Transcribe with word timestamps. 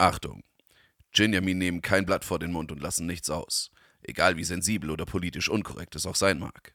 Achtung! 0.00 0.42
Ginjamin 1.12 1.58
nehmen 1.58 1.82
kein 1.82 2.06
Blatt 2.06 2.24
vor 2.24 2.38
den 2.38 2.52
Mund 2.52 2.72
und 2.72 2.80
lassen 2.80 3.06
nichts 3.06 3.28
aus. 3.28 3.70
Egal 4.00 4.38
wie 4.38 4.44
sensibel 4.44 4.88
oder 4.90 5.04
politisch 5.04 5.50
unkorrekt 5.50 5.94
es 5.94 6.06
auch 6.06 6.14
sein 6.14 6.38
mag. 6.38 6.74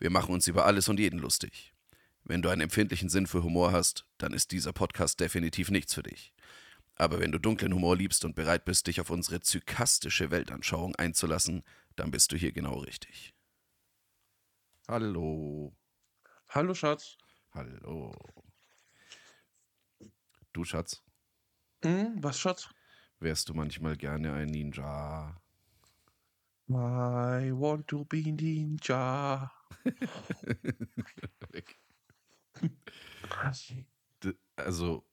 Wir 0.00 0.10
machen 0.10 0.34
uns 0.34 0.48
über 0.48 0.66
alles 0.66 0.88
und 0.88 0.98
jeden 0.98 1.20
lustig. 1.20 1.72
Wenn 2.24 2.42
du 2.42 2.48
einen 2.48 2.62
empfindlichen 2.62 3.10
Sinn 3.10 3.28
für 3.28 3.44
Humor 3.44 3.70
hast, 3.70 4.06
dann 4.18 4.32
ist 4.32 4.50
dieser 4.50 4.72
Podcast 4.72 5.20
definitiv 5.20 5.70
nichts 5.70 5.94
für 5.94 6.02
dich. 6.02 6.32
Aber 6.96 7.20
wenn 7.20 7.30
du 7.30 7.38
dunklen 7.38 7.72
Humor 7.72 7.96
liebst 7.96 8.24
und 8.24 8.34
bereit 8.34 8.64
bist, 8.64 8.88
dich 8.88 9.00
auf 9.00 9.10
unsere 9.10 9.38
zykastische 9.38 10.32
Weltanschauung 10.32 10.96
einzulassen, 10.96 11.62
dann 11.94 12.10
bist 12.10 12.32
du 12.32 12.36
hier 12.36 12.50
genau 12.50 12.78
richtig. 12.78 13.34
Hallo. 14.88 15.76
Hallo 16.48 16.74
Schatz. 16.74 17.18
Hallo. 17.52 18.16
Du 20.52 20.64
Schatz, 20.64 21.04
Hm, 21.84 22.22
was 22.22 22.38
Schatz? 22.38 22.68
wärst 23.20 23.48
du 23.48 23.54
manchmal 23.54 23.96
gerne 23.96 24.32
ein 24.32 24.48
Ninja? 24.48 25.40
I 26.70 27.50
want 27.52 27.88
to 27.88 28.04
be 28.04 28.22
Ninja. 28.22 29.50
Weg. 31.52 31.78
Also, 34.56 35.04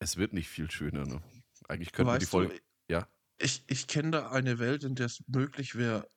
es 0.00 0.16
wird 0.16 0.32
nicht 0.32 0.48
viel 0.48 0.70
schöner, 0.70 1.06
ne? 1.06 1.22
Eigentlich 1.68 1.92
könnten 1.92 2.12
wir 2.12 2.18
die 2.18 2.26
Folge. 2.26 2.54
du, 2.54 2.60
Ja, 2.88 3.06
ich, 3.38 3.64
ich 3.68 3.86
kenne 3.86 4.10
da 4.12 4.30
eine 4.30 4.58
Welt, 4.58 4.84
in 4.84 4.94
der 4.94 5.06
es 5.06 5.22
möglich 5.28 5.74
wäre, 5.74 6.08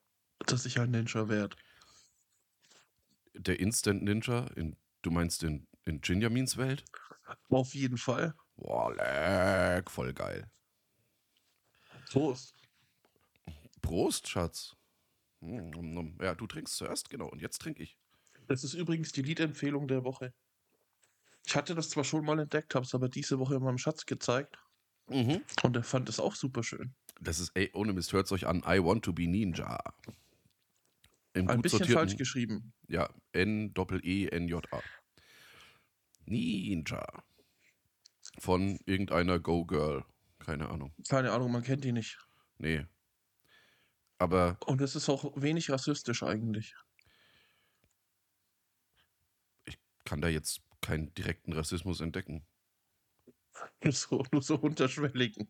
dass 0.46 0.66
ich 0.66 0.80
ein 0.80 0.92
Ninja 0.92 1.30
werde. 1.30 1.56
der 3.34 3.60
Instant 3.60 4.04
Ninja, 4.04 4.48
in, 4.56 4.76
du 5.02 5.12
meinst 5.12 5.44
in, 5.44 5.68
in 5.86 6.02
Ginjamins 6.02 6.58
Welt? 6.58 6.84
Auf 7.50 7.74
jeden 7.74 7.98
Fall. 7.98 8.34
Boah, 8.58 8.94
leck, 8.96 9.90
voll 9.92 10.14
geil. 10.14 10.50
Prost. 12.12 12.56
Prost, 13.82 14.28
Schatz. 14.28 14.76
Mm. 15.42 16.22
Ja, 16.22 16.34
du 16.36 16.48
trinkst 16.48 16.76
zuerst, 16.76 17.10
genau. 17.10 17.28
Und 17.28 17.42
jetzt 17.42 17.60
trinke 17.62 17.84
ich. 17.84 17.98
Das 18.48 18.64
ist 18.64 18.74
übrigens 18.74 19.12
die 19.12 19.22
Liedempfehlung 19.22 19.88
der 19.88 20.04
Woche. 20.04 20.34
Ich 21.46 21.56
hatte 21.56 21.76
das 21.76 21.90
zwar 21.90 22.04
schon 22.04 22.26
mal 22.26 22.40
entdeckt, 22.40 22.74
habe 22.76 22.86
es 22.86 22.96
aber 22.96 23.10
diese 23.10 23.38
Woche 23.40 23.60
meinem 23.60 23.78
Schatz 23.78 24.06
gezeigt 24.06 24.58
Mhm. 25.08 25.44
und 25.62 25.76
er 25.76 25.84
fand 25.84 26.10
es 26.10 26.20
auch 26.20 26.34
super 26.34 26.64
schön. 26.64 26.96
Das 27.22 27.40
ist, 27.40 27.52
ey, 27.54 27.70
ohne 27.74 27.94
Mist, 27.94 28.12
hört 28.14 28.32
euch 28.32 28.48
an. 28.48 28.64
I 28.66 28.84
want 28.84 29.06
to 29.06 29.14
be 29.14 29.28
Ninja. 29.28 29.78
Im 31.34 31.48
Ein 31.50 31.62
bisschen 31.62 31.86
falsch 31.86 32.16
geschrieben. 32.18 32.74
Ja, 32.88 33.10
N-Doppel-E-N-J-A. 33.34 34.82
Ninja. 36.26 37.06
Von 38.40 38.80
irgendeiner 38.86 39.40
Go-Girl. 39.40 40.06
Keine 40.40 40.70
Ahnung. 40.70 40.94
Keine 41.10 41.32
Ahnung, 41.32 41.52
man 41.52 41.64
kennt 41.64 41.84
die 41.84 41.92
nicht. 41.92 42.18
Nee. 42.58 42.86
Aber 44.18 44.58
Und 44.66 44.82
es 44.82 44.96
ist 44.96 45.10
auch 45.10 45.34
wenig 45.36 45.70
rassistisch 45.70 46.24
eigentlich. 46.24 46.76
kann 50.06 50.22
da 50.22 50.28
jetzt 50.28 50.62
keinen 50.82 51.14
direkten 51.16 51.52
Rassismus 51.54 52.00
entdecken. 52.00 52.46
So, 53.90 54.24
nur 54.32 54.42
so 54.42 54.56
unterschwelligen. 54.56 55.48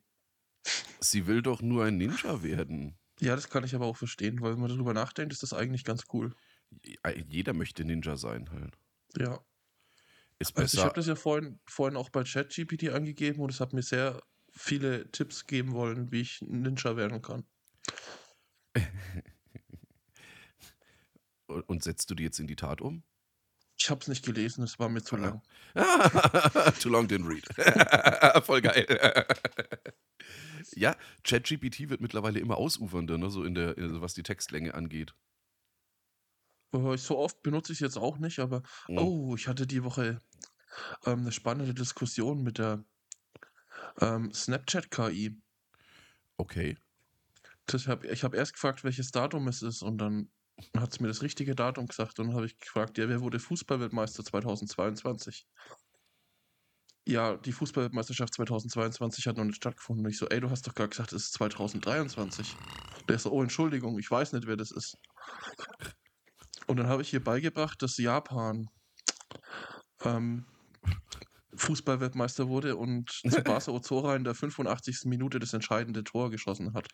Sie 0.99 1.25
will 1.25 1.42
doch 1.42 1.61
nur 1.64 1.86
ein 1.86 1.97
Ninja 1.97 2.44
werden. 2.44 2.99
Ja, 3.20 3.36
das 3.36 3.49
kann 3.49 3.64
ich 3.64 3.73
aber 3.73 3.86
auch 3.86 3.97
verstehen, 3.97 4.42
weil 4.42 4.53
wenn 4.53 4.59
man 4.59 4.70
darüber 4.70 4.94
nachdenkt, 4.94 5.33
ist 5.33 5.42
das 5.42 5.53
eigentlich 5.53 5.83
ganz 5.83 6.03
cool. 6.14 6.36
Jeder 7.27 7.53
möchte 7.53 7.83
Ninja 7.83 8.16
sein 8.16 8.52
halt. 8.52 8.77
Ja. 9.17 9.44
Ist 10.39 10.55
Also 10.55 10.75
ich 10.78 10.83
besser. 10.83 10.86
habe 10.86 10.95
das 10.95 11.08
ja 11.08 11.16
vorhin, 11.16 11.59
vorhin 11.66 11.97
auch 11.97 12.09
bei 12.09 12.23
ChatGPT 12.23 12.89
angegeben 12.89 13.41
und 13.41 13.52
es 13.52 13.59
hat 13.59 13.73
mir 13.73 13.83
sehr 13.83 14.22
viele 14.52 15.09
Tipps 15.11 15.45
geben 15.47 15.73
wollen, 15.73 16.11
wie 16.11 16.22
ich 16.22 16.42
ein 16.42 16.61
Ninja 16.61 16.95
werden 16.97 17.22
kann. 17.22 17.45
und 21.47 21.83
setzt 21.83 22.09
du 22.09 22.15
die 22.15 22.23
jetzt 22.23 22.39
in 22.39 22.48
die 22.48 22.55
Tat 22.55 22.82
um? 22.82 23.04
Ich 23.77 23.89
habe 23.89 23.99
es 24.02 24.08
nicht 24.08 24.26
gelesen, 24.26 24.64
es 24.64 24.80
war 24.80 24.87
mir 24.89 25.04
zu 25.04 25.17
lang. 25.17 25.42
Too 26.80 26.89
long 26.89 27.08
didn't 27.08 27.27
read. 27.27 27.45
Voll 28.45 28.61
geil. 28.61 28.86
ja, 30.76 30.95
ChatGPT 31.23 31.89
wird 31.89 32.02
mittlerweile 32.02 32.39
immer 32.39 32.58
ausufernder, 32.58 33.17
ne, 33.17 33.30
so 33.30 33.43
in 33.43 33.55
der, 33.55 33.77
in- 33.77 34.02
was 34.02 34.14
die 34.14 34.23
Textlänge 34.23 34.73
angeht. 34.73 35.15
Äh, 36.73 36.98
So 36.98 37.17
oft 37.17 37.42
benutze 37.43 37.71
ich 37.73 37.77
es 37.77 37.82
jetzt 37.82 37.98
auch 37.98 38.17
nicht, 38.20 38.39
aber 38.39 38.61
Mhm. 38.88 38.98
oh, 38.99 39.36
ich 39.36 39.48
hatte 39.48 39.65
die 39.67 39.83
Woche 39.83 40.20
ähm, 41.05 41.21
eine 41.21 41.31
spannende 41.31 41.73
Diskussion 41.73 42.43
mit 42.43 42.58
der 42.58 42.83
ähm, 44.02 44.33
Snapchat-KI. 44.33 45.37
Okay. 46.37 46.77
Das 47.65 47.87
hab, 47.87 48.03
ich 48.03 48.23
habe 48.23 48.37
erst 48.37 48.53
gefragt, 48.53 48.83
welches 48.83 49.11
Datum 49.11 49.47
es 49.47 49.61
ist 49.61 49.81
und 49.81 49.97
dann 49.97 50.30
hat 50.77 50.93
es 50.93 50.99
mir 50.99 51.08
das 51.08 51.21
richtige 51.21 51.55
Datum 51.55 51.87
gesagt 51.87 52.19
und 52.19 52.27
dann 52.27 52.35
habe 52.35 52.45
ich 52.45 52.58
gefragt, 52.59 52.97
ja, 52.97 53.09
wer 53.09 53.21
wurde 53.21 53.39
Fußballweltmeister 53.39 54.23
2022? 54.23 55.47
Ja, 57.08 57.37
die 57.37 57.52
Fußballweltmeisterschaft 57.52 58.33
2022 58.33 59.27
hat 59.27 59.37
noch 59.37 59.43
nicht 59.43 59.58
stattgefunden. 59.58 60.05
Und 60.05 60.11
ich 60.11 60.17
so, 60.17 60.27
ey, 60.27 60.39
du 60.39 60.49
hast 60.49 60.65
doch 60.65 60.73
gerade 60.73 60.89
gesagt, 60.89 61.14
es 61.14 61.25
ist 61.25 61.33
2023. 61.33 62.55
Der 63.08 63.15
ist 63.17 63.23
so, 63.23 63.31
oh, 63.31 63.43
Entschuldigung, 63.43 63.99
ich 63.99 64.09
weiß 64.09 64.33
nicht, 64.33 64.47
wer 64.47 64.58
das 64.58 64.71
ist. 64.71 64.97
Und 66.65 66.77
dann 66.77 66.87
habe 66.87 67.03
ich 67.03 67.14
ihr 67.14 67.23
beigebracht, 67.23 67.80
dass 67.83 67.97
Japan 67.97 68.69
ähm, 70.03 70.45
Fußballweltmeister 71.65 72.48
wurde 72.48 72.76
und 72.76 73.09
zu 73.09 73.21
Barca 73.43 73.71
Ozora 73.71 74.15
in 74.15 74.23
der 74.23 74.36
85. 74.36 75.05
Minute 75.05 75.39
das 75.39 75.53
entscheidende 75.53 76.03
Tor 76.03 76.31
geschossen 76.31 76.73
hat. 76.73 76.87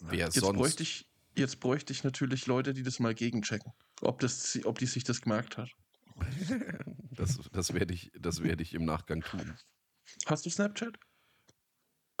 Wer 0.00 0.26
Jetzt 0.26 0.40
sonst? 0.40 0.58
bräuchte, 0.58 0.82
ich, 0.82 1.08
jetzt 1.34 1.60
bräuchte 1.60 1.92
ich 1.92 2.04
natürlich 2.04 2.46
Leute, 2.46 2.74
die 2.74 2.82
das 2.82 2.98
mal 2.98 3.14
gegenchecken. 3.14 3.72
Ob, 4.02 4.20
das, 4.20 4.58
ob 4.64 4.78
die 4.78 4.86
sich 4.86 5.04
das 5.04 5.20
gemerkt 5.22 5.56
hat. 5.56 5.70
Das, 7.16 7.40
das 7.50 7.72
werde 7.72 7.94
ich, 7.94 8.12
das 8.20 8.42
werde 8.42 8.62
ich 8.62 8.74
im 8.74 8.84
Nachgang 8.84 9.22
tun. 9.22 9.56
Hast 10.26 10.44
du 10.44 10.50
Snapchat? 10.50 10.98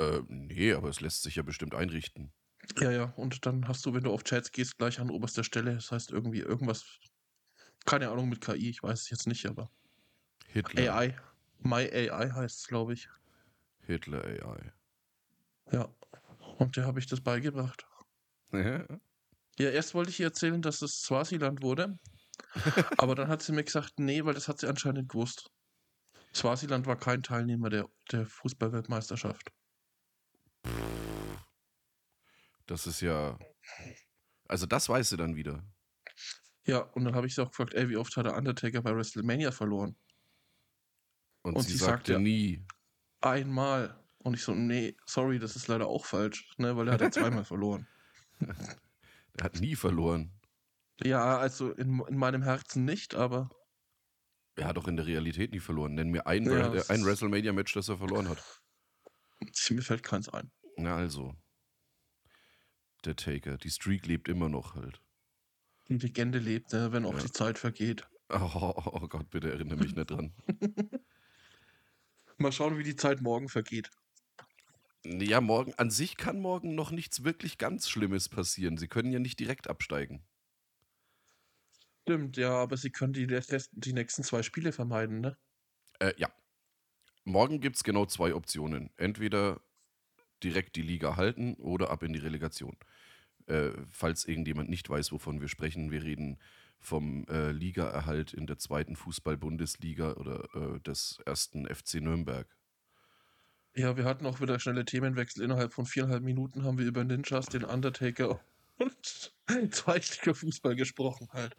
Äh, 0.00 0.22
nee, 0.28 0.72
aber 0.72 0.88
es 0.88 1.02
lässt 1.02 1.22
sich 1.22 1.36
ja 1.36 1.42
bestimmt 1.42 1.74
einrichten. 1.74 2.32
Ja, 2.78 2.90
ja. 2.90 3.04
Und 3.16 3.46
dann 3.46 3.68
hast 3.68 3.84
du, 3.86 3.94
wenn 3.94 4.04
du 4.04 4.10
auf 4.12 4.24
Chats 4.24 4.52
gehst, 4.52 4.78
gleich 4.78 4.98
an 4.98 5.10
oberster 5.10 5.44
Stelle. 5.44 5.74
Das 5.74 5.92
heißt 5.92 6.10
irgendwie 6.10 6.40
irgendwas. 6.40 6.98
Keine 7.84 8.10
Ahnung 8.10 8.28
mit 8.28 8.40
KI, 8.40 8.70
ich 8.70 8.82
weiß 8.82 9.02
es 9.02 9.10
jetzt 9.10 9.26
nicht, 9.26 9.46
aber. 9.46 9.70
Hitler. 10.48 10.94
AI. 10.94 11.16
My 11.58 11.90
AI 11.90 12.30
heißt 12.30 12.60
es, 12.60 12.66
glaube 12.66 12.92
ich. 12.92 13.08
Hitler 13.80 14.24
AI. 14.24 14.72
Ja. 15.72 15.88
Und 16.58 16.76
der 16.76 16.86
habe 16.86 16.98
ich 16.98 17.06
das 17.06 17.20
beigebracht. 17.20 17.86
Ja, 19.58 19.70
erst 19.70 19.94
wollte 19.94 20.10
ich 20.10 20.20
ihr 20.20 20.26
erzählen, 20.26 20.62
dass 20.62 20.82
es 20.82 21.02
Swasiland 21.02 21.62
wurde. 21.62 21.98
aber 22.98 23.14
dann 23.14 23.28
hat 23.28 23.42
sie 23.42 23.52
mir 23.52 23.64
gesagt, 23.64 23.98
nee, 23.98 24.24
weil 24.24 24.34
das 24.34 24.48
hat 24.48 24.58
sie 24.58 24.68
anscheinend 24.68 25.08
gewusst. 25.08 25.50
Swasiland 26.34 26.86
war 26.86 26.96
kein 26.96 27.22
Teilnehmer 27.22 27.70
der, 27.70 27.88
der 28.12 28.26
Fußballweltmeisterschaft. 28.26 29.50
Das 32.66 32.86
ist 32.86 33.00
ja. 33.00 33.38
Also, 34.48 34.66
das 34.66 34.88
weiß 34.88 35.10
sie 35.10 35.16
dann 35.16 35.36
wieder. 35.36 35.64
Ja, 36.66 36.80
und 36.80 37.04
dann 37.04 37.14
habe 37.14 37.26
ich 37.26 37.34
sie 37.34 37.42
auch 37.42 37.50
gefragt, 37.50 37.74
ey, 37.74 37.88
wie 37.88 37.96
oft 37.96 38.16
hat 38.16 38.26
der 38.26 38.36
Undertaker 38.36 38.82
bei 38.82 38.94
WrestleMania 38.94 39.52
verloren? 39.52 39.96
Und, 41.46 41.54
Und 41.54 41.62
sie, 41.62 41.72
sie 41.72 41.78
sagte 41.78 41.92
sagt 41.96 42.08
ja- 42.08 42.18
nie. 42.18 42.64
Einmal. 43.20 43.96
Und 44.18 44.34
ich 44.34 44.42
so, 44.42 44.52
nee, 44.54 44.96
sorry, 45.06 45.38
das 45.38 45.54
ist 45.54 45.68
leider 45.68 45.86
auch 45.86 46.04
falsch, 46.04 46.50
ne, 46.58 46.76
weil 46.76 46.88
er 46.88 46.94
hat 46.94 47.00
ja 47.00 47.10
zweimal 47.12 47.44
verloren. 47.54 47.86
Er 48.40 49.44
hat 49.44 49.60
nie 49.60 49.76
verloren. 49.76 50.32
Ja, 51.04 51.38
also 51.38 51.70
in, 51.72 52.00
in 52.08 52.16
meinem 52.16 52.42
Herzen 52.42 52.84
nicht, 52.84 53.14
aber 53.14 53.48
Er 54.56 54.66
hat 54.66 54.76
auch 54.78 54.88
in 54.88 54.96
der 54.96 55.06
Realität 55.06 55.52
nie 55.52 55.60
verloren. 55.60 55.94
Nenn 55.94 56.08
mir 56.10 56.26
ein, 56.26 56.44
Ja, 56.46 56.74
äh, 56.74 56.82
ein 56.88 57.04
WrestleMania-Match, 57.04 57.72
das 57.74 57.88
er 57.88 57.98
verloren 57.98 58.28
hat. 58.28 58.42
mir 59.70 59.82
fällt 59.82 60.02
keins 60.02 60.28
ein. 60.28 60.50
Na 60.76 60.96
also. 60.96 61.36
Der 63.04 63.14
Taker. 63.14 63.56
Die 63.58 63.70
Streak 63.70 64.06
lebt 64.06 64.28
immer 64.28 64.48
noch 64.48 64.74
halt. 64.74 65.00
Die 65.88 65.98
Legende 65.98 66.40
lebt, 66.40 66.72
ne, 66.72 66.90
wenn 66.90 67.04
auch 67.04 67.14
Ja. 67.14 67.20
die 67.22 67.30
Zeit 67.32 67.56
vergeht. 67.58 68.04
Oh, 68.28 68.72
oh 68.74 69.06
Gott, 69.06 69.30
bitte 69.30 69.52
erinnere 69.52 69.76
mich 69.78 69.94
nicht 69.94 70.10
dran. 70.10 70.34
Mal 72.38 72.52
schauen, 72.52 72.78
wie 72.78 72.82
die 72.82 72.96
Zeit 72.96 73.22
morgen 73.22 73.48
vergeht. 73.48 73.90
Ja, 75.04 75.40
morgen, 75.40 75.72
an 75.74 75.90
sich 75.90 76.16
kann 76.16 76.40
morgen 76.40 76.74
noch 76.74 76.90
nichts 76.90 77.24
wirklich 77.24 77.58
ganz 77.58 77.88
Schlimmes 77.88 78.28
passieren. 78.28 78.76
Sie 78.76 78.88
können 78.88 79.12
ja 79.12 79.18
nicht 79.18 79.38
direkt 79.38 79.68
absteigen. 79.68 80.24
Stimmt, 82.02 82.36
ja, 82.36 82.50
aber 82.50 82.76
sie 82.76 82.90
können 82.90 83.12
die, 83.12 83.26
die 83.26 83.92
nächsten 83.92 84.22
zwei 84.22 84.42
Spiele 84.42 84.72
vermeiden, 84.72 85.20
ne? 85.20 85.36
Äh, 85.98 86.12
ja. 86.16 86.28
Morgen 87.24 87.60
gibt 87.60 87.76
es 87.76 87.84
genau 87.84 88.06
zwei 88.06 88.34
Optionen. 88.34 88.90
Entweder 88.96 89.60
direkt 90.42 90.76
die 90.76 90.82
Liga 90.82 91.16
halten 91.16 91.54
oder 91.54 91.90
ab 91.90 92.02
in 92.02 92.12
die 92.12 92.18
Relegation. 92.18 92.76
Äh, 93.46 93.70
falls 93.90 94.24
irgendjemand 94.24 94.68
nicht 94.68 94.88
weiß, 94.88 95.12
wovon 95.12 95.40
wir 95.40 95.48
sprechen, 95.48 95.90
wir 95.90 96.02
reden 96.02 96.38
vom 96.80 97.26
äh, 97.28 97.50
Ligaerhalt 97.50 98.32
in 98.32 98.46
der 98.46 98.58
zweiten 98.58 98.96
Fußball-Bundesliga 98.96 100.12
oder 100.14 100.48
äh, 100.54 100.80
des 100.80 101.18
ersten 101.24 101.66
FC 101.66 101.94
Nürnberg. 101.96 102.46
Ja, 103.74 103.96
wir 103.96 104.04
hatten 104.04 104.24
auch 104.24 104.40
wieder 104.40 104.58
schnelle 104.58 104.84
Themenwechsel. 104.84 105.44
Innerhalb 105.44 105.74
von 105.74 105.84
viereinhalb 105.84 106.22
Minuten 106.22 106.64
haben 106.64 106.78
wir 106.78 106.86
über 106.86 107.04
Ninjas, 107.04 107.46
den 107.46 107.64
Undertaker 107.64 108.40
und 108.78 109.32
Zweitliga-Fußball 109.74 110.76
gesprochen 110.76 111.28
halt. 111.32 111.54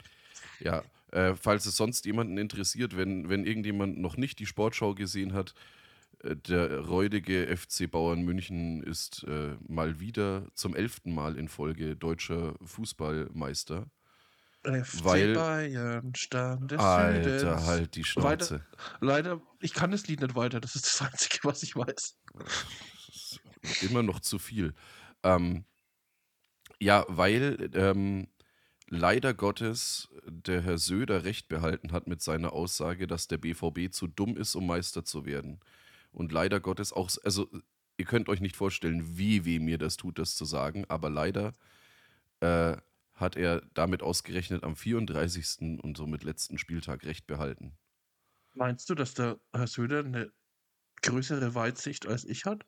Ja, 0.60 0.84
äh, 1.12 1.36
falls 1.36 1.66
es 1.66 1.78
sonst 1.78 2.06
jemanden 2.06 2.38
interessiert, 2.38 2.98
wenn, 2.98 3.30
wenn 3.30 3.46
irgendjemand 3.46 4.00
noch 4.00 4.18
nicht 4.18 4.40
die 4.40 4.46
Sportschau 4.46 4.96
gesehen 4.96 5.34
hat, 5.34 5.54
äh, 6.24 6.36
der 6.36 6.80
räudige 6.80 7.56
FC 7.56 7.90
Bayern 7.90 8.24
München 8.24 8.84
ist 8.84 9.24
äh, 9.28 9.56
mal 9.68 10.00
wieder 10.00 10.48
zum 10.54 10.76
elften 10.76 11.14
Mal 11.14 11.38
in 11.38 11.48
Folge 11.48 11.96
deutscher 11.96 12.56
Fußballmeister. 12.64 13.86
FC 14.76 15.04
Weil- 15.04 15.34
Bayern, 15.34 16.14
Stamm 16.16 16.68
des 16.68 16.80
Alter, 16.80 17.40
Südens. 17.40 17.66
halt 17.66 17.96
die 17.96 18.04
Schnauze. 18.04 18.66
Leider, 19.02 19.42
ich 19.60 19.74
kann 19.74 19.92
das 19.92 20.08
Lied 20.08 20.22
nicht 20.22 20.36
weiter. 20.36 20.60
Das 20.60 20.76
ist 20.76 20.86
das 20.86 21.02
Einzige, 21.02 21.40
was 21.44 21.64
ich 21.64 21.76
weiß. 21.76 22.18
Immer 23.82 24.04
noch 24.04 24.20
zu 24.20 24.40
viel. 24.40 24.74
Ähm, 25.24 25.66
ja, 26.80 27.06
weil 27.08 27.70
ähm, 27.74 28.28
leider 28.88 29.34
Gottes 29.34 30.10
der 30.26 30.62
Herr 30.62 30.78
Söder 30.78 31.24
recht 31.24 31.48
behalten 31.48 31.92
hat 31.92 32.08
mit 32.08 32.22
seiner 32.22 32.54
Aussage, 32.54 33.08
dass 33.08 33.28
der 33.28 33.38
BVB 33.38 33.92
zu 33.92 34.08
dumm 34.08 34.38
ist, 34.38 34.56
um 34.56 34.68
Meister 34.68 35.04
zu 35.04 35.26
werden. 35.26 35.60
Und 36.12 36.32
leider 36.32 36.60
Gottes 36.60 36.94
auch, 36.94 37.10
also 37.24 37.50
ihr 37.98 38.06
könnt 38.06 38.30
euch 38.30 38.42
nicht 38.42 38.56
vorstellen, 38.56 39.18
wie 39.18 39.44
weh 39.46 39.60
mir 39.60 39.78
das 39.78 39.98
tut, 39.98 40.20
das 40.20 40.36
zu 40.36 40.46
sagen, 40.46 40.86
aber 40.88 41.10
leider 41.10 41.56
äh, 42.40 42.78
hat 43.18 43.36
er 43.36 43.62
damit 43.74 44.02
ausgerechnet 44.02 44.64
am 44.64 44.76
34. 44.76 45.82
und 45.82 45.98
somit 45.98 46.24
letzten 46.24 46.58
Spieltag 46.58 47.04
recht 47.04 47.28
behalten. 47.28 47.74
Meinst 48.54 48.90
du, 48.90 48.96
dass 48.96 49.14
der 49.14 49.40
Herr 49.54 49.68
Söder 49.68 50.00
eine 50.00 50.32
größere 51.02 51.54
Weitsicht 51.54 52.08
als 52.08 52.26
ich 52.26 52.46
hat? 52.46 52.66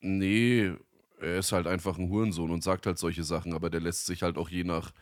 Nee, 0.00 0.72
er 1.20 1.38
ist 1.38 1.52
halt 1.52 1.66
einfach 1.66 1.98
ein 1.98 2.08
Hurensohn 2.08 2.50
und 2.50 2.62
sagt 2.62 2.86
halt 2.86 2.98
solche 2.98 3.24
Sachen, 3.24 3.52
aber 3.52 3.70
der 3.70 3.80
lässt 3.80 4.06
sich 4.06 4.22
halt 4.22 4.36
auch 4.36 4.48
je 4.48 4.64
nach, 4.64 4.92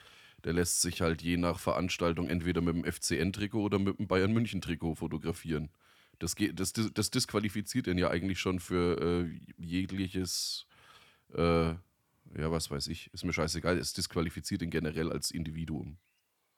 der 0.45 0.53
lässt 0.53 0.81
sich 0.83 1.01
halt 1.01 1.23
je 1.23 1.37
nach 1.37 1.59
Veranstaltung 1.59 2.29
entweder 2.29 2.61
mit 2.61 2.75
dem 2.75 2.85
FCN-Trikot 2.85 3.63
oder 3.63 3.79
mit 3.79 3.99
dem 3.99 4.07
Bayern 4.07 4.33
München-Trikot 4.33 4.95
fotografieren. 4.95 5.71
Das, 6.19 6.35
geht, 6.35 6.59
das, 6.59 6.73
das 6.73 7.11
disqualifiziert 7.11 7.87
ihn 7.89 7.99
ja 7.99 8.11
eigentlich 8.11 8.41
schon 8.41 8.59
für 8.59 9.27
äh, 9.27 9.41
jegliches, 9.59 10.67
äh, 11.35 11.75
ja, 12.35 12.51
was 12.51 12.71
weiß 12.71 12.87
ich, 12.89 13.13
ist 13.13 13.25
mir 13.25 13.33
scheißegal, 13.33 13.79
es 13.79 13.93
disqualifiziert 13.93 14.63
ihn 14.63 14.71
generell 14.71 15.13
als 15.13 15.31
Individuum. 15.31 15.99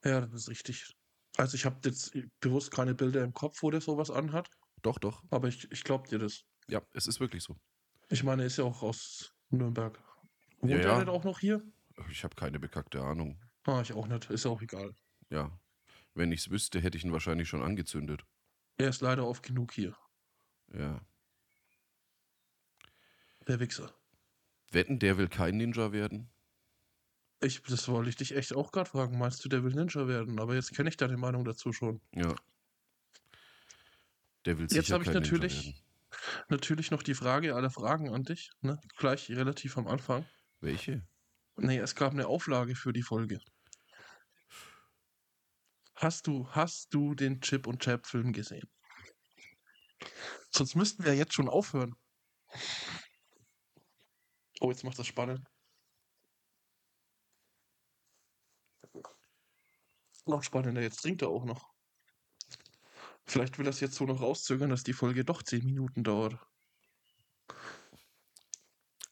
Ja, 0.04 0.20
das 0.22 0.42
ist 0.42 0.48
richtig. 0.48 0.94
Also 1.36 1.54
ich 1.56 1.64
habe 1.64 1.78
jetzt 1.84 2.16
bewusst 2.40 2.70
keine 2.70 2.94
Bilder 2.94 3.22
im 3.22 3.32
Kopf, 3.32 3.62
wo 3.62 3.70
der 3.70 3.80
sowas 3.80 4.10
anhat, 4.10 4.48
Doch, 4.82 4.98
doch, 4.98 5.22
aber 5.30 5.48
ich, 5.48 5.70
ich 5.70 5.84
glaube 5.84 6.08
dir 6.08 6.18
das. 6.18 6.44
ja, 6.68 6.80
es 6.92 7.06
ist 7.06 7.20
wirklich 7.20 7.42
so. 7.42 7.56
Ich 8.08 8.24
meine, 8.24 8.42
er 8.42 8.46
ist 8.46 8.56
ja 8.58 8.64
auch 8.64 8.82
aus 8.82 9.34
Nürnberg. 9.50 10.02
Wohnt 10.60 10.72
Ja, 10.72 10.78
er 10.78 10.84
ja. 10.84 10.98
nicht 11.00 11.08
auch 11.08 11.24
noch 11.24 11.38
hier? 11.40 11.62
Ich 12.10 12.24
habe 12.24 12.34
keine 12.34 12.58
bekackte 12.58 13.00
Ahnung. 13.02 13.40
Ah, 13.64 13.80
ich 13.82 13.92
auch 13.92 14.06
nicht. 14.06 14.30
Ist 14.30 14.46
auch 14.46 14.62
egal. 14.62 14.94
Ja, 15.30 15.58
wenn 16.14 16.32
ich 16.32 16.40
es 16.40 16.50
wüsste, 16.50 16.80
hätte 16.80 16.96
ich 16.96 17.04
ihn 17.04 17.12
wahrscheinlich 17.12 17.48
schon 17.48 17.62
angezündet. 17.62 18.24
Er 18.78 18.88
ist 18.88 19.00
leider 19.02 19.26
oft 19.26 19.42
genug 19.42 19.72
hier. 19.72 19.96
Ja. 20.72 21.04
Der 23.46 23.60
Wichser. 23.60 23.94
Wetten, 24.70 24.98
der 24.98 25.18
will 25.18 25.28
kein 25.28 25.56
Ninja 25.56 25.92
werden? 25.92 26.30
Ich, 27.40 27.62
das 27.62 27.88
wollte 27.88 28.10
ich 28.10 28.16
dich 28.16 28.34
echt 28.34 28.54
auch 28.54 28.72
gerade 28.72 28.90
fragen. 28.90 29.18
Meinst 29.18 29.44
du, 29.44 29.48
der 29.48 29.62
will 29.62 29.72
Ninja 29.72 30.08
werden? 30.08 30.40
Aber 30.40 30.54
jetzt 30.54 30.74
kenne 30.74 30.88
ich 30.88 30.96
deine 30.96 31.16
Meinung 31.16 31.44
dazu 31.44 31.72
schon. 31.72 32.00
Ja. 32.14 32.34
Der 34.44 34.58
will 34.58 34.64
Jetzt 34.64 34.74
sicher 34.74 34.94
habe 34.94 35.04
ich 35.04 35.10
natürlich-. 35.10 35.82
Natürlich 36.48 36.90
noch 36.90 37.02
die 37.02 37.14
Frage 37.14 37.54
aller 37.54 37.70
Fragen 37.70 38.12
an 38.14 38.24
dich. 38.24 38.50
Ne? 38.62 38.80
Gleich 38.96 39.30
relativ 39.30 39.76
am 39.76 39.86
Anfang. 39.86 40.24
Welche? 40.60 41.06
Nee, 41.56 41.78
es 41.78 41.94
gab 41.94 42.12
eine 42.12 42.26
Auflage 42.26 42.74
für 42.74 42.92
die 42.92 43.02
Folge. 43.02 43.40
Hast 45.94 46.26
du, 46.26 46.48
hast 46.50 46.94
du 46.94 47.14
den 47.14 47.40
Chip 47.40 47.66
und 47.66 47.82
Chap 47.82 48.06
Film 48.06 48.32
gesehen? 48.32 48.68
Sonst 50.50 50.76
müssten 50.76 51.04
wir 51.04 51.14
jetzt 51.14 51.34
schon 51.34 51.48
aufhören. 51.48 51.96
Oh, 54.60 54.70
jetzt 54.70 54.84
macht 54.84 54.98
das 54.98 55.06
spannend. 55.06 55.46
Noch 60.26 60.42
spannender, 60.42 60.82
jetzt 60.82 61.00
trinkt 61.02 61.22
er 61.22 61.28
auch 61.28 61.44
noch. 61.44 61.72
Vielleicht 63.24 63.58
will 63.58 63.66
er 63.66 63.70
es 63.70 63.80
jetzt 63.80 63.94
so 63.94 64.04
noch 64.04 64.20
rauszögern, 64.20 64.70
dass 64.70 64.84
die 64.84 64.92
Folge 64.92 65.24
doch 65.24 65.42
10 65.42 65.64
Minuten 65.64 66.02
dauert. 66.04 66.38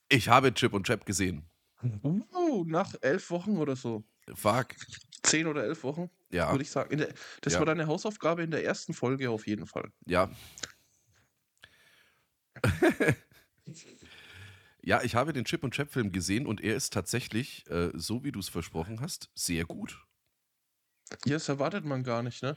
Ich 0.08 0.28
habe 0.28 0.52
Chip 0.54 0.72
und 0.72 0.86
Chap 0.86 1.04
gesehen. 1.04 1.50
Uh, 1.82 2.64
nach 2.64 2.94
elf 3.02 3.30
Wochen 3.30 3.58
oder 3.58 3.76
so. 3.76 4.04
Fuck. 4.34 4.74
Zehn 5.22 5.46
oder 5.46 5.64
elf 5.64 5.82
Wochen, 5.84 6.10
Ja, 6.30 6.50
würde 6.52 6.62
ich 6.62 6.70
sagen. 6.70 6.96
Der, 6.96 7.12
das 7.42 7.54
Ja. 7.54 7.58
war 7.60 7.66
deine 7.66 7.86
Hausaufgabe 7.86 8.42
in 8.42 8.50
der 8.50 8.64
ersten 8.64 8.94
Folge 8.94 9.30
auf 9.30 9.46
jeden 9.46 9.66
Fall. 9.66 9.92
ja. 10.06 10.30
ja, 14.86 15.02
ich 15.02 15.16
habe 15.16 15.32
den 15.32 15.44
Chip 15.44 15.64
und 15.64 15.74
Chap 15.74 15.90
Film 15.92 16.12
gesehen 16.12 16.46
und 16.46 16.60
er 16.60 16.76
ist 16.76 16.92
tatsächlich, 16.92 17.68
äh, 17.68 17.90
so 17.94 18.22
wie 18.22 18.30
du 18.30 18.38
es 18.38 18.48
versprochen 18.48 19.00
hast, 19.00 19.30
sehr 19.34 19.64
gut. 19.64 19.98
Ja, 21.24 21.34
das 21.34 21.48
erwartet 21.48 21.84
man 21.84 22.04
gar 22.04 22.22
nicht, 22.22 22.42
ne? 22.42 22.56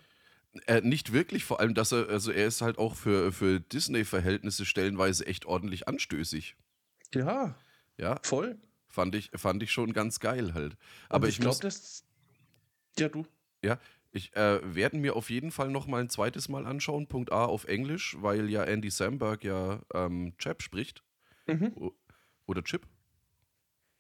Äh, 0.68 0.82
nicht 0.82 1.12
wirklich, 1.12 1.44
vor 1.44 1.60
allem, 1.60 1.74
dass 1.74 1.92
er, 1.92 2.08
also 2.10 2.32
er 2.32 2.48
ist 2.48 2.62
halt 2.62 2.78
auch 2.78 2.96
für, 2.96 3.32
für 3.32 3.60
Disney-Verhältnisse 3.60 4.66
stellenweise 4.66 5.26
echt 5.26 5.46
ordentlich 5.46 5.88
anstößig. 5.88 6.56
Ja, 7.14 7.56
Ja, 7.98 8.20
voll. 8.24 8.58
fand 8.88 9.16
ich, 9.16 9.32
fand 9.36 9.64
ich 9.64 9.72
schon 9.72 9.94
ganz 9.94 10.20
geil 10.20 10.54
halt. 10.54 10.78
Aber 11.10 11.26
Und 11.26 11.30
ich, 11.30 11.36
ich 11.36 11.42
glaube, 11.42 11.60
das. 11.62 12.04
Ja, 12.98 13.10
du. 13.10 13.26
ich 14.12 14.36
äh, 14.36 14.60
werde 14.76 14.98
mir 14.98 15.16
auf 15.16 15.30
jeden 15.30 15.52
Fall 15.52 15.70
noch 15.70 15.88
mal 15.88 16.02
ein 16.02 16.10
zweites 16.10 16.50
Mal 16.50 16.66
anschauen, 16.66 17.08
Punkt 17.08 17.32
A 17.32 17.46
auf 17.46 17.66
Englisch, 17.66 18.16
weil 18.20 18.50
ja 18.50 18.64
Andy 18.64 18.90
Samberg 18.90 19.44
ja 19.44 19.82
ähm, 19.94 20.34
Chap 20.38 20.64
spricht. 20.64 21.04
Mhm. 21.48 21.76
Oder 22.50 22.64
Chip? 22.64 22.88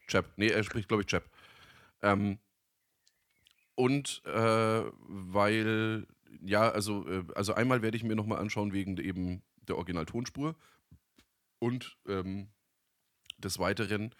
Chap. 0.07 0.33
Nee, 0.35 0.47
er 0.47 0.63
spricht, 0.63 0.87
glaube 0.87 1.03
ich, 1.03 1.07
Chap. 1.07 1.29
Ähm, 2.01 2.39
und 3.75 4.23
äh, 4.25 4.83
weil, 4.97 6.07
ja, 6.41 6.67
also, 6.71 7.07
äh, 7.07 7.23
also 7.35 7.53
einmal 7.53 7.83
werde 7.83 7.95
ich 7.95 8.03
mir 8.03 8.15
nochmal 8.15 8.39
anschauen 8.39 8.73
wegen 8.73 8.97
eben 8.97 9.43
der 9.67 9.77
Originaltonspur. 9.77 10.55
Und 11.59 11.95
ähm, 12.07 12.49
des 13.37 13.59
Weiteren, 13.59 14.15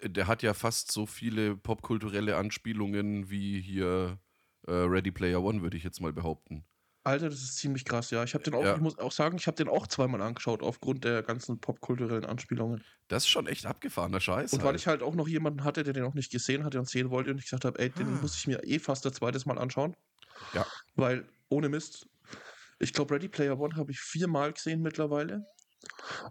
äh, 0.00 0.10
der 0.10 0.26
hat 0.26 0.42
ja 0.42 0.52
fast 0.52 0.92
so 0.92 1.06
viele 1.06 1.56
popkulturelle 1.56 2.36
Anspielungen 2.36 3.30
wie 3.30 3.58
hier 3.58 4.18
äh, 4.66 4.72
Ready 4.72 5.12
Player 5.12 5.42
One, 5.42 5.62
würde 5.62 5.78
ich 5.78 5.82
jetzt 5.84 6.02
mal 6.02 6.12
behaupten. 6.12 6.66
Alter, 7.08 7.28
das 7.30 7.40
ist 7.42 7.56
ziemlich 7.56 7.84
krass, 7.84 8.10
ja. 8.10 8.22
Ich 8.24 8.34
habe 8.34 8.44
den 8.44 8.54
auch, 8.54 8.64
Ja. 8.64 8.74
ich 8.74 8.80
muss 8.80 8.98
auch 8.98 9.12
sagen, 9.12 9.36
ich 9.38 9.46
habe 9.46 9.56
den 9.56 9.68
auch 9.68 9.86
zweimal 9.86 10.20
angeschaut, 10.22 10.62
aufgrund 10.62 11.04
der 11.04 11.22
ganzen 11.22 11.60
popkulturellen 11.60 12.24
Anspielungen. 12.24 12.84
Das 13.08 13.24
ist 13.24 13.28
schon 13.30 13.46
echt 13.46 13.66
abgefahrener 13.66 14.20
Scheiß. 14.20 14.52
Und 14.52 14.60
weil 14.60 14.68
halt. 14.68 14.80
ich 14.80 14.86
halt 14.86 15.02
auch 15.02 15.14
noch 15.14 15.26
jemanden 15.28 15.64
hatte, 15.64 15.82
der 15.82 15.92
den 15.94 16.02
noch 16.04 16.14
nicht 16.14 16.30
gesehen 16.30 16.64
hatte 16.64 16.78
und 16.78 16.88
sehen 16.88 17.10
wollte 17.10 17.30
und 17.30 17.38
ich 17.38 17.44
gesagt 17.44 17.64
habe, 17.64 17.78
ey, 17.78 17.90
den 17.90 18.06
Ah. 18.06 18.18
muss 18.22 18.36
ich 18.36 18.46
mir 18.46 18.62
eh 18.64 18.78
fast 18.78 19.06
ein 19.06 19.12
zweites 19.12 19.46
Mal 19.46 19.58
anschauen. 19.58 19.96
Ja. 20.54 20.66
Weil, 20.94 21.26
ohne 21.48 21.68
Mist, 21.68 22.08
ich 22.78 22.92
glaube, 22.92 23.14
Ready 23.14 23.28
Player 23.28 23.58
One 23.58 23.74
habe 23.76 23.90
ich 23.90 24.00
viermal 24.00 24.52
gesehen 24.52 24.82
mittlerweile 24.82 25.46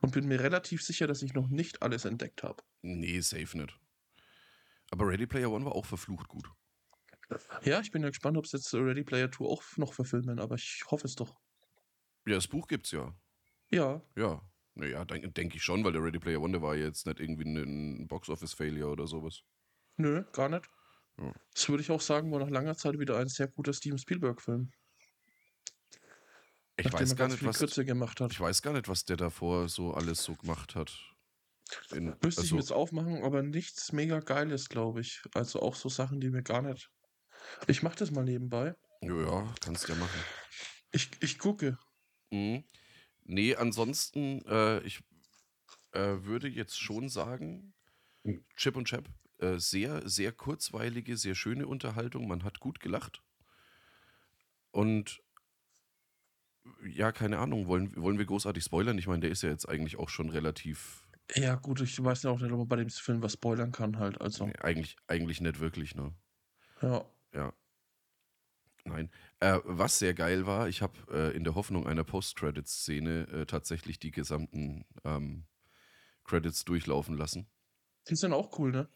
und 0.01 0.11
bin 0.13 0.27
mir 0.27 0.39
relativ 0.39 0.83
sicher, 0.83 1.07
dass 1.07 1.21
ich 1.23 1.33
noch 1.33 1.47
nicht 1.49 1.81
alles 1.81 2.05
entdeckt 2.05 2.43
habe. 2.43 2.63
Nee, 2.83 3.19
safe 3.21 3.57
nicht. 3.57 3.77
Aber 4.91 5.07
Ready 5.07 5.25
Player 5.27 5.51
One 5.51 5.65
war 5.65 5.73
auch 5.75 5.85
verflucht 5.85 6.27
gut. 6.27 6.49
Ja, 7.63 7.81
ich 7.81 7.91
bin 7.91 8.03
ja 8.03 8.09
gespannt, 8.09 8.37
ob 8.37 8.45
es 8.45 8.53
jetzt 8.53 8.73
Ready 8.73 9.03
Player 9.03 9.31
2 9.31 9.45
auch 9.45 9.63
noch 9.77 9.93
verfilmen, 9.93 10.39
aber 10.39 10.55
ich 10.55 10.83
hoffe 10.89 11.05
es 11.05 11.15
doch. 11.15 11.35
Ja, 12.25 12.35
das 12.35 12.47
Buch 12.47 12.67
gibt's 12.67 12.91
ja. 12.91 13.13
Ja, 13.69 14.01
Ja. 14.15 14.41
Naja, 14.75 15.03
denke 15.05 15.31
denk 15.31 15.55
ich 15.55 15.63
schon, 15.63 15.83
weil 15.83 15.91
der 15.91 16.03
Ready 16.03 16.19
Player 16.19 16.39
One, 16.39 16.51
der 16.51 16.61
war 16.61 16.75
jetzt 16.75 17.07
nicht 17.07 17.19
irgendwie 17.19 17.49
ein 17.49 18.07
Box-Office-Failure 18.07 18.91
oder 18.91 19.07
sowas. 19.07 19.41
nö, 19.97 20.23
gar 20.33 20.49
nicht. 20.49 20.69
Ja. 21.17 21.33
Das 21.51 21.67
würde 21.67 21.81
ich 21.81 21.89
auch 21.89 21.99
sagen, 22.01 22.31
war 22.31 22.39
nach 22.39 22.51
langer 22.51 22.77
Zeit 22.77 22.99
wieder 22.99 23.17
ein 23.17 23.27
sehr 23.27 23.47
guter 23.47 23.73
Steven 23.73 23.97
Spielberg-Film. 23.97 24.69
Ich 26.77 26.93
weiß 26.93 27.15
gar 27.15 27.27
nicht, 27.27 27.43
was. 27.43 27.57
Kürze 27.57 27.85
gemacht 27.85 28.21
hat. 28.21 28.31
Ich 28.31 28.39
weiß 28.39 28.61
gar 28.61 28.73
nicht, 28.73 28.87
was 28.87 29.03
der 29.03 29.17
davor 29.17 29.67
so 29.67 29.95
alles 29.95 30.23
so 30.23 30.35
gemacht 30.35 30.75
hat. 30.75 30.95
In, 31.91 32.15
Müsste 32.21 32.27
ich 32.27 32.37
also, 32.37 32.55
mir 32.55 32.61
jetzt 32.61 32.71
aufmachen, 32.71 33.23
aber 33.23 33.41
nichts 33.41 33.91
mega 33.91 34.19
Geiles, 34.19 34.69
glaube 34.69 35.01
ich. 35.01 35.23
Also 35.33 35.59
auch 35.59 35.73
so 35.73 35.89
Sachen, 35.89 36.21
die 36.21 36.29
mir 36.29 36.43
gar 36.43 36.61
nicht. 36.61 36.91
Ich 37.67 37.83
mache 37.83 37.97
das 37.97 38.11
mal 38.11 38.23
nebenbei. 38.23 38.75
ja, 39.01 39.15
ja, 39.21 39.55
kannst 39.61 39.87
ja 39.87 39.95
machen. 39.95 40.19
Ich, 40.91 41.11
ich 41.21 41.37
gucke. 41.39 41.77
Mhm. 42.31 42.63
Nee, 43.23 43.55
ansonsten, 43.55 44.41
äh, 44.47 44.79
ich 44.81 45.03
äh, 45.91 46.23
würde 46.23 46.47
jetzt 46.47 46.79
schon 46.79 47.09
sagen, 47.09 47.73
Chip 48.55 48.75
und 48.75 48.85
Chap, 48.87 49.09
äh, 49.39 49.57
sehr, 49.57 50.07
sehr 50.07 50.31
kurzweilige, 50.31 51.17
sehr 51.17 51.35
schöne 51.35 51.67
Unterhaltung. 51.67 52.27
Man 52.27 52.43
hat 52.43 52.59
gut 52.59 52.79
gelacht. 52.79 53.21
Und 54.71 55.21
Ja, 56.83 57.11
keine 57.11 57.39
Ahnung. 57.39 57.67
Wollen, 57.67 57.95
wollen 57.95 58.17
wir 58.17 58.25
großartig 58.25 58.63
spoilern? 58.63 58.97
Ich 58.97 59.07
meine, 59.07 59.21
der 59.21 59.31
ist 59.31 59.43
ja 59.43 59.49
jetzt 59.49 59.67
eigentlich 59.67 59.97
auch 59.97 60.09
schon 60.09 60.29
relativ. 60.29 61.07
Ja, 61.35 61.55
gut, 61.55 61.81
ich 61.81 62.01
weiß 62.03 62.23
ja 62.23 62.29
auch 62.31 62.39
nicht, 62.39 62.51
ob 62.51 62.59
man 62.59 62.67
bei 62.67 62.75
dem 62.77 62.89
Film 62.89 63.21
was 63.21 63.33
spoilern 63.33 63.71
kann, 63.71 63.99
halt. 63.99 64.19
Also, 64.21 64.45
Nee, 64.45 64.55
eigentlich, 64.59 64.95
eigentlich 65.07 65.41
nicht 65.41 65.59
wirklich, 65.59 65.95
ne? 65.95 66.13
ja. 66.81 67.05
Ja. 67.37 67.53
Nein. 68.83 69.11
Äh, 69.39 69.59
was 69.63 69.99
sehr 69.99 70.13
geil 70.13 70.47
war, 70.47 70.67
ich 70.67 70.81
habe 70.81 70.93
äh, 71.11 71.35
in 71.35 71.43
der 71.43 71.55
Hoffnung 71.55 71.85
einer 71.85 72.03
Post-Credits-Szene 72.03 73.27
äh, 73.27 73.45
tatsächlich 73.45 73.99
die 73.99 74.11
gesamten 74.11 74.85
ähm, 75.03 75.45
Credits 76.23 76.65
durchlaufen 76.65 77.15
lassen. 77.15 77.47
Die 78.09 78.15
sind 78.15 78.33
auch 78.33 78.57
cool, 78.57 78.71
ne? 78.71 78.89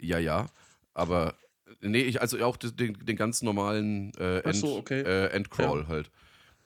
Ja, 0.00 0.18
ja. 0.18 0.46
Aber 0.94 1.36
nee, 1.80 2.02
ich, 2.02 2.20
also 2.22 2.42
auch 2.44 2.56
den, 2.56 2.94
den 3.04 3.16
ganz 3.16 3.42
normalen 3.42 4.14
äh, 4.14 4.38
End, 4.40 4.56
so, 4.56 4.76
okay. 4.76 5.02
äh, 5.02 5.26
Endcrawl 5.26 5.88
halt. 5.88 6.10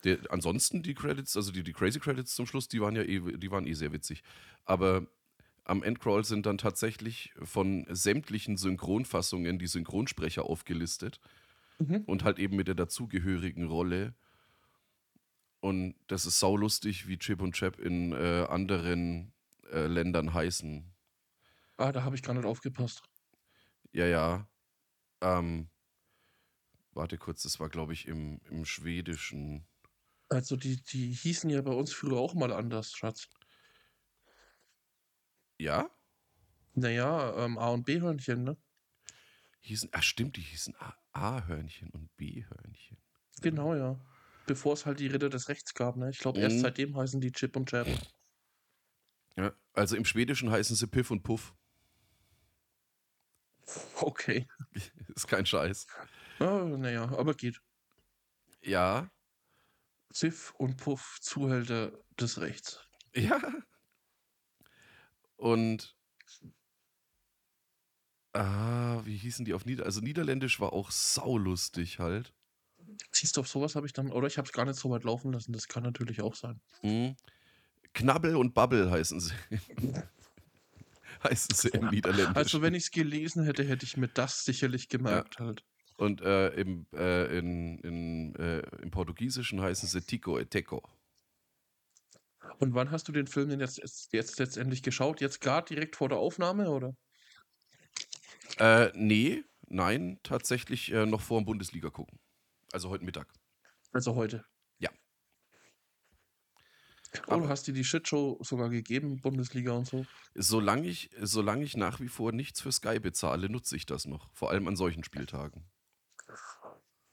Der, 0.05 0.19
ansonsten 0.29 0.83
die 0.83 0.95
Credits, 0.95 1.37
also 1.37 1.51
die, 1.51 1.63
die 1.65 1.73
Crazy 1.73 1.99
Credits 1.99 2.35
zum 2.35 2.47
Schluss, 2.47 2.69
die 2.69 2.81
waren 2.81 2.95
ja 2.95 3.03
eh, 3.03 3.21
die 3.39 3.51
waren 3.51 3.67
eh 3.67 3.75
sehr 3.75 3.93
witzig. 3.93 4.23
Aber 4.65 5.07
am 5.65 5.83
Endcrawl 5.83 6.25
sind 6.25 6.47
dann 6.47 6.59
tatsächlich 6.59 7.33
von 7.43 7.87
sämtlichen 7.89 8.57
Synchronfassungen 8.57 9.59
die 9.59 9.67
Synchronsprecher 9.67 10.45
aufgelistet 10.45 11.21
Mhm. 11.81 12.07
und 12.07 12.25
halt 12.25 12.39
eben 12.39 12.57
mit 12.57 12.69
der 12.69 12.75
dazugehörigen 12.77 13.67
Rolle. 13.67 14.15
Und 15.61 15.95
das 16.09 16.27
ist 16.27 16.41
saulustig, 16.41 17.07
wie 17.07 17.19
Chip 17.19 17.41
und 17.41 17.53
Chap 17.55 17.79
in 17.79 18.13
äh, 18.13 18.47
anderen 18.49 19.33
äh, 19.71 19.87
Ländern 19.87 20.35
heißen. 20.35 20.93
Ah, 21.77 21.93
da 21.93 22.03
habe 22.05 22.17
ich 22.17 22.23
gar 22.23 22.33
nicht 22.33 22.47
aufgepasst. 22.47 23.03
Ja, 23.93 24.07
ja. 24.07 24.49
Ähm, 25.23 25.71
warte 26.95 27.19
kurz, 27.19 27.43
das 27.43 27.61
war, 27.61 27.69
glaube 27.69 27.93
ich, 27.93 28.07
im, 28.09 28.41
im 28.49 28.65
Schwedischen. 28.65 29.67
Also, 30.29 30.57
die, 30.57 30.83
die 30.83 31.13
hießen 31.13 31.49
ja 31.49 31.63
bei 31.63 31.71
uns 31.73 31.93
früher 31.93 32.19
auch 32.19 32.35
mal 32.35 32.53
anders, 32.53 32.93
Schatz. 32.93 33.29
Ja? 35.59 35.91
Naja, 36.75 37.45
ähm, 37.45 37.59
A- 37.59 37.69
und 37.69 37.85
B-Hörnchen, 37.85 38.45
ne? 38.45 38.57
Hießen, 39.61 39.91
ach 39.93 40.03
stimmt, 40.03 40.37
die 40.37 40.41
hießen 40.41 40.75
A- 40.77 40.97
A-Hörnchen 41.13 41.91
und 41.91 42.15
B-Hörnchen. 42.17 42.99
Genau, 43.41 43.75
ja. 43.75 43.99
Bevor 44.47 44.73
es 44.73 44.87
halt 44.87 44.99
die 44.99 45.07
Ritter 45.07 45.29
des 45.29 45.49
Rechts 45.49 45.75
gab, 45.75 45.97
ne? 45.97 46.11
Ich 46.11 46.19
glaube, 46.19 46.41
erst 46.41 46.57
Mhm. 46.57 46.61
seitdem 46.63 46.97
heißen 46.97 47.21
die 47.21 47.31
Chip 47.33 47.55
und 47.57 47.69
Chap. 47.69 47.87
Ja, 49.37 49.53
also 49.73 49.97
im 49.97 50.05
Schwedischen 50.05 50.51
heißen 50.51 50.75
sie 50.77 50.87
Piff 50.87 51.11
und 51.11 51.23
Puff. 51.23 51.55
Okay. 54.01 54.49
Ist 55.15 55.29
kein 55.29 55.47
Scheiß. 55.47 55.87
Ah, 56.41 56.65
naja, 56.65 57.05
aber 57.05 57.35
geht. 57.35 57.61
Ja, 58.63 59.11
Ziff 60.13 60.53
und 60.59 60.77
Puff, 60.77 61.19
Zuhälter 61.21 61.93
des 62.21 62.41
Rechts. 62.41 62.81
ja. 63.15 63.41
Und 65.43 65.97
ah, 68.33 69.01
wie 69.05 69.17
hießen 69.17 69.45
die 69.45 69.55
auf 69.55 69.67
Nieder... 69.67 69.85
Also 69.85 70.01
Niederländisch 70.01 70.61
war 70.61 70.73
auch 70.73 70.93
saulustig 70.93 71.99
halt. 71.99 72.33
Siehst 73.11 73.37
du, 73.37 73.41
auf 73.41 73.49
sowas 73.49 73.75
habe 73.75 73.85
ich 73.87 73.93
dann, 73.93 74.13
oder 74.13 74.29
ich 74.29 74.39
habe 74.39 74.47
es 74.47 74.53
gar 74.53 74.65
nicht 74.65 74.79
so 74.79 74.89
weit 74.91 75.03
laufen 75.03 75.33
lassen, 75.33 75.53
das 75.53 75.67
kann 75.67 75.83
natürlich 75.83 76.23
auch 76.23 76.37
sein. 76.37 76.61
Mhm. 76.83 77.17
Knabbel 77.93 78.37
und 78.37 78.55
Babbel 78.55 78.89
heißen 78.89 79.19
sie. 79.19 79.35
heißen 81.25 81.57
sie 81.57 81.69
im 81.71 81.89
Niederländischen. 81.89 82.37
Also, 82.37 82.63
wenn 82.63 82.75
ich 82.75 82.85
es 82.85 82.91
gelesen 82.93 83.43
hätte, 83.43 83.65
hätte 83.65 83.85
ich 83.85 83.97
mir 83.97 84.09
das 84.09 84.45
sicherlich 84.45 84.89
gemerkt 84.89 85.41
halt. 85.41 85.65
Und 85.97 86.21
äh, 86.21 86.51
im, 86.51 86.87
äh, 86.95 87.37
in, 87.37 87.79
in, 87.81 88.37
äh, 88.37 88.61
im 88.81 88.93
Portugiesischen 88.93 89.61
heißen 89.61 89.89
sie 89.89 90.03
Tico 90.03 90.39
e 90.39 90.45
Teco. 90.45 90.89
Und 92.59 92.75
wann 92.75 92.91
hast 92.91 93.09
du 93.09 93.13
den 93.13 93.27
Film 93.27 93.51
denn 93.51 93.61
jetzt, 93.61 94.13
jetzt, 94.13 94.39
letztendlich 94.39 94.83
geschaut? 94.83 95.21
Jetzt 95.21 95.41
gerade 95.41 95.75
direkt 95.75 95.97
vor 95.97 96.09
der 96.09 96.19
Aufnahme, 96.19 96.71
oder? 96.71 96.97
Äh, 98.59 98.91
nee, 98.95 99.45
nein, 99.69 100.19
tatsächlich 100.23 100.93
äh, 100.93 101.07
noch 101.07 101.21
vor 101.21 101.41
dem 101.41 101.45
Bundesliga 101.45 101.91
gucken. 101.91 102.19
Also 102.73 102.91
heute 102.91 103.05
Mittag. 103.05 103.33
Also 103.93 104.15
heute. 104.15 104.45
Ja. 104.79 104.91
Oh, 107.27 107.37
du 107.37 107.49
hast 107.49 107.67
dir 107.67 107.75
die 107.75 107.85
Shitshow 107.85 108.39
sogar 108.43 108.71
gegeben, 108.71 109.21
Bundesliga 109.21 109.73
und 109.73 109.87
so. 109.87 110.07
Solange 110.35 110.89
ich, 110.89 111.11
solange 111.21 111.65
ich 111.65 111.77
nach 111.77 112.01
wie 112.01 112.09
vor 112.09 112.33
nichts 112.33 112.61
für 112.61 112.73
Sky 112.73 112.99
bezahle, 113.01 113.49
nutze 113.49 113.77
ich 113.77 113.87
das 113.87 114.07
noch. 114.07 114.31
Vor 114.35 114.51
allem 114.51 114.67
an 114.69 114.77
solchen 114.77 115.05
Spieltagen. 115.05 115.65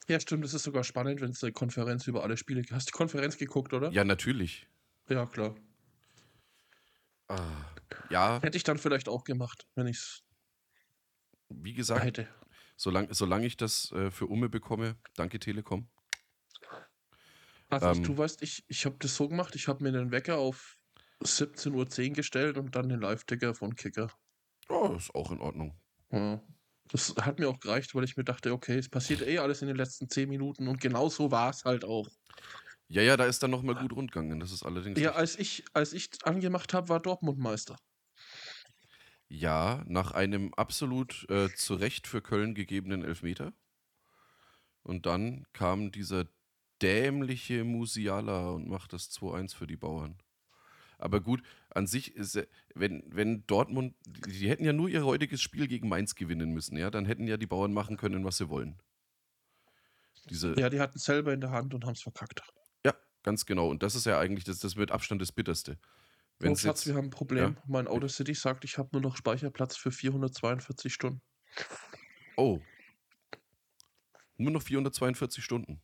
Ja, 0.08 0.20
stimmt, 0.20 0.44
das 0.44 0.54
ist 0.54 0.64
sogar 0.64 0.84
spannend, 0.84 1.22
wenn 1.22 1.32
es 1.32 1.44
eine 1.44 1.54
Konferenz 1.54 2.08
über 2.08 2.24
alle 2.24 2.38
Spiele 2.38 2.62
gibt. 2.62 2.74
Hast 2.74 2.88
du 2.88 2.92
die 2.92 2.98
Konferenz 2.98 3.38
geguckt, 3.38 3.74
oder? 3.74 3.92
Ja, 3.92 4.04
natürlich. 4.04 4.68
Ja, 5.10 5.26
klar. 5.26 5.56
Ah, 7.28 7.66
ja, 8.10 8.42
Hätte 8.42 8.58
ich 8.58 8.64
dann 8.64 8.78
vielleicht 8.78 9.08
auch 9.08 9.24
gemacht, 9.24 9.68
wenn 9.76 9.88
ich 9.88 9.98
es 9.98 10.24
wie 11.50 11.74
gesagt, 11.74 12.04
hätte. 12.06 12.28
solange 12.78 13.14
solang 13.14 13.44
ich 13.44 13.58
das 13.58 13.92
äh, 13.92 14.12
für 14.12 14.28
Umme 14.28 14.50
bekomme, 14.50 14.96
danke 15.16 15.40
Telekom. 15.40 15.88
Also, 17.70 17.88
Ähm. 17.88 18.04
du 18.04 18.18
weißt, 18.18 18.42
ich, 18.42 18.64
ich 18.68 18.86
habe 18.86 18.98
das 19.00 19.16
so 19.16 19.28
gemacht, 19.28 19.56
ich 19.56 19.68
habe 19.68 19.84
mir 19.84 19.92
den 19.92 20.12
Wecker 20.12 20.38
auf 20.38 20.76
17.10 21.22 22.10
Uhr 22.10 22.16
gestellt 22.16 22.58
und 22.58 22.76
dann 22.76 22.90
den 22.90 23.02
Live-Ticker 23.02 23.54
von 23.54 23.76
Kicker. 23.76 24.12
Oh, 24.70 24.96
ist 24.96 25.14
auch 25.14 25.32
in 25.32 25.40
Ordnung. 25.40 25.78
Ja. 26.12 26.42
Das 26.92 27.14
hat 27.22 27.38
mir 27.38 27.48
auch 27.50 27.60
gereicht, 27.60 27.94
weil 27.94 28.04
ich 28.04 28.18
mir 28.18 28.24
dachte, 28.24 28.52
okay, 28.52 28.78
es 28.78 28.90
passiert 28.90 29.22
eh 29.22 29.38
alles 29.38 29.62
in 29.62 29.68
den 29.68 29.78
letzten 29.78 30.10
10 30.10 30.28
Minuten 30.30 30.68
und 30.68 30.82
genau 30.82 31.10
so 31.10 31.30
war 31.30 31.52
es 31.52 31.64
halt 31.64 31.86
auch. 31.86 32.08
Ja, 32.90 33.04
ja, 33.04 33.18
da 33.18 33.26
ist 33.26 33.44
dann 33.44 33.52
nochmal 33.52 33.76
gut 33.76 33.94
rundgegangen. 33.94 34.40
Das 34.40 34.52
ist 34.52 34.64
allerdings. 34.64 35.00
Ja, 35.00 35.12
als 35.12 35.38
ich, 35.38 35.64
als 35.74 35.94
ich 35.94 36.10
angemacht 36.24 36.74
habe, 36.74 36.90
war 36.90 37.00
Dortmund 37.00 37.38
Meister. 37.38 37.78
Ja, 39.28 39.84
nach 39.86 40.12
einem 40.12 40.54
absolut 40.56 41.30
äh, 41.30 41.54
zu 41.54 41.76
Recht 41.76 42.08
für 42.08 42.22
Köln 42.22 42.56
gegebenen 42.56 43.04
Elfmeter. 43.04 43.54
Und 44.82 45.06
dann 45.06 45.46
kam 45.54 45.92
dieser 45.92 46.26
dämliche 46.82 47.64
Musiala 47.64 48.50
und 48.50 48.68
macht 48.68 48.92
das 48.92 49.12
2-1 49.12 49.56
für 49.56 49.68
die 49.68 49.78
Bauern. 49.78 50.18
Aber 50.98 51.22
gut, 51.22 51.44
an 51.70 51.86
sich 51.86 52.16
ist, 52.16 52.40
wenn, 52.74 53.04
wenn 53.06 53.46
Dortmund, 53.46 53.94
die, 54.06 54.32
die 54.32 54.50
hätten 54.50 54.66
ja 54.66 54.74
nur 54.74 54.90
ihr 54.90 55.06
heutiges 55.06 55.44
Spiel 55.44 55.68
gegen 55.68 55.88
Mainz 55.88 56.16
gewinnen 56.16 56.52
müssen, 56.54 56.76
ja, 56.76 56.90
dann 56.90 57.06
hätten 57.06 57.28
ja 57.28 57.38
die 57.38 57.46
Bauern 57.46 57.72
machen 57.72 57.98
können, 57.98 58.26
was 58.26 58.38
sie 58.38 58.50
wollen. 58.50 58.82
Diese, 60.30 60.60
Ja, 60.60 60.70
die 60.70 60.80
hatten 60.80 60.98
es 60.98 61.06
selber 61.06 61.34
in 61.34 61.42
der 61.42 61.52
Hand 61.52 61.74
und 61.76 61.86
haben 61.86 61.94
es 61.94 62.02
verkackt. 62.02 62.42
Ganz 63.24 63.46
genau. 63.46 63.70
Und 63.70 63.84
das 63.84 63.96
ist 63.96 64.06
ja 64.06 64.20
eigentlich 64.20 64.44
das, 64.46 64.60
das 64.60 64.76
mit 64.76 64.92
Abstand 64.92 65.22
das 65.22 65.32
Bitterste. 65.32 65.78
Oh, 65.82 66.46
Wenn's 66.46 66.62
Schatz, 66.62 66.86
jetzt, 66.86 66.88
wir 66.88 66.96
haben 66.96 67.08
ein 67.08 67.12
Problem. 67.12 67.56
ja. 67.56 67.64
Mein 67.68 67.88
Auto 67.88 68.08
City 68.08 68.34
sagt, 68.34 68.64
ich 68.64 68.78
habe 68.78 68.90
nur 68.94 69.02
noch 69.02 69.18
Speicherplatz 69.18 69.76
für 69.76 69.92
442 69.92 70.94
Stunden. 70.94 71.22
oh, 72.38 72.62
nur 74.38 74.52
noch 74.52 74.62
442 74.62 75.44
Stunden. 75.44 75.82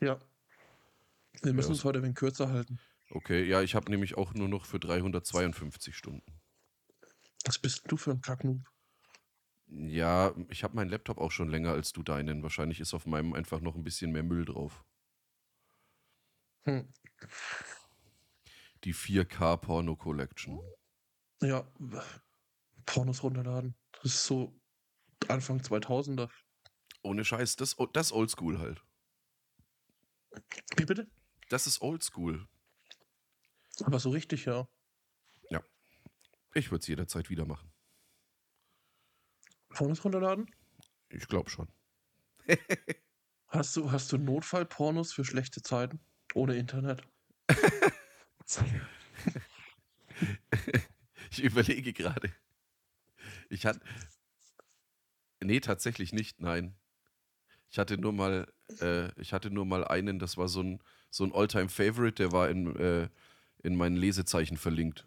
Ja. 0.00 0.18
Wir 1.42 1.52
müssen 1.52 1.68
Ja, 1.70 1.72
uns 1.74 1.84
heute 1.84 1.98
ein 1.98 2.04
wenig 2.04 2.16
kürzer 2.16 2.48
halten. 2.50 2.78
Okay, 3.10 3.44
ja, 3.44 3.62
ich 3.62 3.74
habe 3.74 3.90
nämlich 3.90 4.16
auch 4.16 4.34
nur 4.34 4.48
noch 4.48 4.66
für 4.66 4.78
352 4.78 5.96
Stunden. 5.96 6.22
Was 7.44 7.58
bist 7.58 7.82
du 7.88 7.96
für 7.96 8.12
ein 8.12 8.20
Kacknoob? 8.20 8.60
Ja, 9.66 10.34
ich 10.48 10.62
habe 10.64 10.76
meinen 10.76 10.90
Laptop 10.90 11.18
auch 11.18 11.30
schon 11.30 11.48
länger 11.48 11.72
als 11.72 11.92
du 11.92 12.02
deinen. 12.02 12.42
Wahrscheinlich 12.42 12.80
ist 12.80 12.94
auf 12.94 13.06
meinem 13.06 13.34
einfach 13.34 13.60
noch 13.60 13.74
ein 13.74 13.82
bisschen 13.84 14.12
mehr 14.12 14.22
Müll 14.22 14.44
drauf. 14.44 14.84
Hm. 16.68 16.92
Die 18.84 18.94
4K 18.94 19.56
Porno 19.56 19.96
Collection. 19.96 20.60
Ja, 21.40 21.66
Pornos 22.84 23.22
runterladen. 23.22 23.74
Das 24.02 24.14
ist 24.14 24.24
so 24.24 24.60
Anfang 25.28 25.60
2000er. 25.60 26.28
Ohne 27.02 27.24
Scheiß, 27.24 27.56
das, 27.56 27.76
das 27.94 28.12
Oldschool 28.12 28.58
halt. 28.58 28.84
Wie 30.76 30.84
bitte? 30.84 31.10
Das 31.48 31.66
ist 31.66 31.80
Oldschool. 31.80 32.46
Aber 33.84 33.98
so 33.98 34.10
richtig, 34.10 34.44
ja. 34.44 34.68
Ich 36.54 36.70
würde 36.70 36.80
es 36.80 36.88
jederzeit 36.88 37.30
wieder 37.30 37.46
machen. 37.46 37.72
Pornos 39.68 40.02
runterladen? 40.04 40.50
Ich 41.08 41.28
glaube 41.28 41.50
schon. 41.50 41.68
Hast 43.48 43.76
du, 43.76 43.90
hast 43.90 44.12
du 44.12 44.18
Notfall-Pornos 44.18 45.12
für 45.12 45.24
schlechte 45.24 45.62
Zeiten? 45.62 46.00
Ohne 46.34 46.56
Internet? 46.56 47.02
Ich 51.30 51.42
überlege 51.42 51.92
gerade. 51.92 52.32
Ich 53.50 53.66
hatte. 53.66 53.80
Nee, 55.40 55.60
tatsächlich 55.60 56.12
nicht, 56.12 56.40
nein. 56.40 56.74
Ich 57.70 57.78
hatte 57.78 57.98
nur 57.98 58.12
mal, 58.12 58.52
äh, 58.80 59.12
ich 59.20 59.32
hatte 59.32 59.50
nur 59.50 59.66
mal 59.66 59.84
einen, 59.86 60.18
das 60.18 60.36
war 60.36 60.48
so 60.48 60.62
ein, 60.62 60.82
so 61.10 61.24
ein 61.24 61.32
All-Time-Favorite, 61.32 62.14
der 62.14 62.32
war 62.32 62.48
in, 62.48 62.74
äh, 62.76 63.08
in 63.62 63.76
meinen 63.76 63.96
Lesezeichen 63.96 64.56
verlinkt. 64.56 65.06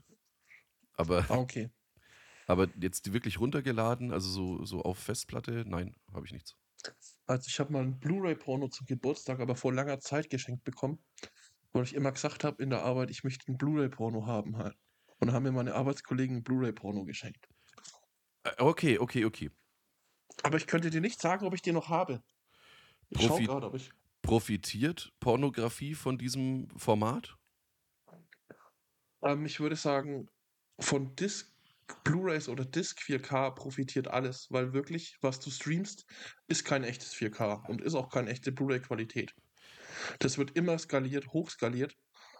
Aber, 0.94 1.26
Ah, 1.30 1.38
okay. 1.38 1.70
aber 2.48 2.68
jetzt 2.80 3.12
wirklich 3.14 3.40
runtergeladen, 3.40 4.14
also 4.14 4.30
so, 4.30 4.66
so 4.66 4.84
auf 4.84 5.00
Festplatte, 5.00 5.66
nein, 5.68 5.96
habe 6.14 6.26
ich 6.26 6.32
nichts. 6.32 6.56
Also 7.32 7.48
ich 7.48 7.60
habe 7.60 7.72
mal 7.72 7.84
ein 7.84 7.98
Blu-ray-Porno 8.00 8.68
zum 8.68 8.86
Geburtstag, 8.86 9.40
aber 9.40 9.56
vor 9.56 9.74
langer 9.74 10.00
Zeit 10.00 10.30
geschenkt 10.30 10.64
bekommen. 10.64 11.04
weil 11.74 11.84
ich 11.84 11.96
immer 11.96 12.12
gesagt 12.12 12.44
habe 12.44 12.62
in 12.62 12.70
der 12.70 12.84
Arbeit, 12.84 13.10
ich 13.10 13.24
möchte 13.24 13.50
ein 13.52 13.58
Blu-ray-Porno 13.58 14.26
haben 14.26 14.58
halt. 14.58 14.76
Und 15.20 15.28
dann 15.28 15.34
haben 15.34 15.44
mir 15.44 15.52
meine 15.52 15.74
Arbeitskollegen 15.74 16.38
ein 16.38 16.44
Blu-ray-Porno 16.44 17.06
geschenkt. 17.06 17.48
Okay, 18.58 19.00
okay, 19.00 19.26
okay. 19.26 19.52
Aber 20.44 20.58
ich 20.58 20.68
könnte 20.68 20.90
dir 20.90 21.02
nicht 21.02 21.22
sagen, 21.22 21.46
ob 21.46 21.54
ich 21.54 21.62
den 21.62 21.76
noch 21.76 21.90
habe. 21.90 22.24
Ich 23.10 23.20
Profi- 23.20 23.46
gerade, 23.46 23.68
ob 23.68 23.76
ich. 23.76 23.92
Profitiert 24.22 25.14
Pornografie 25.20 25.96
von 25.96 26.18
diesem 26.18 26.68
Format? 26.78 27.38
Ähm, 29.24 29.46
ich 29.46 29.60
würde 29.60 29.76
sagen, 29.76 30.28
von 30.80 31.16
Disc, 31.16 31.51
Blu-rays 32.04 32.50
oder 32.50 32.66
Disc 32.66 33.00
4K 33.00 33.52
profitiert 33.52 34.08
alles, 34.08 34.48
weil 34.50 34.74
wirklich, 34.74 35.18
was 35.22 35.40
du 35.40 35.50
streamst, 35.50 36.06
ist 36.48 36.66
kein 36.66 36.84
echtes 36.84 37.14
4K 37.14 37.68
und 37.68 37.82
ist 37.82 37.96
auch 37.96 38.10
keine 38.10 38.30
echte 38.30 38.52
Blu-ray-Qualität. 38.52 39.34
Das 40.20 40.38
wird 40.38 40.52
immer 40.58 40.78
skaliert, 40.80 41.28
hochskaliert. 41.34 41.96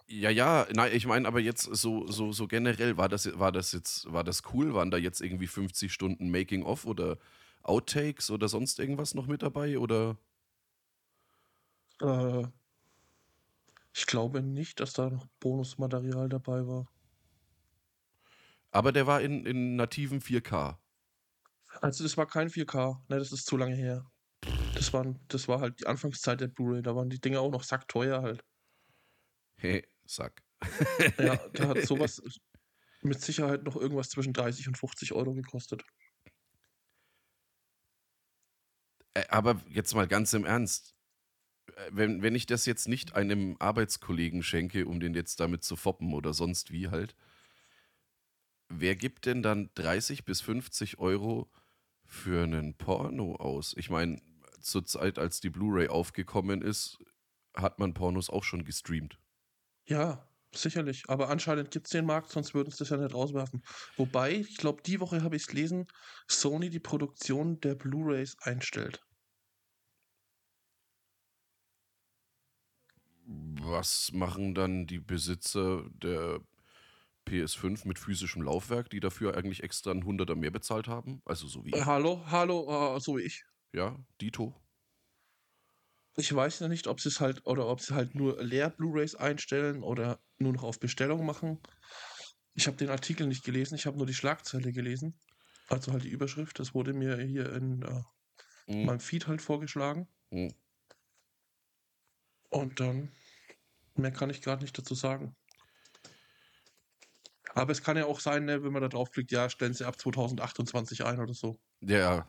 Ja, 0.08 0.30
ja, 0.30 0.66
nein, 0.74 0.92
ich 0.94 1.06
meine, 1.06 1.26
aber 1.26 1.40
jetzt 1.40 1.62
so, 1.62 2.06
so, 2.06 2.32
so 2.32 2.46
generell, 2.46 2.96
war 2.96 3.08
das, 3.08 3.38
war 3.38 3.52
das 3.52 3.72
jetzt, 3.72 4.12
war 4.12 4.24
das 4.24 4.42
cool? 4.52 4.74
Waren 4.74 4.90
da 4.90 4.98
jetzt 4.98 5.20
irgendwie 5.20 5.46
50 5.46 5.92
Stunden 5.92 6.30
Making-of 6.30 6.84
oder 6.86 7.18
Outtakes 7.62 8.30
oder 8.30 8.48
sonst 8.48 8.78
irgendwas 8.78 9.14
noch 9.14 9.26
mit 9.26 9.42
dabei? 9.42 9.78
Oder? 9.78 10.18
Äh, 12.00 12.44
ich 13.94 14.06
glaube 14.06 14.42
nicht, 14.42 14.80
dass 14.80 14.92
da 14.92 15.08
noch 15.08 15.26
Bonusmaterial 15.40 16.28
dabei 16.28 16.66
war. 16.66 16.91
Aber 18.72 18.90
der 18.90 19.06
war 19.06 19.20
in, 19.20 19.46
in 19.46 19.76
nativen 19.76 20.20
4K. 20.20 20.78
Also 21.80 22.02
das 22.04 22.16
war 22.16 22.26
kein 22.26 22.48
4K, 22.48 23.02
ne, 23.08 23.18
das 23.18 23.32
ist 23.32 23.46
zu 23.46 23.56
lange 23.56 23.76
her. 23.76 24.04
Das, 24.74 24.92
waren, 24.92 25.20
das 25.28 25.46
war 25.48 25.60
halt 25.60 25.80
die 25.80 25.86
Anfangszeit 25.86 26.40
der 26.40 26.48
Blu-ray, 26.48 26.82
da 26.82 26.96
waren 26.96 27.10
die 27.10 27.20
Dinge 27.20 27.40
auch 27.40 27.50
noch 27.50 27.62
sackteuer 27.62 28.22
halt. 28.22 28.42
Hey, 29.56 29.86
Sack. 30.06 30.42
Ja, 31.18 31.36
da 31.54 31.68
hat 31.68 31.82
sowas 31.82 32.20
mit 33.02 33.20
Sicherheit 33.20 33.64
noch 33.64 33.76
irgendwas 33.76 34.08
zwischen 34.10 34.32
30 34.32 34.68
und 34.68 34.78
50 34.78 35.12
Euro 35.12 35.34
gekostet. 35.34 35.84
Aber 39.28 39.60
jetzt 39.68 39.94
mal 39.94 40.08
ganz 40.08 40.32
im 40.32 40.44
Ernst. 40.44 40.94
Äh, 41.76 41.90
Wenn, 41.92 42.22
wenn 42.22 42.34
ich 42.34 42.46
das 42.46 42.66
jetzt 42.66 42.88
nicht 42.88 43.14
einem 43.14 43.56
Arbeitskollegen 43.58 44.42
schenke, 44.42 44.86
um 44.86 45.00
den 45.00 45.14
jetzt 45.14 45.40
damit 45.40 45.64
zu 45.64 45.76
foppen 45.76 46.14
oder 46.14 46.32
sonst 46.32 46.70
wie 46.72 46.88
halt, 46.88 47.14
wer 48.78 48.96
gibt 48.96 49.26
denn 49.26 49.42
dann 49.42 49.70
30 49.74 50.24
bis 50.24 50.40
50 50.40 50.98
Euro 50.98 51.50
für 52.04 52.42
einen 52.42 52.76
Porno 52.76 53.36
aus? 53.36 53.74
Ich 53.76 53.90
meine, 53.90 54.20
zur 54.60 54.84
Zeit, 54.84 55.18
als 55.18 55.40
die 55.40 55.50
Blu-ray 55.50 55.88
aufgekommen 55.88 56.62
ist, 56.62 56.98
hat 57.54 57.78
man 57.78 57.94
Pornos 57.94 58.30
auch 58.30 58.44
schon 58.44 58.64
gestreamt. 58.64 59.18
Ja, 59.84 60.26
sicherlich. 60.54 61.04
Aber 61.08 61.28
anscheinend 61.28 61.70
gibt 61.70 61.86
es 61.86 61.92
den 61.92 62.06
Markt, 62.06 62.30
sonst 62.30 62.54
würden 62.54 62.70
sie 62.70 62.78
das 62.78 62.90
ja 62.90 62.96
nicht 62.96 63.14
rauswerfen. 63.14 63.62
Wobei, 63.96 64.34
ich 64.36 64.56
glaube, 64.56 64.82
die 64.82 65.00
Woche 65.00 65.22
habe 65.22 65.36
ich 65.36 65.42
es 65.42 65.48
gelesen, 65.48 65.86
Sony 66.28 66.70
die 66.70 66.80
Produktion 66.80 67.60
der 67.60 67.74
Blu-rays 67.74 68.36
einstellt. 68.40 69.04
Was 73.24 74.12
machen 74.12 74.54
dann 74.54 74.86
die 74.86 74.98
Besitzer 74.98 75.88
der 75.90 76.40
PS5 77.24 77.84
mit 77.84 77.98
physischem 77.98 78.42
Laufwerk, 78.42 78.90
die 78.90 79.00
dafür 79.00 79.36
eigentlich 79.36 79.62
extra 79.62 79.90
einen 79.90 80.04
Hunderter 80.04 80.34
mehr 80.36 80.50
bezahlt 80.50 80.88
haben? 80.88 81.20
Also 81.24 81.46
so 81.48 81.64
wie 81.64 81.74
ich. 81.76 81.86
hallo, 81.86 82.22
hallo, 82.26 82.96
äh, 82.96 83.00
so 83.00 83.16
wie 83.16 83.22
ich. 83.22 83.44
Ja, 83.72 83.98
Dito. 84.20 84.54
Ich 86.16 86.34
weiß 86.34 86.60
ja 86.60 86.68
nicht, 86.68 86.86
ob 86.86 87.00
sie 87.00 87.08
es 87.08 87.20
halt 87.20 87.46
oder 87.46 87.66
ob 87.68 87.80
sie 87.80 87.94
halt 87.94 88.14
nur 88.14 88.42
leer 88.42 88.70
Blu-rays 88.70 89.14
einstellen 89.14 89.82
oder 89.82 90.20
nur 90.38 90.52
noch 90.52 90.62
auf 90.62 90.78
Bestellung 90.80 91.24
machen. 91.24 91.60
Ich 92.54 92.66
habe 92.66 92.76
den 92.76 92.90
Artikel 92.90 93.26
nicht 93.26 93.44
gelesen, 93.44 93.74
ich 93.76 93.86
habe 93.86 93.96
nur 93.96 94.06
die 94.06 94.14
Schlagzeile 94.14 94.72
gelesen. 94.72 95.20
Also 95.68 95.92
halt 95.92 96.04
die 96.04 96.10
Überschrift, 96.10 96.58
das 96.58 96.74
wurde 96.74 96.92
mir 96.92 97.18
hier 97.18 97.52
in 97.54 97.82
äh, 97.82 98.02
Mhm. 98.68 98.86
meinem 98.86 99.00
Feed 99.00 99.26
halt 99.28 99.42
vorgeschlagen. 99.42 100.08
Mhm. 100.32 100.52
Und 102.50 102.78
dann 102.78 103.10
mehr 103.96 104.12
kann 104.12 104.30
ich 104.30 104.42
gerade 104.42 104.62
nicht 104.62 104.78
dazu 104.78 104.94
sagen. 104.94 105.36
Aber 107.54 107.72
es 107.72 107.82
kann 107.82 107.96
ja 107.96 108.06
auch 108.06 108.20
sein, 108.20 108.44
ne, 108.44 108.62
wenn 108.62 108.72
man 108.72 108.82
da 108.82 108.88
draufklickt, 108.88 109.30
ja, 109.30 109.48
stellen 109.50 109.74
sie 109.74 109.86
ab 109.86 109.98
2028 109.98 111.04
ein 111.04 111.20
oder 111.20 111.34
so. 111.34 111.58
Ja, 111.80 112.26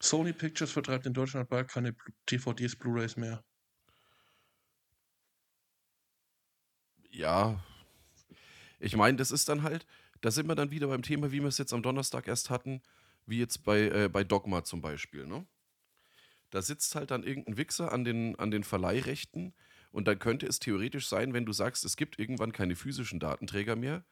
Sony 0.00 0.32
Pictures 0.32 0.72
vertreibt 0.72 1.06
in 1.06 1.14
Deutschland 1.14 1.48
bald 1.48 1.68
keine 1.68 1.94
DVDs, 2.28 2.74
Blu-rays 2.74 3.16
mehr. 3.16 3.44
ja. 7.12 7.62
Ich 8.80 8.96
meine, 8.96 9.16
das 9.16 9.30
ist 9.30 9.48
dann 9.48 9.62
halt, 9.62 9.86
da 10.22 10.30
sind 10.30 10.48
wir 10.48 10.56
dann 10.56 10.70
wieder 10.70 10.88
beim 10.88 11.02
Thema, 11.02 11.30
wie 11.30 11.40
wir 11.40 11.48
es 11.48 11.58
jetzt 11.58 11.72
am 11.72 11.82
Donnerstag 11.82 12.26
erst 12.26 12.50
hatten, 12.50 12.82
wie 13.26 13.38
jetzt 13.38 13.62
bei, 13.64 13.82
äh, 13.82 14.08
bei 14.08 14.24
Dogma 14.24 14.64
zum 14.64 14.80
Beispiel, 14.80 15.26
ne? 15.26 15.46
Da 16.50 16.60
sitzt 16.60 16.94
halt 16.96 17.10
dann 17.10 17.22
irgendein 17.22 17.56
Wichser 17.56 17.92
an 17.92 18.04
den, 18.04 18.38
an 18.38 18.50
den 18.50 18.64
Verleihrechten 18.64 19.54
und 19.90 20.06
dann 20.06 20.18
könnte 20.18 20.46
es 20.46 20.58
theoretisch 20.58 21.08
sein, 21.08 21.32
wenn 21.32 21.46
du 21.46 21.52
sagst, 21.52 21.84
es 21.84 21.96
gibt 21.96 22.18
irgendwann 22.18 22.52
keine 22.52 22.76
physischen 22.76 23.20
Datenträger 23.20 23.74
mehr, 23.76 24.04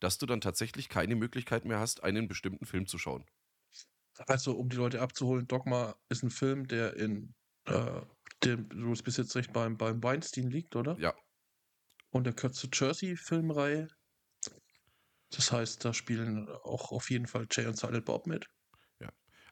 dass 0.00 0.18
du 0.18 0.26
dann 0.26 0.40
tatsächlich 0.40 0.88
keine 0.88 1.16
Möglichkeit 1.16 1.64
mehr 1.64 1.78
hast, 1.78 2.02
einen 2.02 2.28
bestimmten 2.28 2.66
Film 2.66 2.86
zu 2.86 2.98
schauen. 2.98 3.24
Also, 4.26 4.56
um 4.56 4.68
die 4.68 4.76
Leute 4.76 5.00
abzuholen, 5.02 5.46
Dogma 5.46 5.94
ist 6.08 6.22
ein 6.22 6.30
Film, 6.30 6.66
der 6.68 6.96
in 6.96 7.34
äh, 7.64 8.00
dem, 8.44 8.68
du 8.68 8.92
es 8.92 9.02
bis 9.02 9.16
jetzt 9.16 9.34
recht 9.36 9.52
beim, 9.52 9.76
beim 9.76 10.02
Weinstein 10.02 10.50
liegt, 10.50 10.76
oder? 10.76 10.98
Ja. 10.98 11.14
Und 12.10 12.24
der 12.24 12.32
gehört 12.32 12.54
zur 12.54 12.70
Jersey-Filmreihe. 12.72 13.88
Das 15.30 15.52
heißt, 15.52 15.84
da 15.84 15.92
spielen 15.92 16.48
auch 16.48 16.92
auf 16.92 17.10
jeden 17.10 17.26
Fall 17.26 17.46
Jay 17.50 17.66
und 17.66 17.76
Silent 17.76 18.04
Bob 18.04 18.26
mit. 18.26 18.48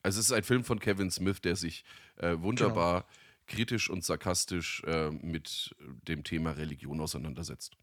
Also 0.05 0.21
es 0.21 0.27
ist 0.27 0.33
ein 0.33 0.45
Film 0.45 0.65
von 0.65 0.79
Kevin 0.81 1.11
Smith, 1.11 1.41
der 1.41 1.57
sich 1.57 1.83
äh, 2.17 2.39
wunderbar 2.39 3.09
kritisch 3.47 3.89
und 3.89 4.05
sarkastisch 4.05 4.83
äh, 4.85 5.11
mit 5.11 5.75
dem 5.81 6.25
Thema 6.25 6.51
Religion 6.51 7.01
auseinandersetzt. 7.01 7.75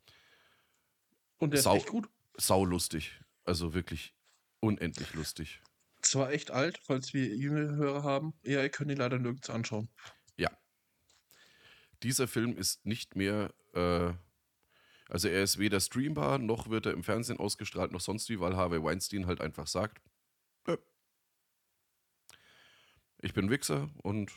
Und 1.40 1.52
der 1.52 1.62
Sau- 1.62 1.76
ist 1.76 1.82
echt 1.82 1.90
gut. 1.90 2.10
Sau 2.38 2.66
lustig. 2.66 3.22
Also 3.44 3.74
wirklich 3.74 4.16
unendlich 4.60 5.14
lustig. 5.14 5.62
Zwar 6.02 6.32
echt 6.32 6.52
alt, 6.52 6.80
falls 6.84 7.14
wir 7.14 7.28
jüngere 7.36 7.76
Hörer 7.76 8.04
haben. 8.04 8.34
Ja, 8.44 8.62
ihr 8.62 8.70
könnt 8.70 8.92
ihn 8.92 8.98
leider 8.98 9.20
nirgends 9.20 9.50
anschauen. 9.50 9.90
Ja. 10.36 10.50
Dieser 12.04 12.28
Film 12.28 12.58
ist 12.58 12.86
nicht 12.86 13.16
mehr, 13.16 13.54
äh, 13.74 14.14
also 15.10 15.28
er 15.28 15.44
ist 15.44 15.60
weder 15.60 15.80
streambar, 15.80 16.40
noch 16.40 16.70
wird 16.70 16.86
er 16.88 16.94
im 16.94 17.04
Fernsehen 17.04 17.38
ausgestrahlt, 17.40 17.92
noch 17.92 18.02
sonst 18.02 18.30
wie, 18.30 18.40
weil 18.40 18.56
Harvey 18.56 18.82
Weinstein 18.84 19.28
halt 19.28 19.42
einfach 19.42 19.68
sagt, 19.68 20.02
"Nö. 20.66 20.78
ich 23.20 23.34
bin 23.34 23.50
Wichser 23.50 23.90
und 24.04 24.32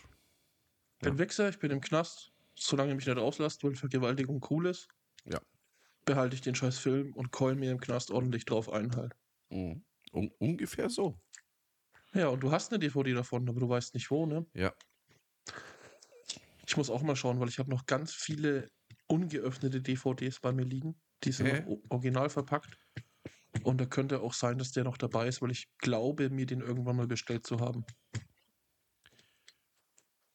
Ich 0.98 1.04
bin 1.06 1.18
Wichser, 1.18 1.48
ich 1.48 1.58
bin 1.58 1.70
im 1.70 1.80
Knast. 1.80 2.32
Solange 2.56 2.90
ihr 2.92 2.96
mich 2.96 3.06
nicht 3.06 3.18
auslasst, 3.18 3.64
weil 3.64 3.74
Vergewaltigung 3.74 4.44
cool 4.50 4.66
ist, 4.66 4.88
Ja. 4.88 5.03
Behalte 6.04 6.34
ich 6.34 6.42
den 6.42 6.54
scheiß 6.54 6.78
Film 6.78 7.12
und 7.14 7.32
keul 7.32 7.54
mir 7.56 7.70
im 7.70 7.80
Knast 7.80 8.10
ordentlich 8.10 8.44
drauf 8.44 8.68
ein 8.70 8.94
halt. 8.96 9.14
mh, 9.50 9.80
un 10.12 10.30
ungefähr 10.38 10.90
so. 10.90 11.20
Ja, 12.14 12.28
und 12.28 12.40
du 12.40 12.52
hast 12.52 12.70
eine 12.72 12.78
DVD 12.78 13.12
davon, 13.12 13.48
aber 13.48 13.60
du 13.60 13.68
weißt 13.68 13.94
nicht 13.94 14.10
wo, 14.10 14.26
ne? 14.26 14.46
Ja. 14.54 14.72
Ich 16.66 16.76
muss 16.76 16.90
auch 16.90 17.02
mal 17.02 17.16
schauen, 17.16 17.40
weil 17.40 17.48
ich 17.48 17.58
habe 17.58 17.70
noch 17.70 17.86
ganz 17.86 18.14
viele 18.14 18.70
ungeöffnete 19.06 19.82
DVDs 19.82 20.40
bei 20.40 20.52
mir 20.52 20.64
liegen. 20.64 21.00
Die 21.24 21.32
sind 21.32 21.46
Hä? 21.46 21.60
noch 21.60 21.78
original 21.90 22.30
verpackt. 22.30 22.78
Und 23.62 23.80
da 23.80 23.86
könnte 23.86 24.20
auch 24.20 24.32
sein, 24.32 24.58
dass 24.58 24.72
der 24.72 24.84
noch 24.84 24.96
dabei 24.96 25.28
ist, 25.28 25.42
weil 25.42 25.50
ich 25.50 25.68
glaube, 25.78 26.30
mir 26.30 26.46
den 26.46 26.60
irgendwann 26.60 26.96
mal 26.96 27.06
bestellt 27.06 27.46
zu 27.46 27.60
haben. 27.60 27.84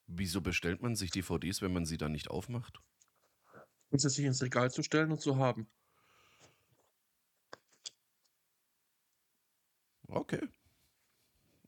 Wieso 0.07 0.41
bestellt 0.41 0.81
man 0.81 0.95
sich 0.95 1.11
DVDs, 1.11 1.61
wenn 1.61 1.71
man 1.73 1.85
sie 1.85 1.97
dann 1.97 2.11
nicht 2.11 2.29
aufmacht? 2.29 2.81
Und 3.91 3.99
sie 3.99 4.09
sich 4.09 4.25
ins 4.25 4.41
Regal 4.41 4.71
zu 4.71 4.83
stellen 4.83 5.11
und 5.11 5.21
zu 5.21 5.37
haben. 5.37 5.69
Okay. 10.09 10.41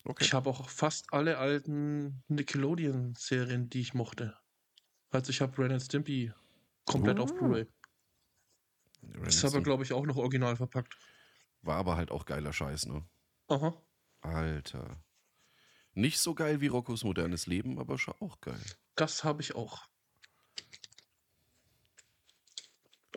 Okay. 0.03 0.23
Ich 0.25 0.33
habe 0.33 0.49
auch 0.49 0.69
fast 0.69 1.13
alle 1.13 1.37
alten 1.37 2.23
Nickelodeon-Serien, 2.27 3.69
die 3.69 3.81
ich 3.81 3.93
mochte. 3.93 4.37
Also 5.11 5.29
ich 5.31 5.41
habe 5.41 5.57
Ren 5.61 5.73
and 5.73 5.81
Stimpy 5.83 6.33
komplett 6.85 7.19
auf 7.19 7.31
Oh. 7.31 7.35
Blu-ray. 7.35 7.67
Ren 9.03 9.23
Das 9.23 9.43
aber, 9.45 9.61
Stimpy. 9.61 9.63
glaube 9.63 9.83
ich, 9.83 9.93
auch 9.93 10.05
noch 10.05 10.17
original 10.17 10.55
verpackt. 10.55 10.97
War 11.63 11.77
aber 11.77 11.95
halt 11.97 12.11
auch 12.11 12.25
geiler 12.25 12.53
Scheiß, 12.53 12.85
ne? 12.85 13.07
Aha. 13.47 13.73
Alter. 14.21 15.03
Nicht 15.93 16.19
so 16.19 16.35
geil 16.35 16.61
wie 16.61 16.67
Roccos 16.67 17.03
modernes 17.03 17.47
Leben, 17.47 17.79
aber 17.79 17.97
schon 17.97 18.15
auch 18.21 18.41
geil. 18.41 18.77
Das 18.95 19.23
habe 19.25 19.41
ich 19.41 19.53
auch. 19.55 19.90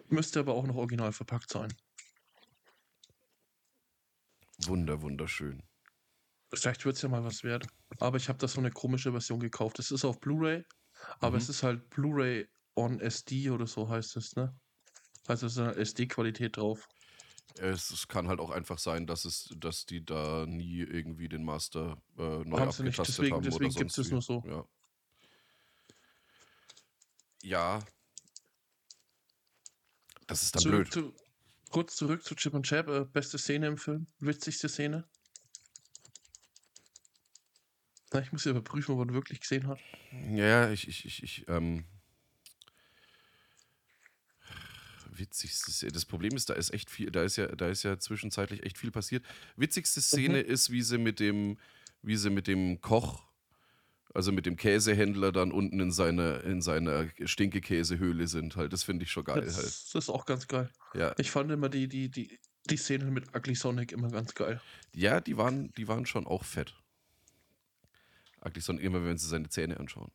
Müsste 0.08 0.40
aber 0.40 0.54
auch 0.54 0.66
noch 0.66 0.76
original 0.76 1.12
verpackt 1.12 1.50
sein. 1.50 1.72
Wunder, 4.66 5.02
wunderschön. 5.02 5.62
Vielleicht 6.52 6.84
wird 6.84 6.96
es 6.96 7.02
ja 7.02 7.08
mal 7.08 7.24
was 7.24 7.42
wert. 7.42 7.66
Aber 7.98 8.16
ich 8.16 8.28
habe 8.28 8.38
da 8.38 8.46
so 8.46 8.60
eine 8.60 8.70
komische 8.70 9.10
Version 9.10 9.40
gekauft. 9.40 9.78
Es 9.78 9.90
ist 9.90 10.04
auf 10.04 10.20
Blu-ray, 10.20 10.64
aber 11.20 11.30
Mhm. 11.32 11.36
es 11.42 11.48
ist 11.48 11.62
halt 11.62 11.90
Blu-ray 11.90 12.48
on 12.76 13.00
SD 13.00 13.50
oder 13.50 13.66
so 13.66 13.88
heißt 13.88 14.16
es, 14.16 14.36
ne? 14.36 14.54
Also 15.26 15.46
ist 15.46 15.58
eine 15.58 15.74
SD-Qualität 15.74 16.56
drauf. 16.56 16.88
Es, 17.56 17.90
es 17.90 18.08
kann 18.08 18.28
halt 18.28 18.40
auch 18.40 18.50
einfach 18.50 18.78
sein, 18.78 19.06
dass 19.06 19.24
es, 19.24 19.48
dass 19.56 19.86
die 19.86 20.04
da 20.04 20.44
nie 20.46 20.80
irgendwie 20.80 21.28
den 21.28 21.44
Master 21.44 21.96
äh, 22.18 22.44
neu 22.44 22.58
Haben 22.58 22.72
sie 22.72 22.82
nicht, 22.82 22.98
abgetastet 22.98 23.18
deswegen, 23.18 23.36
haben 23.36 23.42
deswegen 23.44 23.70
oder 23.70 23.78
gibt 23.78 23.90
es 23.92 23.98
es 23.98 24.10
nur 24.10 24.22
so. 24.22 24.42
Ja. 24.46 24.64
Ja. 27.42 27.78
Das 30.26 30.42
ist 30.42 30.54
dann 30.54 30.62
Zurück 30.62 30.90
blöd. 30.90 30.92
zu, 30.92 31.14
kurz 31.70 31.96
zurück 31.96 32.24
zu 32.24 32.34
Chip 32.34 32.54
und 32.54 32.64
Chap. 32.66 32.88
Äh, 32.88 33.04
beste 33.04 33.38
Szene 33.38 33.66
im 33.68 33.78
Film. 33.78 34.06
Witzigste 34.20 34.68
Szene. 34.68 35.04
Na, 38.12 38.20
ich 38.20 38.32
muss 38.32 38.44
ja 38.44 38.52
überprüfen, 38.52 38.92
ob 38.92 38.98
man 38.98 39.12
wirklich 39.12 39.40
gesehen 39.40 39.66
hat. 39.66 39.80
Ja, 40.30 40.70
ich, 40.70 40.86
ich, 40.88 41.04
ich, 41.04 41.22
ich, 41.22 41.48
ähm. 41.48 41.84
Witzigste 45.10 45.70
Szene. 45.72 45.92
Das 45.92 46.04
Problem 46.04 46.34
ist, 46.36 46.48
da 46.48 46.54
ist 46.54 46.70
echt 46.72 46.90
viel, 46.90 47.10
da 47.10 47.22
ist 47.22 47.36
ja, 47.36 47.46
da 47.48 47.68
ist 47.68 47.82
ja 47.82 47.98
zwischenzeitlich 47.98 48.62
echt 48.64 48.78
viel 48.78 48.90
passiert. 48.90 49.24
Witzigste 49.56 50.00
Szene 50.00 50.40
ist, 50.40 50.70
wie 50.70 50.82
sie 50.82 50.98
mit 50.98 51.20
dem, 51.20 51.58
wie 52.02 52.16
sie 52.16 52.30
mit 52.30 52.46
dem 52.46 52.80
Koch, 52.80 53.22
also 54.14 54.30
mit 54.30 54.46
dem 54.46 54.56
Käsehändler 54.56 55.32
dann 55.32 55.50
unten 55.50 55.80
in 55.80 55.90
seiner, 55.90 56.44
in 56.44 56.62
seiner 56.62 57.08
Stinkekäsehöhle 57.24 58.28
sind 58.28 58.54
halt. 58.54 58.72
Das 58.72 58.84
finde 58.84 59.04
ich 59.04 59.10
schon 59.10 59.24
geil 59.24 59.42
das, 59.42 59.56
halt. 59.56 59.66
das 59.66 59.94
ist 59.94 60.08
auch 60.08 60.24
ganz 60.24 60.46
geil. 60.46 60.70
Ja. 60.94 61.14
Ich 61.18 61.32
fand 61.32 61.50
immer 61.50 61.68
die, 61.68 61.88
die, 61.88 62.08
die, 62.08 62.38
die 62.70 62.76
Szene 62.76 63.06
mit 63.06 63.34
Ugly 63.36 63.56
Sonic 63.56 63.90
immer 63.90 64.10
ganz 64.10 64.34
geil. 64.34 64.60
Ja, 64.94 65.20
die 65.20 65.36
waren, 65.36 65.72
die 65.72 65.88
waren 65.88 66.06
schon 66.06 66.28
auch 66.28 66.44
fett. 66.44 66.74
Eigentlich 68.40 68.64
so 68.64 68.72
immer, 68.72 69.04
wenn 69.04 69.18
sie 69.18 69.26
seine 69.26 69.48
Zähne 69.48 69.80
anschauen. 69.80 70.12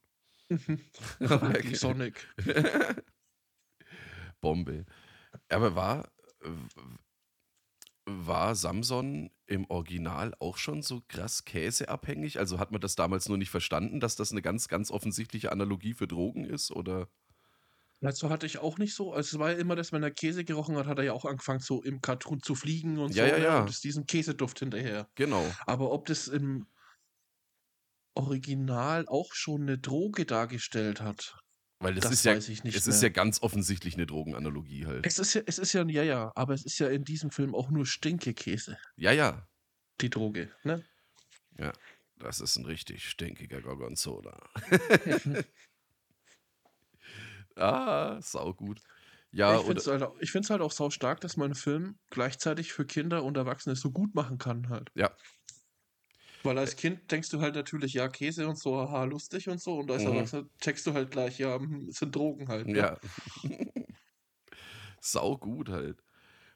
Ugly 1.20 1.76
Sonic. 1.76 2.26
Bombe. 4.42 4.86
Aber 5.50 5.76
war, 5.76 6.10
war 8.06 8.56
Samson 8.56 9.30
im 9.50 9.70
Original 9.70 10.34
auch 10.40 10.58
schon 10.58 10.82
so 10.82 11.02
krass 11.08 11.46
käseabhängig? 11.46 12.40
Also 12.40 12.60
hat 12.60 12.72
man 12.72 12.82
das 12.82 12.96
damals 12.96 13.28
nur 13.28 13.38
nicht 13.38 13.50
verstanden, 13.50 14.00
dass 14.00 14.16
das 14.16 14.32
eine 14.32 14.42
ganz, 14.42 14.68
ganz 14.68 14.92
offensichtliche 14.92 15.52
Analogie 15.52 15.94
für 15.94 16.08
Drogen 16.08 16.46
ist? 16.46 16.72
Oder? 16.72 17.08
Also 18.02 18.30
hatte 18.30 18.46
ich 18.46 18.60
auch 18.60 18.78
nicht 18.78 18.96
so. 18.96 19.12
Also 19.14 19.36
es 19.36 19.40
war 19.40 19.52
ja 19.52 19.58
immer, 19.58 19.76
dass 19.76 19.92
wenn 19.92 20.04
er 20.04 20.12
Käse 20.12 20.46
gerochen 20.46 20.78
hat, 20.78 20.88
hat 20.88 20.98
er 21.00 21.04
ja 21.04 21.14
auch 21.14 21.26
angefangen, 21.26 21.60
so 21.60 21.84
im 21.84 22.02
Cartoon 22.02 22.42
zu 22.42 22.56
fliegen 22.56 22.98
und 22.98 23.14
Ja, 23.14 23.26
so. 23.26 23.32
ja, 23.32 23.38
ne? 23.38 23.44
ja. 23.44 23.62
Und 23.62 23.70
ist 23.70 23.84
diesen 23.84 24.06
Käseduft 24.06 24.60
hinterher. 24.60 25.10
Genau. 25.16 25.46
Aber 25.66 25.92
ob 25.92 26.06
das 26.06 26.28
im 26.28 26.68
Original 28.16 29.06
auch 29.08 29.34
schon 29.34 29.64
eine 29.64 29.78
Droge 29.78 30.26
dargestellt 30.26 31.02
hat, 31.02 31.38
Weil 31.80 31.96
das, 31.96 32.04
das 32.04 32.14
ist 32.14 32.26
ja, 32.26 32.34
es 32.34 32.64
mehr. 32.64 32.76
ist 32.76 33.04
ja 33.04 33.10
ganz 33.10 33.42
offensichtlich 33.42 33.96
eine 33.96 34.06
Drogenanalogie 34.06 34.86
halt. 34.86 35.06
es 35.06 35.18
ist 35.18 35.34
ja, 35.34 35.42
es 35.46 35.60
ist 35.60 35.72
ja, 35.72 35.86
ja, 35.88 36.04
ja, 36.04 36.32
aber 36.36 36.54
es 36.54 36.66
ist 36.66 36.78
ja 36.80 36.90
in 36.90 37.06
diesem 37.06 37.32
Film 37.32 37.56
auch 37.56 37.70
nur 37.70 37.86
Stinkekäse, 37.86 38.78
Ja, 38.98 39.14
ja. 39.14 39.48
die 40.02 40.10
Droge, 40.10 40.52
ne? 40.64 40.84
Ja. 41.58 41.72
Das 42.20 42.42
ist 42.42 42.58
ein 42.58 42.66
richtig 42.66 43.08
stinkiger 43.10 43.62
Gorgonzola. 43.62 44.38
ah, 47.56 48.22
saugut. 48.22 48.82
Ja, 49.32 49.58
ich 49.58 49.66
finde 49.66 49.80
es 49.80 49.88
halt, 49.88 50.50
halt 50.50 50.62
auch 50.62 50.72
sau 50.72 50.90
stark, 50.90 51.22
dass 51.22 51.38
man 51.38 51.46
einen 51.46 51.56
Film 51.56 51.98
gleichzeitig 52.10 52.74
für 52.74 52.86
Kinder 52.86 53.24
und 53.24 53.38
Erwachsene 53.38 53.76
so 53.76 53.92
gut 53.92 54.16
machen 54.16 54.38
kann 54.38 54.70
halt. 54.70 54.92
Ja. 54.96 55.16
Weil 56.44 56.58
als 56.58 56.76
Kind 56.76 57.12
denkst 57.12 57.30
du 57.30 57.42
halt 57.42 57.56
natürlich, 57.56 57.94
ja, 57.94 58.08
Käse 58.08 58.48
und 58.48 58.58
so, 58.58 58.78
haha, 58.78 59.04
lustig 59.04 59.50
und 59.50 59.62
so. 59.62 59.80
Und 59.80 59.92
als 59.92 60.04
Mhm. 60.04 60.10
Erwachsener 60.10 60.50
checkst 60.62 60.88
du 60.88 60.94
halt 60.94 61.12
gleich, 61.12 61.38
ja, 61.40 61.60
sind 61.90 62.16
Drogen 62.16 62.48
halt. 62.48 62.68
ne? 62.68 62.78
Ja. 62.78 62.98
Sau 65.02 65.38
gut 65.38 65.70
halt. 65.70 66.04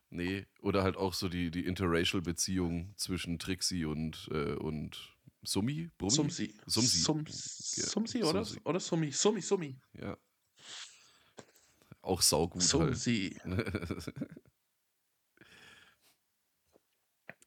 Nee, 0.09 0.45
oder 0.61 0.83
halt 0.83 0.95
auch 0.95 1.13
so 1.13 1.27
die, 1.27 1.49
die 1.49 1.65
Interracial-Beziehung 1.65 2.93
zwischen 2.97 3.39
Trixie 3.39 3.85
und, 3.85 4.29
äh, 4.31 4.53
und 4.53 5.15
Summi? 5.41 5.89
Brummi? 5.97 6.13
Sumsi. 6.13 6.53
Sumsi. 6.65 6.97
Sum, 6.99 7.25
Sumsi, 7.27 8.23
oder? 8.23 8.45
Sumsi. 8.45 8.61
Oder 8.63 8.79
Summi. 8.79 9.11
Summi, 9.11 9.41
Summi. 9.41 9.75
Ja. 9.99 10.17
Auch 12.01 12.21
saugut 12.21 12.61
halt. 12.61 12.69
Sumsi. 12.69 13.37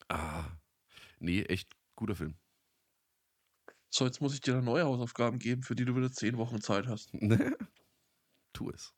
ah. 0.09 0.45
Nee, 1.19 1.43
echt 1.45 1.76
guter 1.97 2.15
Film. 2.17 2.37
So, 3.91 4.05
jetzt 4.05 4.21
muss 4.21 4.35
ich 4.35 4.41
dir 4.41 4.55
da 4.55 4.61
neue 4.61 4.85
Hausaufgaben 4.85 5.39
geben, 5.39 5.63
für 5.63 5.75
die 5.75 5.85
du 5.85 5.97
wieder 5.97 6.13
zehn 6.13 6.37
Wochen 6.37 6.61
Zeit 6.61 6.87
hast. 6.87 7.11
tu 8.53 8.71
es. 8.71 8.93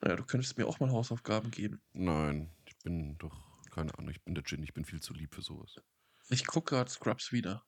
Naja, 0.00 0.16
du 0.16 0.24
könntest 0.24 0.58
mir 0.58 0.66
auch 0.66 0.80
mal 0.80 0.90
Hausaufgaben 0.90 1.50
geben. 1.50 1.80
Nein, 1.92 2.50
ich 2.66 2.76
bin 2.78 3.16
doch, 3.18 3.46
keine 3.70 3.96
Ahnung, 3.96 4.10
ich 4.10 4.22
bin 4.22 4.34
der 4.34 4.44
Gin, 4.44 4.62
ich 4.62 4.74
bin 4.74 4.84
viel 4.84 5.00
zu 5.00 5.14
lieb 5.14 5.34
für 5.34 5.42
sowas. 5.42 5.76
Ich 6.28 6.46
gucke 6.46 6.74
gerade 6.74 6.90
Scrubs 6.90 7.32
wieder. 7.32 7.64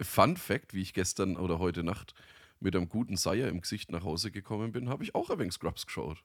Fun 0.00 0.36
Fact, 0.36 0.72
wie 0.72 0.82
ich 0.82 0.94
gestern 0.94 1.36
oder 1.36 1.58
heute 1.58 1.82
Nacht 1.82 2.14
mit 2.60 2.74
einem 2.74 2.88
guten 2.88 3.16
Seier 3.16 3.48
im 3.48 3.60
Gesicht 3.60 3.90
nach 3.92 4.04
Hause 4.04 4.30
gekommen 4.30 4.72
bin, 4.72 4.88
habe 4.88 5.04
ich 5.04 5.14
auch 5.14 5.28
ein 5.30 5.38
wenig 5.38 5.52
Scrubs 5.52 5.84
geschaut. 5.86 6.24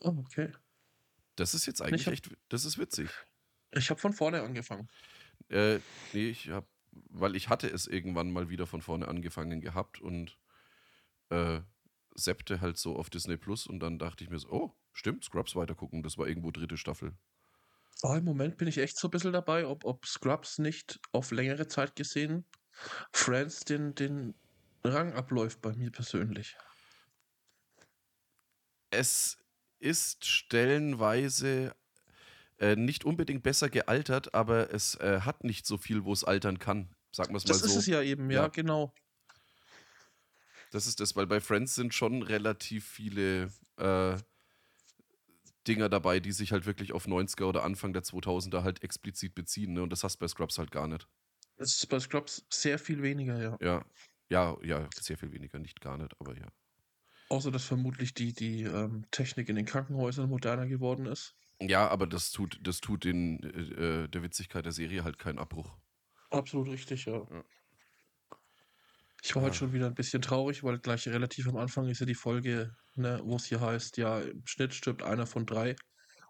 Oh, 0.00 0.14
okay. 0.18 0.52
Das 1.36 1.54
ist 1.54 1.64
jetzt 1.66 1.80
eigentlich 1.80 2.06
hab- 2.06 2.12
echt, 2.12 2.30
das 2.48 2.64
ist 2.66 2.76
witzig. 2.78 3.08
Ich 3.70 3.88
habe 3.88 3.98
von 4.00 4.12
vorne 4.12 4.42
angefangen. 4.42 4.90
Äh, 5.48 5.80
nee, 6.12 6.30
ich 6.30 6.50
hab, 6.50 6.68
weil 7.10 7.36
ich 7.36 7.48
hatte 7.48 7.68
es 7.68 7.86
irgendwann 7.86 8.32
mal 8.32 8.48
wieder 8.48 8.66
von 8.66 8.82
vorne 8.82 9.08
angefangen 9.08 9.60
gehabt 9.60 10.00
und 10.00 10.38
äh, 11.30 11.60
seppte 12.14 12.60
halt 12.60 12.78
so 12.78 12.96
auf 12.96 13.10
Disney 13.10 13.36
Plus 13.36 13.66
und 13.66 13.80
dann 13.80 13.98
dachte 13.98 14.24
ich 14.24 14.30
mir 14.30 14.38
so, 14.38 14.50
oh, 14.50 14.76
stimmt, 14.92 15.24
Scrubs 15.24 15.56
weitergucken, 15.56 16.02
das 16.02 16.18
war 16.18 16.26
irgendwo 16.26 16.50
dritte 16.50 16.76
Staffel. 16.76 17.16
Oh, 18.02 18.14
Im 18.14 18.24
Moment 18.24 18.56
bin 18.56 18.68
ich 18.68 18.78
echt 18.78 18.98
so 18.98 19.08
ein 19.08 19.10
bisschen 19.12 19.32
dabei, 19.32 19.66
ob, 19.66 19.84
ob 19.84 20.06
Scrubs 20.06 20.58
nicht 20.58 21.00
auf 21.12 21.30
längere 21.30 21.68
Zeit 21.68 21.94
gesehen 21.94 22.44
Friends 23.12 23.60
den, 23.60 23.94
den 23.94 24.34
Rang 24.84 25.12
abläuft 25.12 25.60
bei 25.60 25.72
mir 25.74 25.90
persönlich. 25.90 26.56
Es 28.90 29.38
ist 29.78 30.26
stellenweise 30.26 31.74
äh, 32.62 32.76
nicht 32.76 33.04
unbedingt 33.04 33.42
besser 33.42 33.68
gealtert, 33.68 34.34
aber 34.34 34.72
es 34.72 34.94
äh, 34.94 35.22
hat 35.22 35.42
nicht 35.42 35.66
so 35.66 35.78
viel, 35.78 36.04
wo 36.04 36.12
es 36.12 36.22
altern 36.22 36.60
kann. 36.60 36.94
Sagen 37.10 37.34
wir 37.34 37.38
es 37.38 37.44
mal 37.44 37.48
Das 37.48 37.58
so. 37.60 37.66
ist 37.66 37.76
es 37.76 37.86
ja 37.86 38.00
eben, 38.02 38.30
ja, 38.30 38.42
Ja. 38.42 38.48
genau. 38.48 38.94
Das 40.70 40.86
ist 40.86 41.00
das, 41.00 41.16
weil 41.16 41.26
bei 41.26 41.40
Friends 41.40 41.74
sind 41.74 41.92
schon 41.92 42.22
relativ 42.22 42.86
viele 42.86 43.52
äh, 43.78 44.16
Dinger 45.66 45.88
dabei, 45.88 46.20
die 46.20 46.30
sich 46.32 46.52
halt 46.52 46.64
wirklich 46.64 46.92
auf 46.92 47.06
90er 47.06 47.44
oder 47.46 47.64
Anfang 47.64 47.92
der 47.92 48.04
2000er 48.04 48.62
halt 48.62 48.82
explizit 48.82 49.34
beziehen. 49.34 49.74
Ne? 49.74 49.82
Und 49.82 49.90
das 49.90 50.04
hast 50.04 50.16
du 50.16 50.20
bei 50.20 50.28
Scrubs 50.28 50.56
halt 50.58 50.70
gar 50.70 50.86
nicht. 50.86 51.08
Das 51.58 51.74
ist 51.76 51.86
bei 51.88 51.98
Scrubs 52.00 52.46
sehr 52.48 52.78
viel 52.78 53.02
weniger, 53.02 53.40
ja. 53.42 53.58
Ja, 53.60 53.84
ja, 54.30 54.56
ja, 54.62 54.88
sehr 54.98 55.18
viel 55.18 55.32
weniger, 55.32 55.58
nicht 55.58 55.80
gar 55.80 55.98
nicht, 55.98 56.14
aber 56.20 56.36
ja. 56.38 56.46
Außer 57.28 57.50
dass 57.50 57.64
vermutlich 57.64 58.14
die, 58.14 58.32
die 58.32 58.62
ähm, 58.62 59.04
Technik 59.10 59.48
in 59.48 59.56
den 59.56 59.66
Krankenhäusern 59.66 60.28
moderner 60.28 60.66
geworden 60.66 61.06
ist. 61.06 61.34
Ja, 61.68 61.88
aber 61.88 62.06
das 62.06 62.30
tut, 62.32 62.58
das 62.62 62.80
tut 62.80 63.04
den, 63.04 63.42
äh, 63.42 64.08
der 64.08 64.22
Witzigkeit 64.22 64.64
der 64.64 64.72
Serie 64.72 65.04
halt 65.04 65.18
keinen 65.18 65.38
Abbruch. 65.38 65.76
Absolut 66.30 66.68
richtig, 66.68 67.04
ja. 67.06 67.18
Ja. 67.30 67.44
Ich 69.24 69.34
war 69.36 69.42
heute 69.42 69.52
Ah. 69.52 69.54
schon 69.54 69.72
wieder 69.72 69.86
ein 69.86 69.94
bisschen 69.94 70.20
traurig, 70.22 70.64
weil 70.64 70.78
gleich 70.78 71.06
relativ 71.06 71.46
am 71.48 71.56
Anfang 71.56 71.88
ist 71.88 72.00
ja 72.00 72.06
die 72.06 72.14
Folge, 72.14 72.74
ne, 72.96 73.20
wo 73.24 73.36
es 73.36 73.44
hier 73.44 73.60
heißt, 73.60 73.96
ja, 73.96 74.20
im 74.20 74.44
Schnitt 74.46 74.74
stirbt 74.74 75.02
einer 75.02 75.26
von 75.26 75.46
drei. 75.46 75.76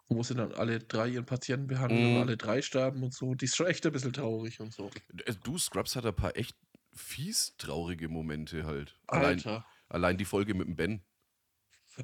Und 0.09 0.19
wo 0.19 0.23
sie 0.23 0.35
dann 0.35 0.53
alle 0.53 0.79
drei 0.81 1.09
ihren 1.09 1.25
Patienten 1.25 1.69
behandeln 1.69 2.11
Mhm. 2.11 2.17
und 2.17 2.23
alle 2.23 2.37
drei 2.37 2.61
sterben 2.61 3.03
und 3.03 3.15
so. 3.15 3.35
Die 3.35 3.47
ist 3.47 3.57
schon 3.57 3.67
echt 3.69 3.87
ein 3.87 3.93
bisschen 3.93 4.13
traurig 4.13 4.61
und 4.61 4.73
so. 4.75 4.91
Äh, 5.25 5.33
Du, 5.43 5.57
Scrubs 5.57 5.97
hat 5.97 6.05
ein 6.05 6.15
paar 6.15 6.37
echt 6.37 6.55
fies 6.93 7.57
traurige 7.57 8.09
Momente 8.09 8.67
halt. 8.67 8.99
Allein, 9.07 9.37
Alter, 9.39 9.65
allein 9.89 10.19
die 10.19 10.27
Folge 10.27 10.53
mit 10.55 10.67
dem 10.67 10.77
Ben. 10.77 11.03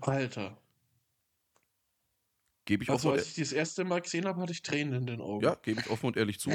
Alter. 0.00 0.56
Gebe 2.68 2.84
ich, 2.84 2.90
Also 2.90 3.08
offen 3.08 3.18
als 3.18 3.22
und, 3.22 3.28
ich 3.30 3.34
die 3.36 3.40
das 3.40 3.52
erste 3.52 3.84
Mal 3.84 4.02
gesehen 4.02 4.26
habe, 4.26 4.42
hatte 4.42 4.52
ich 4.52 4.60
Tränen 4.62 4.92
in 4.92 5.06
den 5.06 5.20
Augen. 5.22 5.42
ja, 5.42 5.54
gebe 5.54 5.80
ich 5.80 5.88
offen 5.88 6.04
und 6.04 6.18
ehrlich 6.18 6.38
zu. 6.38 6.50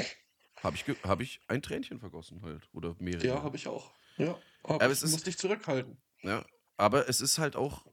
Habe 0.62 0.76
ich, 0.76 0.84
hab 1.02 1.20
ich 1.20 1.40
ein 1.48 1.60
Tränchen 1.60 1.98
vergossen 1.98 2.40
halt. 2.42 2.68
Oder 2.72 2.94
mehrere. 3.00 3.26
Ja, 3.26 3.42
habe 3.42 3.56
ich 3.56 3.66
auch. 3.66 3.92
Ja, 4.16 4.38
aber, 4.62 4.74
Aber 4.76 4.86
ich 4.86 4.92
es 4.92 5.02
ist- 5.02 5.10
musste 5.10 5.24
dich 5.30 5.38
zurückhalten. 5.38 5.96
Ja, 6.22 6.46
aber 6.76 7.08
es 7.08 7.20
ist 7.20 7.38
halt 7.38 7.56
auch, 7.56 7.84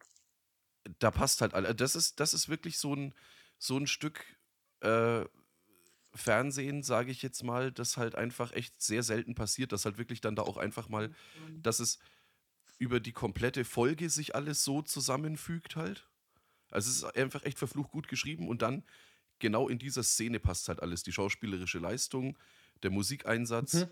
da 1.00 1.10
passt 1.10 1.42
halt 1.42 1.56
alle. 1.56 1.74
Das 1.74 1.96
ist, 1.96 2.20
das 2.20 2.36
ist 2.36 2.48
wirklich 2.48 2.78
so 2.78 2.96
ein, 2.96 3.16
so 3.58 3.76
ein 3.76 3.88
Stück 3.88 4.24
äh, 4.82 5.26
Fernsehen, 6.14 6.84
sage 6.84 7.10
ich 7.10 7.24
jetzt 7.24 7.44
mal, 7.44 7.72
das 7.72 7.98
halt 7.98 8.14
einfach 8.14 8.52
echt 8.54 8.80
sehr 8.82 9.02
selten 9.02 9.34
passiert, 9.34 9.72
dass 9.72 9.86
halt 9.86 9.98
wirklich 9.98 10.22
dann 10.22 10.36
da 10.36 10.44
auch 10.44 10.58
einfach 10.58 10.90
mal, 10.90 11.12
dass 11.64 11.80
es 11.80 11.98
über 12.78 13.00
die 13.00 13.14
komplette 13.14 13.66
Folge 13.66 14.10
sich 14.12 14.36
alles 14.36 14.64
so 14.64 14.82
zusammenfügt 14.84 15.76
halt. 15.76 16.08
Also 16.72 16.90
es 16.90 16.98
ist 16.98 17.04
einfach 17.18 17.44
echt 17.44 17.60
verflucht 17.60 17.92
gut 17.92 18.08
geschrieben 18.08 18.48
und 18.48 18.62
dann 18.62 18.84
genau 19.40 19.68
in 19.70 19.80
dieser 19.80 20.04
Szene 20.04 20.40
passt 20.40 20.68
halt 20.70 20.82
alles. 20.82 21.04
Die 21.04 21.12
schauspielerische 21.12 21.80
Leistung, 21.80 22.38
der 22.84 22.92
Musikeinsatz, 22.92 23.74
Mhm. 23.74 23.88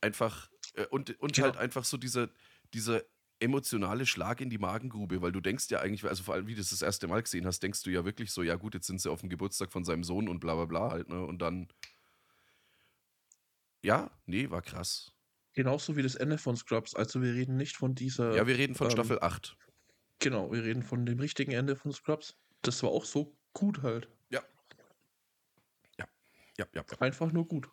einfach 0.00 0.50
äh, 0.74 0.86
und, 0.86 1.18
und 1.20 1.36
Ja. 1.36 1.44
halt 1.44 1.56
einfach 1.56 1.84
so 1.84 1.96
dieser, 1.96 2.28
dieser 2.74 3.02
emotionale 3.38 4.06
Schlag 4.06 4.40
in 4.40 4.48
die 4.50 4.58
Magengrube, 4.58 5.20
weil 5.20 5.32
du 5.32 5.40
denkst 5.40 5.66
ja 5.70 5.80
eigentlich, 5.80 6.04
also 6.04 6.22
vor 6.22 6.34
allem, 6.34 6.46
wie 6.46 6.54
du 6.54 6.60
das 6.60 6.70
das 6.70 6.82
erste 6.82 7.06
Mal 7.06 7.22
gesehen 7.22 7.46
hast, 7.46 7.62
denkst 7.62 7.82
du 7.82 7.90
ja 7.90 8.04
wirklich 8.04 8.32
so, 8.32 8.42
ja 8.42 8.54
gut, 8.56 8.74
jetzt 8.74 8.86
sind 8.86 9.00
sie 9.00 9.10
auf 9.10 9.20
dem 9.20 9.28
Geburtstag 9.28 9.72
von 9.72 9.84
seinem 9.84 10.04
Sohn 10.04 10.28
und 10.28 10.40
bla 10.40 10.54
bla 10.54 10.64
bla 10.64 10.90
halt, 10.90 11.08
ne? 11.08 11.20
Und 11.22 11.40
dann. 11.40 11.68
Ja, 13.82 14.10
nee, 14.26 14.50
war 14.50 14.62
krass. 14.62 15.12
Genauso 15.52 15.96
wie 15.96 16.02
das 16.02 16.14
Ende 16.14 16.38
von 16.38 16.56
Scrubs. 16.56 16.94
Also 16.94 17.22
wir 17.22 17.34
reden 17.34 17.56
nicht 17.56 17.76
von 17.76 17.94
dieser. 17.94 18.34
Ja, 18.34 18.46
wir 18.46 18.58
reden 18.58 18.74
von 18.74 18.86
ähm, 18.86 18.92
Staffel 18.92 19.20
8. 19.20 19.56
Genau, 20.18 20.50
wir 20.50 20.64
reden 20.64 20.82
von 20.82 21.04
dem 21.06 21.20
richtigen 21.20 21.52
Ende 21.52 21.76
von 21.76 21.92
Scrubs. 21.92 22.36
Das 22.62 22.82
war 22.82 22.90
auch 22.90 23.04
so 23.04 23.36
gut 23.52 23.82
halt. 23.82 24.08
Ja. 24.30 24.42
Ja, 25.98 26.06
ja, 26.58 26.66
ja. 26.74 26.84
Einfach 27.00 27.30
nur 27.32 27.46
gut. 27.46 27.68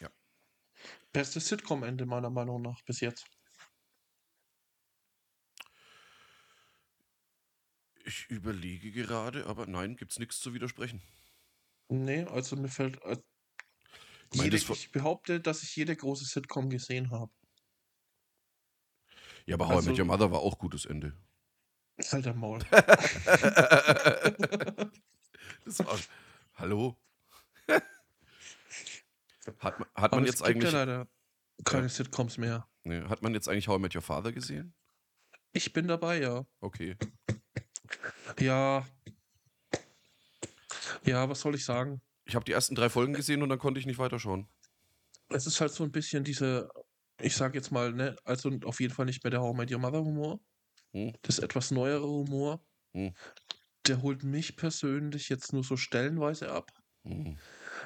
Ja. 0.00 0.10
Bestes 1.12 1.48
Sitcom-Ende 1.48 2.06
meiner 2.06 2.30
Meinung 2.30 2.62
nach 2.62 2.82
bis 2.84 3.00
jetzt. 3.00 3.26
Ich 8.06 8.26
überlege 8.30 8.92
gerade, 8.92 9.46
aber 9.46 9.66
nein, 9.66 9.96
gibt's 9.96 10.18
nichts 10.18 10.40
zu 10.40 10.52
widersprechen. 10.52 11.02
Nee, 11.88 12.24
also 12.24 12.56
mir 12.56 12.68
fällt. 12.68 13.00
äh, 13.02 13.16
Ich 14.32 14.38
meine, 14.38 14.44
jede, 14.50 14.58
das 14.66 14.76
ich 14.78 14.90
behaupte, 14.92 15.40
dass 15.40 15.62
ich 15.62 15.74
jede 15.76 15.96
große 15.96 16.24
Sitcom 16.24 16.68
gesehen 16.68 17.10
habe. 17.10 17.32
Ja, 19.46 19.54
aber 19.56 19.68
How 19.68 19.72
I 19.74 19.76
Met 19.76 19.88
Also- 19.88 20.02
Your 20.02 20.06
Mother 20.06 20.30
war 20.32 20.40
auch 20.40 20.58
gutes 20.58 20.84
Ende. 20.86 21.16
Halt 22.10 22.26
der 22.26 22.34
Maul. 22.34 22.60
war. 25.64 25.98
Hallo? 26.56 26.96
hat 29.58 29.78
man, 29.78 29.88
hat 29.94 30.12
man 30.12 30.24
es 30.24 30.30
jetzt 30.30 30.42
eigentlich. 30.42 30.72
ja 30.72 30.78
leider 30.78 31.08
keine 31.64 31.88
Sitcoms 31.88 32.36
mehr. 32.38 32.68
nee, 32.82 33.02
hat 33.02 33.22
man 33.22 33.32
jetzt 33.34 33.48
eigentlich 33.48 33.68
How 33.68 33.78
I 33.78 33.82
Met 33.82 33.94
Your 33.94 34.02
Father 34.02 34.32
gesehen? 34.32 34.74
Ich 35.52 35.72
bin 35.72 35.86
dabei, 35.86 36.20
ja. 36.20 36.44
Okay. 36.60 36.96
Ja. 38.40 38.84
Ja, 41.04 41.28
was 41.28 41.40
soll 41.40 41.54
ich 41.54 41.64
sagen? 41.64 42.00
Ich 42.24 42.34
habe 42.34 42.44
die 42.44 42.52
ersten 42.52 42.74
drei 42.74 42.88
Folgen 42.88 43.12
gesehen 43.12 43.42
und 43.42 43.50
dann 43.50 43.58
konnte 43.58 43.78
ich 43.78 43.86
nicht 43.86 43.98
weiterschauen. 43.98 44.48
Es 45.28 45.46
ist 45.46 45.60
halt 45.60 45.70
so 45.72 45.84
ein 45.84 45.92
bisschen 45.92 46.24
diese, 46.24 46.70
ich 47.20 47.36
sag 47.36 47.54
jetzt 47.54 47.70
mal, 47.70 47.92
ne, 47.92 48.16
also 48.24 48.50
auf 48.64 48.80
jeden 48.80 48.92
Fall 48.94 49.06
nicht 49.06 49.22
mehr 49.22 49.30
der 49.30 49.42
How 49.42 49.54
I 49.54 49.58
Met 49.58 49.70
Your 49.70 49.78
Mother 49.78 50.00
Humor. 50.00 50.40
Hm. 50.94 51.12
Das 51.22 51.38
etwas 51.38 51.70
neuere 51.70 52.06
Humor. 52.06 52.64
Hm. 52.94 53.12
Der 53.86 54.00
holt 54.00 54.22
mich 54.22 54.56
persönlich 54.56 55.28
jetzt 55.28 55.52
nur 55.52 55.64
so 55.64 55.76
stellenweise 55.76 56.50
ab. 56.50 56.70
Hm. 57.02 57.36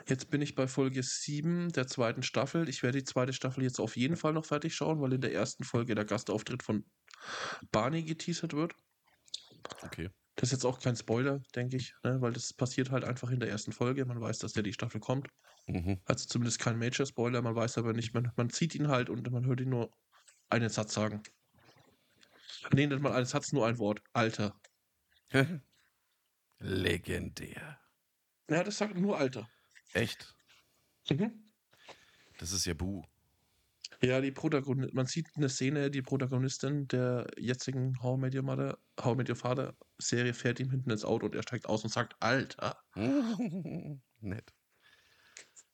Jetzt 0.07 0.31
bin 0.31 0.42
ich 0.42 0.55
bei 0.55 0.68
Folge 0.68 1.03
7 1.03 1.73
der 1.73 1.87
zweiten 1.87 2.23
Staffel. 2.23 2.68
Ich 2.68 2.83
werde 2.83 2.99
die 2.99 3.05
zweite 3.05 3.33
Staffel 3.33 3.64
jetzt 3.64 3.81
auf 3.81 3.97
jeden 3.97 4.16
Fall 4.16 4.33
noch 4.33 4.44
fertig 4.44 4.75
schauen, 4.75 5.01
weil 5.01 5.14
in 5.14 5.21
der 5.21 5.33
ersten 5.33 5.64
Folge 5.64 5.94
der 5.94 6.05
Gastauftritt 6.05 6.62
von 6.62 6.85
Barney 7.73 8.05
geteasert 8.05 8.53
wird. 8.53 8.75
Okay. 9.83 10.11
Das 10.37 10.51
ist 10.51 10.53
jetzt 10.53 10.64
auch 10.64 10.79
kein 10.79 10.94
Spoiler, 10.94 11.40
denke 11.57 11.77
ich, 11.77 11.94
ne? 12.05 12.21
weil 12.21 12.33
das 12.33 12.53
passiert 12.53 12.92
halt 12.92 13.03
einfach 13.03 13.31
in 13.31 13.40
der 13.40 13.49
ersten 13.49 13.73
Folge. 13.73 14.05
Man 14.05 14.21
weiß, 14.21 14.38
dass 14.38 14.55
ja 14.55 14.62
die 14.62 14.73
Staffel 14.73 15.01
kommt. 15.01 15.27
Mhm. 15.66 16.01
Also 16.05 16.27
zumindest 16.27 16.61
kein 16.61 16.79
Major-Spoiler, 16.79 17.42
man 17.42 17.57
weiß 17.57 17.79
aber 17.79 17.92
nicht, 17.92 18.14
man, 18.14 18.31
man 18.37 18.49
sieht 18.49 18.77
ihn 18.77 18.87
halt 18.87 19.11
und 19.11 19.29
man 19.33 19.47
hört 19.47 19.61
ihn 19.61 19.71
nur 19.71 19.90
einen 20.49 20.68
Satz 20.68 20.94
sagen. 20.94 21.23
Nee, 22.73 22.87
nicht 22.87 23.01
mal 23.01 23.12
einen 23.12 23.27
Satz, 23.27 23.53
nur 23.53 23.66
ein 23.66 23.79
Wort. 23.79 24.03
Alter. 24.12 24.59
Legendär. 26.59 27.81
Ja, 28.51 28.64
das 28.64 28.79
sagt 28.79 28.97
nur 28.97 29.18
Alter. 29.18 29.49
Echt? 29.92 30.35
Mhm. 31.11 31.51
Das 32.38 32.53
ist 32.53 32.66
ja 32.66 32.75
Bu. 32.75 33.03
Ja, 34.01 34.21
die 34.21 34.31
Protagonistin, 34.31 34.94
man 34.94 35.07
sieht 35.07 35.27
eine 35.35 35.49
Szene, 35.49 35.90
die 35.90 36.03
Protagonistin 36.03 36.87
der 36.87 37.27
jetzigen 37.37 38.01
How 38.01 38.16
I 38.16 38.21
Met 38.21 38.35
Your 38.35 38.42
Mother, 38.42 38.79
How 39.01 39.14
I 39.14 39.16
Met 39.16 39.29
Your 39.29 39.37
Father 39.37 39.77
Serie 39.99 40.35
fährt 40.35 40.61
ihm 40.61 40.71
hinten 40.71 40.90
ins 40.90 41.05
Auto 41.05 41.27
und 41.27 41.35
er 41.35 41.42
steigt 41.42 41.66
aus 41.66 41.83
und 41.83 41.90
sagt, 41.90 42.14
Alter. 42.21 42.79
Nett. 44.21 44.55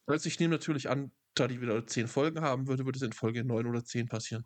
Also 0.07 0.29
ich 0.29 0.38
nehme 0.40 0.55
natürlich 0.55 0.88
an, 0.88 1.12
da 1.35 1.49
die 1.49 1.61
wieder 1.61 1.87
zehn 1.87 2.09
Folgen 2.09 2.40
haben 2.40 2.66
würde, 2.66 2.87
würde 2.87 2.97
es 2.97 3.03
in 3.03 3.12
Folge 3.12 3.44
9 3.44 3.66
oder 3.66 3.85
10 3.85 4.09
passieren. 4.09 4.44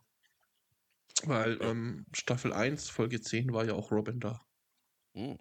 Weil 1.24 1.58
ähm, 1.62 2.06
Staffel 2.12 2.52
1, 2.52 2.90
Folge 2.90 3.20
10 3.20 3.52
war 3.52 3.64
ja 3.64 3.74
auch 3.74 3.90
Robin 3.90 4.20
da. 4.20 4.40
Hm. 5.14 5.38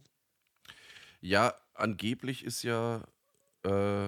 Ja, 1.22 1.54
angeblich 1.74 2.44
ist 2.44 2.64
ja. 2.64 3.04
Äh, 3.64 4.08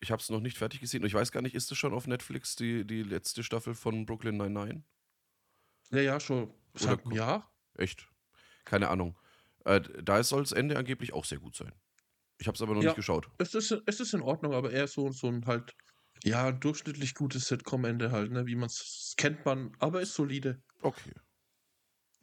ich 0.00 0.10
habe 0.10 0.20
es 0.20 0.30
noch 0.30 0.40
nicht 0.40 0.58
fertig 0.58 0.80
gesehen. 0.80 1.04
Ich 1.04 1.14
weiß 1.14 1.30
gar 1.30 1.42
nicht, 1.42 1.54
ist 1.54 1.70
es 1.70 1.78
schon 1.78 1.94
auf 1.94 2.06
Netflix 2.06 2.56
die, 2.56 2.84
die 2.84 3.02
letzte 3.02 3.44
Staffel 3.44 3.74
von 3.74 4.04
Brooklyn 4.04 4.36
99? 4.36 4.82
Ja, 5.90 6.00
ja, 6.00 6.20
schon. 6.20 6.52
Einem 6.80 7.12
Jahr? 7.12 7.52
Echt? 7.74 8.08
Keine 8.64 8.88
Ahnung. 8.88 9.16
Äh, 9.64 9.80
da 10.02 10.22
soll 10.24 10.42
das 10.42 10.52
Ende 10.52 10.76
angeblich 10.76 11.12
auch 11.12 11.24
sehr 11.24 11.38
gut 11.38 11.54
sein. 11.54 11.72
Ich 12.38 12.48
habe 12.48 12.56
es 12.56 12.62
aber 12.62 12.74
noch 12.74 12.82
Ja. 12.82 12.88
nicht 12.88 12.96
geschaut. 12.96 13.30
Es 13.38 13.54
ist, 13.54 13.70
es 13.86 14.00
ist 14.00 14.14
in 14.14 14.22
Ordnung, 14.22 14.54
aber 14.54 14.72
eher 14.72 14.88
so, 14.88 15.12
so 15.12 15.28
ein 15.28 15.46
halt, 15.46 15.76
ja, 16.24 16.52
durchschnittlich 16.52 17.14
gutes 17.14 17.46
Sitcom-Ende 17.46 18.10
halt, 18.12 18.32
ne, 18.32 18.46
wie 18.46 18.56
man 18.56 18.66
es 18.68 19.14
kennt 19.16 19.44
man, 19.44 19.72
aber 19.78 20.00
ist 20.02 20.14
solide. 20.14 20.62
Okay. 20.84 21.12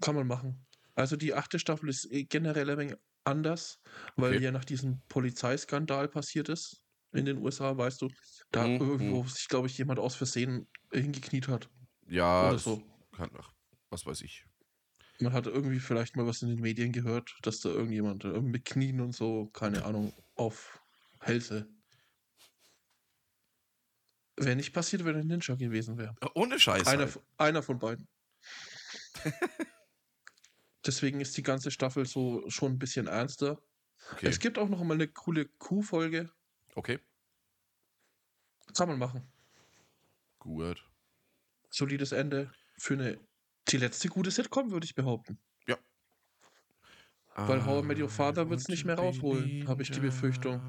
Kann 0.01 0.15
man 0.15 0.27
machen. 0.27 0.65
Also 0.95 1.15
die 1.15 1.33
achte 1.33 1.59
Staffel 1.59 1.89
ist 1.89 2.05
eh 2.11 2.25
generell 2.25 2.69
ein 2.69 2.77
wenig 2.77 2.95
anders, 3.23 3.79
weil 4.15 4.37
Okay. 4.37 4.41
ja 4.41 4.51
nach 4.51 4.65
diesem 4.65 5.01
Polizeiskandal 5.07 6.07
passiert 6.09 6.49
ist 6.49 6.83
in 7.13 7.25
den 7.25 7.37
USA, 7.39 7.77
weißt 7.77 8.01
du, 8.01 8.13
da 8.51 8.75
Mhm, 8.79 8.79
irgendwo 8.79 9.23
sich, 9.25 9.47
glaube 9.47 9.67
ich, 9.67 9.77
jemand 9.77 9.99
aus 9.99 10.15
Versehen 10.15 10.69
hingekniet 10.91 11.47
hat. 11.47 11.69
Ja, 12.07 12.55
Oder 12.55 12.59
so. 12.59 12.83
kann, 13.13 13.31
ach, 13.37 13.53
was 13.89 14.05
weiß 14.05 14.21
ich. 14.21 14.45
Man 15.19 15.31
hat 15.33 15.47
irgendwie 15.47 15.79
vielleicht 15.79 16.15
mal 16.17 16.25
was 16.27 16.41
in 16.41 16.49
den 16.49 16.59
Medien 16.59 16.91
gehört, 16.91 17.37
dass 17.43 17.59
da 17.61 17.69
irgendjemand 17.69 18.23
äh, 18.25 18.41
mit 18.41 18.65
Knien 18.65 18.99
und 19.01 19.13
so, 19.13 19.47
keine 19.47 19.83
Ahnung, 19.83 20.13
auf 20.35 20.83
Hälse. 21.21 21.69
Wäre 24.45 24.55
nicht 24.55 24.73
passiert, 24.73 25.05
wenn 25.05 25.15
er 25.15 25.21
ein 25.21 25.27
Ninja 25.27 25.55
gewesen 25.55 25.97
wäre. 25.97 26.15
Äh, 26.21 26.27
Ohne 26.35 26.59
Scheiß. 26.59 26.87
Einer, 26.87 27.05
halt. 27.05 27.19
einer 27.37 27.63
von 27.63 27.79
beiden. 27.79 28.07
Deswegen 30.85 31.19
ist 31.19 31.35
die 31.37 31.43
ganze 31.43 31.71
Staffel 31.71 32.05
so 32.05 32.49
schon 32.49 32.73
ein 32.73 32.79
bisschen 32.79 33.07
ernster. 33.07 33.61
Okay. 34.13 34.27
Es 34.27 34.39
gibt 34.39 34.57
auch 34.57 34.69
noch 34.69 34.83
mal 34.83 34.93
eine 34.93 35.07
coole 35.07 35.45
Q-Folge. 35.45 36.31
okay. 36.75 36.99
Kann 38.77 38.87
man 38.87 38.99
machen. 38.99 39.27
Gut. 40.37 40.85
Solides 41.69 42.11
Ende 42.11 42.51
für 42.77 42.93
eine 42.93 43.19
die 43.69 43.77
letzte 43.77 44.09
gute 44.09 44.31
Sitcom, 44.31 44.71
würde 44.71 44.85
ich 44.85 44.95
behaupten. 44.95 45.39
Weil 47.47 47.65
How 47.65 47.83
I 47.83 47.87
Met 47.87 47.99
Your 47.99 48.09
Father 48.09 48.49
wird's 48.49 48.67
nicht 48.67 48.85
mehr 48.85 48.95
rausholen, 48.95 49.67
habe 49.67 49.83
ich 49.83 49.91
die 49.91 49.99
Befürchtung. 49.99 50.61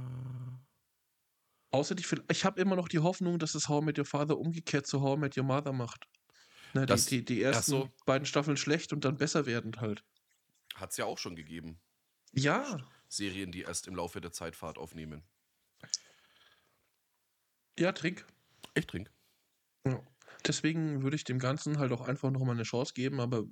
Außer 1.72 1.94
die, 1.94 2.04
ich 2.30 2.44
habe 2.44 2.60
immer 2.60 2.74
noch 2.76 2.88
die 2.88 2.98
Hoffnung, 2.98 3.38
dass 3.38 3.54
es 3.54 3.68
How 3.68 3.82
I 3.82 3.86
Met 3.86 3.98
Your 3.98 4.04
Father 4.04 4.38
umgekehrt 4.38 4.86
zu 4.86 5.00
How 5.02 5.16
I 5.16 5.20
Met 5.20 5.36
Your 5.36 5.44
Mother 5.44 5.72
macht. 5.72 6.08
Ne, 6.74 6.86
Das- 6.86 7.06
die, 7.06 7.24
die, 7.24 7.36
die 7.36 7.42
ersten 7.42 7.70
so. 7.70 7.90
beiden 8.06 8.26
Staffeln 8.26 8.56
schlecht 8.56 8.92
und 8.92 9.04
dann 9.04 9.16
besser 9.16 9.46
werdend 9.46 9.80
halt. 9.80 10.04
Hat 10.74 10.90
es 10.90 10.96
ja 10.96 11.04
auch 11.04 11.18
schon 11.18 11.36
gegeben. 11.36 11.80
Ja, 12.32 12.78
Serien, 13.08 13.50
die 13.52 13.62
erst 13.62 13.88
im 13.88 13.94
Laufe 13.96 14.20
der 14.20 14.32
Zeit 14.32 14.54
Fahrt 14.56 14.78
aufnehmen. 14.78 15.22
ja, 17.78 17.92
Trick. 17.92 18.24
Ich 18.74 18.86
trink. 18.86 19.10
Ja. 19.84 20.00
Deswegen 20.46 21.02
würde 21.02 21.16
ich 21.16 21.24
dem 21.24 21.38
Ganzen 21.38 21.78
halt 21.78 21.92
auch 21.92 22.00
einfach 22.02 22.30
nochmal 22.30 22.54
eine 22.54 22.62
Chance 22.62 22.94
geben, 22.94 23.20
aber 23.20 23.44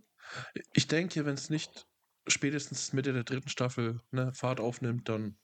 ich 0.73 0.87
denke, 0.87 1.25
wenn 1.25 1.35
es 1.35 1.51
nicht 1.51 1.87
spätestens 2.27 2.93
Mitte 2.93 3.13
der 3.13 3.25
dritten 3.25 3.49
Staffel 3.49 4.01
ne, 4.11 4.33
Fahrt 4.35 4.61
aufnimmt, 4.61 5.09
dann 5.09 5.39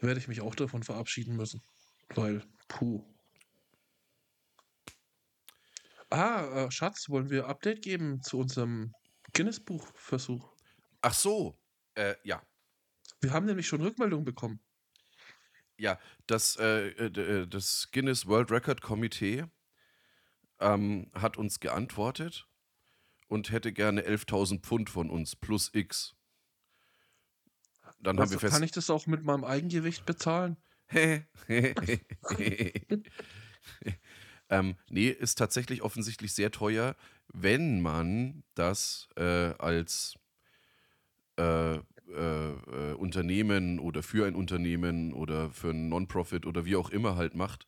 werde 0.00 0.20
ich 0.20 0.28
mich 0.28 0.40
auch 0.40 0.54
davon 0.54 0.82
verabschieden 0.82 1.36
müssen. 1.36 1.62
Weil, 2.14 2.44
puh. 2.68 3.04
Ah, 6.10 6.64
äh, 6.64 6.70
Schatz, 6.70 7.08
wollen 7.08 7.30
wir 7.30 7.46
Update 7.48 7.82
geben 7.82 8.22
zu 8.22 8.38
unserem 8.38 8.94
Guinness-Buch-Versuch? 9.34 10.50
Ach 11.02 11.14
so. 11.14 11.58
Äh, 11.94 12.14
ja. 12.24 12.42
Wir 13.20 13.32
haben 13.32 13.46
nämlich 13.46 13.66
schon 13.66 13.82
Rückmeldung 13.82 14.24
bekommen. 14.24 14.60
Ja, 15.76 15.98
das, 16.26 16.56
äh, 16.56 16.88
äh, 16.88 17.06
äh, 17.06 17.46
das 17.46 17.90
Guinness 17.92 18.26
World 18.26 18.50
Record 18.50 18.80
Komitee 18.80 19.44
ähm, 20.60 21.10
hat 21.14 21.36
uns 21.36 21.60
geantwortet 21.60 22.48
und 23.28 23.50
hätte 23.52 23.72
gerne 23.72 24.02
11.000 24.02 24.60
Pfund 24.62 24.90
von 24.90 25.10
uns 25.10 25.36
plus 25.36 25.70
X. 25.72 26.17
Dann 28.00 28.20
haben 28.20 28.30
Also, 28.30 28.32
wir 28.32 28.38
fest. 28.38 28.52
kann 28.52 28.62
ich 28.62 28.72
das 28.72 28.90
auch 28.90 29.06
mit 29.06 29.24
meinem 29.24 29.44
Eigengewicht 29.44 30.04
bezahlen? 30.06 30.56
ähm, 34.50 34.76
nee, 34.88 35.08
ist 35.08 35.36
tatsächlich 35.36 35.82
offensichtlich 35.82 36.32
sehr 36.32 36.50
teuer, 36.50 36.96
wenn 37.32 37.80
man 37.82 38.42
das 38.54 39.08
äh, 39.16 39.52
als 39.58 40.14
äh, 41.38 41.76
äh, 41.76 41.80
äh, 42.08 42.94
Unternehmen 42.94 43.78
oder 43.78 44.02
für 44.02 44.26
ein 44.26 44.34
Unternehmen 44.34 45.12
oder 45.12 45.50
für 45.50 45.70
ein 45.70 45.88
Non-Profit 45.90 46.46
oder 46.46 46.64
wie 46.64 46.76
auch 46.76 46.90
immer 46.90 47.16
halt 47.16 47.34
macht. 47.34 47.66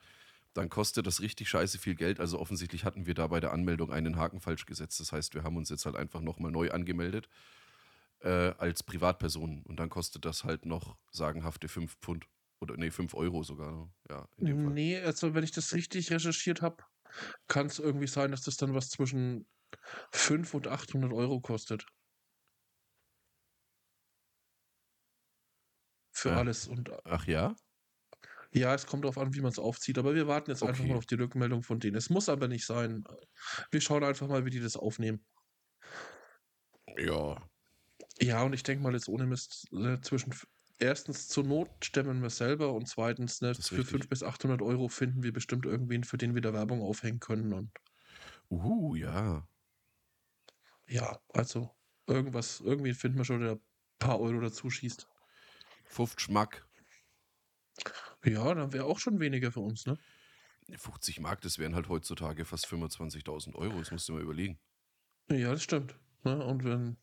dann 0.55 0.69
kostet 0.71 1.07
das 1.07 1.21
richtig 1.21 1.49
scheiße 1.49 1.79
viel 1.79 1.95
Geld. 1.95 2.21
Also 2.21 2.39
offensichtlich 2.41 2.85
hatten 2.85 3.07
wir 3.07 3.15
da 3.15 3.27
bei 3.29 3.41
der 3.41 3.53
Anmeldung 3.53 3.93
einen 3.93 4.17
Haken 4.17 4.41
falsch 4.41 4.67
gesetzt. 4.67 4.99
Das 5.01 5.13
heißt, 5.13 5.35
wir 5.35 5.45
haben 5.45 5.57
uns 5.57 5.71
jetzt 5.71 5.87
halt 5.87 5.97
einfach 5.97 6.21
nochmal 6.23 6.51
neu 6.53 6.71
angemeldet 6.73 7.29
äh, 8.21 8.55
als 8.59 8.83
Privatperson. 8.83 9.63
Und 9.65 9.77
dann 9.81 9.91
kostet 9.91 10.25
das 10.25 10.45
halt 10.45 10.67
noch 10.67 10.99
sagenhafte 11.11 11.69
5 11.69 11.97
Pfund. 12.01 12.27
Oder 12.61 12.77
nee, 12.77 12.91
5 12.91 13.15
Euro 13.15 13.43
sogar. 13.43 13.93
Ja, 14.09 14.29
in 14.37 14.47
dem 14.47 14.59
Fall. 14.59 14.75
Nee, 14.75 14.99
also 15.01 15.35
wenn 15.35 15.45
ich 15.45 15.53
das 15.53 15.73
richtig 15.75 16.11
recherchiert 16.11 16.63
habe, 16.63 16.85
kann 17.49 17.67
es 17.67 17.79
irgendwie 17.79 18.07
sein, 18.09 18.31
dass 18.33 18.43
das 18.43 18.57
dann 18.57 18.75
was 18.75 18.91
zwischen 18.91 19.49
5 20.13 20.55
und 20.55 20.69
800 20.69 21.13
Euro 21.13 21.41
kostet. 21.41 21.87
Für 26.13 26.33
Ja. 26.33 26.37
alles. 26.37 26.69
Und 26.69 26.91
Ach 27.05 27.27
ja? 27.27 27.57
ja, 28.53 28.75
es 28.75 28.87
kommt 28.87 29.05
darauf 29.05 29.19
an, 29.19 29.35
wie 29.35 29.41
man 29.41 29.51
es 29.53 29.59
aufzieht. 29.59 29.99
Aber 29.99 30.15
wir 30.15 30.27
warten 30.27 30.51
jetzt 30.51 30.65
einfach 30.65 30.85
Okay. 30.85 30.87
mal 30.87 30.97
auf 30.97 31.07
die 31.07 31.15
Rückmeldung 31.15 31.63
von 31.63 31.79
denen. 31.79 31.97
Es 31.97 32.11
muss 32.11 32.29
aber 32.29 32.49
nicht 32.49 32.67
sein. 32.67 33.05
Wir 33.71 33.81
schauen 33.81 34.05
einfach 34.05 34.29
mal, 34.29 34.45
wie 34.45 34.51
die 34.51 34.61
das 34.61 34.77
aufnehmen. 34.77 35.25
Ja. 36.97 37.49
Ja, 38.21 38.43
und 38.43 38.53
ich 38.53 38.63
denke 38.63 38.83
mal 38.83 38.93
jetzt 38.93 39.09
ohne 39.09 39.27
Mist, 39.27 39.67
äh, 39.73 40.01
zwischen 40.01 40.35
erstens 40.79 41.29
zur 41.29 41.45
Not 41.45 41.71
stemmen 41.85 42.23
wir 42.23 42.31
selber 42.31 42.73
und 42.73 42.87
zweitens 42.87 43.41
ne, 43.41 43.55
für 43.55 43.61
richtig. 43.61 43.77
500 43.77 44.09
bis 44.09 44.23
800 44.23 44.63
Euro 44.63 44.89
finden 44.89 45.23
wir 45.23 45.33
bestimmt 45.33 45.67
irgendwen, 45.67 46.05
für 46.05 46.19
den 46.19 46.35
wir 46.35 46.43
da 46.43 46.53
Werbung 46.53 46.83
aufhängen 46.83 47.21
können. 47.21 47.53
Und 47.53 47.71
Uhu, 48.51 48.95
ja. 48.97 49.47
ja, 50.87 51.21
also 51.29 51.71
irgendwas, 52.07 52.61
irgendwie 52.61 52.95
finden 52.95 53.19
wir 53.19 53.25
schon, 53.25 53.41
der 53.41 53.53
ein 53.53 53.61
paar 53.99 54.21
Euro 54.21 54.41
dazu 54.41 54.71
schießt. 54.71 55.07
50 55.87 56.21
Schmack. 56.21 56.67
Ja, 58.25 58.55
dann 58.55 58.73
wäre 58.73 58.85
auch 58.85 58.99
schon 58.99 59.21
weniger 59.21 59.51
für 59.53 59.61
uns, 59.61 59.87
ne? 59.87 59.99
50 60.77 61.21
Mark, 61.21 61.41
das 61.41 61.59
wären 61.59 61.75
halt 61.75 61.89
heutzutage 61.89 62.45
fast 62.45 62.67
25.000 62.67 63.55
Euro. 63.55 63.79
Das 63.79 63.91
musst 63.91 64.09
du 64.09 64.13
mal 64.13 64.23
überlegen. 64.23 64.59
Ja, 65.29 65.51
das 65.51 65.63
stimmt. 65.63 65.97
Ne? 66.23 66.45
Und 66.45 66.65
wenn 66.65 66.97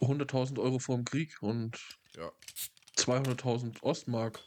100.000 0.00 0.58
Euro 0.58 0.78
vorm 0.78 1.04
Krieg 1.04 1.42
und 1.42 1.78
Ja. 2.16 2.32
200.000 2.96 3.82
Ostmark, 3.82 4.40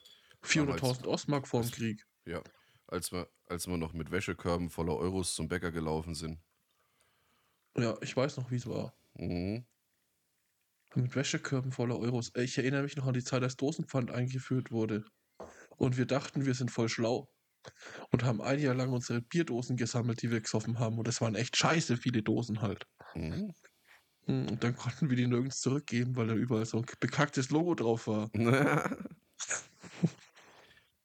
400.000 0.43 1.08
Ostmark 1.08 1.48
vorm 1.48 1.69
Krieg. 1.71 2.06
Ja. 2.26 2.43
Als 2.88 3.12
wir, 3.12 3.30
als 3.48 3.67
wir 3.67 3.78
noch 3.78 3.93
mit 3.93 4.12
Wäschekörben 4.12 4.69
voller 4.69 4.95
Euros 4.95 5.34
zum 5.34 5.48
Bäcker 5.48 5.71
gelaufen 5.71 6.13
sind. 6.13 6.39
Ja, 7.78 7.98
ich 8.02 8.15
weiß 8.15 8.38
noch, 8.38 8.52
wie 8.52 8.56
es 8.56 8.67
war. 8.67 8.93
Mhm. 9.15 9.65
Mit 10.93 11.15
Wäschekörben 11.15 11.71
voller 11.71 12.00
Euros. 12.00 12.32
Ich 12.36 12.58
erinnere 12.58 12.84
mich 12.84 12.95
noch 12.95 13.08
an 13.08 13.13
die 13.13 13.24
Zeit, 13.24 13.43
als 13.43 13.58
Dosenpfand 13.58 14.12
eingeführt 14.12 14.71
wurde. 14.71 15.04
Und 15.78 15.98
wir 15.98 16.06
dachten, 16.06 16.45
wir 16.45 16.54
sind 16.54 16.71
voll 16.71 16.88
schlau. 16.88 17.28
Und 18.12 18.24
haben 18.24 18.41
ein 18.41 18.60
Jahr 18.60 18.76
lang 18.76 18.93
unsere 18.93 19.21
Bierdosen 19.21 19.76
gesammelt, 19.76 20.21
die 20.21 20.32
wir 20.32 20.39
gesoffen 20.39 20.80
haben. 20.80 20.98
Und 20.98 21.08
es 21.08 21.19
waren 21.19 21.36
echt 21.36 21.58
scheiße 21.58 21.98
viele 21.98 22.21
Dosen 22.21 22.62
halt. 22.62 22.86
Mhm. 23.15 23.54
Hm, 24.27 24.47
Und 24.49 24.63
dann 24.63 24.75
konnten 24.75 25.09
wir 25.09 25.17
die 25.17 25.27
nirgends 25.27 25.61
zurückgeben, 25.61 26.15
weil 26.15 26.27
da 26.27 26.33
überall 26.35 26.65
so 26.65 26.77
ein 26.79 26.85
bekacktes 26.99 27.49
Logo 27.51 27.75
drauf 27.75 28.07
war. 28.07 28.31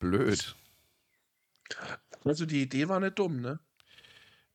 Blöd. 0.00 0.56
Also 2.24 2.46
die 2.46 2.62
Idee 2.62 2.88
war 2.88 2.98
nicht 2.98 3.18
dumm, 3.18 3.40
ne? 3.42 3.60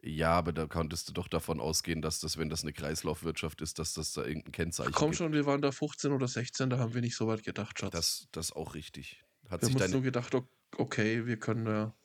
Ja, 0.01 0.32
aber 0.34 0.54
da 0.54 0.67
konntest 0.67 1.10
du 1.10 1.13
doch 1.13 1.28
davon 1.28 1.60
ausgehen, 1.60 2.01
dass 2.01 2.19
das, 2.19 2.38
wenn 2.38 2.49
das 2.49 2.62
eine 2.63 2.73
Kreislaufwirtschaft 2.73 3.62
ist, 3.62 3.80
dass 3.80 3.93
das 3.93 4.13
da 4.13 4.23
irgendein 4.23 4.51
Kennzeichen 4.51 4.91
Komm 4.93 5.10
gibt. 5.10 5.17
schon, 5.17 5.34
wir 5.34 5.45
waren 5.45 5.62
da 5.62 5.71
15 5.71 6.12
oder 6.12 6.28
16, 6.28 6.69
da 6.69 6.78
haben 6.80 6.93
wir 6.93 7.01
nicht 7.01 7.15
so 7.15 7.28
weit 7.28 7.43
gedacht, 7.43 7.80
Schatz. 7.80 7.93
Das, 7.93 8.28
das 8.32 8.51
auch 8.51 8.73
richtig. 8.75 9.23
Hat 9.49 9.62
wir 9.62 9.67
haben 9.69 9.75
uns 9.75 9.91
nur 9.93 10.01
gedacht, 10.01 10.36
okay, 10.78 11.25
wir 11.25 11.39
können 11.39 11.65
da, 11.65 11.97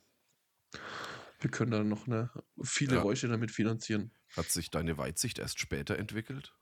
wir 1.41 1.51
können 1.51 1.71
da 1.71 1.83
noch 1.83 2.07
ne, 2.07 2.31
viele 2.63 2.97
Ja. 2.97 3.03
Räusche 3.03 3.29
damit 3.29 3.51
finanzieren. 3.51 4.13
Hat 4.37 4.51
sich 4.51 4.71
deine 4.71 4.97
Weitsicht 4.99 5.39
erst 5.39 5.59
später 5.61 5.99
entwickelt? 5.99 6.55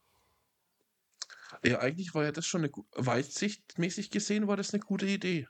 Ja, 1.64 1.78
eigentlich 1.80 2.14
war 2.14 2.24
ja 2.24 2.32
das 2.32 2.46
schon 2.46 2.62
eine 2.64 2.70
weitsichtmäßig 2.92 4.10
gesehen, 4.10 4.46
war 4.48 4.56
das 4.56 4.72
eine 4.74 4.80
gute 4.82 5.06
Idee. 5.06 5.48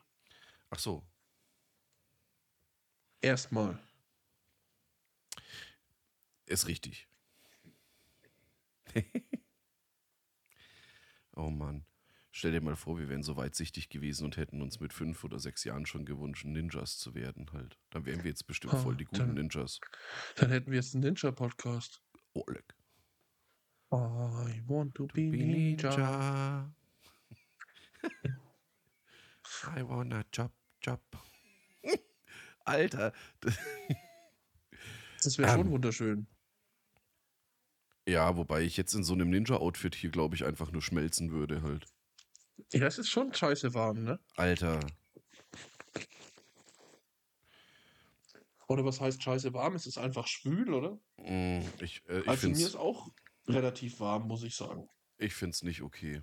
Ach 0.70 0.78
so. 0.78 1.04
Erstmal. 3.20 3.78
Ist 6.46 6.66
richtig. 6.68 7.08
oh 11.36 11.50
Mann. 11.50 11.84
Stell 12.30 12.52
dir 12.52 12.60
mal 12.60 12.76
vor, 12.76 12.98
wir 12.98 13.08
wären 13.08 13.24
so 13.24 13.36
weitsichtig 13.36 13.88
gewesen 13.88 14.24
und 14.24 14.36
hätten 14.36 14.62
uns 14.62 14.78
mit 14.78 14.92
fünf 14.92 15.24
oder 15.24 15.40
sechs 15.40 15.64
Jahren 15.64 15.86
schon 15.86 16.04
gewünscht, 16.04 16.44
Ninjas 16.44 16.96
zu 16.98 17.14
werden 17.14 17.50
halt. 17.52 17.76
Dann 17.90 18.06
wären 18.06 18.22
wir 18.22 18.30
jetzt 18.30 18.46
bestimmt 18.46 18.74
Ah, 18.74 18.78
voll 18.78 18.96
die 18.96 19.06
guten 19.06 19.18
dann- 19.18 19.34
Ninjas. 19.34 19.80
Dann 20.36 20.50
hätten 20.50 20.70
wir 20.70 20.76
jetzt 20.76 20.94
einen 20.94 21.02
Ninja-Podcast. 21.04 22.00
Oleg. 22.34 22.64
I 23.92 24.62
want 24.66 24.94
to 24.96 25.06
be 25.06 25.30
Be 25.30 25.38
Ninja. 25.38 25.90
Ninja. 25.90 26.70
I 29.76 29.82
wanna 29.82 30.24
chop, 30.30 30.52
chop. 30.80 31.00
Alter. 32.64 33.12
das- 33.40 33.58
Das 35.22 35.38
wäre 35.38 35.50
schon 35.50 35.66
Ähm. 35.66 35.70
wunderschön. 35.72 36.26
Ja, 38.06 38.36
wobei 38.36 38.62
ich 38.62 38.76
jetzt 38.76 38.94
in 38.94 39.04
so 39.04 39.12
einem 39.14 39.30
Ninja-Outfit 39.30 39.94
hier, 39.94 40.10
glaube 40.10 40.34
ich, 40.36 40.44
einfach 40.44 40.70
nur 40.70 40.80
schmelzen 40.80 41.30
würde 41.30 41.62
halt. 41.62 41.86
Ja, 42.72 42.86
es 42.86 42.98
ist 42.98 43.08
schon 43.08 43.34
scheiße 43.34 43.74
warm, 43.74 44.04
ne? 44.04 44.18
Alter. 44.36 44.80
Oder 48.68 48.84
was 48.84 49.00
heißt 49.00 49.22
scheiße 49.22 49.52
warm? 49.54 49.74
Es 49.74 49.86
ist 49.86 49.98
einfach 49.98 50.26
schwül, 50.26 50.72
oder? 50.74 50.98
Mm, 51.16 51.60
Ich, 51.80 52.02
äh, 52.08 52.20
ich 52.20 52.28
also 52.28 52.48
mir 52.48 52.54
finde 52.54 52.60
ist 52.68 52.76
auch 52.76 53.08
relativ 53.46 53.98
warm, 54.00 54.28
muss 54.28 54.42
ich 54.42 54.54
sagen. 54.54 54.88
ich 55.16 55.34
find's 55.34 55.62
nicht 55.62 55.82
okay. 55.82 56.22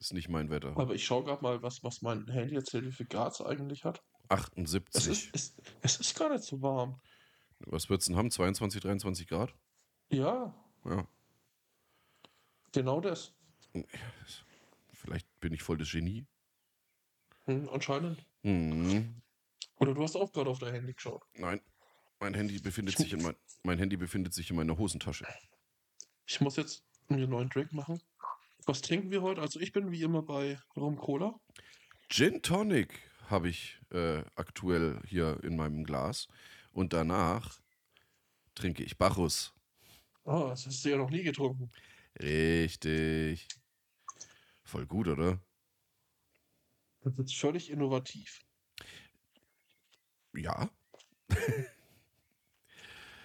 Ist 0.00 0.12
nicht 0.12 0.28
mein 0.28 0.50
Wetter. 0.50 0.76
Aber 0.76 0.94
ich 0.94 1.04
schaue 1.04 1.24
gerade 1.24 1.42
mal, 1.42 1.62
was, 1.62 1.82
was 1.84 2.02
mein 2.02 2.26
Handy 2.28 2.56
erzählt, 2.56 2.84
wie 2.84 2.92
viel 2.92 3.06
Grad 3.06 3.32
es 3.32 3.40
eigentlich 3.40 3.84
hat. 3.84 4.02
Es 4.28 4.30
78. 4.30 5.06
ist, 5.08 5.30
es, 5.34 5.56
es 5.82 6.00
ist 6.00 6.18
gar 6.18 6.30
nicht 6.30 6.42
so 6.44 6.60
warm. 6.60 7.00
Was 7.60 7.88
wird's 7.88 8.06
denn 8.06 8.16
haben? 8.16 8.30
22, 8.30 8.80
23 8.82 9.28
Grad? 9.28 9.54
Ja, 10.10 10.52
Ja. 10.84 11.06
genau 12.72 13.00
das. 13.00 13.32
Vielleicht 14.92 15.28
bin 15.40 15.52
ich 15.52 15.62
voll 15.62 15.78
das 15.78 15.90
Genie. 15.92 16.26
Hm, 17.44 17.68
anscheinend. 17.72 18.26
Hm. 18.42 19.22
Oder 19.76 19.94
du 19.94 20.02
hast 20.02 20.16
auch 20.16 20.32
gerade 20.32 20.50
auf 20.50 20.58
dein 20.58 20.74
Handy 20.74 20.92
geschaut. 20.94 21.22
Nein. 21.34 21.60
Mein 22.20 22.34
Handy 22.34 22.58
befindet 22.58 22.96
sich 22.96 23.12
in 23.12 23.22
mein, 23.22 23.36
mein 23.62 23.78
Handy 23.78 23.96
befindet 23.96 24.34
sich 24.34 24.50
in 24.50 24.56
meiner 24.56 24.78
Hosentasche. 24.78 25.26
Ich 26.26 26.40
muss 26.40 26.56
jetzt 26.56 26.84
mir 27.08 27.16
einen 27.16 27.30
neuen 27.30 27.48
Drink 27.48 27.72
machen. 27.72 28.00
Was 28.66 28.80
trinken 28.80 29.10
wir 29.10 29.22
heute? 29.22 29.40
Also 29.40 29.60
ich 29.60 29.72
bin 29.72 29.92
wie 29.92 30.02
immer 30.02 30.22
bei 30.22 30.58
Rum 30.76 30.96
Cola. 30.96 31.38
Gin 32.08 32.40
Tonic 32.42 32.98
habe 33.28 33.48
ich 33.48 33.78
äh, 33.90 34.22
aktuell 34.36 35.00
hier 35.06 35.38
in 35.42 35.56
meinem 35.56 35.84
Glas. 35.84 36.28
Und 36.72 36.92
danach 36.92 37.60
trinke 38.54 38.82
ich 38.82 38.96
Bacchus. 38.96 39.54
Ah, 40.24 40.48
das 40.48 40.66
hast 40.66 40.84
du 40.84 40.90
ja 40.90 40.96
noch 40.96 41.10
nie 41.10 41.22
getrunken. 41.22 41.70
Richtig. 42.20 43.48
Voll 44.62 44.86
gut, 44.86 45.08
oder? 45.08 45.40
Das 47.02 47.12
ist 47.18 47.36
völlig 47.36 47.70
innovativ. 47.70 48.40
Ja. 50.32 50.70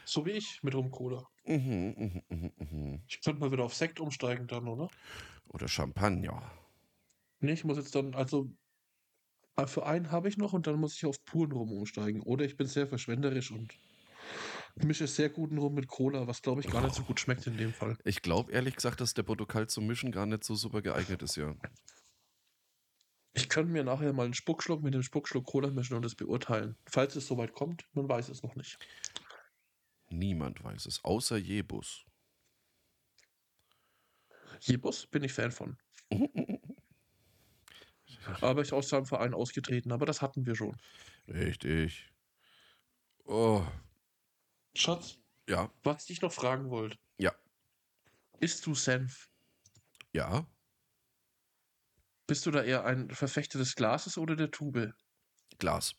So 0.10 0.26
wie 0.26 0.32
ich 0.32 0.63
mit 0.63 0.74
Rum 0.74 0.89
Cola. 0.89 1.24
Mhm, 1.45 1.93
mhm, 1.95 2.24
mhm, 2.30 2.52
mhm. 2.58 3.04
Ich 3.08 3.22
könnte 3.22 3.41
mal 3.41 3.52
wieder 3.52 3.63
auf 3.63 3.76
Sekt 3.76 4.00
umsteigen 4.00 4.48
dann, 4.48 4.67
oder? 4.67 4.89
Oder 5.50 5.67
Champagner. 5.67 6.52
Nee, 7.41 7.52
ich 7.52 7.63
muss 7.63 7.78
jetzt 7.78 7.93
dann, 7.93 8.15
also 8.15 8.50
äh, 9.56 9.67
für 9.67 9.86
einen 9.86 10.10
habe 10.10 10.28
ich 10.28 10.36
noch 10.36 10.54
und 10.54 10.65
dann 10.65 10.80
muss 10.80 10.95
ich 10.95 11.06
auf 11.06 11.24
puren 11.26 11.52
Rum 11.52 11.72
umsteigen. 11.72 12.24
Oder 12.24 12.45
ich 12.45 12.58
bin 12.58 12.65
sehr 12.65 12.88
verschwenderisch 12.88 13.52
und 13.52 13.78
mische 14.78 15.06
sehr 15.06 15.30
guten 15.30 15.60
Rum 15.60 15.76
mit 15.76 15.88
Cola, 15.88 16.26
was 16.26 16.41
glaube 16.41 16.62
ich 16.62 16.68
gar 16.68 16.82
nicht 16.82 16.95
so 16.95 17.03
gut 17.03 17.20
schmeckt 17.20 17.45
in 17.45 17.57
dem 17.57 17.72
Fall. 17.72 17.95
Ich 18.03 18.24
glaube 18.24 18.51
ehrlich 18.51 18.78
gesagt, 18.78 19.01
dass 19.01 19.14
der 19.14 19.22
Portugal 19.22 19.68
zum 19.68 19.86
Mischen 19.86 20.12
gar 20.12 20.26
nicht 20.26 20.43
so 20.43 20.55
super 20.55 20.82
geeignet 20.82 21.22
ist, 21.22 21.36
ja. 21.36 21.53
Ich 23.34 23.47
könnte 23.47 23.72
mir 23.72 23.84
nachher 23.84 24.12
mal 24.12 24.26
einen 24.26 24.34
Spuckschluck 24.34 24.82
mit 24.82 24.93
dem 24.93 25.03
Spuckschluck 25.03 25.45
Cola 25.45 25.70
mischen 25.70 25.95
und 25.95 26.03
das 26.03 26.16
beurteilen. 26.16 26.76
Falls 26.89 27.16
es 27.16 27.28
soweit 27.28 27.53
kommt, 27.53 27.86
man 27.93 28.10
weiß 28.10 28.30
es 28.30 28.41
noch 28.41 28.55
nicht. 28.55 28.78
Niemand 30.10 30.64
weiß 30.64 30.86
es, 30.88 31.03
außer 31.03 31.38
Jebus. 31.38 32.05
Jebus 34.62 35.07
bin 35.07 35.24
ich 35.24 35.34
Fan 35.34 35.51
von. 35.51 35.78
Aber 38.41 38.62
ich 38.62 38.74
aus 38.74 38.89
seinem 38.89 39.05
Verein 39.05 39.34
ausgetreten, 39.34 39.91
aber 39.91 40.05
das 40.05 40.22
hatten 40.22 40.45
wir 40.45 40.55
schon. 40.55 40.78
Richtig. 41.28 42.12
Oh, 43.26 43.66
Schatz, 44.76 45.20
ja, 45.47 45.72
was 45.84 46.01
ich 46.01 46.07
dich 46.07 46.22
noch 46.22 46.32
fragen 46.34 46.70
wollte. 46.70 46.97
Ja. 47.18 47.34
Isst 48.39 48.66
du 48.66 48.76
Senf? 48.76 49.30
ja. 50.14 50.47
Bist 52.28 52.45
du 52.45 52.51
da 52.51 52.64
eher 52.64 52.86
ein 52.86 53.10
Verfechter 53.10 53.57
des 53.60 53.76
Glases 53.76 54.18
oder 54.18 54.36
der 54.36 54.51
Tube? 54.51 54.93
Glas. 55.57 55.95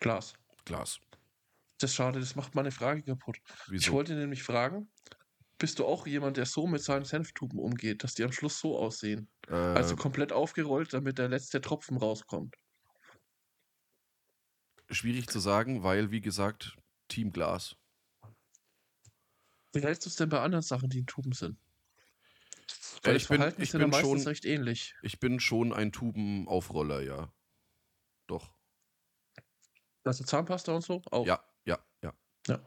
Glas. 0.00 0.34
Glas. 0.64 1.00
Das 1.82 1.90
ist 1.90 1.96
schade, 1.96 2.20
das 2.20 2.36
macht 2.36 2.54
meine 2.54 2.70
Frage 2.70 3.02
kaputt. 3.02 3.38
Ich 3.66 3.70
Wieso? 3.72 3.92
wollte 3.94 4.14
nämlich 4.14 4.44
fragen, 4.44 4.88
bist 5.58 5.80
du 5.80 5.84
auch 5.84 6.06
jemand, 6.06 6.36
der 6.36 6.46
so 6.46 6.68
mit 6.68 6.80
seinen 6.80 7.04
Senftuben 7.04 7.58
umgeht, 7.58 8.04
dass 8.04 8.14
die 8.14 8.22
am 8.22 8.30
Schluss 8.30 8.60
so 8.60 8.78
aussehen? 8.78 9.28
Also 9.48 9.94
Äh, 9.94 9.96
komplett 9.96 10.30
aufgerollt, 10.32 10.92
damit 10.92 11.18
der 11.18 11.28
letzte 11.28 11.60
Tropfen 11.60 11.96
rauskommt. 11.96 12.54
schwierig 14.90 15.26
zu 15.28 15.40
sagen, 15.40 15.82
weil, 15.82 16.10
wie 16.10 16.20
gesagt, 16.20 16.76
Team 17.08 17.32
Glas. 17.32 17.76
Wie 19.72 19.80
hältst 19.80 20.04
du 20.04 20.10
es 20.10 20.16
denn 20.16 20.28
bei 20.28 20.38
anderen 20.40 20.62
Sachen, 20.62 20.90
die 20.90 20.98
in 20.98 21.06
Tuben 21.06 21.32
sind? 21.32 21.58
Äh, 23.02 23.06
Weil 23.08 23.16
ich 23.16 23.26
das 23.26 23.38
bin- 23.38 23.62
ich 23.62 23.72
bin 23.72 23.92
schon- 23.94 24.20
recht 24.20 24.44
ähnlich. 24.44 24.94
Ich 25.02 25.18
bin 25.18 25.40
schon 25.40 25.72
ein 25.72 25.90
Tubenaufroller, 25.92 27.00
ja. 27.00 27.32
Doch. 28.28 28.52
Also 30.04 30.24
Zahnpasta 30.24 30.72
und 30.72 30.82
so 30.82 31.00
auch. 31.10 31.26
Ja, 31.26 31.42
ja. 32.48 32.60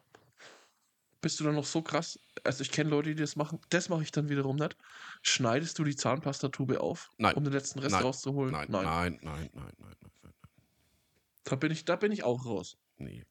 Bist 1.21 1.39
du 1.39 1.43
dann 1.43 1.55
noch 1.55 1.65
so 1.65 1.81
krass? 1.81 2.19
Also 2.43 2.61
ich 2.61 2.71
kenne 2.71 2.91
Leute, 2.91 3.09
die 3.09 3.21
das 3.21 3.35
machen. 3.35 3.59
Das 3.69 3.89
mache 3.89 4.03
ich 4.03 4.11
dann 4.11 4.29
wiederum 4.29 4.57
nicht. 4.57 4.77
Schneidest 5.21 5.79
du 5.79 5.83
die 5.83 5.95
Zahnpastatube 5.95 6.81
auf, 6.81 7.09
Nein. 7.17 7.33
um 7.35 7.43
den 7.43 7.53
letzten 7.53 7.79
Rest 7.79 7.93
Nein. 7.93 8.03
rauszuholen? 8.03 8.51
Nein, 8.51 8.67
nein, 8.69 8.83
nein, 8.83 9.19
nein, 9.21 9.21
nein, 9.23 9.49
nein, 9.53 9.73
nein, 9.79 10.11
nein. 10.21 10.33
Da 11.43 11.55
bin 11.55 11.71
ich, 11.71 11.85
da 11.85 11.95
bin 11.95 12.11
ich 12.11 12.23
auch 12.23 12.45
raus. 12.45 12.77
Nee. 12.97 13.25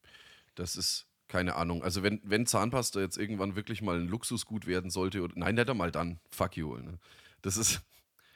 Das 0.55 0.77
ist 0.77 1.07
keine 1.29 1.57
Ahnung. 1.57 1.83
Also 1.83 2.03
wenn, 2.03 2.21
wenn 2.25 2.47
Zahnpasta 2.47 3.01
jetzt 3.01 3.17
irgendwann 3.17 3.57
wirklich 3.57 3.83
mal 3.83 3.99
ein 3.99 4.09
Luxusgut 4.09 4.67
werden 4.67 4.91
sollte, 4.91 5.23
oder, 5.23 5.35
nein, 5.37 5.55
nicht 5.55 5.69
einmal 5.69 5.91
dann. 5.91 6.21
Fuck 6.31 6.57
you. 6.57 6.77
Ne? 6.77 6.99
Das 7.43 7.57
ist. 7.57 7.83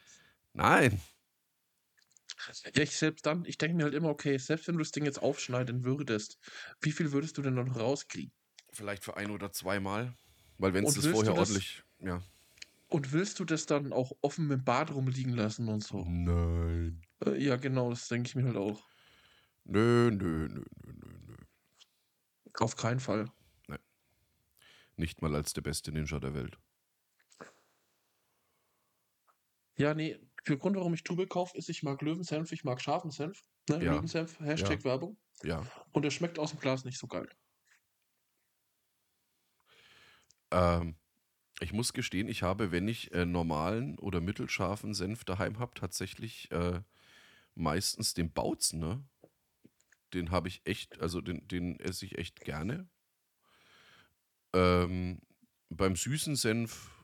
Nein. 0.52 1.00
Ja, 2.74 2.82
ich 2.82 2.96
selbst 2.96 3.26
dann, 3.26 3.44
ich 3.44 3.58
denke 3.58 3.76
mir 3.76 3.84
halt 3.84 3.94
immer, 3.94 4.08
okay, 4.08 4.38
selbst 4.38 4.68
wenn 4.68 4.74
du 4.76 4.80
das 4.80 4.90
Ding 4.90 5.04
jetzt 5.04 5.20
aufschneiden 5.22 5.84
würdest, 5.84 6.38
wie 6.80 6.92
viel 6.92 7.12
würdest 7.12 7.36
du 7.38 7.42
denn 7.42 7.54
noch 7.54 7.76
rauskriegen? 7.76 8.32
Vielleicht 8.70 9.04
für 9.04 9.16
ein 9.16 9.30
oder 9.30 9.50
zweimal. 9.52 10.14
Weil 10.58 10.74
wenn 10.74 10.84
es 10.84 10.94
das 10.94 11.06
vorher 11.06 11.34
das- 11.34 11.50
ordentlich. 11.50 11.82
Ja. 12.00 12.22
Und 12.88 13.12
willst 13.12 13.38
du 13.38 13.44
das 13.44 13.66
dann 13.66 13.92
auch 13.92 14.12
offen 14.22 14.50
im 14.50 14.64
Bad 14.64 14.90
rumliegen 14.92 15.34
lassen 15.34 15.68
und 15.68 15.84
so? 15.84 16.04
Nein. 16.08 17.02
Äh, 17.24 17.42
ja, 17.42 17.56
genau, 17.56 17.90
das 17.90 18.08
denke 18.08 18.28
ich 18.28 18.34
mir 18.34 18.44
halt 18.44 18.56
auch. 18.56 18.82
Nö, 19.64 20.10
nö, 20.10 20.48
nö, 20.48 20.64
nö, 20.84 20.92
nö, 20.94 21.18
nö. 21.26 21.36
Auf 22.54 22.76
keinen 22.76 23.00
Fall. 23.00 23.30
Nicht 24.96 25.22
mal 25.22 25.36
als 25.36 25.52
der 25.52 25.60
beste 25.60 25.92
Ninja 25.92 26.18
der 26.18 26.34
Welt. 26.34 26.58
Ja, 29.76 29.94
nee, 29.94 30.18
der 30.46 30.56
Grund, 30.56 30.76
warum 30.76 30.94
ich 30.94 31.02
Tube 31.02 31.28
kaufe, 31.28 31.56
ist, 31.56 31.68
ich 31.68 31.82
mag 31.82 32.00
Löwensenf, 32.02 32.52
ich 32.52 32.64
mag 32.64 32.80
scharfen 32.80 33.10
Senf. 33.10 33.42
Ne? 33.68 33.82
Ja. 33.82 33.92
Löwensenf, 33.92 34.38
Hashtag 34.40 34.84
Werbung. 34.84 35.18
Ja. 35.42 35.64
Und 35.92 36.02
der 36.02 36.10
schmeckt 36.10 36.38
aus 36.38 36.50
dem 36.50 36.60
Glas 36.60 36.84
nicht 36.84 36.98
so 36.98 37.06
geil. 37.06 37.28
Ähm, 40.50 40.96
ich 41.60 41.72
muss 41.72 41.92
gestehen, 41.92 42.28
ich 42.28 42.42
habe, 42.42 42.72
wenn 42.72 42.88
ich 42.88 43.12
äh, 43.12 43.26
normalen 43.26 43.98
oder 43.98 44.20
mittelscharfen 44.20 44.94
Senf 44.94 45.24
daheim 45.24 45.58
habe, 45.58 45.74
tatsächlich 45.74 46.50
äh, 46.50 46.80
meistens 47.54 48.14
den 48.14 48.32
Bautzen, 48.32 48.78
ne? 48.78 49.04
Den 50.14 50.30
habe 50.30 50.48
ich 50.48 50.62
echt, 50.64 51.00
also 51.00 51.20
den, 51.20 51.46
den 51.48 51.78
esse 51.80 52.06
ich 52.06 52.16
echt 52.16 52.40
gerne. 52.40 52.88
Ähm, 54.54 55.20
beim 55.68 55.96
süßen 55.96 56.34
Senf, 56.36 56.97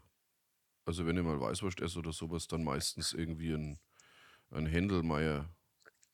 also 0.86 1.06
wenn 1.06 1.16
ich 1.16 1.24
mal 1.24 1.40
Weißwurst 1.40 1.80
esse 1.80 1.98
oder 1.98 2.12
sowas, 2.12 2.46
dann 2.46 2.64
meistens 2.64 3.12
irgendwie 3.12 3.52
ein, 3.52 3.78
ein 4.50 4.66
Händelmeier. 4.66 5.54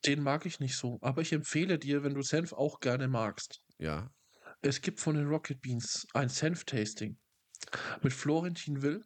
Den 0.04 0.22
mag 0.22 0.44
ich 0.44 0.60
nicht 0.60 0.76
so. 0.76 0.98
Aber 1.00 1.22
ich 1.22 1.32
empfehle 1.32 1.78
dir, 1.78 2.02
wenn 2.02 2.12
du 2.14 2.20
Senf 2.20 2.52
auch 2.52 2.80
gerne 2.80 3.08
magst, 3.08 3.62
Ja, 3.78 4.10
es 4.62 4.80
gibt 4.80 5.00
von 5.00 5.16
den 5.16 5.26
Rocket 5.26 5.60
Beans 5.60 6.06
ein 6.14 6.30
Senf-Tasting 6.30 7.18
mit 8.02 8.12
Florentin 8.12 8.82
Will 8.82 9.04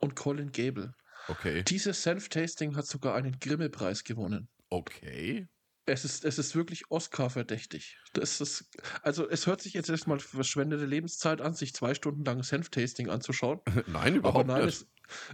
und 0.00 0.16
Colin 0.16 0.52
Gable. 0.52 0.94
okay. 1.28 1.62
Dieses 1.64 2.02
Senf-Tasting 2.02 2.76
hat 2.76 2.86
sogar 2.86 3.14
einen 3.16 3.38
Grimme-Preis 3.40 4.04
gewonnen. 4.04 4.48
Okay. 4.70 5.48
Es 5.88 6.04
ist, 6.04 6.24
es 6.24 6.38
ist 6.38 6.54
wirklich 6.54 6.90
Oscar-verdächtig. 6.90 7.98
Das 8.12 8.40
ist, 8.40 8.70
also 9.02 9.28
es 9.28 9.46
hört 9.46 9.62
sich 9.62 9.72
jetzt 9.74 9.88
erstmal 9.88 10.20
verschwendete 10.20 10.84
Lebenszeit 10.84 11.40
an, 11.40 11.54
sich 11.54 11.74
zwei 11.74 11.94
Stunden 11.94 12.24
lang 12.24 12.42
Senf-Tasting 12.42 13.08
anzuschauen. 13.08 13.60
Nein, 13.86 14.18
Aber 14.18 14.18
überhaupt 14.18 14.46
nein, 14.48 14.66
nicht. 14.66 14.82
es, 14.82 14.86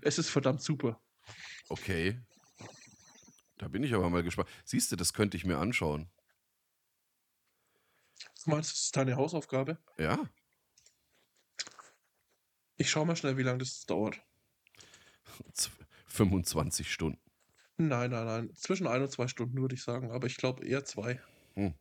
es 0.03 0.19
ist 0.19 0.31
verdammt 0.31 0.63
super. 0.63 1.03
Okay. 1.69 2.21
Da 3.59 3.69
bin 3.69 3.83
ich 3.83 3.95
aber 3.95 4.11
mal 4.11 4.23
gespannt. 4.23 4.49
Siehst 4.65 4.93
du, 4.93 4.97
das 4.97 5.13
könnte 5.13 5.37
ich 5.37 5.45
mir 5.45 5.59
anschauen. 5.59 6.11
Du 8.45 8.51
meinst, 8.51 8.73
das 8.73 8.81
ist 8.81 8.97
deine 8.97 9.17
Hausaufgabe? 9.17 9.79
Ja, 9.99 10.19
Ich 12.77 12.91
schau 12.91 13.05
mal 13.05 13.17
schnell, 13.17 13.37
wie 13.37 13.43
lange 13.43 13.59
das 13.59 13.87
dauert. 13.87 14.21
z- 15.53 15.71
25 16.07 16.93
Stunden. 16.93 17.21
Nein, 17.77 18.11
nein, 18.11 18.25
nein. 18.27 18.55
Zwischen 18.55 18.87
ein 18.87 19.03
und 19.03 19.11
zwei 19.11 19.27
Stunden 19.29 19.61
würde 19.61 19.75
ich 19.75 19.83
sagen, 19.83 20.11
aber 20.13 20.27
ich 20.27 20.37
glaube 20.37 20.65
eher 20.67 20.85
zwei. 20.85 21.21
Hm. 21.55 21.75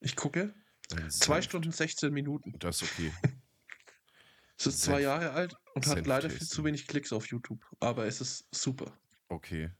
Ich 0.00 0.16
gucke. 0.16 0.54
Ein 0.94 1.10
Zwei 1.10 1.42
Stunden 1.42 1.72
16 1.72 2.12
Minuten. 2.12 2.58
Das 2.58 2.82
ist 2.82 2.92
okay. 2.92 3.12
Es 4.58 4.66
ist 4.66 4.80
zwei 4.80 5.00
Senf- 5.00 5.02
Jahre 5.02 5.32
alt 5.32 5.54
und 5.74 5.86
hat 5.86 6.06
leider 6.06 6.30
viel 6.30 6.46
zu 6.46 6.64
wenig 6.64 6.86
Klicks 6.86 7.12
auf 7.12 7.26
YouTube. 7.26 7.62
Aber 7.78 8.06
es 8.06 8.22
ist 8.22 8.48
super. 8.54 8.98
Okay. 9.28 9.70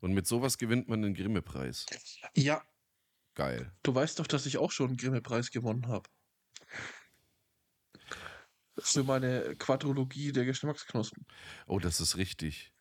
Und 0.00 0.14
mit 0.14 0.26
sowas 0.26 0.56
gewinnt 0.56 0.88
man 0.88 1.02
den 1.02 1.12
Grimme-Preis. 1.12 1.84
Ja, 2.34 2.64
Geil. 3.34 3.70
du 3.82 3.94
weißt 3.94 4.18
doch, 4.18 4.26
dass 4.26 4.46
ich 4.46 4.56
auch 4.56 4.70
schon 4.72 4.86
einen 4.88 4.96
Grimme-Preis 4.96 5.50
gewonnen 5.50 5.86
habe. 5.88 6.08
Für 8.78 9.04
meine 9.04 9.54
Quadrologie 9.56 10.32
der 10.32 10.46
Geschmacksknospen. 10.46 11.26
Oh, 11.66 11.78
das 11.78 12.00
ist 12.00 12.16
richtig. 12.16 12.72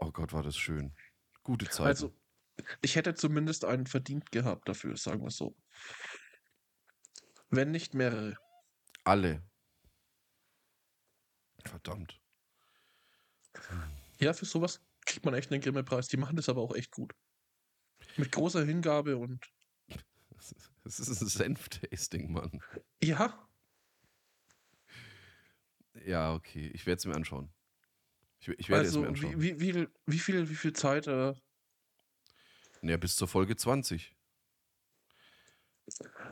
Oh 0.00 0.10
Gott, 0.10 0.32
war 0.32 0.42
das 0.42 0.56
schön. 0.56 0.94
Gute 1.42 1.68
Zeit. 1.68 1.86
Also, 1.86 2.14
ich 2.82 2.96
hätte 2.96 3.14
zumindest 3.14 3.64
einen 3.64 3.86
verdient 3.86 4.32
gehabt 4.32 4.68
dafür, 4.68 4.96
sagen 4.96 5.22
wir 5.22 5.30
so. 5.30 5.54
Wenn 7.50 7.70
nicht 7.70 7.94
mehrere. 7.94 8.36
Alle. 9.04 9.42
Verdammt. 11.64 12.20
Ja, 14.18 14.32
für 14.32 14.46
sowas 14.46 14.80
kriegt 15.04 15.24
man 15.24 15.34
echt 15.34 15.50
einen 15.50 15.60
Grimme-Preis. 15.60 16.08
Die 16.08 16.16
machen 16.16 16.36
das 16.36 16.48
aber 16.48 16.62
auch 16.62 16.74
echt 16.74 16.92
gut. 16.92 17.12
Mit 18.16 18.32
großer 18.32 18.64
Hingabe 18.64 19.16
und. 19.16 19.46
Das 20.82 20.98
ist 20.98 21.20
ein 21.20 21.28
Senf-Tasting, 21.28 22.32
Mann. 22.32 22.62
Ja, 23.02 23.46
Ja, 26.06 26.32
okay. 26.32 26.70
Ich 26.72 26.86
werde 26.86 26.98
es 26.98 27.04
mir 27.04 27.14
anschauen. 27.14 27.52
Ich, 28.40 28.48
ich 28.48 28.68
werde 28.68 28.86
also 28.86 29.00
es 29.00 29.02
mir 29.02 29.08
anschauen. 29.08 29.40
wie, 29.40 29.60
wie, 29.60 29.88
wie, 30.06 30.18
viel- 30.18 30.48
wie, 30.48 30.54
viel, 30.54 30.72
Zeit? 30.72 31.06
Äh, 31.06 31.34
Ja, 32.82 32.96
bis 32.96 33.16
zur 33.16 33.28
Folge 33.28 33.56
20. 33.56 34.16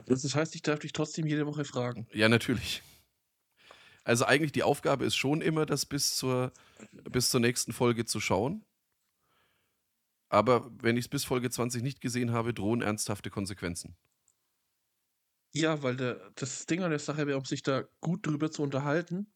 das 0.06 0.34
heißt, 0.34 0.54
ich 0.54 0.62
darf 0.62 0.78
dich 0.78 0.92
trotzdem 0.92 1.26
jede 1.26 1.46
Woche 1.46 1.64
fragen. 1.64 2.06
Ja, 2.12 2.28
natürlich. 2.28 2.82
Also 4.04 4.24
eigentlich 4.24 4.52
die 4.52 4.62
Aufgabe 4.62 5.04
ist 5.04 5.16
schon 5.16 5.42
immer, 5.42 5.66
das 5.66 5.84
bis 5.84 6.16
zur, 6.16 6.52
bis 7.10 7.30
zur 7.30 7.40
nächsten 7.40 7.74
Folge 7.74 8.06
zu 8.06 8.20
schauen. 8.20 8.64
Aber 10.30 10.70
wenn 10.82 10.96
ich 10.96 11.06
es 11.06 11.08
bis 11.08 11.24
Folge 11.24 11.50
20 11.50 11.82
nicht 11.82 12.00
gesehen 12.00 12.32
habe, 12.32 12.54
drohen 12.54 12.80
ernsthafte 12.80 13.28
Konsequenzen. 13.28 13.96
Ja, 15.52 15.82
weil 15.82 15.96
der, 15.96 16.30
das 16.36 16.66
Ding 16.66 16.82
an 16.82 16.90
der 16.90 16.98
Sache 16.98 17.26
wäre, 17.26 17.38
um 17.38 17.44
sich 17.44 17.62
da 17.62 17.84
gut 18.00 18.26
drüber 18.26 18.50
zu 18.50 18.62
unterhalten. 18.62 19.32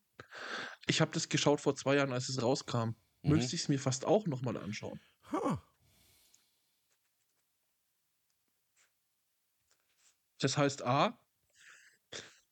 Ich 0.86 1.00
habe 1.00 1.10
das 1.12 1.28
geschaut 1.28 1.60
vor 1.60 1.74
zwei 1.76 1.96
Jahren, 1.96 2.12
als 2.12 2.28
es 2.28 2.42
rauskam. 2.42 2.90
Mhm. 3.22 3.30
Müsste 3.30 3.56
ich 3.56 3.62
es 3.62 3.68
mir 3.68 3.78
fast 3.78 4.04
auch 4.04 4.26
nochmal 4.26 4.56
anschauen. 4.56 5.00
Ha. 5.32 5.62
Das 10.40 10.58
heißt 10.58 10.82
A, 10.82 11.18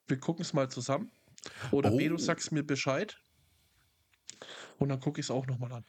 wir 0.07 0.19
gucken 0.19 0.43
es 0.43 0.53
mal 0.53 0.71
zusammen. 0.71 1.11
Oder 1.71 1.91
B, 1.91 2.09
du 2.09 2.15
Oh. 2.15 2.19
sagst 2.19 2.53
mir 2.53 2.63
Bescheid. 2.63 3.19
Und 4.79 4.89
dann 4.89 5.01
gucke 5.01 5.21
ich 5.21 5.27
es 5.27 5.31
auch 5.31 5.47
nochmal 5.47 5.73
an. 5.73 5.85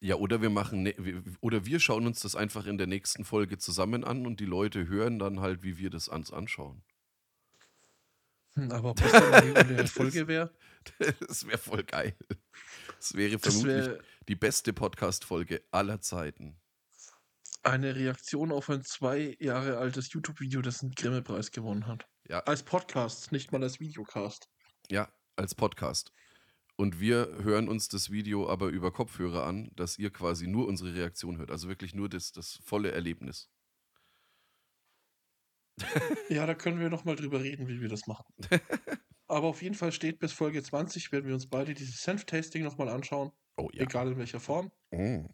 Ja, 0.00 0.16
oder 0.16 0.42
wir 0.42 0.50
machen 0.50 0.82
ne, 0.82 0.94
oder 1.40 1.64
wir 1.64 1.78
schauen 1.78 2.06
uns 2.06 2.20
das 2.20 2.34
einfach 2.34 2.66
in 2.66 2.76
der 2.76 2.88
nächsten 2.88 3.24
Folge 3.24 3.58
zusammen 3.58 4.04
an 4.04 4.26
und 4.26 4.40
die 4.40 4.46
Leute 4.46 4.88
hören 4.88 5.18
dann 5.18 5.40
halt, 5.40 5.62
wie 5.62 5.78
wir 5.78 5.90
das 5.90 6.08
uns 6.08 6.32
anschauen. 6.32 6.82
Hm, 8.54 8.70
Aber 8.70 8.90
ob 8.90 8.96
das 9.00 9.12
dann 9.12 9.32
eine 9.34 9.54
reguläre 9.56 9.86
Folge 9.86 10.26
wäre, 10.28 10.54
Das 11.26 11.46
wäre 11.46 11.58
voll 11.58 11.84
geil. 11.84 12.16
Das 12.98 13.14
wäre 13.14 13.32
das 13.38 13.42
vermutlich 13.42 13.86
wäre 13.86 14.00
die 14.28 14.36
beste 14.36 14.72
Podcast-Folge 14.72 15.62
aller 15.70 16.00
Zeiten. 16.00 16.60
eine 17.62 17.94
Reaktion 17.94 18.50
auf 18.52 18.68
ein 18.70 18.82
zwei 18.82 19.36
Jahre 19.40 19.78
altes 19.78 20.12
YouTube-Video, 20.12 20.60
das 20.62 20.82
einen 20.82 20.92
Grimme-Preis 20.94 21.50
gewonnen 21.52 21.86
hat. 21.86 22.06
Ja, 22.28 22.40
Als 22.40 22.62
Podcast, 22.62 23.32
nicht 23.32 23.52
mal 23.52 23.62
als 23.62 23.80
Videocast. 23.80 24.48
ja, 24.90 25.08
als 25.36 25.54
Podcast. 25.54 26.12
Und 26.76 26.98
wir 27.00 27.28
hören 27.42 27.68
uns 27.68 27.88
das 27.88 28.10
Video 28.10 28.48
aber 28.48 28.68
über 28.68 28.92
Kopfhörer 28.92 29.44
an, 29.44 29.70
dass 29.76 29.98
ihr 29.98 30.10
quasi 30.10 30.46
nur 30.46 30.66
unsere 30.66 30.94
Reaktion 30.94 31.38
hört. 31.38 31.50
Also 31.50 31.68
wirklich 31.68 31.94
nur 31.94 32.08
das, 32.08 32.32
das 32.32 32.58
volle 32.64 32.90
Erlebnis. 32.92 33.50
Ja, 36.28 36.46
da 36.46 36.54
können 36.54 36.78
wir 36.80 36.90
noch 36.90 37.04
mal 37.04 37.16
drüber 37.16 37.42
reden, 37.42 37.66
wie 37.68 37.80
wir 37.80 37.88
das 37.88 38.06
machen. 38.06 38.24
Aber 39.26 39.46
auf 39.48 39.62
jeden 39.62 39.74
Fall 39.74 39.92
steht 39.92 40.18
bis 40.18 40.32
Folge 40.32 40.62
20 40.62 41.10
werden 41.12 41.26
wir 41.26 41.34
uns 41.34 41.48
beide 41.48 41.72
dieses 41.74 42.02
Senf-Tasting 42.02 42.62
noch 42.62 42.76
mal 42.76 42.88
anschauen, 42.88 43.32
Oh 43.56 43.68
ja. 43.72 43.82
egal 43.82 44.12
in 44.12 44.18
welcher 44.18 44.40
Form, 44.40 44.70
Mm. 44.90 45.26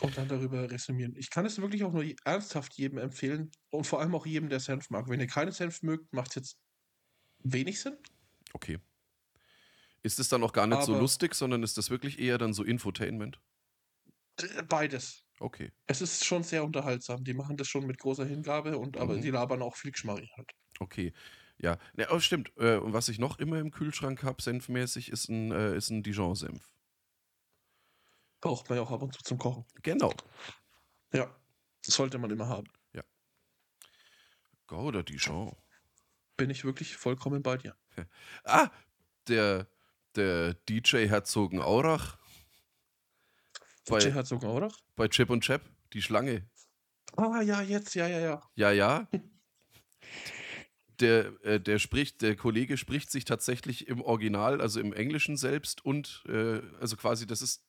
und 0.00 0.16
dann 0.18 0.28
darüber 0.28 0.68
resümieren. 0.70 1.14
Ich 1.16 1.30
kann 1.30 1.46
es 1.46 1.58
wirklich 1.60 1.84
auch 1.84 1.92
nur 1.92 2.04
ernsthaft 2.24 2.74
jedem 2.74 2.98
empfehlen 2.98 3.50
und 3.70 3.86
vor 3.86 4.00
allem 4.00 4.14
auch 4.14 4.26
jedem, 4.26 4.48
der 4.48 4.60
Senf 4.60 4.90
mag. 4.90 5.08
Wenn 5.08 5.20
ihr 5.20 5.26
keine 5.28 5.52
Senf 5.52 5.82
mögt, 5.82 6.12
macht 6.12 6.30
es 6.30 6.34
jetzt 6.34 6.58
wenig 7.44 7.80
Sinn. 7.80 7.96
Okay. 8.52 8.78
Ist 10.02 10.18
es 10.18 10.28
dann 10.28 10.42
auch 10.42 10.52
gar 10.52 10.66
nicht 10.66 10.82
so 10.82 10.92
Aber- 10.92 11.00
lustig, 11.02 11.34
sondern 11.34 11.62
ist 11.62 11.78
das 11.78 11.88
wirklich 11.90 12.18
eher 12.18 12.38
dann 12.38 12.52
so 12.52 12.62
Infotainment? 12.64 13.40
D- 14.40 14.46
Beides. 14.68 15.24
Okay. 15.40 15.70
Es 15.86 16.00
ist 16.00 16.24
schon 16.24 16.42
sehr 16.42 16.64
unterhaltsam. 16.64 17.22
Die 17.24 17.34
machen 17.34 17.56
das 17.56 17.68
schon 17.68 17.86
mit 17.86 17.98
großer 17.98 18.24
Hingabe 18.24 18.78
und 18.78 18.96
aber 18.96 19.14
Mhm. 19.14 19.22
die 19.22 19.30
labern 19.30 19.62
auch 19.62 19.76
viel 19.76 19.92
Geschmarri 19.92 20.30
halt. 20.36 20.50
Okay. 20.80 21.12
Ja, 21.58 21.78
ne, 21.94 22.06
oh, 22.10 22.20
stimmt. 22.20 22.52
Äh, 22.56 22.76
und 22.76 22.92
was 22.92 23.08
ich 23.08 23.18
noch 23.18 23.38
immer 23.38 23.58
im 23.58 23.70
Kühlschrank 23.70 24.22
habe, 24.22 24.42
senfmäßig, 24.42 25.10
ist 25.10 25.28
ein, 25.28 25.52
äh, 25.52 25.74
ist 25.76 25.90
ein 25.90 26.02
Dijon-Senf. 26.02 26.70
Braucht 28.40 28.68
man 28.68 28.76
ja 28.76 28.82
auch 28.82 28.90
ab 28.90 29.02
und 29.02 29.14
zu 29.14 29.22
zum 29.22 29.38
Kochen. 29.38 29.64
Genau. 29.82 30.12
Ja, 31.12 31.34
das 31.84 31.94
sollte 31.94 32.18
man 32.18 32.30
immer 32.30 32.48
haben. 32.48 32.68
Gouda 34.66 35.02
Dijon. 35.02 35.54
Bin 36.36 36.50
ich 36.50 36.64
wirklich 36.64 36.96
vollkommen 36.96 37.42
bei 37.42 37.56
dir. 37.56 37.76
Ah, 38.44 38.70
der, 39.28 39.68
der 40.16 40.54
DJ 40.54 41.06
Herzogenaurach 41.08 42.18
Bei 43.88 43.98
bei, 43.98 44.12
Herzog 44.12 44.42
oder? 44.44 44.70
bei 44.96 45.08
Chip 45.08 45.30
und 45.30 45.42
Chap, 45.44 45.62
die 45.92 46.02
Schlange. 46.02 46.48
Ah 47.16 47.40
ja, 47.40 47.62
jetzt, 47.62 47.94
ja, 47.94 48.06
ja, 48.06 48.18
ja. 48.18 48.42
Ja, 48.56 48.70
ja. 48.72 49.08
Der, 51.00 51.32
äh, 51.44 51.60
der 51.60 51.78
spricht, 51.78 52.22
der 52.22 52.36
Kollege 52.36 52.76
spricht 52.76 53.10
sich 53.10 53.24
tatsächlich 53.24 53.86
im 53.88 54.00
Original, 54.00 54.60
also 54.60 54.80
im 54.80 54.92
Englischen 54.92 55.36
selbst 55.36 55.84
und 55.84 56.24
äh, 56.26 56.62
also 56.80 56.96
quasi, 56.96 57.26
das 57.26 57.42
ist, 57.42 57.64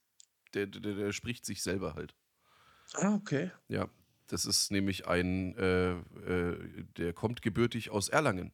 der, 0.54 0.66
der, 0.68 0.96
der 0.96 1.12
spricht 1.12 1.46
sich 1.46 1.62
selber 1.62 1.94
halt. 1.94 2.16
Ah, 2.94 3.16
okay. 3.16 3.52
Ja, 3.68 3.90
das 4.28 4.46
ist 4.46 4.72
nämlich 4.72 5.08
ein, 5.08 5.56
äh, 5.58 5.92
äh, 5.92 6.86
der 6.98 7.14
kommt 7.14 7.42
gebürtig 7.42 7.90
aus 7.90 8.08
Erlangen 8.08 8.54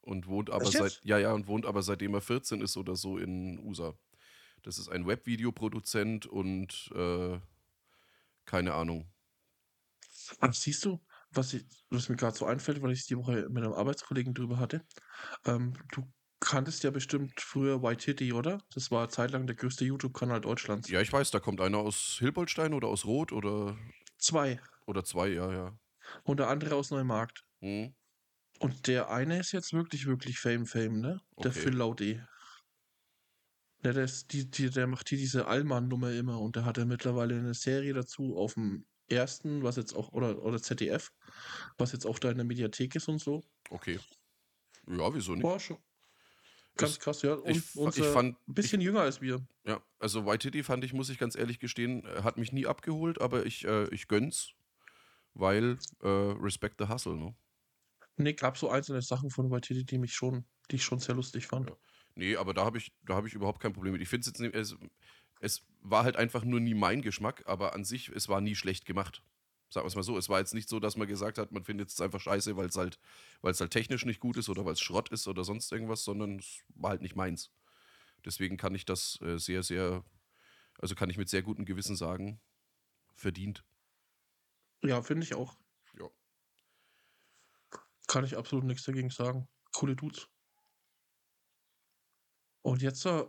und 0.00 0.26
wohnt 0.26 0.50
aber 0.50 0.66
seit, 0.66 1.00
ja, 1.04 1.18
ja, 1.18 1.32
und 1.32 1.46
wohnt 1.46 1.66
aber 1.66 1.82
seitdem 1.82 2.14
er 2.14 2.22
14 2.22 2.62
ist 2.62 2.76
oder 2.76 2.96
so 2.96 3.18
in 3.18 3.58
USA. 3.58 3.94
Das 4.62 4.78
ist 4.78 4.88
ein 4.88 5.06
Webvideoproduzent 5.06 6.26
und 6.26 6.90
äh, 6.94 7.40
keine 8.44 8.74
Ahnung. 8.74 9.10
Ach, 10.40 10.52
siehst 10.54 10.84
du, 10.84 11.02
was, 11.30 11.54
ich, 11.54 11.64
was 11.90 12.08
mir 12.08 12.16
gerade 12.16 12.36
so 12.36 12.44
einfällt, 12.46 12.82
weil 12.82 12.92
ich 12.92 13.00
es 13.00 13.06
die 13.06 13.16
Woche 13.16 13.48
mit 13.48 13.62
einem 13.64 13.72
Arbeitskollegen 13.72 14.34
drüber 14.34 14.58
hatte. 14.58 14.84
Ähm, 15.46 15.74
du 15.92 16.12
kanntest 16.40 16.84
ja 16.84 16.90
bestimmt 16.90 17.40
früher 17.40 17.82
White 17.82 18.04
Hitty, 18.06 18.32
oder? 18.32 18.58
Das 18.74 18.90
war 18.90 19.08
zeitlang 19.10 19.46
der 19.46 19.56
größte 19.56 19.84
YouTube-Kanal 19.84 20.40
Deutschlands. 20.42 20.90
Ja, 20.90 21.00
ich 21.00 21.12
weiß, 21.12 21.30
da 21.32 21.40
kommt 21.40 21.60
einer 21.60 21.78
aus 21.78 22.16
Hilboldstein 22.18 22.72
oder 22.74 22.88
aus 22.88 23.04
Rot 23.04 23.32
oder, 23.32 23.76
Zwei. 24.18 24.62
oder 24.86 25.04
zwei, 25.04 25.28
ja, 25.28 25.52
ja. 25.52 25.78
Und 26.24 26.38
der 26.40 26.48
andere 26.48 26.74
aus 26.74 26.90
Neumarkt. 26.90 27.44
Hm. 27.62 27.92
Und 28.60 28.86
der 28.86 29.10
eine 29.10 29.38
ist 29.38 29.52
jetzt 29.52 29.74
wirklich, 29.74 30.06
wirklich 30.06 30.38
Fame, 30.38 30.64
Fame, 30.64 31.00
ne? 31.00 31.20
Der 31.42 31.52
Okay. 31.52 31.52
Phil 31.52 31.74
Laude. 31.74 32.26
Ja, 33.84 33.92
der, 33.92 34.04
ist, 34.04 34.32
die, 34.32 34.48
die, 34.50 34.70
der 34.70 34.86
macht 34.86 35.08
hier 35.08 35.18
diese 35.18 35.46
Allmann-Nummer 35.46 36.12
immer 36.12 36.40
und 36.40 36.54
der 36.56 36.64
hatte 36.64 36.84
mittlerweile 36.84 37.36
eine 37.38 37.54
Serie 37.54 37.92
dazu 37.94 38.36
auf 38.36 38.54
dem 38.54 38.84
ersten, 39.08 39.62
was 39.64 39.76
jetzt 39.76 39.94
auch, 39.94 40.12
oder, 40.12 40.42
oder 40.42 40.62
ZDF, 40.62 41.12
was 41.78 41.92
jetzt 41.92 42.06
auch 42.06 42.18
da 42.18 42.30
in 42.30 42.36
der 42.36 42.46
Mediathek 42.46 42.94
ist 42.94 43.08
und 43.08 43.18
so. 43.20 43.42
Okay. 43.70 43.98
Ja, 44.86 45.12
wieso 45.14 45.32
nicht? 45.32 45.42
Boah, 45.42 45.58
schon. 45.58 45.78
Ganz 46.76 46.98
krass, 46.98 47.20
ja. 47.22 47.34
Und 47.34 47.50
ich 47.50 47.60
fa- 47.62 47.88
ich 47.94 48.04
fand- 48.04 48.36
ein 48.48 48.54
bisschen 48.54 48.80
jünger 48.80 49.00
als 49.00 49.20
wir. 49.20 49.44
Ja, 49.66 49.82
also 49.98 50.24
White 50.24 50.38
Titty 50.50 50.62
fand 50.62 50.84
ich, 50.84 50.92
muss 50.94 51.10
ich 51.10 51.18
ganz 51.18 51.36
ehrlich 51.36 51.58
gestehen, 51.58 52.06
hat 52.22 52.38
mich 52.38 52.52
nie 52.52 52.66
abgeholt, 52.66 53.20
aber 53.20 53.44
ich, 53.44 53.64
äh, 53.66 53.92
ich 53.92 54.08
gönn's, 54.08 54.52
weil 55.34 55.76
äh, 56.02 56.08
Respect 56.08 56.76
the 56.78 56.88
Hustle, 56.88 57.16
ne? 57.16 57.34
Nee, 58.16 58.32
gab 58.34 58.56
so 58.56 58.70
einzelne 58.70 59.02
Sachen 59.02 59.28
von 59.30 59.50
White 59.50 59.68
Titty, 59.68 59.84
die 59.84 59.98
mich 59.98 60.14
schon, 60.14 60.44
die 60.70 60.76
ich 60.76 60.84
schon 60.84 60.98
sehr 61.00 61.14
lustig 61.14 61.46
fand. 61.46 61.68
Ja. 61.70 61.76
Nee, 62.14 62.36
aber 62.36 62.54
da 62.54 62.64
habe 62.64 62.78
ich, 62.78 62.92
da 63.04 63.16
hab 63.16 63.26
ich 63.26 63.34
überhaupt 63.34 63.60
kein 63.60 63.72
Problem 63.72 63.92
mit. 63.92 64.02
Ich 64.02 64.08
finde 64.08 64.20
es 64.20 64.26
jetzt 64.26 64.40
nicht, 64.40 64.54
es, 64.54 64.76
es 65.40 65.66
war 65.80 66.04
halt 66.04 66.16
einfach 66.16 66.44
nur 66.44 66.60
nie 66.60 66.74
mein 66.74 67.02
Geschmack, 67.02 67.42
aber 67.46 67.74
an 67.74 67.84
sich, 67.84 68.08
es 68.10 68.28
war 68.28 68.40
nie 68.40 68.54
schlecht 68.54 68.84
gemacht. 68.84 69.22
Sagen 69.70 69.84
wir 69.84 69.88
es 69.88 69.96
mal 69.96 70.02
so, 70.02 70.18
es 70.18 70.28
war 70.28 70.38
jetzt 70.38 70.52
nicht 70.52 70.68
so, 70.68 70.80
dass 70.80 70.96
man 70.96 71.08
gesagt 71.08 71.38
hat, 71.38 71.50
man 71.50 71.64
findet 71.64 71.88
es 71.88 72.00
einfach 72.00 72.20
scheiße, 72.20 72.56
weil 72.56 72.66
es 72.66 72.76
halt, 72.76 72.98
weil's 73.40 73.60
halt 73.60 73.70
technisch 73.70 74.04
nicht 74.04 74.20
gut 74.20 74.36
ist 74.36 74.50
oder 74.50 74.66
weil 74.66 74.74
es 74.74 74.80
Schrott 74.80 75.08
ist 75.08 75.26
oder 75.26 75.44
sonst 75.44 75.72
irgendwas, 75.72 76.04
sondern 76.04 76.38
es 76.40 76.62
war 76.74 76.90
halt 76.90 77.00
nicht 77.00 77.16
meins. 77.16 77.50
Deswegen 78.24 78.58
kann 78.58 78.74
ich 78.74 78.84
das 78.84 79.18
äh, 79.22 79.38
sehr, 79.38 79.62
sehr, 79.62 80.04
also 80.78 80.94
kann 80.94 81.08
ich 81.08 81.16
mit 81.16 81.30
sehr 81.30 81.42
gutem 81.42 81.64
Gewissen 81.64 81.96
sagen, 81.96 82.40
verdient. 83.14 83.64
Ja, 84.82 85.00
finde 85.02 85.24
ich 85.24 85.34
auch. 85.34 85.56
Ja. 85.98 86.08
Kann 88.08 88.24
ich 88.24 88.36
absolut 88.36 88.64
nichts 88.64 88.84
dagegen 88.84 89.10
sagen. 89.10 89.48
Coole 89.72 89.96
Dudes. 89.96 90.28
Und 92.62 92.82
jetzt 92.82 93.04
äh, 93.06 93.24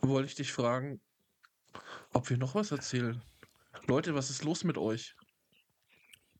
wollte 0.00 0.28
ich 0.28 0.34
dich 0.34 0.52
fragen, 0.52 1.00
ob 2.12 2.28
wir 2.30 2.36
noch 2.36 2.54
was 2.54 2.70
erzählen. 2.70 3.22
Leute, 3.86 4.14
was 4.14 4.30
ist 4.30 4.44
los 4.44 4.64
mit 4.64 4.76
euch? 4.78 5.14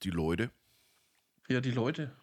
Die 0.02 0.10
Leute, 0.10 0.50
Ja, 1.48 1.60
die 1.60 1.70
Leute. 1.70 2.16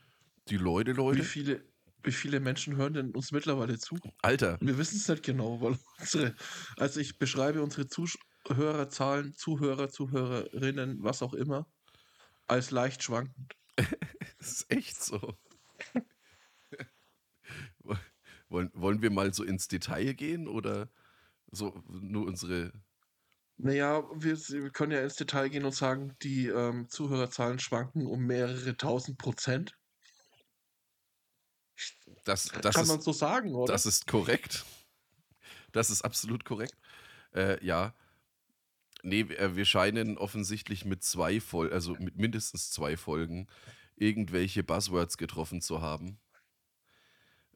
die 0.49 0.57
Leute, 0.57 0.91
Wie 0.91 0.97
Leute. 0.97 1.23
viele, 1.23 1.63
wie 2.03 2.11
viele 2.11 2.39
Menschen 2.39 2.75
hören 2.75 2.93
denn 2.93 3.11
uns 3.15 3.31
mittlerweile 3.31 3.77
zu? 3.79 3.97
Alter, 4.21 4.57
Wir 4.61 4.77
wissen 4.77 4.97
es 4.97 5.07
nicht 5.07 5.23
genau, 5.23 5.61
weil 5.61 5.77
unsere, 5.99 6.35
also 6.77 6.99
ich 6.99 7.17
beschreibe 7.17 7.61
unsere 7.63 7.87
Zuhörerzahlen, 7.87 9.33
Zuhörer, 9.33 9.89
Zuhörerinnen, 9.89 11.01
was 11.01 11.21
auch 11.21 11.33
immer, 11.33 11.65
als 12.47 12.71
leicht 12.71 13.03
schwankend. 13.03 13.53
das 14.39 14.51
ist 14.51 14.71
echt 14.71 15.01
so. 15.01 15.37
Wollen, 18.49 18.71
wollen 18.73 19.01
wir 19.01 19.11
mal 19.11 19.33
so 19.33 19.43
ins 19.43 19.67
Detail 19.67 20.13
gehen 20.13 20.47
oder 20.47 20.89
so 21.51 21.81
nur 21.87 22.27
unsere. 22.27 22.71
Naja, 23.57 24.03
wir, 24.15 24.37
wir 24.37 24.69
können 24.69 24.91
ja 24.91 25.01
ins 25.01 25.15
Detail 25.15 25.49
gehen 25.49 25.65
und 25.65 25.75
sagen, 25.75 26.15
die 26.21 26.47
ähm, 26.47 26.87
Zuhörerzahlen 26.89 27.59
schwanken 27.59 28.07
um 28.07 28.25
mehrere 28.25 28.77
tausend 28.77 29.17
Prozent. 29.17 29.75
Das, 32.25 32.49
das, 32.61 32.75
Kann 32.75 32.83
ist, 32.83 32.89
man 32.89 33.01
so 33.01 33.11
sagen, 33.11 33.53
oder? 33.55 33.71
das 33.71 33.85
ist 33.85 34.07
korrekt. 34.07 34.65
Das 35.71 35.89
ist 35.89 36.03
absolut 36.03 36.45
korrekt. 36.45 36.75
Äh, 37.33 37.63
ja. 37.65 37.93
Nee, 39.01 39.29
wir, 39.29 39.39
äh, 39.39 39.55
wir 39.55 39.65
scheinen 39.65 40.17
offensichtlich 40.17 40.85
mit 40.85 41.03
zwei 41.03 41.39
Folgen, 41.39 41.73
also 41.73 41.95
mit 41.99 42.17
mindestens 42.17 42.71
zwei 42.71 42.97
Folgen, 42.97 43.47
irgendwelche 43.95 44.63
Buzzwords 44.63 45.17
getroffen 45.17 45.61
zu 45.61 45.81
haben. 45.81 46.19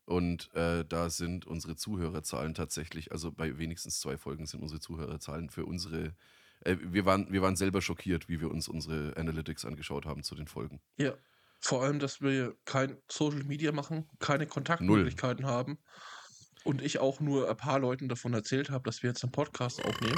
Und 0.05 0.53
äh, 0.53 0.83
da 0.85 1.09
sind 1.09 1.45
unsere 1.45 1.75
Zuhörerzahlen 1.75 2.53
tatsächlich, 2.53 3.11
also 3.11 3.31
bei 3.31 3.57
wenigstens 3.57 3.99
zwei 3.99 4.17
Folgen 4.17 4.45
sind 4.45 4.61
unsere 4.61 4.81
Zuhörerzahlen 4.81 5.49
für 5.49 5.65
unsere. 5.65 6.13
Äh, 6.61 6.77
wir, 6.81 7.05
waren, 7.05 7.31
wir 7.31 7.41
waren 7.41 7.55
selber 7.55 7.81
schockiert, 7.81 8.27
wie 8.27 8.41
wir 8.41 8.51
uns 8.51 8.67
unsere 8.67 9.15
Analytics 9.15 9.65
angeschaut 9.65 10.05
haben 10.05 10.23
zu 10.23 10.35
den 10.35 10.47
Folgen. 10.47 10.81
ja. 10.97 11.13
Vor 11.65 11.81
allem, 11.81 11.99
dass 11.99 12.21
wir 12.21 12.57
kein 12.65 12.97
Social 13.07 13.45
Media 13.45 13.71
machen, 13.71 14.09
keine 14.19 14.47
Kontaktmöglichkeiten 14.47 15.45
haben 15.45 15.77
und 16.65 16.81
ich 16.81 16.99
auch 16.99 17.21
nur 17.21 17.49
ein 17.49 17.55
paar 17.55 17.79
Leuten 17.79 18.09
davon 18.09 18.33
erzählt 18.33 18.69
habe, 18.69 18.83
dass 18.83 19.01
wir 19.01 19.09
jetzt 19.09 19.23
einen 19.23 19.31
Podcast 19.31 19.81
aufnehmen. 19.85 20.17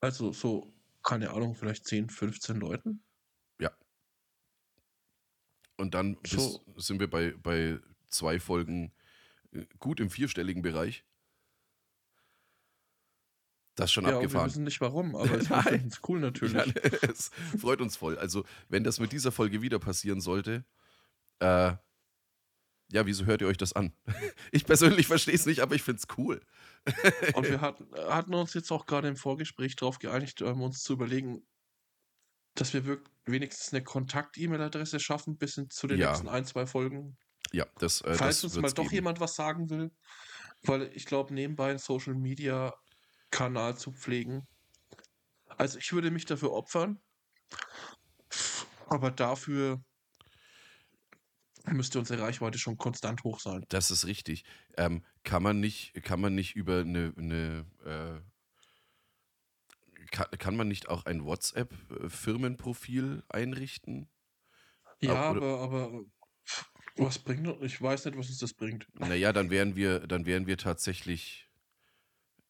Also 0.00 0.32
so, 0.32 0.72
keine 1.04 1.30
Ahnung, 1.30 1.54
vielleicht 1.54 1.86
10, 1.86 2.10
15 2.10 2.56
Leuten. 2.56 3.04
Und 5.80 5.94
dann 5.94 6.16
bis, 6.16 6.60
sind 6.76 7.00
wir 7.00 7.08
bei, 7.08 7.34
bei 7.42 7.80
zwei 8.08 8.38
Folgen 8.38 8.92
äh, 9.52 9.64
gut 9.78 9.98
im 9.98 10.10
vierstelligen 10.10 10.62
Bereich. 10.62 11.04
Das 13.76 13.86
ist 13.86 13.92
schon 13.92 14.04
Ja, 14.04 14.10
und 14.10 14.14
wir 14.14 14.26
abgefahren. 14.26 14.46
wissen 14.50 14.64
nicht 14.64 14.80
warum, 14.80 15.16
aber 15.16 15.38
es 15.38 15.50
es 15.50 16.00
cool 16.06 16.20
natürlich. 16.20 16.54
Ja, 16.54 16.64
es 17.10 17.30
freut 17.58 17.80
uns 17.80 17.96
voll. 17.96 18.18
Also, 18.18 18.44
wenn 18.68 18.84
das 18.84 19.00
mit 19.00 19.12
dieser 19.12 19.32
Folge 19.32 19.62
wieder 19.62 19.78
passieren 19.78 20.20
sollte, 20.20 20.64
äh, 21.38 21.72
ja, 22.92 23.06
wieso 23.06 23.24
hört 23.24 23.40
ihr 23.40 23.46
euch 23.46 23.56
das 23.56 23.72
an? 23.72 23.92
Ich 24.52 24.66
persönlich 24.66 25.06
verstehe 25.06 25.34
es 25.34 25.46
nicht, 25.46 25.60
aber 25.60 25.76
ich 25.76 25.82
finde 25.82 26.02
es 26.02 26.18
cool. 26.18 26.40
Und 27.34 27.48
wir 27.48 27.60
hatten, 27.60 27.86
hatten 27.94 28.34
uns 28.34 28.52
jetzt 28.52 28.70
auch 28.72 28.84
gerade 28.84 29.06
im 29.06 29.16
Vorgespräch 29.16 29.76
darauf 29.76 30.00
geeinigt, 30.00 30.40
ähm, 30.40 30.60
uns 30.60 30.82
zu 30.82 30.92
überlegen, 30.94 31.46
dass 32.60 32.74
wir 32.74 33.00
wenigstens 33.24 33.72
eine 33.72 33.82
Kontakt-E-Mail-Adresse 33.82 35.00
schaffen, 35.00 35.38
bis 35.38 35.54
hin 35.54 35.70
zu 35.70 35.86
den 35.86 35.98
Ja. 35.98 36.10
nächsten 36.10 36.28
ein, 36.28 36.44
zwei 36.44 36.66
Folgen. 36.66 37.16
Ja, 37.52 37.64
das, 37.78 38.02
äh, 38.02 38.14
Falls 38.14 38.42
das 38.42 38.52
uns 38.52 38.60
mal 38.62 38.70
doch 38.70 38.82
geben. 38.84 38.96
jemand 38.96 39.18
was 39.18 39.34
sagen 39.34 39.70
will, 39.70 39.90
weil 40.64 40.90
ich 40.94 41.06
glaube, 41.06 41.32
nebenbei 41.32 41.70
einen 41.70 41.78
Social-Media-Kanal 41.78 43.78
zu 43.78 43.92
pflegen. 43.92 44.46
Also 45.56 45.78
ich 45.78 45.90
würde 45.94 46.10
mich 46.10 46.26
dafür 46.26 46.52
opfern. 46.52 47.00
Aber 48.88 49.10
dafür 49.10 49.82
müsste 51.64 51.98
unsere 51.98 52.22
Reichweite 52.22 52.58
schon 52.58 52.76
konstant 52.76 53.24
hoch 53.24 53.40
sein. 53.40 53.64
Das 53.70 53.90
ist 53.90 54.06
richtig. 54.06 54.44
Ähm, 54.76 55.02
kann 55.24 55.42
man 55.42 55.60
nicht, 55.60 55.94
kann 56.02 56.20
man 56.20 56.34
nicht 56.34 56.56
über 56.56 56.80
eine, 56.80 57.14
eine 57.16 57.66
äh, 57.84 58.20
kann, 60.10 60.26
kann 60.38 60.56
man 60.56 60.68
nicht 60.68 60.88
auch 60.88 61.04
ein 61.06 61.24
WhatsApp-Firmenprofil 61.24 63.22
einrichten? 63.28 64.08
Ja, 65.00 65.14
aber, 65.14 65.60
aber 65.60 66.04
pff, 66.46 66.70
was 66.96 67.18
bringt 67.18 67.46
das? 67.46 67.56
Ich 67.62 67.80
weiß 67.80 68.04
nicht, 68.04 68.18
was 68.18 68.28
uns 68.28 68.38
das 68.38 68.54
bringt. 68.54 68.86
Naja, 68.98 69.32
dann 69.32 69.50
wären 69.50 69.76
wir, 69.76 70.00
dann 70.06 70.26
wären 70.26 70.46
wir 70.46 70.58
tatsächlich 70.58 71.48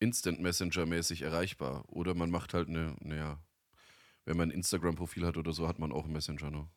Instant 0.01 0.41
Messenger-mäßig 0.41 1.23
erreichbar. 1.23 1.85
Oder 1.89 2.15
man 2.15 2.31
macht 2.31 2.55
halt 2.55 2.69
eine, 2.69 2.97
naja, 3.01 3.43
wenn 4.25 4.37
man 4.37 4.49
ein 4.49 4.55
Instagram-Profil 4.55 5.27
hat 5.27 5.37
oder 5.37 5.53
so, 5.53 5.69
hat 5.69 5.79
man 5.79 5.93
auch 5.93 6.05
einen 6.05 6.15
Messenger, 6.15 6.51
ne? 6.51 6.69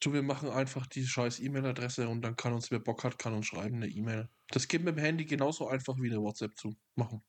Du, 0.00 0.12
wir 0.12 0.22
machen 0.22 0.50
einfach 0.50 0.86
die 0.86 1.06
scheiß 1.06 1.40
E-Mail-Adresse 1.40 2.06
und 2.06 2.20
dann 2.20 2.36
kann 2.36 2.52
uns, 2.52 2.70
wer 2.70 2.78
Bock 2.78 3.02
hat, 3.02 3.18
kann 3.18 3.32
uns 3.32 3.46
schreiben 3.46 3.76
eine 3.76 3.88
E-Mail. 3.88 4.28
Das 4.48 4.68
geht 4.68 4.84
mit 4.84 4.96
dem 4.96 5.02
Handy 5.02 5.24
genauso 5.24 5.68
einfach 5.68 5.96
wie 5.98 6.10
eine 6.10 6.20
WhatsApp 6.20 6.56
zu 6.58 6.76
machen. 6.96 7.24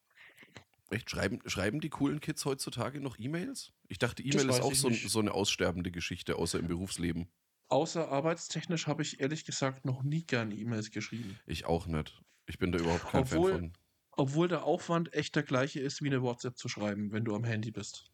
Echt? 0.90 1.10
Schreiben, 1.10 1.40
schreiben 1.48 1.82
die 1.82 1.90
coolen 1.90 2.20
Kids 2.20 2.46
heutzutage 2.46 3.02
noch 3.02 3.20
E-Mails? 3.20 3.74
Ich 3.88 3.98
dachte, 4.00 4.24
E-Mail 4.24 4.50
ist 4.50 4.62
auch 4.62 4.74
so, 4.74 4.90
so 4.90 5.20
eine 5.20 5.34
aussterbende 5.34 5.92
Geschichte, 5.92 6.38
außer 6.38 6.60
im 6.60 6.68
Berufsleben. 6.68 7.28
Außer 7.70 8.10
arbeitstechnisch 8.10 8.88
habe 8.88 9.02
ich 9.02 9.20
ehrlich 9.20 9.44
gesagt 9.44 9.84
noch 9.84 10.04
nie 10.04 10.24
gern 10.26 10.52
E-Mails 10.52 10.92
geschrieben. 10.92 11.38
Ich 11.46 11.66
auch 11.66 11.86
nicht. 11.88 12.22
Ich 12.46 12.58
bin 12.58 12.72
da 12.72 12.80
überhaupt 12.80 13.10
kein 13.10 13.22
Obwohl- 13.24 13.52
Fan 13.52 13.60
von. 13.60 13.74
Obwohl 14.20 14.48
der 14.48 14.64
Aufwand 14.64 15.14
echt 15.14 15.36
der 15.36 15.44
gleiche 15.44 15.80
ist, 15.80 16.02
wie 16.02 16.08
eine 16.08 16.24
WhatsApp 16.24 16.58
zu 16.58 16.68
schreiben, 16.70 17.12
wenn 17.12 17.24
du 17.24 17.36
am 17.36 17.44
Handy 17.44 17.70
bist. 17.70 18.10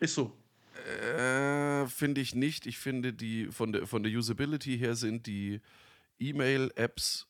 Ist 0.00 0.14
so. 0.14 0.36
Äh, 1.06 1.86
finde 1.86 2.20
ich 2.20 2.34
nicht. 2.34 2.66
Ich 2.66 2.78
finde, 2.78 3.12
die 3.12 3.46
von 3.46 3.72
der, 3.72 3.86
von 3.86 4.02
der 4.02 4.10
Usability 4.12 4.76
her 4.76 4.96
sind 4.96 5.26
die 5.26 5.60
E-Mail-Apps 6.18 7.28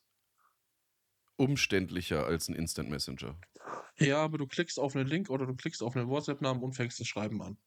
umständlicher 1.37 2.25
als 2.25 2.49
ein 2.49 2.55
Instant 2.55 2.89
Messenger. 2.89 3.39
Ja, 3.99 4.23
aber 4.23 4.39
du 4.39 4.47
klickst 4.47 4.79
auf 4.79 4.95
einen 4.95 5.07
Link 5.07 5.29
oder 5.31 5.47
du 5.47 5.55
klickst 5.55 5.83
auf 5.83 5.97
einen 5.97 6.09
WhatsApp-Namen 6.09 6.63
und 6.63 6.75
fängst 6.75 7.01
das 7.01 7.07
Schreiben 7.09 7.43
an. 7.43 7.59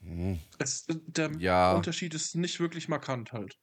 Hm. 0.00 0.38
Es, 0.58 0.86
der 0.88 1.32
Ja. 1.38 1.74
Unterschied 1.74 2.14
ist 2.14 2.34
nicht 2.36 2.60
wirklich 2.60 2.88
markant 2.88 3.32
halt. 3.32 3.58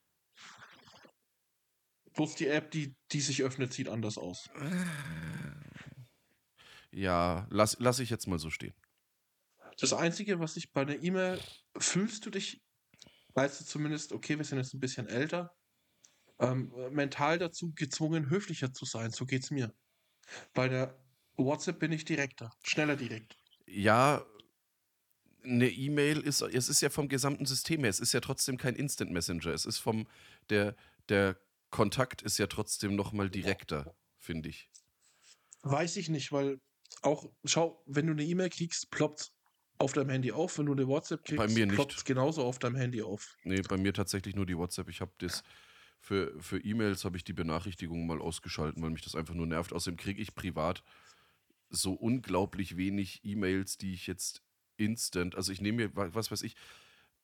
Bloß 2.14 2.36
die 2.36 2.48
App, 2.48 2.72
die, 2.72 2.96
die 3.12 3.22
sich 3.22 3.44
öffnet, 3.44 3.74
sieht 3.74 3.90
anders 3.90 4.18
aus. 4.18 4.50
Ja, 6.92 7.48
lass, 7.50 7.78
lass 7.80 8.00
ich 8.00 8.10
jetzt 8.10 8.28
mal 8.28 8.40
so 8.40 8.50
stehen. 8.50 8.74
Das 9.80 9.92
Einzige, 9.92 10.40
was 10.40 10.56
ich 10.56 10.72
bei 10.72 10.82
einer 10.82 11.02
E-Mail 11.02 11.42
fühlst 11.78 12.26
du 12.26 12.30
dich, 12.30 12.62
weißt 13.34 13.60
du 13.60 13.66
zumindest, 13.66 14.14
okay, 14.14 14.38
wir 14.38 14.46
sind 14.46 14.60
jetzt 14.60 14.74
ein 14.74 14.80
bisschen 14.80 15.08
älter, 15.08 15.54
ähm, 16.40 16.74
mental 16.92 17.38
dazu 17.38 17.74
gezwungen, 17.74 18.30
höflicher 18.30 18.74
zu 18.74 18.86
sein. 18.86 19.12
So 19.12 19.26
geht's 19.26 19.52
mir. 19.52 19.74
Bei 20.54 20.68
der 20.68 20.98
WhatsApp 21.38 21.80
bin 21.80 21.92
ich 21.92 22.06
direkter, 22.06 22.52
schneller 22.64 22.96
direkt. 22.96 23.38
Ja, 23.68 24.26
eine 25.44 25.70
E-Mail 25.70 26.22
ist, 26.22 26.42
es 26.42 26.70
ist 26.70 26.82
ja 26.82 26.90
vom 26.90 27.08
gesamten 27.08 27.46
System 27.46 27.82
her, 27.82 27.90
es 27.90 28.00
ist 28.00 28.14
ja 28.14 28.20
trotzdem 28.20 28.58
kein 28.58 28.76
Instant 28.76 29.12
Messenger. 29.12 29.48
Es 29.54 29.66
ist 29.66 29.78
vom, 29.78 30.08
der, 30.50 30.76
der 31.10 31.38
Kontakt 31.70 32.22
ist 32.22 32.38
ja 32.38 32.48
trotzdem 32.48 32.96
nochmal 32.96 33.30
direkter, 33.30 33.96
finde 34.18 34.50
ich. 34.50 34.70
Weiß 35.62 35.98
ich 35.98 36.10
nicht, 36.10 36.32
weil 36.32 36.60
auch, 37.02 37.30
schau, 37.44 37.84
wenn 37.86 38.08
du 38.08 38.14
eine 38.14 38.24
E-Mail 38.24 38.50
kriegst, 38.50 38.90
ploppt 38.92 39.32
auf 39.78 39.94
deinem 39.94 40.10
Handy 40.10 40.32
auf. 40.32 40.58
Wenn 40.58 40.68
du 40.68 40.72
eine 40.72 40.88
WhatsApp 40.88 41.24
kriegst, 41.26 41.38
Bei 41.38 41.48
mir 41.48 41.66
nicht. 41.66 41.76
ploppt 41.76 42.06
genauso 42.06 42.44
auf 42.44 42.60
deinem 42.60 42.76
Handy 42.76 43.02
auf. 43.02 43.36
Nee, 43.44 43.62
bei 43.62 43.78
mir 43.78 43.94
tatsächlich 43.94 44.36
nur 44.36 44.46
die 44.46 44.58
WhatsApp. 44.58 44.90
Ich 44.90 45.02
habe 45.02 45.12
das 45.18 45.44
für, 46.06 46.40
für 46.40 46.64
E-Mails 46.64 47.04
habe 47.04 47.18
ich 47.18 47.24
die 47.24 47.34
Benachrichtigungen 47.34 48.06
mal 48.06 48.22
ausgeschalten, 48.22 48.84
weil 48.84 48.92
mich 48.92 49.02
das 49.02 49.16
einfach 49.16 49.34
nur 49.34 49.48
nervt. 49.48 49.74
Außerdem 49.74 49.98
kriege 49.98 50.22
ich 50.22 50.36
privat 50.36 50.84
so 51.72 51.94
unglaublich 51.94 52.78
wenig 52.78 53.22
E-Mails, 53.24 53.80
die 53.80 53.94
ich 53.94 54.06
jetzt 54.06 54.44
instant, 54.78 55.34
also 55.34 55.52
ich 55.52 55.62
nehme 55.62 55.78
mir, 55.78 55.96
wa- 55.96 56.14
was 56.14 56.30
weiß 56.30 56.44
ich, 56.44 56.56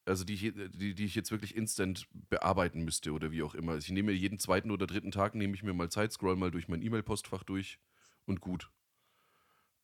also 0.06 0.24
die, 0.24 0.52
die, 0.72 0.96
die 0.96 1.06
ich 1.06 1.14
jetzt 1.14 1.30
wirklich 1.30 1.56
instant 1.56 2.08
bearbeiten 2.12 2.84
müsste 2.84 3.12
oder 3.12 3.32
wie 3.32 3.44
auch 3.44 3.54
immer. 3.54 3.78
Ich 3.78 3.92
nehme 3.92 4.12
mir 4.14 4.18
jeden 4.18 4.40
zweiten 4.40 4.72
oder 4.72 4.88
dritten 4.88 5.12
Tag, 5.12 5.36
nehme 5.36 5.54
ich 5.54 5.62
mir 5.62 5.74
mal 5.74 5.92
Zeit, 5.92 6.12
scroll 6.12 6.36
mal 6.36 6.50
durch 6.50 6.68
mein 6.68 6.82
E-Mail-Postfach 6.82 7.44
durch 7.44 7.78
und 8.26 8.42
gut. 8.42 8.72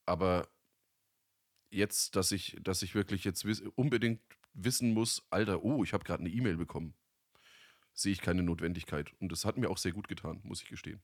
Aber 0.07 0.47
jetzt, 1.69 2.15
dass 2.15 2.31
ich, 2.31 2.57
dass 2.61 2.81
ich 2.81 2.95
wirklich 2.95 3.25
jetzt 3.25 3.45
wiss, 3.45 3.61
unbedingt 3.75 4.21
wissen 4.55 4.91
muss, 4.95 5.23
Alter, 5.29 5.63
oh, 5.63 5.83
ich 5.83 5.93
habe 5.93 6.03
gerade 6.03 6.21
eine 6.21 6.33
E-Mail 6.33 6.57
bekommen, 6.57 6.95
sehe 7.97 8.11
ich 8.11 8.21
keine 8.21 8.43
Notwendigkeit. 8.43 9.11
Und 9.19 9.31
das 9.31 9.43
hat 9.45 9.57
mir 9.57 9.69
auch 9.69 9.77
sehr 9.77 9.91
gut 9.91 10.07
getan, 10.07 10.39
muss 10.43 10.61
ich 10.61 10.69
gestehen. 10.69 11.01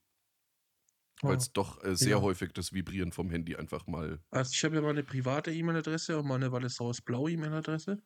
Weil 1.22 1.38
es 1.38 1.54
doch 1.54 1.84
äh, 1.84 1.96
sehr 1.96 2.18
Ja. 2.18 2.22
häufig 2.22 2.54
das 2.54 2.74
Vibrieren 2.74 3.12
vom 3.12 3.30
Handy 3.30 3.56
einfach 3.56 3.88
mal. 3.88 4.22
Also 4.30 4.52
ich 4.54 4.64
habe 4.64 4.76
ja 4.76 4.82
meine 4.82 5.04
private 5.04 5.52
E-Mail-Adresse 5.54 6.20
und 6.20 6.28
meine 6.28 6.52
Wallisauers 6.52 7.02
Blau 7.02 7.28
E-Mail-Adresse. 7.28 8.02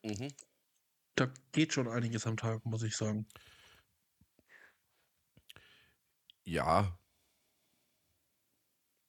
Da 1.15 1.33
geht 1.51 1.73
schon 1.73 1.87
einiges 1.87 2.27
am 2.27 2.37
Tag, 2.37 2.63
muss 2.65 2.83
ich 2.83 2.95
sagen. 2.95 3.27
Ja. 6.45 6.97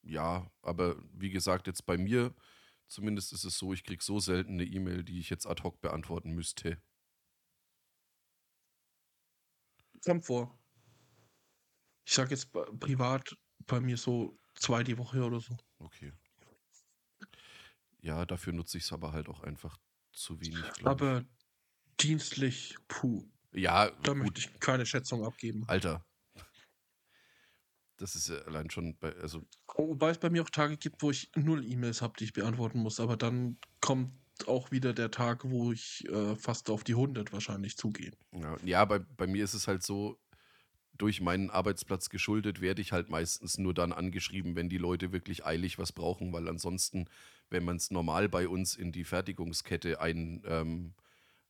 Ja, 0.02 0.50
aber 0.62 0.96
wie 1.12 1.30
gesagt, 1.30 1.66
jetzt 1.66 1.84
bei 1.84 1.98
mir 1.98 2.34
zumindest 2.86 3.32
ist 3.34 3.44
es 3.44 3.58
so, 3.58 3.74
ich 3.74 3.84
kriege 3.84 4.02
so 4.02 4.18
selten 4.18 4.54
eine 4.54 4.64
E-Mail, 4.64 5.04
die 5.04 5.18
ich 5.20 5.28
jetzt 5.28 5.46
ad 5.46 5.62
hoc 5.62 5.80
beantworten 5.82 6.30
müsste. 6.30 6.80
Kommt 10.04 10.24
vor. 10.24 10.58
Ich 12.06 12.14
sag 12.14 12.30
jetzt 12.30 12.50
privat 12.52 13.36
bei 13.66 13.80
mir 13.80 13.96
so 13.96 14.38
zwei 14.54 14.82
die 14.82 14.96
Woche 14.98 15.22
oder 15.24 15.40
so. 15.40 15.56
Okay. 15.78 16.12
Ja, 18.00 18.24
dafür 18.24 18.52
nutze 18.52 18.78
ich 18.78 18.84
es 18.84 18.92
aber 18.92 19.12
halt 19.12 19.28
auch 19.28 19.42
einfach 19.42 19.76
zu 20.12 20.40
wenig, 20.40 20.60
glaube 20.60 20.78
ich. 20.78 20.86
Aber 20.86 21.24
dienstlich, 22.00 22.76
puh, 22.86 23.28
Ja, 23.52 23.90
da 23.90 24.12
gut, 24.12 24.22
möchte 24.22 24.40
ich 24.40 24.60
keine 24.60 24.86
Schätzung 24.86 25.24
abgeben. 25.24 25.64
Alter. 25.68 26.04
Das 27.96 28.14
ist 28.14 28.28
ja 28.28 28.36
allein 28.42 28.70
schon 28.70 28.96
bei, 28.98 29.12
also 29.16 29.44
Wobei 29.74 30.10
es 30.10 30.18
bei 30.18 30.30
mir 30.30 30.42
auch 30.42 30.50
Tage 30.50 30.76
gibt, 30.76 31.02
wo 31.02 31.10
ich 31.10 31.30
null 31.34 31.64
E-Mails 31.64 32.00
habe, 32.00 32.14
die 32.18 32.24
ich 32.24 32.32
beantworten 32.32 32.78
muss. 32.78 33.00
Aber 33.00 33.16
dann 33.16 33.58
kommt 33.80 34.12
auch 34.46 34.70
wieder 34.70 34.92
der 34.92 35.10
Tag, 35.10 35.50
wo 35.50 35.72
ich 35.72 36.06
äh, 36.08 36.36
fast 36.36 36.70
auf 36.70 36.84
die 36.84 36.92
100 36.92 37.32
wahrscheinlich 37.32 37.76
zugehe. 37.76 38.12
Ja, 38.32 38.56
ja 38.64 38.84
bei, 38.84 39.00
bei 39.00 39.26
mir 39.26 39.42
ist 39.42 39.54
es 39.54 39.66
halt 39.66 39.82
so, 39.82 40.18
durch 40.96 41.20
meinen 41.20 41.48
Arbeitsplatz 41.48 42.08
geschuldet, 42.08 42.60
werde 42.60 42.82
ich 42.82 42.90
halt 42.90 43.08
meistens 43.08 43.56
nur 43.56 43.72
dann 43.72 43.92
angeschrieben, 43.92 44.56
wenn 44.56 44.68
die 44.68 44.78
Leute 44.78 45.12
wirklich 45.12 45.46
eilig 45.46 45.78
was 45.78 45.92
brauchen, 45.92 46.32
weil 46.32 46.48
ansonsten, 46.48 47.06
wenn 47.50 47.64
man 47.64 47.76
es 47.76 47.92
normal 47.92 48.28
bei 48.28 48.48
uns 48.48 48.74
in 48.74 48.90
die 48.90 49.04
Fertigungskette 49.04 50.00
ein, 50.00 50.42
ähm, 50.44 50.94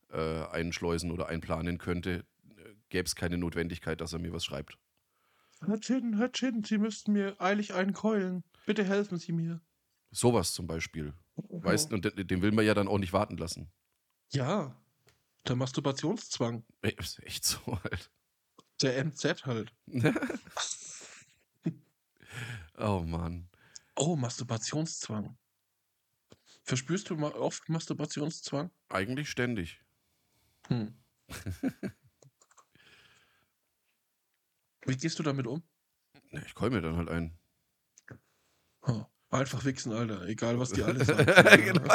äh, 0.09 0.45
einschleusen 0.45 1.11
oder 1.11 1.27
einplanen 1.29 1.79
könnte, 1.79 2.25
gäbe 2.89 3.05
es 3.05 3.15
keine 3.15 3.37
Notwendigkeit, 3.37 4.01
dass 4.01 4.13
er 4.13 4.19
mir 4.19 4.33
was 4.33 4.45
schreibt. 4.45 4.77
Herr 5.65 5.79
Chin, 5.79 6.17
Herr 6.17 6.31
Chin, 6.31 6.63
Sie 6.63 6.77
müssten 6.77 7.13
mir 7.13 7.39
eilig 7.39 7.73
einen 7.73 7.93
keulen. 7.93 8.43
Bitte 8.65 8.83
helfen 8.83 9.17
Sie 9.17 9.31
mir. 9.31 9.61
Sowas 10.11 10.53
zum 10.53 10.67
Beispiel. 10.67 11.13
Weißt 11.49 11.91
du, 11.91 11.95
und 11.95 12.05
den, 12.05 12.27
den 12.27 12.41
will 12.41 12.51
man 12.51 12.65
ja 12.65 12.73
dann 12.73 12.87
auch 12.87 12.97
nicht 12.97 13.13
warten 13.13 13.37
lassen. 13.37 13.71
Ja, 14.31 14.75
der 15.47 15.55
Masturbationszwang. 15.55 16.65
Ey, 16.81 16.95
ist 16.97 17.21
echt 17.23 17.45
so 17.45 17.59
halt. 17.83 18.11
Der 18.81 18.97
MZ 19.03 19.45
halt. 19.45 19.73
Oh 22.77 23.01
Mann. 23.05 23.49
Oh, 23.95 24.15
Masturbationszwang. 24.15 25.37
Verspürst 26.63 27.09
du 27.09 27.15
ma 27.15 27.29
oft 27.29 27.67
Masturbationszwang? 27.67 28.71
Eigentlich 28.89 29.29
ständig. 29.29 29.81
Hm. 30.67 30.97
Wie 34.85 34.95
gehst 34.97 35.19
du 35.19 35.23
damit 35.23 35.47
um? 35.47 35.63
Ja, 36.31 36.41
Ich 36.45 36.55
call 36.55 36.69
mir 36.69 36.81
dann 36.81 36.95
halt 36.95 37.09
ein. 37.09 37.37
Hm. 38.83 39.05
Einfach 39.31 39.63
wichsen, 39.65 39.91
Alter. 39.93 40.25
Egal, 40.27 40.59
was 40.59 40.71
die 40.71 40.81
alle 40.83 41.03
sagen. 41.05 41.25
Genau. 41.65 41.83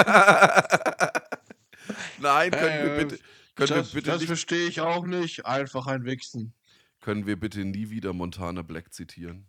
Nein, 2.20 2.50
können 2.50 2.84
wir 2.84 2.94
Äh, 2.96 3.04
bitte, 3.04 3.18
können 3.56 3.68
das 3.68 3.92
wir 3.92 4.00
bitte 4.00 4.10
das 4.12 4.24
verstehe 4.24 4.68
ich 4.68 4.80
auch 4.80 5.04
nicht. 5.06 5.44
Einfach 5.46 5.86
ein 5.86 6.04
Wichsen. 6.04 6.54
können 7.00 7.26
wir 7.26 7.38
bitte 7.38 7.64
nie 7.64 7.90
wieder 7.90 8.12
Montana 8.12 8.62
Black 8.62 8.92
zitieren? 8.94 9.46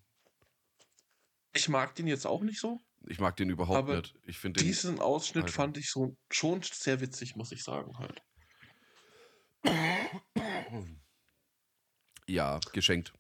Ich 1.54 1.70
mag 1.70 1.96
den 1.96 2.08
jetzt 2.08 2.26
auch 2.28 2.42
nicht 2.42 2.60
so. 2.60 2.82
Ich 3.08 3.20
mag 3.20 3.36
den 3.38 3.50
überhaupt 3.50 3.78
Aber 3.78 3.98
nicht. 3.98 4.16
Ich 4.26 4.42
den. 4.42 4.54
Diesen 4.54 5.00
Ausschnitt 5.00 5.46
Alter. 5.46 5.54
fand 5.54 5.78
ich 5.78 5.90
so 5.92 6.18
schon 6.30 6.62
sehr 6.64 7.00
witzig, 7.02 7.36
muss 7.36 7.52
ich 7.52 7.64
sagen 7.64 7.98
halt. 8.00 8.22
Ja, 12.28 12.60
geschenkt. 12.74 13.14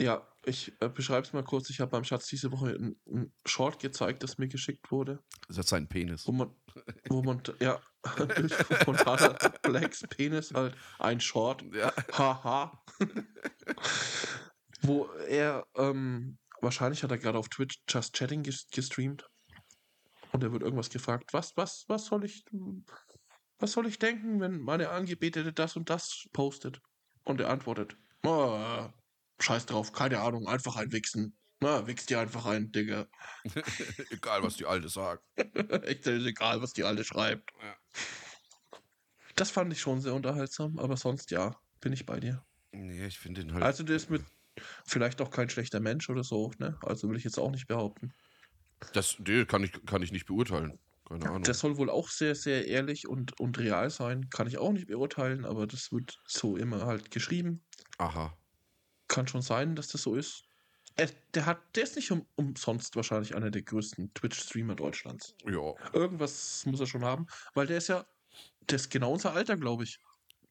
Ja, 0.00 0.26
ich 0.46 0.72
äh, 0.80 0.88
beschreibe 0.88 1.26
es 1.26 1.32
mal 1.34 1.44
kurz. 1.44 1.68
Ich 1.68 1.80
habe 1.80 1.90
beim 1.90 2.04
Schatz 2.04 2.26
diese 2.26 2.50
Woche 2.50 2.70
ein, 2.70 3.32
Short 3.46 3.78
gezeigt, 3.78 4.22
das 4.22 4.38
mir 4.38 4.48
geschickt 4.48 4.90
wurde, 4.90 5.22
Das 5.48 5.58
hat 5.58 5.66
seinen 5.66 5.88
Penis. 5.88 6.26
wo 6.26 6.32
man, 6.32 6.54
wo 7.10 7.22
man, 7.22 7.42
ja, 7.60 7.78
von 8.84 8.98
Hannah 8.98 9.36
Blacks 9.62 10.02
Penis 10.08 10.54
halt 10.54 10.74
ein 10.98 11.20
Short. 11.20 11.62
Ja. 11.74 11.92
Haha. 12.12 12.82
Wo 14.82 15.04
er, 15.28 15.66
ähm, 15.76 16.38
wahrscheinlich 16.62 17.02
hat 17.02 17.10
er 17.10 17.18
gerade 17.18 17.36
auf 17.38 17.50
Twitch 17.50 17.82
Just 17.86 18.14
Chatting 18.14 18.42
ges 18.42 18.66
gestreamt. 18.70 19.28
Und 20.32 20.42
er 20.42 20.52
wird 20.52 20.62
irgendwas 20.62 20.88
gefragt, 20.88 21.34
was, 21.34 21.54
was, 21.58 21.84
was 21.88 22.06
soll 22.06 22.24
ich, 22.24 22.46
was 23.58 23.72
soll 23.72 23.86
ich 23.86 23.98
denken, 23.98 24.40
wenn 24.40 24.58
meine 24.60 24.88
Angebetete 24.88 25.52
das 25.52 25.76
und 25.76 25.90
das 25.90 26.24
postet? 26.32 26.80
Und 27.24 27.40
er 27.42 27.50
antwortet, 27.50 27.98
"Ah, 28.22 28.90
scheiß 29.40 29.66
drauf, 29.66 29.92
keine 29.92 30.20
Ahnung, 30.20 30.46
einfach 30.48 30.76
einwichsen. 30.76 31.36
Na, 31.62 31.86
wichst 31.86 32.08
dir 32.08 32.20
einfach 32.20 32.46
ein, 32.46 32.72
Digga. 32.72 33.06
Egal, 34.10 34.42
was 34.42 34.56
die 34.56 34.64
Alte 34.64 34.88
sagt. 34.88 35.22
Echt, 35.36 36.06
ist 36.06 36.26
egal, 36.26 36.62
was 36.62 36.72
die 36.72 36.84
Alte 36.84 37.04
schreibt. 37.04 37.50
Ja. 37.62 37.76
Das 39.36 39.50
fand 39.50 39.72
ich 39.72 39.80
schon 39.80 40.00
sehr 40.00 40.14
unterhaltsam, 40.14 40.78
aber 40.78 40.96
sonst 40.96 41.30
ja, 41.30 41.54
bin 41.80 41.92
ich 41.92 42.06
bei 42.06 42.18
dir. 42.18 42.42
Nee, 42.72 43.06
ich 43.06 43.18
finde 43.18 43.42
den 43.42 43.52
halt. 43.52 43.62
Also 43.62 43.82
der 43.82 43.96
ist 43.96 44.08
mit 44.08 44.24
vielleicht 44.84 45.20
auch 45.20 45.30
kein 45.30 45.50
schlechter 45.50 45.80
Mensch 45.80 46.08
oder 46.08 46.24
so, 46.24 46.50
ne? 46.58 46.78
Also 46.82 47.08
will 47.08 47.16
ich 47.16 47.24
jetzt 47.24 47.38
auch 47.38 47.50
nicht 47.50 47.66
behaupten. 47.66 48.12
das 48.94 49.18
nee, 49.18 49.44
kann, 49.44 49.62
ich, 49.62 49.72
kann 49.84 50.02
ich 50.02 50.12
nicht 50.12 50.26
beurteilen. 50.26 50.78
Keine 51.08 51.28
Ahnung. 51.28 51.42
Das 51.42 51.58
soll 51.58 51.76
wohl 51.76 51.90
auch 51.90 52.08
sehr, 52.08 52.34
sehr 52.34 52.68
ehrlich 52.68 53.08
und, 53.08 53.38
und 53.40 53.58
real 53.58 53.90
sein. 53.90 54.30
Kann 54.30 54.46
ich 54.46 54.58
auch 54.58 54.72
nicht 54.72 54.86
beurteilen, 54.86 55.44
aber 55.44 55.66
das 55.66 55.92
wird 55.92 56.18
so 56.26 56.56
immer 56.56 56.86
halt 56.86 57.10
geschrieben. 57.10 57.64
Aha. 57.98 58.36
Kann 59.10 59.26
schon 59.26 59.42
sein, 59.42 59.74
dass 59.74 59.88
das 59.88 60.02
so 60.02 60.14
ist. 60.14 60.44
Er, 60.94 61.10
der, 61.34 61.44
hat, 61.44 61.74
der 61.74 61.82
ist 61.82 61.96
nicht 61.96 62.12
um, 62.12 62.24
umsonst 62.36 62.94
wahrscheinlich 62.94 63.34
einer 63.34 63.50
der 63.50 63.62
größten 63.62 64.14
Twitch-Streamer 64.14 64.76
Deutschlands. 64.76 65.34
Ja. 65.44 65.74
Irgendwas 65.92 66.64
muss 66.64 66.78
er 66.78 66.86
schon 66.86 67.04
haben, 67.04 67.26
weil 67.54 67.66
der 67.66 67.78
ist 67.78 67.88
ja, 67.88 68.06
der 68.68 68.76
ist 68.76 68.88
genau 68.88 69.12
unser 69.12 69.32
Alter, 69.32 69.56
glaube 69.56 69.82
ich. 69.82 69.98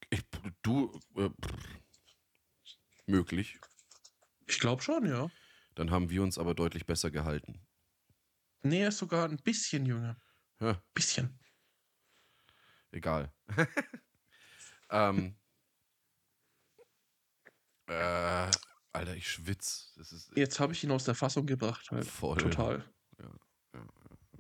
Ich, 0.09 0.25
du. 0.61 0.99
Äh, 1.15 1.29
möglich. 3.05 3.57
Ich 4.45 4.59
glaube 4.59 4.81
schon, 4.81 5.05
ja. 5.05 5.29
Dann 5.75 5.89
haben 5.89 6.09
wir 6.09 6.21
uns 6.21 6.37
aber 6.37 6.53
deutlich 6.53 6.85
besser 6.85 7.11
gehalten. 7.11 7.65
Nee, 8.61 8.81
er 8.81 8.89
ist 8.89 8.97
sogar 8.97 9.29
ein 9.29 9.37
bisschen 9.37 9.85
jünger. 9.85 10.19
Ja, 10.59 10.83
Bisschen. 10.93 11.39
egal. 12.91 13.31
ähm. 14.89 15.37
Äh, 17.89 18.51
Alter, 18.93 19.15
ich 19.15 19.29
schwitz. 19.29 19.93
Das 19.97 20.11
ist 20.11 20.31
Jetzt 20.35 20.59
habe 20.59 20.73
ich 20.73 20.83
ihn 20.83 20.91
aus 20.91 21.03
der 21.03 21.15
Fassung 21.15 21.45
gebracht, 21.45 21.89
halt. 21.91 22.05
voll. 22.05 22.37
Total. 22.37 22.83
Ja, 23.19 23.31
ja, 23.75 23.87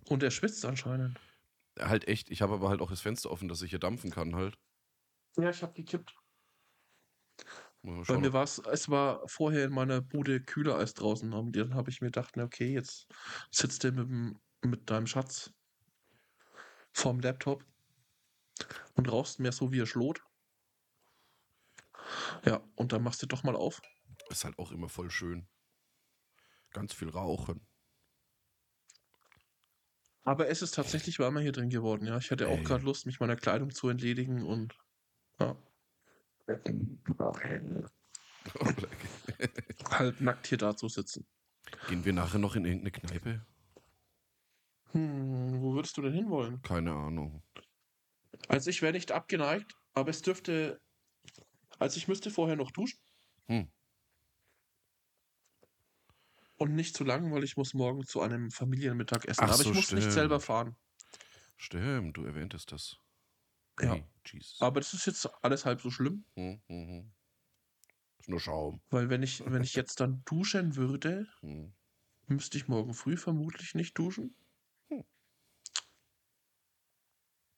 Und 0.05 0.23
er 0.23 0.31
schwitzt 0.31 0.63
anscheinend. 0.65 1.19
Halt 1.79 2.07
echt. 2.07 2.29
Ich 2.29 2.41
habe 2.41 2.53
aber 2.55 2.69
halt 2.69 2.81
auch 2.81 2.89
das 2.89 3.01
Fenster 3.01 3.31
offen, 3.31 3.47
dass 3.47 3.61
ich 3.61 3.69
hier 3.69 3.79
dampfen 3.79 4.11
kann 4.11 4.35
halt. 4.35 4.57
Ja, 5.37 5.49
ich 5.49 5.61
habe 5.61 5.73
gekippt. 5.73 6.15
Bei 7.81 8.17
mir 8.17 8.33
war 8.33 8.43
es, 8.43 8.57
es 8.59 8.89
war 8.89 9.25
vorher 9.27 9.63
in 9.63 9.71
meiner 9.71 10.01
Bude 10.01 10.41
kühler 10.43 10.75
als 10.75 10.93
draußen. 10.95 11.31
Und 11.31 11.55
dann 11.55 11.75
habe 11.75 11.89
ich 11.89 12.01
mir 12.01 12.07
gedacht, 12.07 12.35
na 12.35 12.43
okay, 12.43 12.73
jetzt 12.73 13.07
sitzt 13.51 13.83
du 13.83 13.91
mit, 13.91 14.09
dem- 14.09 14.39
mit 14.61 14.89
deinem 14.89 15.07
Schatz 15.07 15.53
vorm 16.91 17.21
Laptop 17.21 17.63
und 18.95 19.09
rauchst 19.09 19.39
mehr 19.39 19.53
so 19.53 19.71
wie 19.71 19.79
er 19.79 19.85
schlot. 19.85 20.21
Ja, 22.45 22.61
und 22.75 22.91
dann 22.91 23.03
machst 23.03 23.21
du 23.21 23.27
doch 23.27 23.43
mal 23.43 23.55
auf. 23.55 23.81
Ist 24.29 24.45
halt 24.45 24.57
auch 24.59 24.71
immer 24.71 24.89
voll 24.89 25.09
schön. 25.09 25.47
Ganz 26.71 26.93
viel 26.93 27.09
rauchen. 27.09 27.65
Aber 30.23 30.47
es 30.47 30.61
ist 30.61 30.75
tatsächlich 30.75 31.17
warmer 31.19 31.39
hier 31.39 31.51
drin 31.51 31.69
geworden, 31.69 32.05
ja. 32.05 32.17
Ich 32.17 32.29
hatte 32.29 32.49
auch 32.49 32.61
gerade 32.63 32.83
Lust, 32.83 33.05
mich 33.05 33.19
meiner 33.19 33.35
Kleidung 33.35 33.71
zu 33.71 33.89
entledigen 33.89 34.45
und 34.45 34.77
ja. 35.39 35.55
halt 39.89 40.21
nackt 40.21 40.47
hier 40.47 40.57
da 40.57 40.75
zu 40.75 40.87
sitzen. 40.87 41.27
Gehen 41.87 42.05
wir 42.05 42.13
nachher 42.13 42.39
noch 42.39 42.55
in 42.55 42.65
irgendeine 42.65 42.91
Kneipe? 42.91 43.45
Hm, 44.91 45.61
wo 45.61 45.73
würdest 45.73 45.97
du 45.97 46.01
denn 46.01 46.13
hinwollen? 46.13 46.61
Keine 46.61 46.93
Ahnung. 46.93 47.43
Also 48.47 48.69
ich 48.69 48.81
wäre 48.81 48.93
nicht 48.93 49.11
abgeneigt, 49.11 49.75
aber 49.93 50.09
es 50.09 50.21
dürfte. 50.21 50.81
Also 51.79 51.97
ich 51.97 52.07
müsste 52.07 52.29
vorher 52.29 52.55
noch 52.55 52.71
duschen. 52.71 52.99
Hm. 53.47 53.69
Und 56.57 56.75
nicht 56.75 56.95
zu 56.95 57.03
lang, 57.05 57.31
weil 57.33 57.43
ich 57.43 57.55
muss 57.57 57.73
morgen 57.73 58.05
zu 58.05 58.21
einem 58.21 58.51
Familienmittag 58.51 59.25
essen. 59.25 59.45
Ach 59.45 59.53
aber 59.53 59.63
so, 59.63 59.69
ich 59.69 59.75
muss 59.75 59.91
nicht 59.93 60.03
stimmt. 60.03 60.13
selber 60.13 60.39
fahren. 60.39 60.75
Stimmt, 61.57 62.17
du 62.17 62.23
erwähntest 62.25 62.71
das. 62.71 62.97
Ja. 63.81 63.93
Hey. 63.93 64.03
Aber 64.59 64.79
das 64.79 64.93
ist 64.93 65.05
jetzt 65.05 65.27
alles 65.43 65.65
halb 65.65 65.81
so 65.81 65.89
schlimm, 65.89 66.25
Hm, 66.35 66.61
hm, 66.67 66.87
hm. 66.87 67.11
Ist 68.19 68.29
nur 68.29 68.39
Schaum. 68.39 68.81
weil 68.91 69.09
wenn 69.09 69.23
ich, 69.23 69.43
wenn 69.45 69.63
ich 69.63 69.73
jetzt 69.75 69.99
dann 69.99 70.21
duschen 70.25 70.75
würde, 70.75 71.27
Hm. 71.41 71.73
müsste 72.27 72.57
ich 72.57 72.69
morgen 72.69 72.93
früh 72.93 73.17
vermutlich 73.17 73.75
nicht 73.75 73.97
duschen. 73.97 74.35
Hm. 74.89 75.03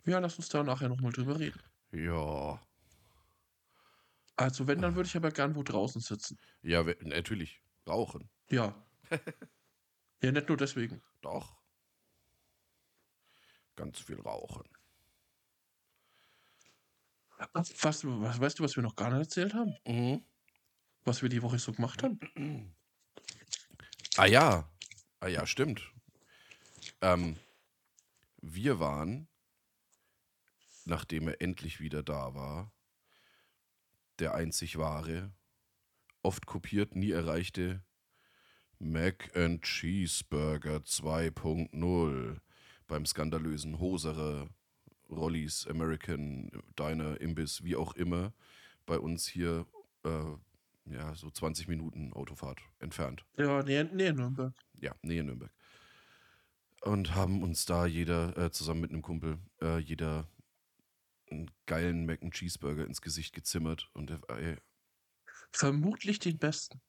Ja, 0.05 0.19
lass 0.19 0.37
uns 0.37 0.49
da 0.49 0.61
nachher 0.63 0.89
nochmal 0.89 1.11
drüber 1.11 1.39
reden. 1.39 1.59
Ja. 1.91 2.59
Also 4.41 4.67
wenn, 4.67 4.81
dann 4.81 4.95
würde 4.95 5.07
ich 5.07 5.15
aber 5.15 5.29
gern 5.29 5.55
wo 5.55 5.61
draußen 5.61 6.01
sitzen. 6.01 6.39
Ja, 6.63 6.83
natürlich. 7.01 7.61
Rauchen. 7.87 8.27
Ja. 8.49 8.75
ja, 10.23 10.31
nicht 10.31 10.47
nur 10.47 10.57
deswegen. 10.57 11.01
Doch. 11.21 11.61
Ganz 13.75 13.99
viel 13.99 14.19
rauchen. 14.19 14.67
Was, 17.53 17.83
was, 17.83 18.03
weißt 18.03 18.59
du, 18.59 18.63
was 18.63 18.75
wir 18.75 18.83
noch 18.83 18.95
gar 18.95 19.09
nicht 19.09 19.19
erzählt 19.19 19.53
haben? 19.53 19.75
Mhm. 19.85 20.23
Was 21.03 21.21
wir 21.21 21.29
die 21.29 21.41
Woche 21.41 21.59
so 21.59 21.71
gemacht 21.71 22.01
haben? 22.03 22.19
Ah 24.17 24.25
ja. 24.25 24.69
Ah 25.19 25.27
ja, 25.27 25.45
stimmt. 25.45 25.91
Ähm, 27.01 27.37
wir 28.41 28.79
waren, 28.79 29.27
nachdem 30.85 31.27
er 31.27 31.41
endlich 31.41 31.79
wieder 31.79 32.01
da 32.01 32.33
war, 32.33 32.71
der 34.21 34.35
einzig 34.35 34.77
wahre, 34.77 35.31
oft 36.21 36.45
kopiert, 36.45 36.95
nie 36.95 37.11
erreichte 37.11 37.83
Mac 38.79 39.35
and 39.35 39.63
Cheeseburger 39.63 40.77
2.0 40.77 42.37
beim 42.87 43.05
skandalösen 43.05 43.79
Hoserer 43.79 44.49
Rollis 45.09 45.67
American 45.67 46.51
Diner 46.79 47.19
Imbiss, 47.19 47.63
wie 47.63 47.75
auch 47.75 47.93
immer, 47.93 48.33
bei 48.85 48.97
uns 48.97 49.27
hier 49.27 49.65
äh, 50.03 50.09
ja 50.85 51.13
so 51.15 51.29
20 51.29 51.67
Minuten 51.67 52.13
Autofahrt 52.13 52.59
entfernt. 52.79 53.25
Ja, 53.37 53.61
nee, 53.63 53.83
nee, 53.83 54.11
Nürnberg. 54.11 54.53
Ja, 54.79 54.95
Nähe 55.01 55.23
Nürnberg. 55.23 55.51
Und 56.81 57.13
haben 57.13 57.43
uns 57.43 57.65
da 57.65 57.85
jeder, 57.85 58.37
äh, 58.37 58.51
zusammen 58.51 58.81
mit 58.81 58.91
einem 58.91 59.03
Kumpel, 59.03 59.37
äh, 59.61 59.77
jeder 59.77 60.27
einen 61.31 61.49
geilen 61.65 62.05
Mac 62.05 62.21
and 62.21 62.33
Cheeseburger 62.33 62.85
ins 62.85 63.01
Gesicht 63.01 63.33
gezimmert. 63.33 63.89
Und 63.93 64.09
der, 64.09 64.19
ey, 64.29 64.57
Vermutlich 65.53 66.19
den 66.19 66.37
besten. 66.37 66.81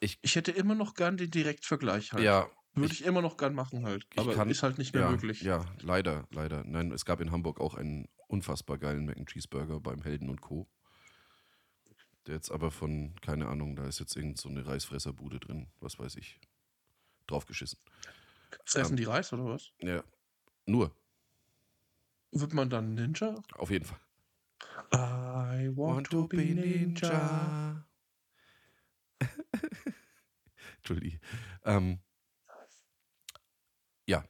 Ich- 0.00 0.18
ich 0.22 0.36
hätte 0.36 0.50
immer 0.52 0.74
noch 0.74 0.94
gern 0.94 1.16
den 1.16 1.30
Direktvergleich 1.30 2.12
halt. 2.12 2.22
ja, 2.24 2.50
Würde 2.74 2.92
ich, 2.92 3.04
immer 3.04 3.22
noch 3.22 3.36
gern 3.36 3.54
machen 3.54 3.86
halt. 3.86 4.06
ich 4.12 4.18
Aber 4.18 4.34
kann- 4.34 4.50
ist 4.50 4.62
halt 4.62 4.76
nicht 4.78 4.92
mehr 4.92 5.04
ja, 5.04 5.10
möglich. 5.10 5.40
Ja, 5.42 5.64
leider, 5.80 6.26
leider. 6.30 6.64
Nein, 6.64 6.90
es 6.92 7.04
gab 7.04 7.20
in 7.20 7.30
Hamburg 7.30 7.60
auch 7.60 7.74
einen 7.74 8.08
unfassbar 8.26 8.78
geilen 8.78 9.06
Mac 9.06 9.16
and 9.16 9.28
Cheeseburger 9.28 9.80
beim 9.80 10.02
Helden 10.02 10.28
und 10.28 10.40
Co. 10.40 10.68
Der 12.26 12.34
jetzt 12.34 12.50
aber 12.50 12.70
von, 12.70 13.14
keine 13.20 13.48
Ahnung, 13.48 13.76
da 13.76 13.86
ist 13.86 14.00
jetzt 14.00 14.16
irgend 14.16 14.38
so 14.38 14.48
eine 14.48 14.66
Reisfresserbude 14.66 15.38
drin, 15.40 15.70
was 15.80 15.98
weiß 15.98 16.16
ich. 16.16 16.40
Draufgeschissen. 17.26 17.78
Fressen 18.64 18.96
die 18.96 19.04
Reis 19.04 19.32
oder 19.32 19.44
was? 19.46 19.70
Ja, 19.78 20.02
nur, 20.66 20.94
Wird 22.34 22.52
man 22.52 22.68
dann 22.68 22.94
Ninja? 22.94 23.42
auf 23.54 23.70
jeden 23.70 23.84
Fall. 23.84 24.00
I 24.92 25.70
want, 25.74 26.10
to 26.10 26.26
be 26.26 26.54
ninja. 26.54 27.86
Entschuldigung. 30.78 31.20
Ähm, 31.64 32.00
ja, 34.06 34.24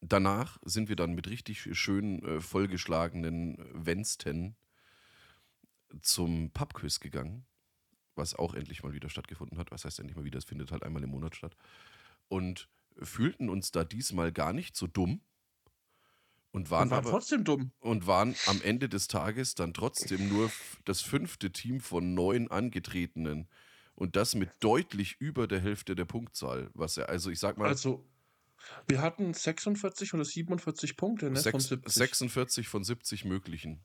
danach 0.00 0.58
sind 0.64 0.88
wir 0.88 0.96
dann 0.96 1.14
mit 1.14 1.28
richtig 1.28 1.68
schön 1.78 2.22
äh, 2.24 2.40
vollgeschlagenen 2.40 3.56
Wensten 3.72 4.56
zum 6.02 6.50
Pubquiz 6.50 7.00
gegangen, 7.00 7.46
was 8.14 8.34
auch 8.34 8.54
endlich 8.54 8.82
mal 8.82 8.92
wieder 8.92 9.08
stattgefunden 9.08 9.58
hat. 9.58 9.70
Was 9.70 9.84
heißt 9.84 9.98
endlich 9.98 10.16
mal 10.16 10.24
wieder? 10.24 10.38
Es 10.38 10.44
findet 10.44 10.72
halt 10.72 10.82
einmal 10.82 11.02
im 11.02 11.10
Monat 11.10 11.36
statt. 11.36 11.56
Und 12.28 12.68
fühlten 13.00 13.48
uns 13.48 13.72
da 13.72 13.84
diesmal 13.84 14.32
gar 14.32 14.52
nicht 14.52 14.76
so 14.76 14.86
dumm 14.86 15.22
und 16.56 16.70
waren 16.70 16.88
Und 16.88 16.90
war 16.90 16.98
aber 16.98 17.10
trotzdem 17.10 17.44
dumm. 17.44 17.72
und 17.80 18.06
waren 18.06 18.36
am 18.46 18.62
Ende 18.62 18.88
des 18.88 19.08
Tages 19.08 19.54
dann 19.54 19.74
trotzdem 19.74 20.28
nur 20.28 20.50
das 20.84 21.02
fünfte 21.02 21.52
Team 21.52 21.80
von 21.80 22.14
neun 22.14 22.48
Angetretenen. 22.50 23.48
Und 23.94 24.16
das 24.16 24.34
mit 24.34 24.50
deutlich 24.60 25.16
über 25.20 25.46
der 25.48 25.60
Hälfte 25.60 25.94
der 25.96 26.04
Punktzahl. 26.06 26.70
Was 26.74 26.96
ja, 26.96 27.04
also 27.06 27.30
ich 27.30 27.40
sag 27.40 27.58
mal, 27.58 27.68
Also, 27.68 28.08
Wir 28.88 29.02
hatten 29.02 29.34
46 29.34 30.14
oder 30.14 30.24
47 30.24 30.96
Punkte, 30.96 31.30
ne? 31.30 31.44
von 31.44 31.62
Sechs, 31.62 31.68
70. 31.68 31.94
46 31.94 32.68
von 32.68 32.84
70 32.84 33.24
möglichen. 33.24 33.84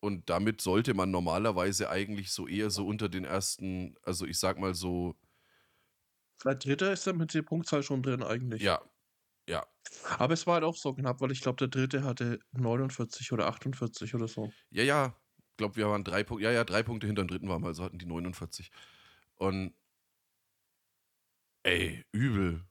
Und 0.00 0.30
damit 0.30 0.60
sollte 0.60 0.94
man 0.94 1.10
normalerweise 1.10 1.90
eigentlich 1.90 2.30
so 2.30 2.46
eher 2.46 2.70
so 2.70 2.86
unter 2.86 3.08
den 3.08 3.24
ersten, 3.24 3.96
also 4.02 4.26
ich 4.26 4.38
sag 4.38 4.58
mal 4.58 4.74
so, 4.74 5.16
Der 6.44 6.56
dritte 6.56 6.86
ist 6.86 7.06
dann 7.06 7.16
mit 7.16 7.32
der 7.32 7.42
Punktzahl 7.42 7.84
schon 7.84 8.02
drin 8.02 8.24
eigentlich. 8.24 8.64
ja, 8.64 8.80
ja, 9.48 9.66
Aber 10.18 10.34
es 10.34 10.46
war 10.46 10.54
halt 10.54 10.64
auch 10.64 10.76
so 10.76 10.94
knapp, 10.94 11.20
weil 11.20 11.32
ich 11.32 11.40
glaube, 11.40 11.56
der 11.56 11.68
dritte 11.68 12.04
hatte 12.04 12.40
49 12.52 13.32
oder 13.32 13.46
48 13.48 14.14
oder 14.14 14.28
so. 14.28 14.54
ja, 14.70 14.82
ja, 14.82 15.16
ich 15.50 15.56
glaube, 15.56 15.76
wir 15.76 15.88
waren 15.88 16.04
drei 16.04 16.22
Punkte, 16.24 16.44
ja, 16.44 16.52
ja, 16.52 16.64
drei 16.64 16.82
Punkte 16.82 17.06
hinter 17.06 17.24
dem 17.24 17.28
dritten 17.28 17.48
waren 17.48 17.62
wir, 17.62 17.68
also 17.68 17.84
hatten 17.84 17.98
die 17.98 18.06
49. 18.06 18.70
Und 19.36 19.74
ey, 21.64 22.04
übel. 22.12 22.64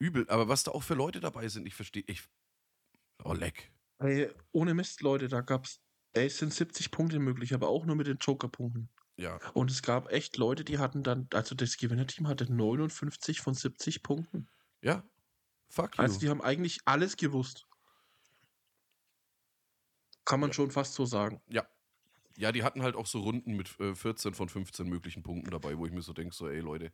Übel. 0.00 0.28
Aber 0.28 0.48
was 0.48 0.64
da 0.64 0.72
auch 0.72 0.82
für 0.82 0.94
Leute 0.94 1.20
dabei 1.20 1.48
sind, 1.48 1.66
ich 1.66 1.74
verstehe, 1.74 2.04
ich, 2.06 2.24
oh, 3.24 3.34
leck. 3.34 3.72
Ey, 3.98 4.30
ohne 4.52 4.74
Mist, 4.74 5.00
Leute, 5.00 5.28
da 5.28 5.40
gab's, 5.40 5.80
ey, 6.12 6.26
es 6.26 6.38
sind 6.38 6.52
70 6.52 6.90
Punkte 6.90 7.18
möglich, 7.18 7.54
aber 7.54 7.68
auch 7.68 7.86
nur 7.86 7.96
mit 7.96 8.06
den 8.06 8.18
Joker-Punkten. 8.18 8.90
Ja, 9.16 9.40
Und 9.54 9.70
es 9.70 9.82
gab 9.82 10.10
echt 10.12 10.36
Leute, 10.36 10.64
die 10.64 10.78
hatten 10.78 11.02
dann, 11.02 11.28
also 11.32 11.54
das 11.54 11.76
Gewinnerteam 11.76 12.28
hatte 12.28 12.52
59 12.52 13.40
von 13.40 13.54
70 13.54 14.02
Punkten. 14.02 14.48
ja, 14.82 15.02
fuck 15.72 15.96
you. 15.96 16.02
Also 16.02 16.20
die 16.20 16.28
haben 16.28 16.42
eigentlich 16.42 16.80
alles 16.84 17.16
gewusst. 17.16 17.66
Kann 20.24 20.40
man 20.40 20.52
schon 20.52 20.70
fast 20.70 20.94
so 20.94 21.04
sagen. 21.04 21.40
Ja. 21.48 21.66
Ja, 22.36 22.52
die 22.52 22.62
hatten 22.62 22.82
halt 22.82 22.94
auch 22.96 23.06
so 23.06 23.20
Runden 23.20 23.56
mit 23.56 23.78
äh, 23.80 23.94
14 23.94 24.34
von 24.34 24.48
15 24.48 24.88
möglichen 24.88 25.22
Punkten 25.22 25.50
dabei, 25.50 25.76
wo 25.76 25.84
ich 25.86 25.92
mir 25.92 26.02
so 26.02 26.12
denke, 26.12 26.34
so, 26.34 26.48
ey 26.48 26.60
Leute, 26.60 26.92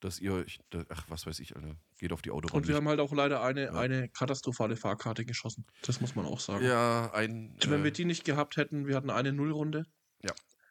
dass 0.00 0.20
ihr 0.20 0.32
euch, 0.32 0.60
ach, 0.88 1.04
was 1.08 1.26
weiß 1.26 1.40
ich, 1.40 1.56
Alter, 1.56 1.76
geht 1.98 2.12
auf 2.12 2.22
die 2.22 2.30
Autobahn. 2.30 2.58
Und 2.58 2.68
wir 2.68 2.76
haben 2.76 2.88
halt 2.88 3.00
auch 3.00 3.12
leider 3.12 3.42
eine, 3.42 3.64
Ja. 3.66 3.72
eine 3.72 4.08
katastrophale 4.08 4.76
Fahrkarte 4.76 5.24
geschossen. 5.24 5.66
Das 5.82 6.00
muss 6.00 6.14
man 6.14 6.24
auch 6.24 6.40
sagen. 6.40 6.64
ja, 6.64 7.10
ein 7.12 7.56
Wenn 7.66 7.82
wir 7.82 7.90
äh, 7.90 7.92
die 7.92 8.04
nicht 8.04 8.24
gehabt 8.24 8.56
hätten, 8.56 8.86
wir 8.86 8.96
hatten 8.96 9.10
eine 9.10 9.32
Nullrunde. 9.32 9.86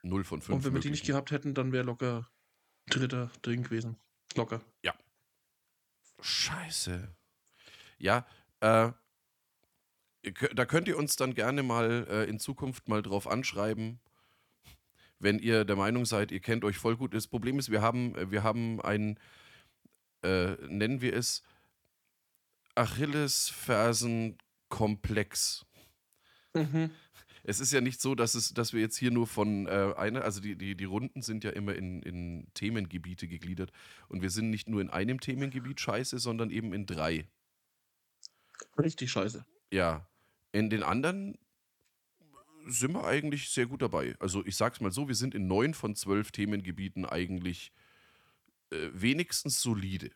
0 0.03 0.23
von 0.23 0.41
5 0.41 0.55
Und 0.55 0.63
wenn 0.63 0.73
wir 0.73 0.79
die 0.79 0.91
nicht 0.91 1.05
gehabt 1.05 1.31
hätten, 1.31 1.53
dann 1.53 1.71
wäre 1.71 1.83
locker 1.83 2.29
dritter 2.89 3.29
drin 3.41 3.63
gewesen. 3.63 3.97
Locker. 4.35 4.61
Scheiße. 6.19 7.15
Ja, 7.97 8.27
äh, 8.59 8.91
da 10.55 10.65
könnt 10.65 10.87
ihr 10.87 10.97
uns 10.97 11.15
dann 11.15 11.33
gerne 11.33 11.63
mal 11.63 12.05
äh, 12.09 12.29
in 12.29 12.39
Zukunft 12.39 12.87
mal 12.87 13.01
drauf 13.01 13.27
anschreiben, 13.27 13.99
wenn 15.19 15.39
ihr 15.39 15.65
der 15.65 15.75
Meinung 15.75 16.05
seid, 16.05 16.31
ihr 16.31 16.41
kennt 16.41 16.63
euch 16.63 16.77
voll 16.77 16.95
gut. 16.97 17.13
Das 17.13 17.27
Problem 17.27 17.59
ist, 17.59 17.71
wir 17.71 17.81
haben, 17.81 18.31
wir 18.31 18.43
haben 18.43 18.81
ein, 18.81 19.19
äh, 20.23 20.51
nennen 20.67 21.01
wir 21.01 21.15
es, 21.15 21.43
Achillesfersenkomplex. 22.75 25.65
Mhm. 26.53 26.91
Es 27.49 27.61
ist 27.61 27.71
ja 27.71 27.79
nicht 27.79 28.01
so, 28.01 28.13
dass, 28.13 28.35
es, 28.35 28.53
dass 28.53 28.73
wir 28.73 28.81
jetzt 28.81 28.97
hier 28.97 29.09
nur 29.09 29.25
von 29.25 29.67
äh, 29.67 29.93
einer, 29.95 30.21
also 30.25 30.41
die, 30.41 30.57
die, 30.57 30.75
die 30.75 30.83
Runden 30.83 31.21
sind 31.21 31.45
ja 31.45 31.51
immer 31.51 31.73
in, 31.75 32.03
in 32.03 32.47
Themengebiete 32.53 33.29
gegliedert. 33.29 33.71
Und 34.09 34.21
wir 34.21 34.29
sind 34.31 34.49
nicht 34.49 34.67
nur 34.67 34.81
in 34.81 34.89
einem 34.89 35.21
Themengebiet 35.21 35.79
scheiße, 35.79 36.19
sondern 36.19 36.49
eben 36.49 36.73
in 36.73 36.85
drei. 36.85 37.25
Richtig 38.77 39.11
scheiße. 39.11 39.45
Ja. 39.71 40.05
In 40.51 40.69
den 40.69 40.83
anderen 40.83 41.37
sind 42.65 42.91
wir 42.91 43.05
eigentlich 43.05 43.49
sehr 43.49 43.65
gut 43.65 43.81
dabei. 43.81 44.17
Also 44.19 44.45
ich 44.45 44.57
sag's 44.57 44.81
mal 44.81 44.91
so, 44.91 45.07
wir 45.07 45.15
sind 45.15 45.33
in 45.33 45.47
neun 45.47 45.73
von 45.73 45.95
zwölf 45.95 46.33
Themengebieten 46.33 47.05
eigentlich 47.05 47.71
äh, 48.71 48.89
wenigstens 48.91 49.61
solide. 49.61 50.11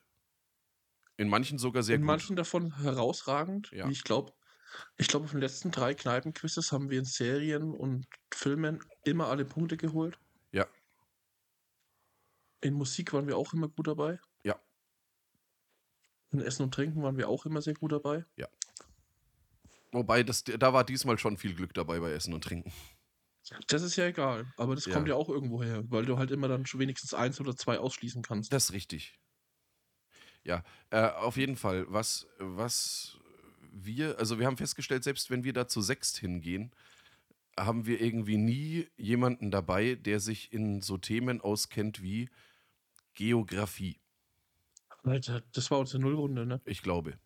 In 1.15 1.29
manchen 1.29 1.59
sogar 1.59 1.83
sehr 1.83 1.95
In 1.95 2.01
gut. 2.01 2.07
manchen 2.07 2.35
davon 2.35 2.81
herausragend. 2.81 3.71
Ja. 3.71 3.87
Ich 3.87 4.03
glaube, 4.03 4.33
ich 4.97 5.07
glaube, 5.07 5.25
auf 5.25 5.31
den 5.31 5.39
letzten 5.41 5.71
drei 5.71 5.93
Kneipenquizzes 5.93 6.71
haben 6.71 6.89
wir 6.89 6.99
in 6.99 7.05
Serien 7.05 7.73
und 7.73 8.07
Filmen 8.33 8.83
immer 9.03 9.27
alle 9.27 9.45
Punkte 9.45 9.77
geholt. 9.77 10.19
Ja. 10.51 10.67
In 12.61 12.73
Musik 12.73 13.13
waren 13.13 13.27
wir 13.27 13.37
auch 13.37 13.53
immer 13.53 13.67
gut 13.69 13.87
dabei. 13.87 14.19
Ja. 14.43 14.59
In 16.31 16.41
Essen 16.41 16.63
und 16.63 16.73
Trinken 16.73 17.01
waren 17.03 17.17
wir 17.17 17.27
auch 17.29 17.45
immer 17.45 17.61
sehr 17.61 17.73
gut 17.73 17.91
dabei. 17.91 18.25
Wobei, 19.91 20.23
das, 20.23 20.43
da 20.43 20.73
war 20.73 20.85
diesmal 20.85 21.17
schon 21.17 21.37
viel 21.37 21.53
Glück 21.53 21.73
dabei 21.73 21.99
bei 21.99 22.11
Essen 22.11 22.33
und 22.33 22.43
Trinken. 22.43 22.71
Das 23.67 23.81
ist 23.81 23.95
ja 23.97 24.05
egal, 24.05 24.45
aber 24.55 24.75
das 24.75 24.85
Ja. 24.85 24.93
kommt 24.93 25.07
ja 25.09 25.15
auch 25.15 25.27
irgendwo 25.27 25.61
her, 25.61 25.83
weil 25.89 26.05
du 26.05 26.17
halt 26.17 26.31
immer 26.31 26.47
dann 26.47 26.65
schon 26.65 26.79
wenigstens 26.79 27.13
eins 27.13 27.41
oder 27.41 27.55
zwei 27.55 27.79
ausschließen 27.79 28.21
kannst. 28.21 28.53
Das 28.53 28.65
ist 28.65 28.71
richtig. 28.71 29.19
Ja, 30.43 30.63
äh, 30.89 31.09
auf 31.09 31.37
jeden 31.37 31.55
Fall. 31.57 31.85
Was, 31.89 32.27
was 32.39 33.19
wir, 33.71 34.19
also 34.19 34.39
wir 34.39 34.45
haben 34.45 34.57
festgestellt, 34.57 35.03
selbst 35.03 35.29
wenn 35.29 35.43
wir 35.43 35.53
da 35.53 35.67
zu 35.67 35.81
sechst 35.81 36.17
hingehen, 36.17 36.71
haben 37.57 37.85
wir 37.85 37.99
irgendwie 38.01 38.37
nie 38.37 38.87
jemanden 38.97 39.51
dabei, 39.51 39.95
der 39.95 40.19
sich 40.19 40.53
in 40.53 40.81
so 40.81 40.97
Themen 40.97 41.41
auskennt 41.41 42.01
wie 42.01 42.29
Geografie. 43.13 43.99
Alter, 45.03 45.41
das 45.53 45.71
war 45.71 45.79
unsere 45.79 45.99
Nullrunde, 46.01 46.45
ne? 46.45 46.61
Ich 46.65 46.81
glaube. 46.81 47.17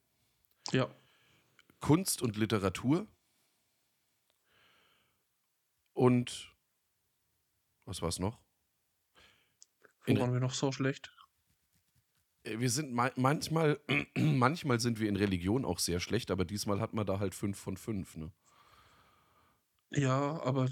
Ja. 0.71 0.89
Kunst 1.79 2.21
und 2.21 2.37
Literatur. 2.37 3.07
Und 5.93 6.53
was 7.85 8.01
war 8.01 8.09
es 8.09 8.19
noch? 8.19 8.39
Wo 10.05 10.11
In- 10.11 10.19
waren 10.19 10.33
wir 10.33 10.39
noch 10.39 10.53
so 10.53 10.71
schlecht? 10.71 11.11
Wir 12.45 12.69
sind 12.69 12.93
ma 12.93 13.11
manchmal, 13.15 13.79
manchmal 14.17 14.79
sind 14.79 14.99
wir 14.99 15.09
in 15.09 15.15
Religion 15.15 15.65
auch 15.65 15.79
sehr 15.79 15.99
schlecht, 15.99 16.31
aber 16.31 16.45
diesmal 16.45 16.79
hat 16.79 16.93
man 16.93 17.05
da 17.05 17.19
halt 17.19 17.33
fünf 17.33 17.57
von 17.57 17.77
fünf. 17.77 18.15
Ne? 18.15 18.31
Ja, 19.91 20.41
aber 20.43 20.69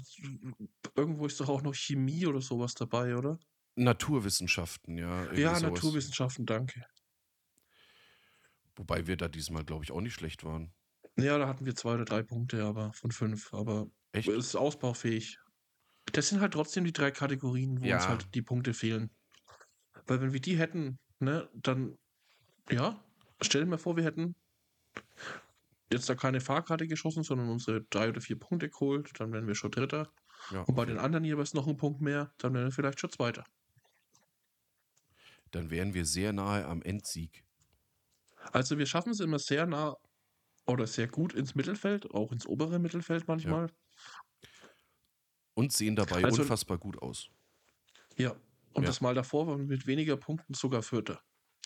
irgendwo 0.94 1.26
ist 1.26 1.40
doch 1.40 1.48
auch 1.48 1.62
noch 1.62 1.74
Chemie 1.74 2.26
oder 2.26 2.40
sowas 2.40 2.74
dabei, 2.74 3.16
oder? 3.16 3.38
Naturwissenschaften, 3.76 4.98
ja. 4.98 5.32
ja, 5.32 5.54
sowas. 5.56 5.62
Naturwissenschaften, 5.62 6.46
danke. 6.46 6.84
Wobei 8.76 9.06
wir 9.06 9.16
da 9.16 9.28
diesmal, 9.28 9.64
glaube 9.64 9.84
ich, 9.84 9.92
auch 9.92 10.00
nicht 10.00 10.14
schlecht 10.14 10.44
waren. 10.44 10.72
Ja, 11.16 11.38
da 11.38 11.46
hatten 11.46 11.64
wir 11.64 11.74
zwei 11.76 11.94
oder 11.94 12.04
drei 12.04 12.22
Punkte, 12.22 12.64
aber 12.64 12.92
von 12.92 13.12
fünf. 13.12 13.52
Aber 13.54 13.86
Echt? 14.12 14.28
es 14.28 14.46
ist 14.46 14.56
ausbaufähig. 14.56 15.38
Das 16.12 16.28
sind 16.28 16.40
halt 16.40 16.52
trotzdem 16.52 16.84
die 16.84 16.92
drei 16.92 17.10
Kategorien, 17.10 17.80
wo 17.80 17.84
Ja. 17.84 17.96
uns 17.96 18.08
halt 18.08 18.34
die 18.34 18.42
Punkte 18.42 18.74
fehlen. 18.74 19.10
Weil 20.06 20.20
wenn 20.20 20.32
wir 20.32 20.40
die 20.40 20.58
hätten, 20.58 20.98
ne, 21.20 21.48
dann, 21.54 21.98
ja, 22.70 23.02
stell 23.40 23.62
dir 23.64 23.70
mal 23.70 23.78
vor, 23.78 23.96
wir 23.96 24.04
hätten 24.04 24.34
jetzt 25.92 26.08
da 26.08 26.14
keine 26.14 26.40
Fahrkarte 26.40 26.86
geschossen, 26.86 27.22
sondern 27.22 27.48
unsere 27.48 27.82
drei 27.84 28.08
oder 28.08 28.20
vier 28.20 28.38
Punkte 28.38 28.68
geholt, 28.68 29.10
dann 29.18 29.32
wären 29.32 29.46
wir 29.46 29.54
schon 29.54 29.70
Dritter. 29.70 30.12
Ja, 30.50 30.62
Und 30.62 30.74
bei 30.74 30.82
okay. 30.82 30.92
den 30.92 30.98
anderen 30.98 31.24
jeweils 31.24 31.54
noch 31.54 31.66
einen 31.66 31.76
Punkt 31.76 32.00
mehr, 32.00 32.32
dann 32.38 32.52
wären 32.54 32.64
wir 32.66 32.72
vielleicht 32.72 33.00
schon 33.00 33.10
Zweiter. 33.10 33.44
Dann 35.50 35.70
wären 35.70 35.94
wir 35.94 36.04
sehr 36.04 36.32
nahe 36.32 36.66
am 36.66 36.82
Endsieg. 36.82 37.44
Also 38.52 38.76
wir 38.76 38.86
schaffen 38.86 39.10
es 39.10 39.20
immer 39.20 39.38
sehr 39.38 39.66
nah 39.66 39.96
oder 40.66 40.86
sehr 40.86 41.06
gut 41.08 41.32
ins 41.32 41.54
Mittelfeld, 41.54 42.10
auch 42.12 42.32
ins 42.32 42.46
obere 42.46 42.78
Mittelfeld 42.78 43.28
manchmal. 43.28 43.70
Und 45.54 45.72
sehen 45.72 45.94
dabei 45.96 46.24
Also- 46.24 46.42
unfassbar 46.42 46.78
gut 46.78 47.00
aus. 47.00 47.28
Ja. 48.16 48.34
Und 48.74 48.82
Ja. 48.82 48.88
das 48.88 49.00
Mal 49.00 49.14
davor 49.14 49.46
waren 49.46 49.60
wir 49.60 49.66
mit 49.66 49.86
weniger 49.86 50.16
Punkten 50.16 50.54
sogar 50.54 50.82
Vierter 50.82 51.20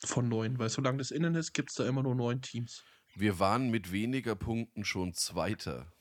von 0.05 0.29
neun, 0.29 0.59
weil 0.59 0.69
solange 0.69 0.99
das 0.99 1.11
innen 1.11 1.35
ist, 1.35 1.53
gibt 1.53 1.71
es 1.71 1.77
da 1.77 1.87
immer 1.89 2.03
nur 2.03 2.15
neun 2.15 2.41
Teams. 2.43 2.85
Wir 3.15 3.39
waren 3.41 3.71
mit 3.71 3.91
weniger 3.91 4.37
Punkten 4.37 4.85
schon 4.85 5.13
Zweiter. 5.15 5.93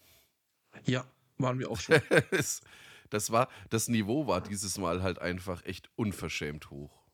Ja, 0.86 1.10
waren 1.38 1.58
wir 1.60 1.72
auch 1.72 1.80
schon. 1.80 1.96
Das, 3.10 3.32
war, 3.32 3.48
das 3.70 3.88
Niveau 3.88 4.28
war 4.28 4.42
dieses 4.42 4.78
Mal 4.78 5.02
halt 5.02 5.20
einfach 5.20 5.64
echt 5.64 5.90
unverschämt 5.96 6.70
hoch. 6.70 7.08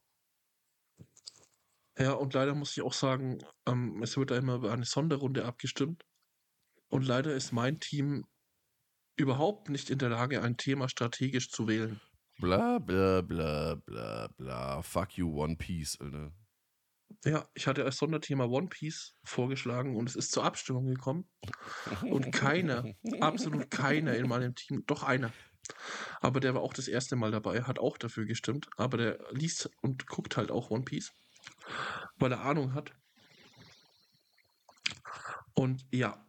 ja, 2.00 2.14
und 2.14 2.34
leider 2.34 2.56
muss 2.56 2.76
ich 2.76 2.82
auch 2.82 2.94
sagen, 2.94 3.38
ähm, 3.68 4.02
es 4.02 4.18
wird 4.18 4.32
da 4.32 4.38
immer 4.38 4.56
über 4.56 4.74
eine 4.74 4.86
Sonderrunde 4.86 5.46
abgestimmt. 5.46 6.04
Und 6.88 7.06
leider 7.06 7.36
ist 7.36 7.52
mein 7.52 7.80
Team 7.80 8.26
überhaupt 9.16 9.70
nicht 9.70 9.92
in 9.92 10.00
der 10.00 10.10
Lage, 10.10 10.42
ein 10.42 10.58
Thema 10.58 10.90
strategisch 10.90 11.50
zu 11.52 11.68
wählen. 11.68 12.02
Bla 12.40 12.80
bla 12.80 13.22
bla 13.22 13.76
bla 13.76 14.28
bla. 14.38 14.82
Fuck 14.82 15.18
you, 15.18 15.42
One 15.42 15.56
Piece, 15.56 16.00
Alter. 16.00 16.34
Ja, 17.26 17.48
ich 17.54 17.68
hatte 17.68 17.86
als 17.86 17.98
Sonderthema 17.98 18.46
One 18.46 18.68
Piece 18.68 19.16
vorgeschlagen 19.24 19.96
und 19.96 20.10
es 20.10 20.16
ist 20.16 20.32
zur 20.32 20.44
Abstimmung 20.44 20.88
gekommen. 20.88 21.30
Und 22.02 22.32
keiner, 22.32 22.86
absolut 23.22 23.70
keiner 23.70 24.16
in 24.16 24.28
meinem 24.28 24.56
Team, 24.56 24.84
doch 24.88 25.04
einer, 25.04 25.32
aber 26.22 26.40
der 26.40 26.54
war 26.54 26.62
auch 26.62 26.74
das 26.74 26.88
erste 26.88 27.16
Mal 27.16 27.32
dabei, 27.32 27.64
hat 27.64 27.80
auch 27.80 27.98
dafür 27.98 28.26
gestimmt, 28.26 28.70
aber 28.78 28.98
der 28.98 29.20
liest 29.32 29.70
und 29.82 30.08
guckt 30.08 30.38
halt 30.38 30.52
auch 30.52 30.70
One 30.70 30.84
Piece, 30.84 31.12
weil 32.18 32.32
er 32.32 32.42
Ahnung 32.42 32.74
hat. 32.74 32.92
Und 35.54 35.86
ja, 35.92 36.26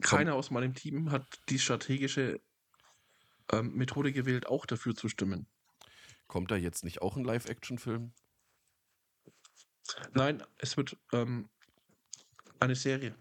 keiner 0.00 0.34
aus 0.34 0.50
meinem 0.50 0.74
Team 0.74 1.10
hat 1.10 1.26
die 1.48 1.58
strategische 1.58 2.40
ähm, 3.52 3.74
Methode 3.74 4.12
gewählt, 4.12 4.46
auch 4.46 4.66
dafür 4.66 4.94
zu 4.94 5.08
stimmen. 5.08 5.46
Kommt 6.26 6.50
da 6.50 6.56
jetzt 6.56 6.84
nicht 6.84 7.00
auch 7.00 7.16
ein 7.16 7.24
Live-Action-Film? 7.24 8.12
Nein, 10.12 10.42
es 10.58 10.76
wird 10.76 10.96
ähm, 11.12 11.48
eine 12.60 12.74
Serie. 12.74 13.14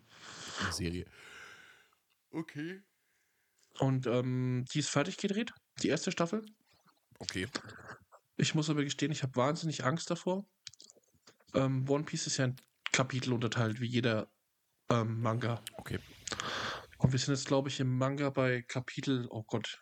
Eine 0.62 0.74
Serie. 0.74 1.06
Okay. 2.32 2.82
Und 3.80 4.08
ähm, 4.08 4.66
die 4.74 4.80
ist 4.80 4.90
fertig 4.90 5.18
gedreht, 5.18 5.54
die 5.82 5.90
erste 5.90 6.12
Staffel. 6.12 6.46
Okay. 7.20 7.48
Ich 8.36 8.54
muss 8.54 8.70
aber 8.70 8.84
gestehen, 8.84 9.12
ich 9.12 9.24
habe 9.24 9.36
wahnsinnig 9.36 9.84
Angst 9.86 10.10
davor. 10.10 10.46
Ähm, 11.54 11.88
One 11.90 12.04
Piece 12.04 12.28
ist 12.28 12.38
ja 12.38 12.46
in 12.46 12.56
Kapitel 12.92 13.34
unterteilt, 13.34 13.80
wie 13.80 13.88
jeder 13.88 14.30
ähm, 14.90 15.22
Manga. 15.22 15.62
Okay. 15.74 16.00
Und 16.98 17.12
wir 17.12 17.20
sind 17.20 17.36
jetzt, 17.36 17.48
glaube 17.48 17.70
ich, 17.70 17.80
im 17.80 17.98
Manga 17.98 18.30
bei 18.30 18.62
Kapitel, 18.64 19.28
oh 19.30 19.44
Gott, 19.44 19.80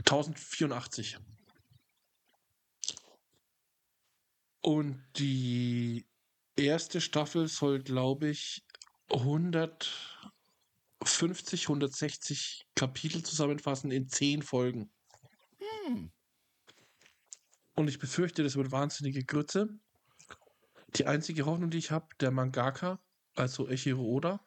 1084. 0.00 1.18
Und 4.60 5.02
die 5.16 6.06
erste 6.56 7.00
Staffel 7.00 7.48
soll, 7.48 7.82
glaube 7.82 8.28
ich, 8.30 8.64
150, 9.10 11.68
160 11.68 12.66
Kapitel 12.74 13.22
zusammenfassen 13.22 13.90
in 13.90 14.08
10 14.08 14.42
Folgen. 14.42 14.90
Hm. 15.58 16.10
Und 17.74 17.88
ich 17.88 17.98
befürchte, 17.98 18.42
das 18.42 18.56
wird 18.56 18.72
wahnsinnige 18.72 19.24
Grütze. 19.24 19.68
Die 20.96 21.06
einzige 21.06 21.46
Hoffnung, 21.46 21.70
die 21.70 21.78
ich 21.78 21.90
habe, 21.90 22.06
der 22.20 22.30
Mangaka, 22.30 23.00
also 23.34 23.68
Echiro 23.68 24.02
Oda, 24.02 24.46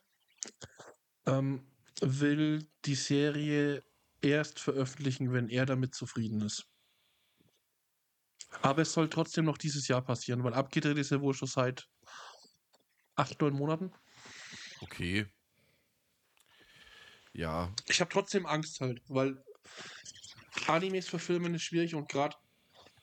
ähm, 1.26 1.68
will 2.02 2.68
die 2.86 2.95
Serie 2.95 3.84
erst 4.22 4.60
veröffentlichen, 4.60 5.34
wenn 5.34 5.50
er 5.50 5.66
damit 5.66 5.95
zufrieden 5.95 6.41
ist. 6.41 6.68
Aber 8.62 8.82
es 8.82 8.93
soll 8.93 9.10
trotzdem 9.10 9.45
noch 9.45 9.58
dieses 9.58 9.88
Jahr 9.88 10.02
passieren, 10.02 10.43
weil 10.43 10.54
abgedreht 10.54 10.98
ist 10.98 11.12
er 11.12 11.22
wohl 11.22 11.34
schon 11.34 11.48
seit 11.48 11.88
acht, 13.16 13.39
neun 13.41 13.54
Monaten. 13.54 13.91
Okay. 14.82 15.28
Ja. 17.34 17.74
Ich 17.88 18.00
habe 18.00 18.12
trotzdem 18.12 18.45
Angst 18.45 18.80
halt, 18.80 19.02
weil 19.08 19.43
Animes 20.68 21.08
verfilmen 21.08 21.54
ist 21.54 21.64
schwierig 21.64 21.93
und 21.93 22.10
gerade, 22.10 22.36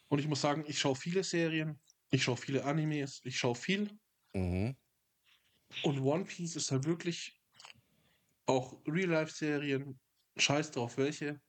und 0.09 0.19
ich 0.19 0.27
muss 0.27 0.41
sagen, 0.41 0.65
ich 0.67 0.79
schaue 0.79 0.97
viele 0.97 1.23
Serien, 1.23 1.79
ich 2.11 2.25
schaue 2.25 2.37
viele 2.37 2.65
Animes, 2.65 3.21
ich 3.25 3.39
schaue 3.39 3.55
viel. 3.55 3.91
Mhm. 4.33 4.77
Und 5.83 6.01
One 6.01 6.25
Piece 6.25 6.57
ist 6.57 6.71
halt 6.71 6.85
wirklich 6.85 7.41
auch 8.47 8.81
Real-Life-Serien, 8.87 9.99
scheiß 10.37 10.73
drauf 10.73 10.97
welche. 10.97 11.41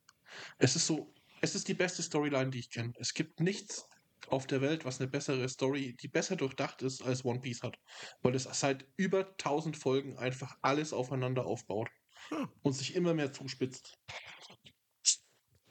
Es 0.58 0.76
ist 0.76 0.88
so, 0.88 1.14
es 1.42 1.56
ist 1.56 1.68
die 1.68 1.74
beste 1.74 2.02
Storyline, 2.04 2.50
die 2.50 2.60
ich 2.60 2.70
kenne. 2.70 2.94
Es 2.98 3.14
gibt 3.14 3.40
nichts 3.40 3.88
auf 4.28 4.48
der 4.48 4.62
Welt, 4.62 4.86
was 4.86 5.00
eine 5.00 5.10
bessere 5.10 5.48
Story, 5.50 5.96
die 6.02 6.08
besser 6.08 6.36
durchdacht 6.36 6.82
ist, 6.82 7.04
als 7.04 7.24
One 7.24 7.42
Piece 7.42 7.62
hat. 7.62 7.78
Weil 8.22 8.36
es 8.36 8.44
seit 8.44 8.88
über 8.98 9.28
1000 9.32 9.78
Folgen 9.78 10.18
einfach 10.18 10.58
alles 10.62 10.94
aufeinander 10.94 11.46
aufbaut 11.46 11.90
Hm. 12.30 12.50
und 12.64 12.74
sich 12.74 12.96
immer 12.96 13.14
mehr 13.14 13.32
zuspitzt. 13.32 13.98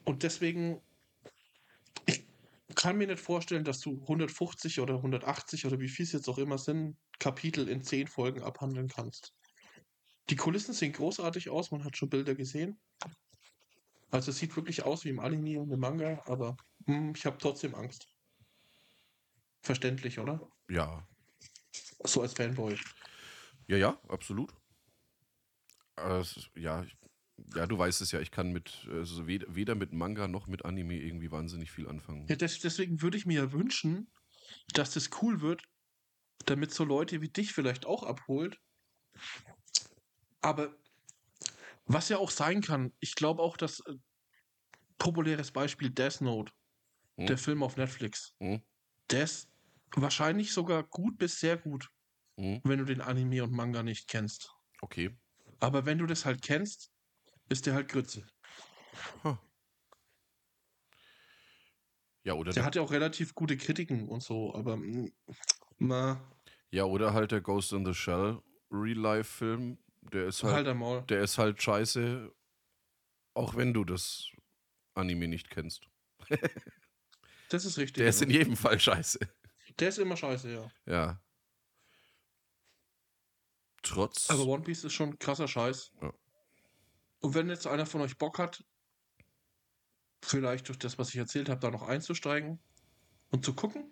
Und 0.05 0.23
deswegen, 0.23 0.81
ich 2.05 2.25
kann 2.75 2.97
mir 2.97 3.07
nicht 3.07 3.19
vorstellen, 3.19 3.63
dass 3.63 3.79
du 3.79 3.99
150 4.01 4.79
oder 4.79 4.95
180 4.95 5.65
oder 5.65 5.79
wie 5.79 5.89
viel 5.89 6.05
es 6.05 6.13
jetzt 6.13 6.29
auch 6.29 6.37
immer 6.37 6.57
sind, 6.57 6.97
Kapitel 7.19 7.67
in 7.67 7.83
10 7.83 8.07
Folgen 8.07 8.43
abhandeln 8.43 8.87
kannst. 8.87 9.33
Die 10.29 10.35
Kulissen 10.35 10.73
sehen 10.73 10.93
großartig 10.93 11.49
aus, 11.49 11.71
man 11.71 11.83
hat 11.83 11.97
schon 11.97 12.09
Bilder 12.09 12.35
gesehen. 12.35 12.79
Also 14.11 14.31
es 14.31 14.37
sieht 14.37 14.55
wirklich 14.55 14.83
aus 14.83 15.03
wie 15.05 15.09
im 15.09 15.19
Anime 15.19 15.59
und 15.59 15.71
im 15.71 15.79
Manga, 15.79 16.21
aber 16.25 16.55
hm, 16.85 17.13
ich 17.15 17.25
habe 17.25 17.37
trotzdem 17.37 17.75
Angst. 17.75 18.07
Verständlich, 19.61 20.19
oder? 20.19 20.49
Ja. 20.69 21.07
So 22.03 22.21
als 22.21 22.33
Fanboy. 22.33 22.77
Ja, 23.67 23.77
ja, 23.77 23.99
absolut. 24.07 24.53
Ist- 25.97 26.49
ja, 26.55 26.83
ich, 26.83 26.95
ja, 27.55 27.65
du 27.65 27.77
weißt 27.77 28.01
es 28.01 28.11
ja, 28.11 28.19
ich 28.19 28.31
kann 28.31 28.51
mit, 28.51 28.87
also 28.91 29.27
weder, 29.27 29.75
mit 29.75 29.93
Manga 29.93 30.27
noch 30.27 30.47
mit 30.47 30.65
Anime 30.65 30.95
irgendwie 30.95 31.31
wahnsinnig 31.31 31.71
viel 31.71 31.87
anfangen. 31.87 32.27
Ja, 32.27 32.35
des, 32.35 32.59
deswegen 32.59 33.01
würde 33.01 33.17
ich 33.17 33.25
mir 33.25 33.43
ja 33.43 33.51
wünschen, 33.51 34.11
dass 34.73 34.91
das 34.93 35.09
cool 35.21 35.41
wird, 35.41 35.63
damit 36.45 36.73
so 36.73 36.83
Leute 36.83 37.21
wie 37.21 37.29
dich 37.29 37.53
vielleicht 37.53 37.85
auch 37.85 38.03
abholt. 38.03 38.59
Aber 40.45 40.75
was 41.85 42.09
ja 42.09 42.17
auch 42.17 42.31
sein 42.31 42.61
kann, 42.61 42.93
ich 42.99 43.15
glaube 43.15 43.41
auch, 43.41 43.57
dass 43.57 43.79
äh, 43.81 43.93
populäres 44.97 45.51
Beispiel 45.51 45.89
Death 45.89 46.21
Note, 46.21 46.51
Hm. 47.17 47.27
der 47.27 47.37
Film 47.37 47.63
auf 47.63 47.77
Netflix, 47.77 48.33
Hm? 48.41 48.61
der 49.11 49.23
ist 49.23 49.49
wahrscheinlich 49.95 50.53
sogar 50.53 50.83
gut 50.83 51.17
bis 51.17 51.39
sehr 51.39 51.57
gut, 51.57 51.89
Hm? 52.37 52.59
wenn 52.63 52.79
du 52.79 52.85
den 52.85 53.01
Anime 53.01 53.43
und 53.43 53.53
Manga 53.53 53.83
nicht 53.83 54.07
kennst. 54.09 54.51
Okay. 54.83 55.09
Aber 55.59 55.85
wenn 55.85 55.97
du 55.97 56.05
das 56.05 56.23
halt 56.25 56.41
kennst, 56.41 56.91
ist 57.49 57.65
der 57.65 57.73
halt 57.75 57.89
Grütze. 57.89 58.25
Huh. 59.23 59.37
Ja, 62.23 62.33
oder 62.33 62.53
Der 62.55 62.63
der, 62.63 62.65
hat 62.65 62.75
ja 62.75 62.81
auch 62.81 62.91
relativ 62.91 63.35
gute 63.35 63.57
Kritiken 63.57 64.07
und 64.09 64.23
so, 64.23 64.53
aber 64.55 64.77
mm, 64.77 65.11
na, 65.79 66.21
ja, 66.71 66.83
oder 66.85 67.13
halt 67.13 67.31
der 67.31 67.41
Ghost 67.41 67.73
in 67.73 67.85
the 67.85 67.93
Shell 67.93 68.41
Real-Life-Film, 68.71 69.77
der 70.13 70.27
ist 70.27 70.43
halt, 70.43 70.67
halt 70.67 71.09
der 71.09 71.21
ist 71.21 71.37
halt 71.37 71.61
scheiße, 71.61 72.31
auch 73.33 73.55
wenn 73.55 73.73
du 73.73 73.83
das 73.83 74.31
Anime 74.93 75.27
nicht 75.27 75.49
kennst. 75.49 75.87
Das 77.49 77.63
ist 77.63 77.77
richtig. 77.77 77.97
Der 77.97 78.07
ist 78.07 78.21
ja. 78.21 78.25
in 78.25 78.33
jedem 78.33 78.57
Fall 78.57 78.79
scheiße. 78.79 79.19
Der 79.77 79.89
ist 79.89 79.99
immer 79.99 80.17
scheiße, 80.17 80.51
ja. 80.51 80.71
Ja. 80.87 81.21
Trotz. 83.83 84.31
Aber 84.31 84.45
One 84.47 84.63
Piece 84.63 84.83
ist 84.83 84.93
schon 84.93 85.19
krasser 85.19 85.47
Scheiß. 85.47 85.91
Ja. 86.01 86.11
Und 87.19 87.35
wenn 87.35 87.49
jetzt 87.49 87.67
einer 87.67 87.85
von 87.85 88.01
euch 88.01 88.17
Bock 88.17 88.39
hat, 88.39 88.63
vielleicht 90.23 90.67
durch 90.67 90.79
das, 90.79 90.97
was 90.97 91.09
ich 91.09 91.17
erzählt 91.17 91.49
habe, 91.49 91.59
da 91.59 91.69
noch 91.69 91.83
einzusteigen 91.83 92.59
und 93.29 93.45
zu 93.45 93.53
gucken, 93.53 93.91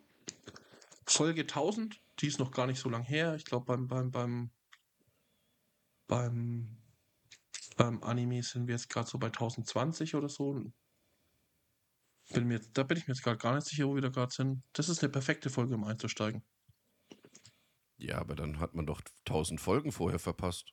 Folge 1.05 1.41
1000, 1.41 2.01
die 2.19 2.27
ist 2.27 2.39
noch 2.39 2.51
gar 2.51 2.65
nicht 2.65 2.79
so 2.79 2.89
lang 2.89 3.03
her. 3.03 3.35
Ich 3.35 3.45
glaube, 3.45 3.65
beim, 3.65 3.87
beim, 3.87 4.11
beim, 4.11 4.51
beim 6.13 6.77
ähm, 7.79 8.03
Anime 8.03 8.43
sind 8.43 8.67
wir 8.67 8.75
jetzt 8.75 8.87
gerade 8.87 9.09
so 9.09 9.17
bei 9.17 9.27
1020 9.27 10.13
oder 10.13 10.29
so. 10.29 10.71
Bin 12.29 12.47
mir 12.47 12.59
da 12.73 12.83
bin 12.83 12.97
ich 12.97 13.07
mir 13.07 13.15
jetzt 13.15 13.23
gerade 13.23 13.39
gar 13.39 13.55
nicht 13.55 13.65
sicher, 13.65 13.87
wo 13.87 13.95
wir 13.95 14.01
da 14.03 14.09
gerade 14.09 14.31
sind. 14.31 14.63
Das 14.73 14.89
ist 14.89 15.01
eine 15.01 15.11
perfekte 15.11 15.49
Folge, 15.49 15.73
um 15.73 15.83
einzusteigen. 15.83 16.43
ja, 17.97 18.19
aber 18.19 18.35
dann 18.35 18.59
hat 18.59 18.75
man 18.75 18.85
doch 18.85 19.01
tausend 19.25 19.59
Folgen 19.59 19.91
vorher 19.91 20.19
verpasst. 20.19 20.71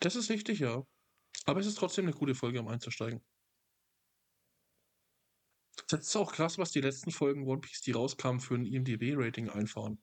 Das 0.00 0.14
ist 0.14 0.28
richtig, 0.28 0.58
ja. 0.58 0.82
Aber 1.46 1.60
es 1.60 1.66
ist 1.66 1.78
trotzdem 1.78 2.04
eine 2.04 2.14
gute 2.14 2.34
Folge, 2.34 2.60
um 2.60 2.68
einzusteigen. 2.68 3.24
Das 5.88 6.00
ist 6.00 6.16
auch 6.16 6.32
krass, 6.32 6.58
was 6.58 6.70
die 6.72 6.82
letzten 6.82 7.12
Folgen 7.12 7.46
One 7.46 7.60
Piece, 7.60 7.80
die 7.80 7.92
rauskamen, 7.92 8.40
für 8.40 8.56
ein 8.56 8.66
IMDb-Rating 8.66 9.48
einfahren. 9.48 10.02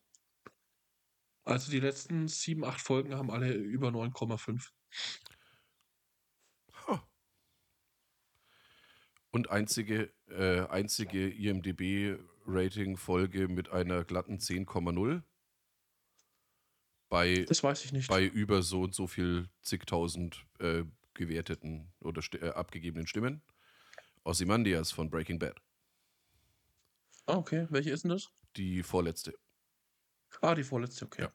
Also 1.46 1.72
die 1.72 1.80
letzten 1.80 2.28
sieben, 2.28 2.64
acht 2.64 2.82
Folgen 2.82 3.16
haben 3.16 3.30
alle 3.30 3.54
über 3.54 3.90
9,5. 3.90 4.70
Huh. 6.88 7.00
Und 9.32 9.50
einzige, 9.50 10.14
äh, 10.30 10.62
einzige 10.68 11.30
IMDB-Rating-Folge 11.30 13.48
mit 13.50 13.70
einer 13.70 14.06
glatten 14.06 14.40
10,0 14.40 15.24
bei, 17.10 17.46
Das 17.48 17.64
weiß 17.64 17.86
ich 17.86 17.94
nicht. 17.94 18.08
bei 18.08 18.26
über 18.26 18.62
so 18.64 18.84
und 18.84 18.96
so 18.96 19.08
viel 19.08 19.50
zigtausend 19.62 20.46
äh, 20.60 20.84
gewerteten 21.14 21.92
oder 22.00 22.22
sti 22.22 22.38
äh, 22.38 22.50
abgegebenen 22.50 23.06
Stimmen. 23.06 23.44
Ozymandias 24.24 24.92
von 24.92 25.10
Breaking 25.10 25.40
Bad. 25.40 25.62
ah, 27.26 27.38
okay. 27.38 27.68
Welche 27.70 27.92
ist 27.92 28.04
denn 28.04 28.10
das? 28.10 28.30
Die 28.56 28.84
vorletzte. 28.84 29.34
Ah, 30.42 30.56
die 30.56 30.64
vorletzte, 30.64 31.06
okay. 31.06 31.24
Ja. 31.24 31.32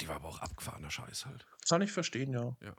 Die 0.00 0.08
war 0.08 0.16
aber 0.16 0.28
auch 0.28 0.40
abgefahrener 0.40 0.90
Scheiß 0.90 1.26
halt. 1.26 1.46
Kann 1.68 1.82
ich 1.82 1.92
verstehen, 1.92 2.32
ja. 2.32 2.56
Ja. 2.60 2.74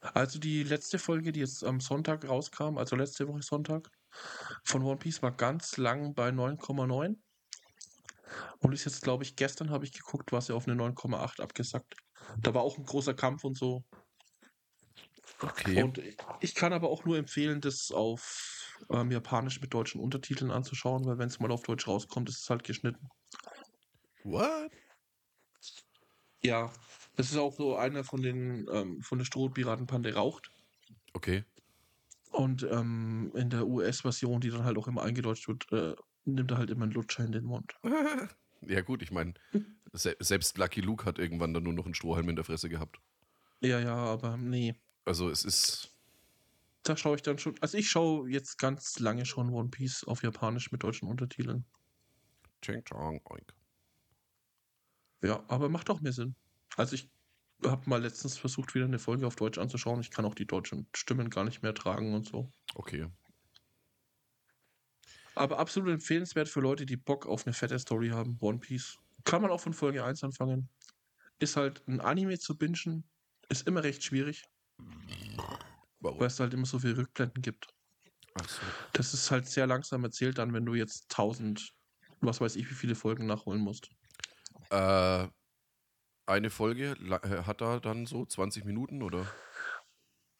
Also 0.00 0.38
die 0.38 0.64
letzte 0.64 0.98
Folge, 0.98 1.30
die 1.30 1.40
jetzt 1.40 1.62
am 1.62 1.80
Sonntag 1.80 2.28
rauskam, 2.28 2.76
also 2.76 2.96
letzte 2.96 3.28
Woche 3.28 3.42
Sonntag, 3.42 3.88
von 4.64 4.82
One 4.82 4.98
Piece 4.98 5.22
war 5.22 5.32
ganz 5.32 5.76
lang 5.76 6.14
bei 6.14 6.30
9,9. 6.30 7.16
Und 8.58 8.72
ist 8.72 8.84
jetzt, 8.84 9.02
glaube 9.02 9.24
ich, 9.24 9.36
gestern 9.36 9.70
habe 9.70 9.84
ich 9.84 9.92
geguckt, 9.92 10.32
war 10.32 10.40
sie 10.40 10.54
auf 10.54 10.66
eine 10.66 10.80
9,8 10.80 11.40
abgesackt. 11.40 11.96
Da 12.38 12.54
war 12.54 12.62
auch 12.62 12.78
ein 12.78 12.84
großer 12.84 13.14
Kampf 13.14 13.44
und 13.44 13.56
so. 13.56 13.84
Okay. 15.40 15.82
Und 15.82 16.00
ich 16.40 16.54
kann 16.54 16.72
aber 16.72 16.88
auch 16.88 17.04
nur 17.04 17.18
empfehlen, 17.18 17.60
das 17.60 17.90
auf 17.90 18.78
ähm, 18.90 19.10
Japanisch 19.10 19.60
mit 19.60 19.74
deutschen 19.74 20.00
Untertiteln 20.00 20.50
anzuschauen, 20.50 21.04
weil 21.04 21.18
wenn 21.18 21.28
es 21.28 21.40
mal 21.40 21.50
auf 21.50 21.62
Deutsch 21.62 21.86
rauskommt, 21.86 22.28
ist 22.28 22.42
es 22.42 22.50
halt 22.50 22.64
geschnitten. 22.64 23.08
What? 24.24 24.70
Ja, 26.42 26.72
das 27.16 27.30
ist 27.30 27.36
auch 27.36 27.54
so 27.54 27.76
einer 27.76 28.04
von 28.04 28.22
den 28.22 28.66
ähm, 28.72 29.00
von 29.02 29.18
der 29.18 29.24
Strohpiratenpande 29.24 30.14
raucht. 30.14 30.50
Okay. 31.12 31.44
Und 32.30 32.62
ähm, 32.64 33.30
in 33.34 33.50
der 33.50 33.66
US-Version, 33.66 34.40
die 34.40 34.50
dann 34.50 34.64
halt 34.64 34.78
auch 34.78 34.88
immer 34.88 35.02
eingedeutscht 35.02 35.48
wird, 35.48 35.70
äh, 35.70 35.94
nimmt 36.24 36.50
er 36.50 36.58
halt 36.58 36.70
immer 36.70 36.84
einen 36.84 36.92
Lutscher 36.92 37.24
in 37.24 37.32
den 37.32 37.44
Mund. 37.44 37.74
Ja, 38.64 38.80
gut, 38.80 39.02
ich 39.02 39.10
meine, 39.10 39.34
se 39.92 40.16
selbst 40.20 40.56
Lucky 40.56 40.80
Luke 40.80 41.04
hat 41.04 41.18
irgendwann 41.18 41.52
dann 41.52 41.64
nur 41.64 41.72
noch 41.72 41.84
einen 41.84 41.94
Strohhalm 41.94 42.28
in 42.28 42.36
der 42.36 42.44
Fresse 42.44 42.68
gehabt. 42.68 43.00
Ja, 43.60 43.80
ja, 43.80 43.96
aber 43.96 44.36
nee. 44.36 44.76
Also 45.04 45.30
es 45.30 45.44
ist. 45.44 45.92
Da 46.84 46.96
schaue 46.96 47.16
ich 47.16 47.22
dann 47.22 47.38
schon. 47.38 47.56
Also 47.60 47.76
ich 47.76 47.88
schaue 47.90 48.30
jetzt 48.30 48.58
ganz 48.58 48.98
lange 48.98 49.26
schon 49.26 49.50
One 49.50 49.70
Piece 49.70 50.04
auf 50.04 50.22
Japanisch 50.22 50.70
mit 50.70 50.82
deutschen 50.82 51.08
Untertiteln. 51.08 51.64
Ching 52.60 52.84
chong, 52.84 53.20
oink. 53.24 53.52
Ja, 55.22 55.42
aber 55.48 55.68
macht 55.68 55.90
auch 55.90 56.00
mehr 56.00 56.12
Sinn. 56.12 56.34
Also 56.76 56.94
ich 56.94 57.10
habe 57.64 57.88
mal 57.88 58.02
letztens 58.02 58.38
versucht, 58.38 58.74
wieder 58.74 58.84
eine 58.86 58.98
Folge 58.98 59.26
auf 59.26 59.36
Deutsch 59.36 59.58
anzuschauen. 59.58 60.00
Ich 60.00 60.10
kann 60.10 60.24
auch 60.24 60.34
die 60.34 60.46
deutschen 60.46 60.88
Stimmen 60.94 61.30
gar 61.30 61.44
nicht 61.44 61.62
mehr 61.62 61.74
tragen 61.74 62.14
und 62.14 62.26
so. 62.26 62.52
Okay. 62.74 63.06
Aber 65.34 65.58
absolut 65.58 65.90
empfehlenswert 65.90 66.48
für 66.48 66.60
Leute, 66.60 66.84
die 66.86 66.96
Bock 66.96 67.26
auf 67.26 67.46
eine 67.46 67.54
fette 67.54 67.78
Story 67.78 68.08
haben. 68.08 68.36
One 68.40 68.58
Piece. 68.58 68.98
Kann 69.24 69.42
man 69.42 69.50
auch 69.50 69.60
von 69.60 69.72
Folge 69.72 70.04
1 70.04 70.24
anfangen. 70.24 70.68
Ist 71.38 71.56
halt 71.56 71.86
ein 71.86 72.00
Anime 72.00 72.38
zu 72.38 72.56
bingen. 72.56 73.04
Ist 73.48 73.66
immer 73.66 73.82
recht 73.82 74.02
schwierig, 74.02 74.44
Warum? 76.00 76.20
weil 76.20 76.26
es 76.26 76.40
halt 76.40 76.54
immer 76.54 76.66
so 76.66 76.78
viele 76.78 76.96
Rückblenden 76.96 77.42
gibt. 77.42 77.68
Ach 78.34 78.48
so. 78.48 78.62
Das 78.92 79.14
ist 79.14 79.30
halt 79.30 79.46
sehr 79.46 79.66
langsam 79.66 80.04
erzählt 80.04 80.38
dann, 80.38 80.52
wenn 80.52 80.64
du 80.64 80.74
jetzt 80.74 81.04
1000, 81.10 81.74
was 82.20 82.40
weiß 82.40 82.56
ich, 82.56 82.70
wie 82.70 82.74
viele 82.74 82.94
Folgen 82.94 83.26
nachholen 83.26 83.60
musst. 83.60 83.90
Äh, 84.72 85.28
eine 86.26 86.50
Folge 86.50 86.96
äh, 87.22 87.42
hat 87.44 87.60
da 87.60 87.78
dann 87.80 88.06
so 88.06 88.24
20 88.24 88.64
Minuten 88.64 89.02
oder? 89.02 89.26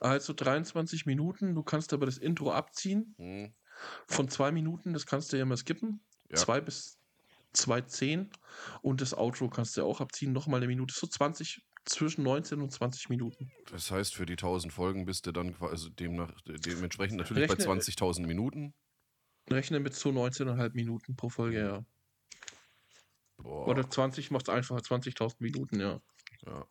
Also 0.00 0.32
23 0.32 1.06
Minuten, 1.06 1.54
du 1.54 1.62
kannst 1.62 1.92
aber 1.92 2.06
das 2.06 2.18
Intro 2.18 2.52
abziehen 2.52 3.14
Hm. 3.18 3.54
von 4.06 4.28
zwei 4.28 4.50
Minuten, 4.52 4.92
das 4.92 5.06
kannst 5.06 5.32
du 5.32 5.36
ja 5.36 5.42
immer 5.42 5.56
skippen. 5.56 6.04
Ja. 6.30 6.36
Zwei 6.36 6.60
bis 6.60 6.98
2,10 7.54 8.30
und 8.80 9.00
das 9.00 9.12
Outro 9.14 9.48
kannst 9.48 9.76
du 9.76 9.84
auch 9.84 10.00
abziehen, 10.00 10.32
nochmal 10.32 10.58
eine 10.60 10.66
Minute. 10.66 10.94
So 10.96 11.06
20, 11.06 11.62
zwischen 11.84 12.22
19 12.24 12.62
und 12.62 12.70
20 12.72 13.10
Minuten. 13.10 13.52
Das 13.70 13.90
heißt, 13.90 14.14
für 14.14 14.24
die 14.24 14.32
1000 14.34 14.72
Folgen 14.72 15.04
bist 15.04 15.26
du 15.26 15.32
dann 15.32 15.54
quasi 15.54 15.90
demnach, 15.94 16.32
dementsprechend 16.46 17.18
natürlich 17.18 17.48
bei 17.48 17.54
Rechne- 17.54 17.80
20.000 17.80 18.26
Minuten. 18.26 18.72
Rechne 19.50 19.80
mit 19.80 19.94
so 19.94 20.10
19,5 20.10 20.74
Minuten 20.74 21.16
pro 21.16 21.28
Folge, 21.28 21.58
ja. 21.60 21.84
Boah, 23.43 23.66
Oder 23.68 23.88
20 23.88 24.30
macht 24.30 24.49
es 24.49 24.55
einfacher, 24.55 24.80
20.000 24.80 25.36
Minuten, 25.40 25.80
ja. 25.80 26.01
ja. 26.47 26.66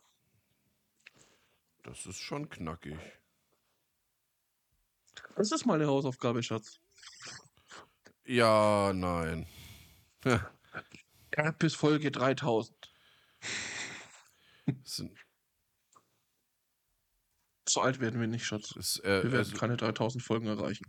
Das 1.84 2.06
ist 2.06 2.20
schon 2.20 2.50
knackig. 2.50 2.98
Das 5.36 5.52
ist 5.52 5.66
meine 5.66 5.88
Hausaufgabe, 5.88 6.44
Schatz. 6.44 6.80
Ja, 8.26 8.94
nein. 8.94 9.48
Ja, 10.24 11.52
bis 11.58 11.76
Folge 11.76 12.12
3000. 12.12 12.94
Das 14.66 14.96
sind, 14.96 15.18
So 17.68 17.82
alt 17.82 18.00
werden 18.00 18.20
wir 18.20 18.28
nicht, 18.28 18.46
Schatz. 18.46 18.74
das, 18.76 19.00
äh, 19.00 19.24
Wir 19.24 19.32
werden 19.32 19.38
also, 19.38 19.58
keine 19.58 19.78
3000 19.78 20.24
Folgen 20.24 20.48
erreichen. 20.48 20.86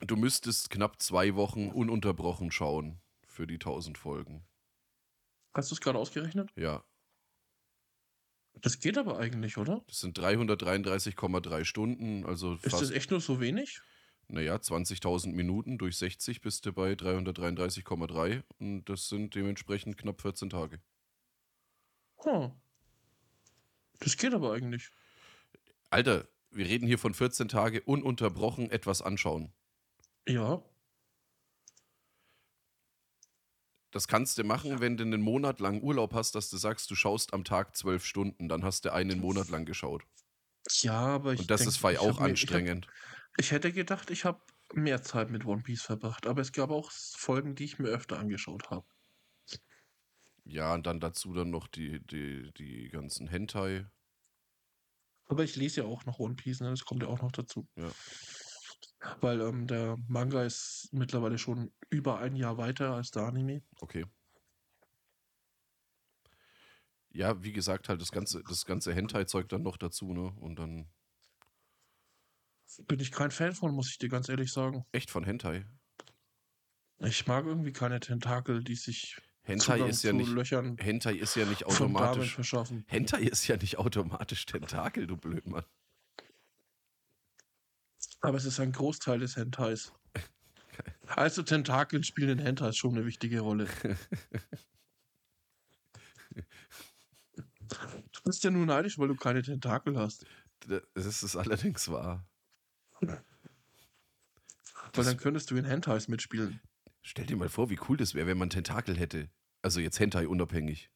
du 0.00 0.16
müsstest 0.16 0.70
knapp 0.70 1.00
zwei 1.00 1.34
Wochen 1.36 1.70
ununterbrochen 1.70 2.50
schauen 2.50 3.00
für 3.26 3.46
die 3.46 3.58
1000 3.58 3.96
Folgen. 3.96 4.44
Hast 5.54 5.70
du 5.70 5.74
es 5.74 5.80
gerade 5.80 5.98
ausgerechnet? 5.98 6.50
Ja, 6.56 6.84
Das 8.60 8.78
geht 8.80 8.98
aber 8.98 9.18
eigentlich, 9.18 9.56
oder? 9.58 9.82
das 9.86 10.00
sind 10.00 10.18
333,3 10.18 11.64
Stunden, 11.64 12.24
also 12.26 12.54
Ist 12.62 12.80
das 12.80 12.90
echt 12.90 13.10
nur 13.10 13.20
so 13.20 13.40
wenig? 13.40 13.80
naja, 14.28 14.54
20.000 14.56 15.32
Minuten 15.32 15.76
durch 15.78 15.96
60 15.98 16.40
bist 16.40 16.64
du 16.66 16.72
bei 16.72 16.92
333,3 16.92 18.44
und 18.58 18.84
das 18.88 19.08
sind 19.08 19.34
dementsprechend 19.34 19.98
knapp 19.98 20.20
14 20.22 20.50
Tage. 20.50 20.80
Hm. 22.22 22.52
Das 23.98 24.16
geht 24.16 24.32
aber 24.34 24.52
eigentlich. 24.52 24.90
Alter, 25.90 26.28
wir 26.50 26.66
reden 26.66 26.86
hier 26.86 26.98
von 26.98 27.14
14 27.14 27.48
Tage 27.48 27.82
ununterbrochen 27.82 28.70
etwas 28.70 29.02
anschauen. 29.02 29.52
Ja. 30.26 30.62
Das 33.90 34.06
kannst 34.06 34.38
du 34.38 34.44
machen, 34.44 34.80
wenn 34.80 34.96
du 34.96 35.02
einen 35.04 35.20
Monat 35.20 35.58
lang 35.60 35.82
Urlaub 35.82 36.14
hast, 36.14 36.34
dass 36.34 36.48
du 36.48 36.56
sagst, 36.56 36.90
du 36.90 36.94
schaust 36.94 37.34
am 37.34 37.44
Tag 37.44 37.76
zwölf 37.76 38.04
Stunden, 38.04 38.48
dann 38.48 38.64
hast 38.64 38.84
du 38.84 38.92
einen 38.92 39.20
Monat 39.20 39.48
lang 39.48 39.64
geschaut. 39.64 40.04
Ja, 40.80 40.92
aber 41.00 41.32
ich. 41.32 41.40
Und 41.40 41.50
das 41.50 41.62
denk, 41.62 41.70
ist 41.70 41.84
ich 41.84 41.98
auch 41.98 42.20
mir- 42.20 42.26
anstrengend. 42.26 42.86
Ich, 42.86 42.90
hab, 42.90 43.40
ich 43.40 43.50
hätte 43.52 43.72
gedacht, 43.72 44.10
ich 44.10 44.24
habe 44.24 44.40
mehr 44.72 45.02
Zeit 45.02 45.30
mit 45.30 45.44
One 45.44 45.62
Piece 45.62 45.82
verbracht. 45.82 46.26
Aber 46.26 46.40
es 46.40 46.52
gab 46.52 46.70
auch 46.70 46.90
Folgen, 46.92 47.56
die 47.56 47.64
ich 47.64 47.78
mir 47.78 47.88
öfter 47.88 48.18
angeschaut 48.18 48.70
habe. 48.70 48.86
Ja, 50.44 50.74
und 50.74 50.86
dann 50.86 51.00
dazu 51.00 51.32
dann 51.32 51.50
noch 51.50 51.66
die, 51.68 52.00
die, 52.06 52.52
die 52.56 52.88
ganzen 52.88 53.26
Hentai. 53.28 53.86
Aber 55.26 55.44
ich 55.44 55.54
lese 55.56 55.82
ja 55.82 55.86
auch 55.86 56.04
noch 56.06 56.18
One 56.18 56.34
Piece, 56.34 56.60
ne? 56.60 56.70
das 56.70 56.84
kommt 56.84 57.02
ja 57.02 57.08
auch 57.08 57.22
noch 57.22 57.30
dazu. 57.32 57.68
Ja. 57.76 57.90
Weil 59.20 59.40
ähm, 59.40 59.66
der 59.66 59.96
Manga 60.08 60.42
ist 60.42 60.88
mittlerweile 60.92 61.38
schon 61.38 61.72
über 61.88 62.18
ein 62.18 62.36
Jahr 62.36 62.58
weiter 62.58 62.94
als 62.94 63.10
der 63.10 63.22
Anime. 63.22 63.62
Okay. 63.80 64.04
Ja, 67.12 67.42
wie 67.42 67.52
gesagt, 67.52 67.88
halt 67.88 68.00
das 68.00 68.12
ganze, 68.12 68.42
das 68.44 68.64
ganze 68.64 68.94
Hentai-Zeug 68.94 69.48
dann 69.48 69.62
noch 69.62 69.76
dazu, 69.76 70.12
ne? 70.12 70.32
Und 70.38 70.58
dann 70.58 70.88
Bin 72.86 73.00
ich 73.00 73.10
kein 73.10 73.30
Fan 73.30 73.52
von, 73.52 73.72
muss 73.74 73.90
ich 73.90 73.98
dir 73.98 74.08
ganz 74.08 74.28
ehrlich 74.28 74.52
sagen. 74.52 74.84
echt 74.92 75.10
von 75.10 75.24
Hentai. 75.24 75.66
Ich 76.98 77.26
mag 77.26 77.46
irgendwie 77.46 77.72
keine 77.72 77.98
Tentakel, 77.98 78.62
die 78.62 78.74
sich 78.74 79.16
Hentai 79.42 79.76
Zugang 79.76 79.90
ist 79.90 80.02
ja 80.02 80.12
nicht. 80.12 80.30
Löchern 80.30 80.76
Hentai 80.78 81.14
ist 81.14 81.34
ja 81.34 81.46
nicht 81.46 81.64
automatisch. 81.64 82.34
verschaffen. 82.34 82.84
Hentai 82.88 83.22
ist 83.22 83.46
ja 83.48 83.56
nicht 83.56 83.78
automatisch 83.78 84.44
Tentakel, 84.46 85.06
du 85.06 85.16
Blödmann. 85.16 85.64
Aber 88.20 88.36
es 88.36 88.44
ist 88.44 88.60
ein 88.60 88.72
Großteil 88.72 89.18
des 89.20 89.36
Hentais. 89.36 89.92
Also 91.06 91.42
Tentakel 91.42 92.04
spielen 92.04 92.38
in 92.38 92.44
Hentais 92.44 92.76
schon 92.76 92.96
eine 92.96 93.04
wichtige 93.06 93.40
Rolle. 93.40 93.66
Du 98.12 98.22
bist 98.24 98.44
ja 98.44 98.50
nur 98.50 98.66
neidisch, 98.66 98.98
weil 98.98 99.08
du 99.08 99.16
keine 99.16 99.42
Tentakel 99.42 99.96
hast. 99.96 100.26
Das 100.94 101.22
ist 101.22 101.36
allerdings 101.36 101.88
wahr. 101.88 102.26
Weil 103.00 103.20
dann 105.04 105.16
könntest 105.16 105.50
du 105.50 105.56
in 105.56 105.64
Hentais 105.64 106.08
mitspielen. 106.08 106.60
Stell 107.02 107.26
dir 107.26 107.36
mal 107.36 107.48
vor, 107.48 107.70
wie 107.70 107.78
cool 107.88 107.96
das 107.96 108.14
wäre, 108.14 108.26
wenn 108.26 108.38
man 108.38 108.50
Tentakel 108.50 108.96
hätte. 108.96 109.30
Also 109.62 109.80
jetzt 109.80 109.98
Hentai 110.00 110.26
unabhängig. 110.28 110.90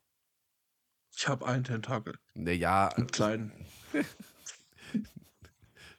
Ich 1.16 1.28
habe 1.28 1.46
einen 1.46 1.64
Tentakel. 1.64 2.18
Naja, 2.34 2.88
Einen 2.88 3.06
kleinen. 3.06 3.52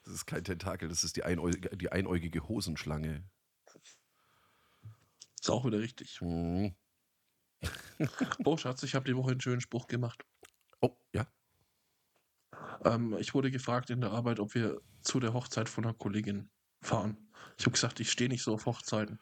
das 0.06 0.14
ist 0.14 0.26
kein 0.26 0.44
Tentakel, 0.44 0.88
das 0.88 1.04
ist 1.04 1.16
die, 1.16 1.24
einäugige, 1.24 1.76
die 1.76 1.92
einäugige 1.92 2.48
Hosenschlange. 2.48 3.24
Ist 5.40 5.50
auch 5.50 5.66
wieder 5.66 5.80
richtig. 5.80 6.22
Mhm. 6.22 6.76
Oh, 8.46 8.58
Schatz, 8.58 8.84
ich 8.84 8.94
habe 8.94 9.06
die 9.06 9.16
Woche 9.16 9.32
einen 9.32 9.42
schönen 9.42 9.62
Spruch 9.62 9.88
gemacht. 9.88 10.26
Oh, 10.82 10.98
ja. 11.14 11.26
Ähm, 12.84 13.16
ich 13.20 13.34
wurde 13.34 13.50
gefragt 13.52 13.90
in 13.90 14.02
der 14.02 14.12
Arbeit, 14.12 14.40
ob 14.40 14.54
wir 14.54 14.82
zu 15.02 15.20
der 15.20 15.34
Hochzeit 15.34 15.70
von 15.70 15.86
einer 15.86 15.94
Kollegin 15.94 16.50
fahren. 16.82 17.32
Ich 17.58 17.66
habe 17.66 17.72
gesagt, 17.72 18.00
ich 18.02 18.12
stehe 18.12 18.30
nicht 18.30 18.44
so 18.44 18.54
auf 18.54 18.66
Hochzeiten. 18.66 19.20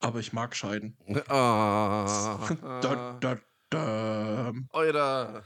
Aber 0.00 0.20
ich 0.20 0.32
mag 0.32 0.54
Scheiden. 0.54 0.96
Ah, 1.28 2.48
Da, 2.80 3.18
da, 3.20 3.40
da. 3.70 4.52
Euer. 4.70 5.44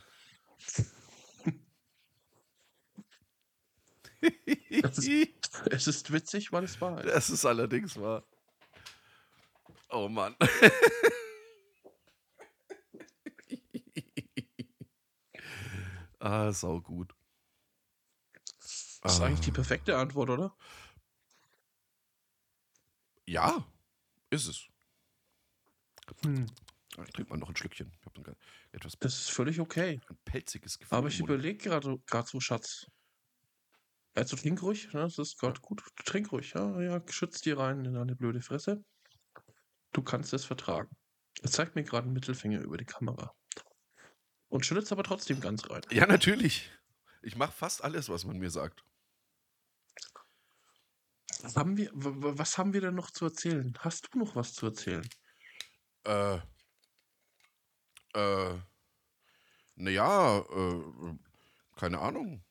Das 4.82 4.98
ist- 4.98 5.28
Es 5.70 5.86
ist 5.86 6.12
witzig, 6.12 6.52
weil 6.52 6.64
es 6.64 6.80
wahr 6.80 7.04
ist. 7.04 7.14
Das 7.14 7.30
ist 7.30 7.44
allerdings 7.44 7.96
wahr. 8.00 8.24
Oh 9.90 10.08
Mann. 10.08 10.34
ah, 16.18 16.52
sau 16.52 16.80
gut. 16.80 17.14
Das 19.02 19.14
ist 19.14 19.20
eigentlich 19.20 19.40
die 19.40 19.50
Ah. 19.50 19.54
perfekte 19.54 19.96
Antwort, 19.96 20.30
oder? 20.30 20.56
Ja, 23.26 23.64
ist 24.30 24.46
es. 24.48 24.66
Hm. 26.22 26.46
Ich 27.04 27.12
trinke 27.12 27.30
mal 27.30 27.38
noch 27.38 27.48
ein 27.50 27.56
Schlückchen. 27.56 27.92
Ich 28.00 28.06
habe 28.06 28.30
ein 28.30 28.36
etwas 28.72 28.98
Das 28.98 29.14
ist 29.14 29.30
völlig 29.30 29.60
okay. 29.60 30.00
ein 30.08 30.16
pelziges 30.24 30.78
Gefühl. 30.78 30.98
Aber 30.98 31.08
ich 31.08 31.20
überlege 31.20 31.58
gerade 31.58 31.98
gerade 32.06 32.28
so, 32.28 32.40
Schatz. 32.40 32.90
Also 34.18 34.36
trink 34.36 34.62
ruhig, 34.62 34.92
ne? 34.92 35.02
das 35.02 35.18
ist 35.18 35.38
gerade 35.38 35.60
gut. 35.60 35.82
Trink 36.04 36.32
ruhig, 36.32 36.52
ja, 36.54 36.80
ja, 36.80 37.02
schütz 37.08 37.40
dir 37.40 37.58
rein 37.58 37.84
in 37.84 37.94
deine 37.94 38.16
blöde 38.16 38.40
Fresse. 38.42 38.84
Du 39.92 40.02
kannst 40.02 40.32
es 40.32 40.44
vertragen. 40.44 40.90
Er 41.42 41.50
zeigt 41.50 41.76
mir 41.76 41.84
gerade 41.84 42.04
einen 42.04 42.14
Mittelfinger 42.14 42.60
über 42.60 42.76
die 42.76 42.84
Kamera. 42.84 43.34
Und 44.48 44.66
schüttet 44.66 44.90
aber 44.90 45.04
trotzdem 45.04 45.40
ganz 45.40 45.68
rein. 45.70 45.82
Ja, 45.90 46.06
natürlich. 46.06 46.70
Ich 47.22 47.36
mache 47.36 47.52
fast 47.52 47.84
alles, 47.84 48.08
was 48.08 48.24
man 48.24 48.38
mir 48.38 48.50
sagt. 48.50 48.84
Was 51.42 51.56
haben 51.56 51.76
wir, 51.76 51.90
was 51.94 52.58
haben 52.58 52.72
wir 52.72 52.80
denn 52.80 52.94
noch 52.94 53.10
zu 53.10 53.26
erzählen? 53.26 53.72
Hast 53.78 54.08
du 54.12 54.18
noch 54.18 54.34
was 54.34 54.54
zu 54.54 54.66
erzählen? 54.66 55.08
Äh, 56.04 56.38
Äh, 58.14 58.58
naja, 59.76 60.38
äh, 60.38 61.14
keine 61.76 62.00
Ahnung. 62.00 62.44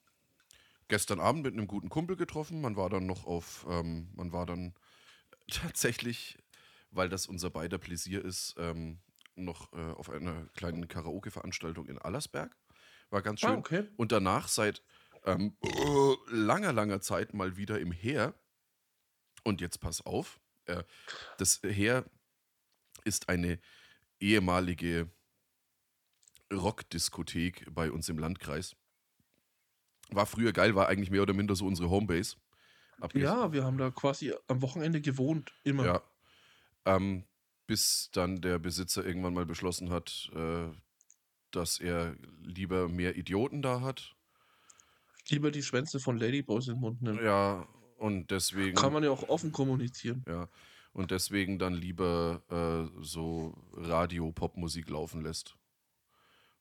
Gestern 0.88 1.19
Abend 1.19 1.43
mit 1.43 1.53
einem 1.53 1.68
guten 1.68 1.89
Kumpel 1.89 2.15
getroffen. 2.15 2.61
Man 2.61 2.76
war 2.76 2.89
dann 2.89 3.05
noch 3.05 3.26
auf, 3.26 3.65
ähm, 3.69 4.09
man 4.14 4.31
war 4.31 4.45
dann 4.45 4.73
tatsächlich, 5.51 6.38
weil 6.91 7.09
das 7.09 7.27
unser 7.27 7.49
beider 7.49 7.77
Pläsier 7.77 8.23
ist, 8.23 8.55
ähm, 8.57 8.99
noch 9.35 9.72
äh, 9.73 9.91
auf 9.91 10.09
einer 10.09 10.47
kleinen 10.55 10.88
Karaoke-Veranstaltung 10.88 11.88
in 11.88 11.97
Allersberg. 11.97 12.55
War 13.09 13.22
ganz 13.22 13.41
schön. 13.41 13.51
Ah, 13.51 13.57
okay. 13.57 13.88
Und 13.95 14.11
danach 14.11 14.47
seit 14.47 14.81
ähm, 15.26 15.55
langer, 16.30 16.73
langer 16.73 17.01
Zeit 17.01 17.34
mal 17.34 17.57
wieder 17.57 17.80
im 17.80 17.91
Heer. 17.91 18.34
Und 19.43 19.61
jetzt 19.61 19.80
pass 19.80 20.05
auf, 20.05 20.39
äh, 20.65 20.84
das 21.38 21.61
Heer 21.64 22.05
ist 23.03 23.30
eine 23.30 23.59
ehemalige 24.19 25.09
Rockdiskothek 26.51 27.68
bei 27.73 27.91
uns 27.91 28.09
im 28.09 28.18
Landkreis. 28.18 28.76
War 30.11 30.25
früher 30.25 30.53
geil, 30.53 30.75
war 30.75 30.88
eigentlich 30.88 31.11
mehr 31.11 31.21
oder 31.21 31.34
minder 31.34 31.55
so 31.55 31.65
unsere 31.65 31.89
Homebase. 31.89 32.38
Ja, 33.13 33.51
wir 33.51 33.63
haben 33.63 33.77
da 33.77 33.91
quasi 33.91 34.34
am 34.47 34.61
Wochenende 34.61 35.01
gewohnt, 35.01 35.53
immer. 35.63 35.85
Ja. 35.85 36.01
Ähm, 36.85 37.25
bis 37.67 38.09
dann 38.13 38.41
der 38.41 38.59
Besitzer 38.59 39.05
irgendwann 39.05 39.34
mal 39.34 39.45
beschlossen 39.45 39.89
hat, 39.89 40.31
äh, 40.34 40.69
dass 41.51 41.79
er 41.79 42.15
lieber 42.41 42.88
mehr 42.88 43.17
Idioten 43.17 43.61
da 43.61 43.81
hat. 43.81 44.15
Lieber 45.29 45.51
die 45.51 45.61
Schwänze 45.61 45.99
von 45.99 46.17
Ladyboys 46.17 46.67
in 46.67 46.75
den 46.75 46.79
Mund 46.79 47.01
nehmen. 47.01 47.23
Ja, 47.23 47.67
und 47.97 48.31
deswegen. 48.31 48.75
Kann 48.75 48.93
man 48.93 49.03
ja 49.03 49.11
auch 49.11 49.27
offen 49.27 49.51
kommunizieren. 49.51 50.23
Ja. 50.27 50.47
Und 50.93 51.11
deswegen 51.11 51.59
dann 51.59 51.73
lieber 51.73 52.41
äh, 52.49 53.03
so 53.03 53.53
Radio-Pop-Musik 53.73 54.89
laufen 54.89 55.21
lässt. 55.21 55.55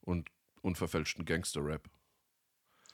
Und 0.00 0.28
unverfälschten 0.60 1.24
Gangster-Rap. 1.24 1.88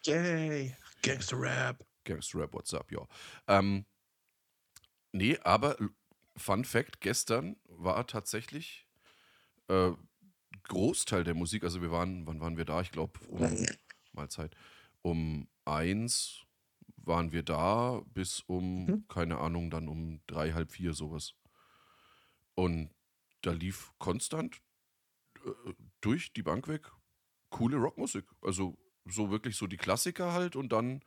Yay, 0.04 0.74
Gangster-Rap. 1.02 1.84
Gangster-Rap, 2.04 2.52
what's 2.54 2.74
up, 2.74 2.90
ja. 2.90 3.06
Ähm, 3.46 3.84
nee, 5.12 5.38
aber 5.38 5.76
Fun 6.36 6.64
Fact: 6.64 7.00
gestern 7.00 7.56
war 7.64 8.06
tatsächlich 8.06 8.86
äh, 9.68 9.92
Großteil 10.64 11.24
der 11.24 11.34
Musik, 11.34 11.64
also 11.64 11.82
wir 11.82 11.90
waren, 11.90 12.26
wann 12.26 12.40
waren 12.40 12.56
wir 12.56 12.64
da? 12.64 12.80
Ich 12.80 12.90
glaube, 12.90 13.18
um 13.28 13.66
Mahlzeit. 14.12 14.54
Um 15.02 15.48
eins 15.64 16.44
waren 16.96 17.32
wir 17.32 17.42
da 17.42 18.02
bis 18.06 18.40
um, 18.46 18.86
Mhm. 18.86 19.08
keine 19.08 19.38
Ahnung, 19.38 19.70
dann 19.70 19.88
um 19.88 20.20
drei, 20.26 20.52
halb 20.52 20.70
vier 20.70 20.94
sowas. 20.94 21.34
Und 22.54 22.90
da 23.42 23.50
lief 23.52 23.92
konstant 23.98 24.60
äh, 25.44 25.72
durch 26.00 26.32
die 26.32 26.42
Bank 26.42 26.68
weg 26.68 26.90
coole 27.50 27.76
Rockmusik. 27.76 28.24
Also 28.40 28.78
so 29.06 29.30
wirklich 29.30 29.56
so 29.56 29.66
die 29.66 29.76
Klassiker 29.76 30.32
halt 30.32 30.56
und 30.56 30.72
dann 30.72 31.02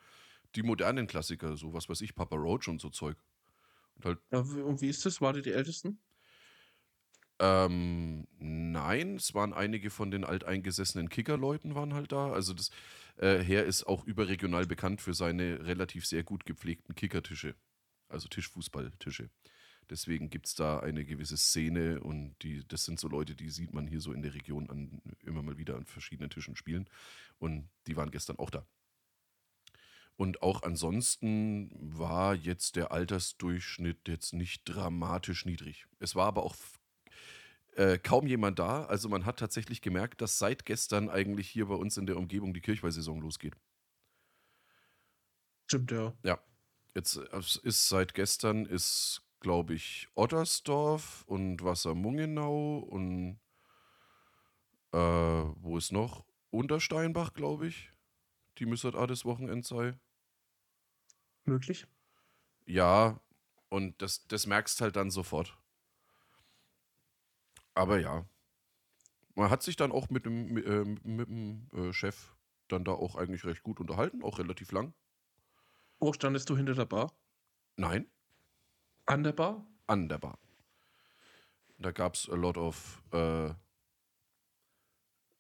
die 0.56 0.64
modernen 0.64 1.08
Klassiker, 1.08 1.58
so 1.58 1.74
was 1.74 1.90
weiß 1.90 2.02
ich, 2.02 2.16
Papa 2.16 2.36
Roach 2.38 2.68
und 2.70 2.82
so 2.82 2.90
Zeug. 2.90 3.18
Und 3.98 4.06
halt, 4.06 4.20
Ja, 4.32 4.40
und 4.42 4.82
wie 4.82 4.90
ist 4.90 5.04
das? 5.06 5.20
Wart 5.22 5.38
ihr 5.38 5.42
die 5.42 5.52
Ältesten? 5.54 6.00
ähm, 7.40 8.28
nein, 8.40 9.16
es 9.16 9.34
waren 9.34 9.54
einige 9.54 9.90
von 9.90 10.10
den 10.10 10.24
alteingesessenen 10.24 11.10
Kickerleuten 11.10 11.76
waren 11.76 11.94
halt 11.94 12.12
da. 12.12 12.32
Also 12.32 12.54
das 12.54 12.70
äh, 13.18 13.40
Heer 13.40 13.66
ist 13.66 13.86
auch 13.86 14.06
überregional 14.06 14.66
bekannt 14.66 15.02
für 15.02 15.14
seine 15.14 15.66
relativ 15.66 16.06
sehr 16.06 16.24
gut 16.24 16.46
gepflegten 16.46 16.96
Kickertische. 16.96 17.56
Also 18.08 18.30
Tischfußballtische. 18.30 19.30
Deswegen 19.90 20.30
gibt 20.30 20.48
es 20.48 20.56
da 20.56 20.80
eine 20.80 21.06
gewisse 21.06 21.38
Szene 21.38 22.00
und 22.02 22.36
die, 22.42 22.68
das 22.68 22.86
sind 22.86 23.00
so 23.00 23.08
Leute, 23.08 23.36
die 23.36 23.50
sieht 23.50 23.74
man 23.74 23.88
hier 23.88 24.02
so 24.02 24.14
in 24.14 24.22
der 24.22 24.34
Region 24.34 24.70
an, 24.70 25.02
immer 25.24 25.44
mal 25.44 25.58
wieder 25.58 25.76
an 25.76 25.86
verschiedenen 25.86 26.30
Tischen 26.30 26.56
spielen. 26.56 26.90
Und 27.40 27.70
die 27.88 27.96
waren 27.96 28.12
gestern 28.12 28.38
auch 28.38 28.50
da. 28.50 28.66
Und 30.18 30.42
auch 30.42 30.64
ansonsten 30.64 31.70
war 31.74 32.36
jetzt 32.36 32.78
der 32.78 32.92
Altersdurchschnitt 32.92 34.08
jetzt 34.08 34.34
nicht 34.34 34.64
dramatisch 34.64 35.46
niedrig. 35.46 35.88
Es 36.00 36.16
war 36.16 36.28
aber 36.28 36.44
auch 36.44 36.56
äh, 37.76 37.98
kaum 37.98 38.26
jemand 38.26 38.58
da. 38.60 38.86
Also 38.86 39.10
man 39.10 39.26
hat 39.26 39.40
tatsächlich 39.40 39.82
gemerkt, 39.82 40.22
dass 40.22 40.40
seit 40.40 40.66
gestern 40.66 41.10
eigentlich 41.10 41.50
hier 41.50 41.66
bei 41.66 41.76
uns 41.76 41.98
in 41.98 42.06
der 42.06 42.18
Umgebung 42.18 42.54
die 42.54 42.62
Kirchweihsaison 42.62 43.20
losgeht. 43.20 43.56
Stimmt, 45.68 45.92
ja. 45.92 46.14
Ja, 46.24 46.40
jetzt 46.96 47.18
äh, 47.18 47.40
ist 47.64 47.90
seit 47.90 48.14
gestern 48.14 48.66
ist, 48.66 49.22
glaube 49.40 49.74
ich, 49.74 50.08
Ottersdorf 50.16 51.24
und 51.28 51.64
Wassermungenau 51.64 52.80
und 52.80 53.40
äh, 54.92 54.98
wo 54.98 55.78
ist 55.78 55.92
noch? 55.92 56.26
Untersteinbach, 56.52 57.34
glaube 57.34 57.68
ich. 57.68 57.92
Die 58.58 58.66
müsste 58.66 58.94
auch 58.94 59.08
das 59.08 59.26
Wochenende 59.26 59.68
sein. 59.68 60.00
Möglich. 61.44 61.86
Ja, 62.66 63.20
und 63.70 64.02
das, 64.02 64.26
das 64.28 64.48
merkst 64.48 64.82
halt 64.82 64.96
dann 64.96 65.12
sofort. 65.12 65.58
Aber 67.74 68.00
ja. 68.00 68.26
Man 69.36 69.50
hat 69.50 69.64
sich 69.64 69.76
dann 69.76 69.92
auch 69.92 70.10
mit 70.10 70.26
dem, 70.26 70.54
mit, 70.54 70.66
äh, 70.66 70.86
mit 70.86 71.28
dem 71.28 71.70
äh, 71.74 71.92
Chef 71.92 72.36
dann 72.70 72.86
da 72.86 72.94
auch 72.94 73.16
eigentlich 73.16 73.44
recht 73.44 73.64
gut 73.64 73.82
unterhalten, 73.82 74.24
auch 74.24 74.40
relativ 74.40 74.72
lang. 74.72 74.94
Wo 76.00 76.14
standest 76.14 76.50
du 76.50 76.56
hinter 76.56 76.74
der 76.74 76.86
Bar? 76.86 77.14
Nein, 77.76 78.10
An 79.06 79.24
der 79.24 79.34
Bar? 79.34 79.66
an 79.88 80.10
der 80.10 80.18
Bar. 80.18 80.40
Da 81.78 81.92
gab 81.92 82.16
es 82.16 82.30
a 82.30 82.36
lot 82.36 82.58
of 82.58 83.04
äh, 83.12 83.50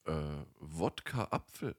äh, 0.06 0.46
Wodka-Apfel. 0.60 1.76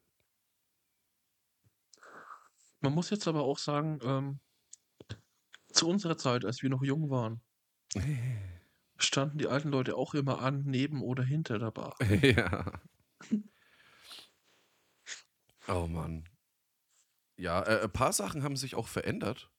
Man 2.81 2.93
muss 2.93 3.11
jetzt 3.11 3.29
aber 3.29 3.43
auch 3.43 3.59
sagen, 3.59 3.99
ähm, 4.03 4.41
zu 5.73 5.89
unserer 5.89 6.17
Zeit, 6.17 6.45
als 6.45 6.63
wir 6.63 6.71
noch 6.71 6.83
jung 6.83 7.11
waren, 7.11 7.43
standen 8.97 9.39
die 9.39 9.49
alten 9.49 9.69
Leute 9.69 9.97
auch 9.97 10.15
immer 10.15 10.41
an, 10.41 10.63
neben 10.65 11.03
oder 11.03 11.23
hinter 11.23 11.59
der 11.59 11.71
Bar. 11.71 11.97
ja. 12.23 12.81
Oh 15.69 15.87
Mann. 15.87 16.29
Ja, 17.37 17.63
äh, 17.63 17.83
ein 17.83 17.93
paar 17.93 18.13
Sachen 18.13 18.43
haben 18.43 18.57
sich 18.57 18.75
auch 18.75 18.89
verändert. 18.89 19.51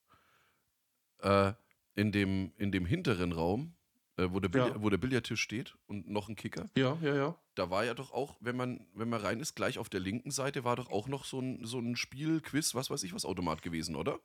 Äh, 1.20 1.54
in, 1.98 2.11
dem, 2.14 2.53
in 2.57 2.72
dem 2.72 2.86
hinteren 2.86 3.32
Raum, 3.34 3.76
äh, 4.18 4.28
wo, 4.32 4.40
der 4.40 4.49
Billi- 4.49 4.69
Ja. 4.69 4.82
wo 4.82 4.90
der 4.90 4.98
Billardtisch 4.98 5.41
steht 5.41 5.76
und 5.88 6.10
noch 6.10 6.30
ein 6.30 6.36
Kicker, 6.36 6.69
Ja, 6.78 6.98
ja, 7.02 7.15
ja. 7.15 7.36
da 7.56 7.69
war 7.69 7.84
ja 7.86 7.94
doch 7.94 8.11
auch, 8.11 8.38
wenn 8.40 8.56
man, 8.56 8.88
wenn 8.94 9.10
man 9.10 9.19
rein 9.19 9.40
ist, 9.40 9.56
gleich 9.56 9.78
auf 9.80 9.90
der 9.90 9.99
linken 9.99 10.32
Seite 10.32 10.64
war 10.64 10.76
doch 10.76 10.90
auch 10.91 11.07
noch 11.07 11.26
so 11.26 11.40
ein, 11.41 11.65
so 11.65 11.80
ein 11.80 11.95
Spiel, 11.95 12.40
Quiz, 12.41 12.74
was 12.76 12.90
weiß 12.90 13.03
ich, 13.03 13.14
was 13.14 13.26
Automat 13.26 13.61
gewesen, 13.61 13.95
oder? 13.95 14.19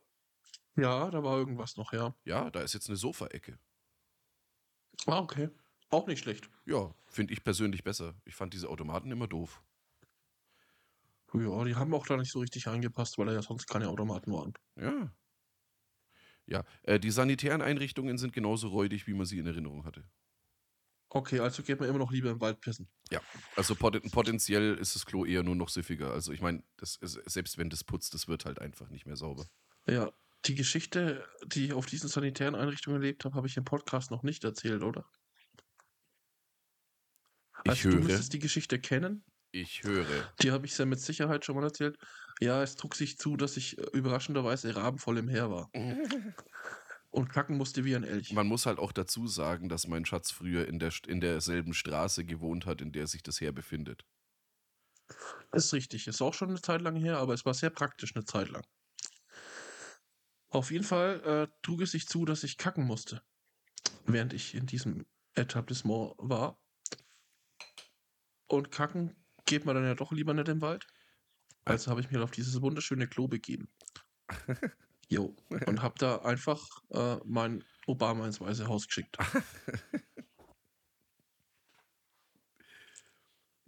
Ja, 0.75 1.11
da 1.11 1.23
war 1.23 1.37
irgendwas 1.37 1.75
noch, 1.77 1.93
ja. 1.93 2.15
Ja, 2.25 2.49
da 2.49 2.61
ist 2.61 2.73
jetzt 2.73 2.89
eine 2.89 2.95
Sofaecke. 2.97 3.59
Ah, 5.05 5.19
okay. 5.19 5.49
Auch 5.89 6.07
nicht 6.07 6.19
schlecht. 6.23 6.49
Ja, 6.65 6.93
finde 7.05 7.33
ich 7.33 7.43
persönlich 7.43 7.83
besser. 7.83 8.15
Ich 8.25 8.33
fand 8.35 8.53
diese 8.53 8.69
Automaten 8.69 9.11
immer 9.11 9.27
doof. 9.27 9.61
Ja, 11.33 11.63
die 11.63 11.75
haben 11.75 11.93
auch 11.95 12.05
da 12.05 12.15
nicht 12.17 12.31
so 12.31 12.39
richtig 12.39 12.67
eingepasst, 12.67 13.17
weil 13.17 13.25
da 13.25 13.33
ja 13.33 13.41
sonst 13.41 13.65
keine 13.67 13.89
Automaten 13.89 14.31
waren. 14.31 14.53
Ja. 14.75 15.11
Ja, 16.45 16.63
äh, 16.83 16.99
die 16.99 17.11
sanitären 17.11 17.61
Einrichtungen 17.61 18.17
sind 18.17 18.33
genauso 18.33 18.67
räudig, 18.69 19.07
wie 19.07 19.13
man 19.13 19.25
sie 19.25 19.39
in 19.39 19.47
Erinnerung 19.47 19.85
hatte. 19.85 20.03
Okay, 21.09 21.39
also 21.39 21.63
geht 21.63 21.79
man 21.79 21.87
immer 21.87 21.99
noch 21.99 22.11
lieber 22.11 22.31
im 22.31 22.41
Wald 22.41 22.59
pissen. 22.59 22.89
Also 23.55 23.75
poten 23.75 24.09
potenziell 24.11 24.75
ist 24.75 24.95
das 24.95 25.05
Klo 25.05 25.25
eher 25.25 25.43
nur 25.43 25.55
noch 25.55 25.69
siffiger. 25.69 26.11
Also 26.11 26.31
ich 26.33 26.41
meine, 26.41 26.63
selbst 26.81 27.57
wenn 27.57 27.69
das 27.69 27.83
putzt, 27.83 28.13
das 28.13 28.27
wird 28.27 28.45
halt 28.45 28.59
einfach 28.59 28.89
nicht 28.89 29.05
mehr 29.05 29.15
sauber. 29.15 29.47
Ja, 29.87 30.11
die 30.45 30.55
Geschichte, 30.55 31.25
die 31.45 31.65
ich 31.67 31.73
auf 31.73 31.85
diesen 31.85 32.09
sanitären 32.09 32.55
Einrichtungen 32.55 33.01
erlebt 33.01 33.23
habe, 33.23 33.35
habe 33.35 33.47
ich 33.47 33.55
im 33.57 33.63
Podcast 33.63 34.11
noch 34.11 34.23
nicht 34.23 34.43
erzählt, 34.43 34.83
oder? 34.83 35.05
Ich 37.63 37.83
Also 37.83 37.89
du 37.89 37.97
höre, 37.97 38.03
müsstest 38.03 38.31
die 38.33 38.39
Geschichte 38.39 38.79
kennen. 38.79 39.25
ich 39.51 39.83
höre. 39.83 40.33
Die 40.41 40.51
habe 40.51 40.65
ich 40.65 40.75
sehr 40.75 40.85
mit 40.85 40.99
Sicherheit 40.99 41.45
schon 41.45 41.55
mal 41.55 41.63
erzählt. 41.63 41.97
Ja, 42.39 42.63
es 42.63 42.75
trug 42.75 42.95
sich 42.95 43.17
zu, 43.17 43.37
dass 43.37 43.57
ich 43.57 43.77
äh, 43.77 43.85
überraschenderweise 43.93 44.75
rabenvoll 44.75 45.17
im 45.17 45.27
Heer 45.27 45.49
war 45.49 45.69
und 47.11 47.29
kacken 47.29 47.57
musste 47.57 47.85
wie 47.85 47.95
ein 47.95 48.03
Elch. 48.03 48.33
Man 48.33 48.47
muss 48.47 48.65
halt 48.65 48.79
auch 48.79 48.91
dazu 48.91 49.27
sagen, 49.27 49.69
dass 49.69 49.87
mein 49.87 50.05
Schatz 50.05 50.31
früher 50.31 50.67
in, 50.67 50.79
der, 50.79 50.91
in 51.07 51.21
derselben 51.21 51.73
Straße 51.73 52.25
gewohnt 52.25 52.65
hat, 52.65 52.81
in 52.81 52.91
der 52.91 53.07
sich 53.07 53.23
das 53.23 53.39
Heer 53.39 53.51
befindet. 53.51 54.05
Ist 55.51 55.73
richtig. 55.73 56.07
Ist 56.07 56.21
auch 56.21 56.33
schon 56.33 56.49
eine 56.49 56.61
Zeit 56.61 56.81
lang 56.81 56.95
her, 56.95 57.17
aber 57.17 57.33
es 57.33 57.45
war 57.45 57.53
sehr 57.53 57.69
praktisch 57.69 58.15
eine 58.15 58.25
Zeit 58.25 58.49
lang. 58.49 58.65
Auf 60.49 60.71
jeden 60.71 60.83
Fall 60.83 61.21
äh, 61.21 61.61
trug 61.61 61.81
es 61.81 61.91
sich 61.91 62.07
zu, 62.07 62.25
dass 62.25 62.43
ich 62.43 62.57
kacken 62.57 62.85
musste, 62.85 63.23
während 64.05 64.33
ich 64.33 64.53
in 64.55 64.65
diesem 64.65 65.05
Etablissement 65.33 66.13
war. 66.17 66.59
Und 68.47 68.71
kacken 68.71 69.15
geht 69.45 69.65
man 69.65 69.75
dann 69.75 69.85
ja 69.85 69.95
doch 69.95 70.11
lieber 70.11 70.33
nicht 70.33 70.47
im 70.47 70.61
Wald. 70.61 70.85
Also 71.65 71.91
habe 71.91 72.01
ich 72.01 72.11
mich 72.11 72.19
auf 72.21 72.31
dieses 72.31 72.61
wunderschöne 72.61 73.07
Klo 73.07 73.27
begeben. 73.27 73.67
Jo. 75.09 75.35
Und 75.67 75.83
habe 75.83 75.95
da 75.99 76.19
einfach 76.19 76.65
äh, 76.89 77.17
mein 77.25 77.63
Obama 77.85 78.25
ins 78.25 78.41
Weiße 78.41 78.67
Haus 78.67 78.87
geschickt. 78.87 79.17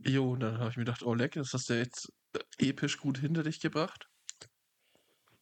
Jo, 0.07 0.33
und 0.33 0.41
dann 0.41 0.59
habe 0.59 0.69
ich 0.69 0.77
mir 0.77 0.85
gedacht, 0.85 1.01
oh 1.01 1.15
leck, 1.15 1.33
das 1.33 1.51
hast 1.53 1.69
du 1.69 1.77
jetzt 1.77 2.13
äh, 2.33 2.69
episch 2.69 2.97
gut 2.99 3.17
hinter 3.17 3.41
dich 3.41 3.59
gebracht. 3.59 4.07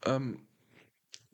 Ähm, 0.05 0.47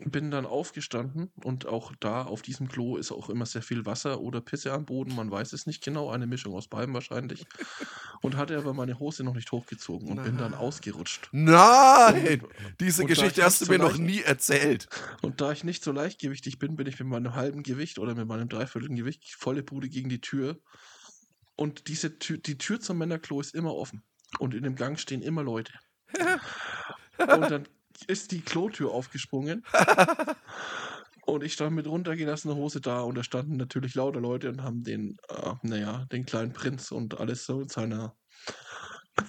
bin 0.06 0.32
dann 0.32 0.46
aufgestanden 0.46 1.32
und 1.44 1.66
auch 1.66 1.94
da 2.00 2.24
auf 2.24 2.42
diesem 2.42 2.70
Klo 2.70 2.96
ist 2.96 3.12
auch 3.12 3.30
immer 3.30 3.46
sehr 3.46 3.62
viel 3.62 3.86
Wasser 3.86 4.22
oder 4.22 4.40
Pisse 4.40 4.72
am 4.72 4.86
Boden, 4.86 5.14
man 5.14 5.30
weiß 5.30 5.52
es 5.52 5.66
nicht 5.66 5.84
genau, 5.84 6.10
eine 6.10 6.26
Mischung 6.26 6.56
aus 6.56 6.68
beidem 6.68 6.94
wahrscheinlich. 6.94 7.46
Und 8.22 8.36
hatte 8.36 8.58
aber 8.58 8.74
meine 8.74 9.00
Hose 9.00 9.24
noch 9.24 9.34
nicht 9.34 9.50
hochgezogen 9.54 10.10
und 10.10 10.22
bin 10.22 10.38
dann 10.38 10.52
Nein. 10.52 10.60
ausgerutscht. 10.60 11.30
Nein! 11.32 12.44
Diese 12.82 13.04
und 13.04 13.08
Geschichte 13.08 13.40
ich 13.40 13.46
hast 13.46 13.62
du 13.62 13.72
mir 13.72 13.78
noch 13.78 13.98
nie 13.98 14.20
erzählt. 14.20 14.90
Und 15.22 15.40
da 15.40 15.54
ich 15.54 15.64
nicht 15.64 15.86
so 15.86 15.94
leichtgewichtig 15.94 16.60
bin, 16.60 16.76
bin 16.76 16.86
ich 16.86 17.00
mit 17.00 17.08
meinem 17.08 17.36
halben 17.36 17.64
Gewicht 17.64 17.98
oder 17.98 18.16
mit 18.16 18.28
meinem 18.28 18.50
dreiviertel 18.50 18.90
Gewicht 18.90 19.36
volle 19.36 19.64
Bude 19.64 19.88
gegen 19.88 20.10
die 20.10 20.20
Tür. 20.20 20.60
Und 21.56 21.88
diese 21.88 22.20
Tür, 22.20 22.40
die 22.40 22.58
Tür 22.58 22.82
zum 22.82 22.98
Männerklo 22.98 23.40
ist 23.40 23.56
immer 23.56 23.74
offen. 23.74 24.04
Und 24.38 24.54
in 24.54 24.64
dem 24.64 24.76
Gang 24.76 25.00
stehen 25.00 25.22
immer 25.22 25.42
Leute. 25.42 25.72
Und 27.20 27.52
dann 27.52 27.68
ist 28.08 28.32
die 28.32 28.42
Klotür 28.42 28.92
aufgesprungen. 28.92 29.64
Und 31.30 31.44
ich 31.44 31.54
stand 31.54 31.76
mit 31.76 31.88
runtergelassener 31.88 32.56
Hose 32.56 32.82
da 32.82 33.02
und 33.02 33.16
da 33.16 33.24
standen 33.24 33.58
natürlich 33.58 33.94
lauter 33.94 34.20
Leute 34.20 34.50
und 34.50 34.64
haben 34.64 34.84
den, 34.84 35.18
äh, 35.30 35.54
naja, 35.62 36.08
den 36.12 36.26
kleinen 36.26 36.54
Prinz 36.54 36.92
und 36.92 37.20
alles 37.20 37.46
so 37.46 37.62
in 37.62 37.70
seiner. 37.70 38.16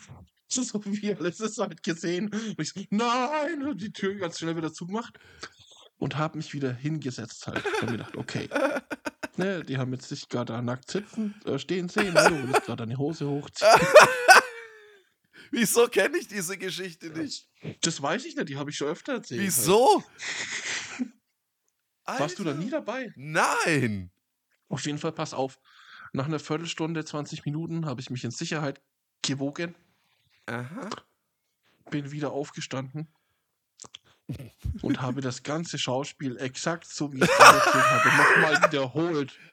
So 0.52 0.84
wie 0.84 1.14
alles 1.14 1.38
ist 1.38 1.59
halt 1.59 1.80
gesehen. 1.84 2.28
Und 2.28 2.60
ich 2.60 2.70
so, 2.70 2.80
nein! 2.90 3.62
Und 3.62 3.80
die 3.80 3.92
Tür 3.92 4.16
ganz 4.16 4.40
schnell 4.40 4.56
wieder 4.56 4.72
zugemacht. 4.72 5.16
Und 5.97 6.16
habe 6.18 6.38
mich 6.38 6.52
wieder 6.55 6.72
hingesetzt 6.72 7.47
halt. 7.47 7.64
Und 7.64 7.82
mir 7.82 7.98
gedacht, 7.98 8.16
okay. 8.16 8.48
Ne, 9.36 9.62
die 9.62 9.78
haben 9.78 9.92
jetzt 9.92 10.10
dich 10.10 10.28
gerade 10.28 10.52
da 10.52 10.60
nackt 10.60 10.90
sitzen, 10.90 11.40
äh, 11.44 11.56
stehen 11.59 11.88
sehen. 11.88 12.14
Du 12.14 12.48
willst 12.48 12.64
gerade 12.64 12.84
deine 12.84 12.98
Hose 12.98 13.28
hochziehen. 13.28 13.70
Wieso 15.51 15.89
kenne 15.89 16.18
ich 16.18 16.28
diese 16.28 16.56
Geschichte 16.56 17.10
nicht? 17.10 17.48
Das 17.81 18.01
weiß 18.01 18.24
ich 18.24 18.36
nicht, 18.36 18.48
die 18.48 18.56
habe 18.56 18.70
ich 18.70 18.77
schon 18.77 18.89
öfter 18.89 19.14
erzählt. 19.14 19.40
Halt. 19.40 19.48
Wieso? 19.48 20.05
Warst 22.05 22.39
du 22.39 22.44
da 22.44 22.55
nie 22.55 22.70
dabei? 22.70 23.12
Nein! 23.16 24.10
Auf 24.68 24.85
jeden 24.86 24.98
Fall, 24.98 25.12
pass 25.12 25.35
auf. 25.35 25.59
Nach 26.12 26.27
einer 26.27 26.39
Viertelstunde, 26.39 27.05
20 27.05 27.44
Minuten 27.44 27.86
habe 27.86 28.01
ich 28.01 28.10
mich 28.10 28.24
in 28.24 28.31
Sicherheit 28.31 28.81
gewogen, 29.22 29.74
Aha. 30.47 30.89
bin 31.90 32.10
wieder 32.10 32.32
aufgestanden 32.32 33.06
und 34.82 35.02
habe 35.02 35.20
das 35.20 35.43
ganze 35.43 35.78
Schauspiel 35.78 36.36
exakt 36.39 36.86
so, 36.86 37.12
wie 37.12 37.18
ich 37.18 37.24
es 37.24 37.31
erzählt 37.31 37.85
habe, 37.85 38.09
nochmal 38.09 38.62
wiederholt. 38.64 39.39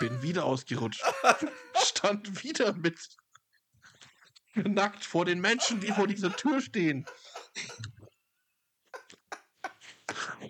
Bin 0.00 0.22
wieder 0.22 0.44
ausgerutscht. 0.44 1.04
Stand 1.84 2.42
wieder 2.44 2.72
mit 2.72 3.16
nackt 4.54 5.04
vor 5.04 5.24
den 5.24 5.40
Menschen, 5.40 5.80
die 5.80 5.92
vor 5.92 6.06
dieser 6.06 6.34
Tür 6.36 6.60
stehen. 6.60 7.06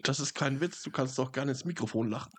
Das 0.03 0.19
ist 0.21 0.35
kein 0.35 0.61
Witz, 0.61 0.83
du 0.83 0.91
kannst 0.91 1.19
doch 1.19 1.31
gerne 1.33 1.53
ins 1.53 1.65
Mikrofon 1.65 2.11
lachen. 2.11 2.33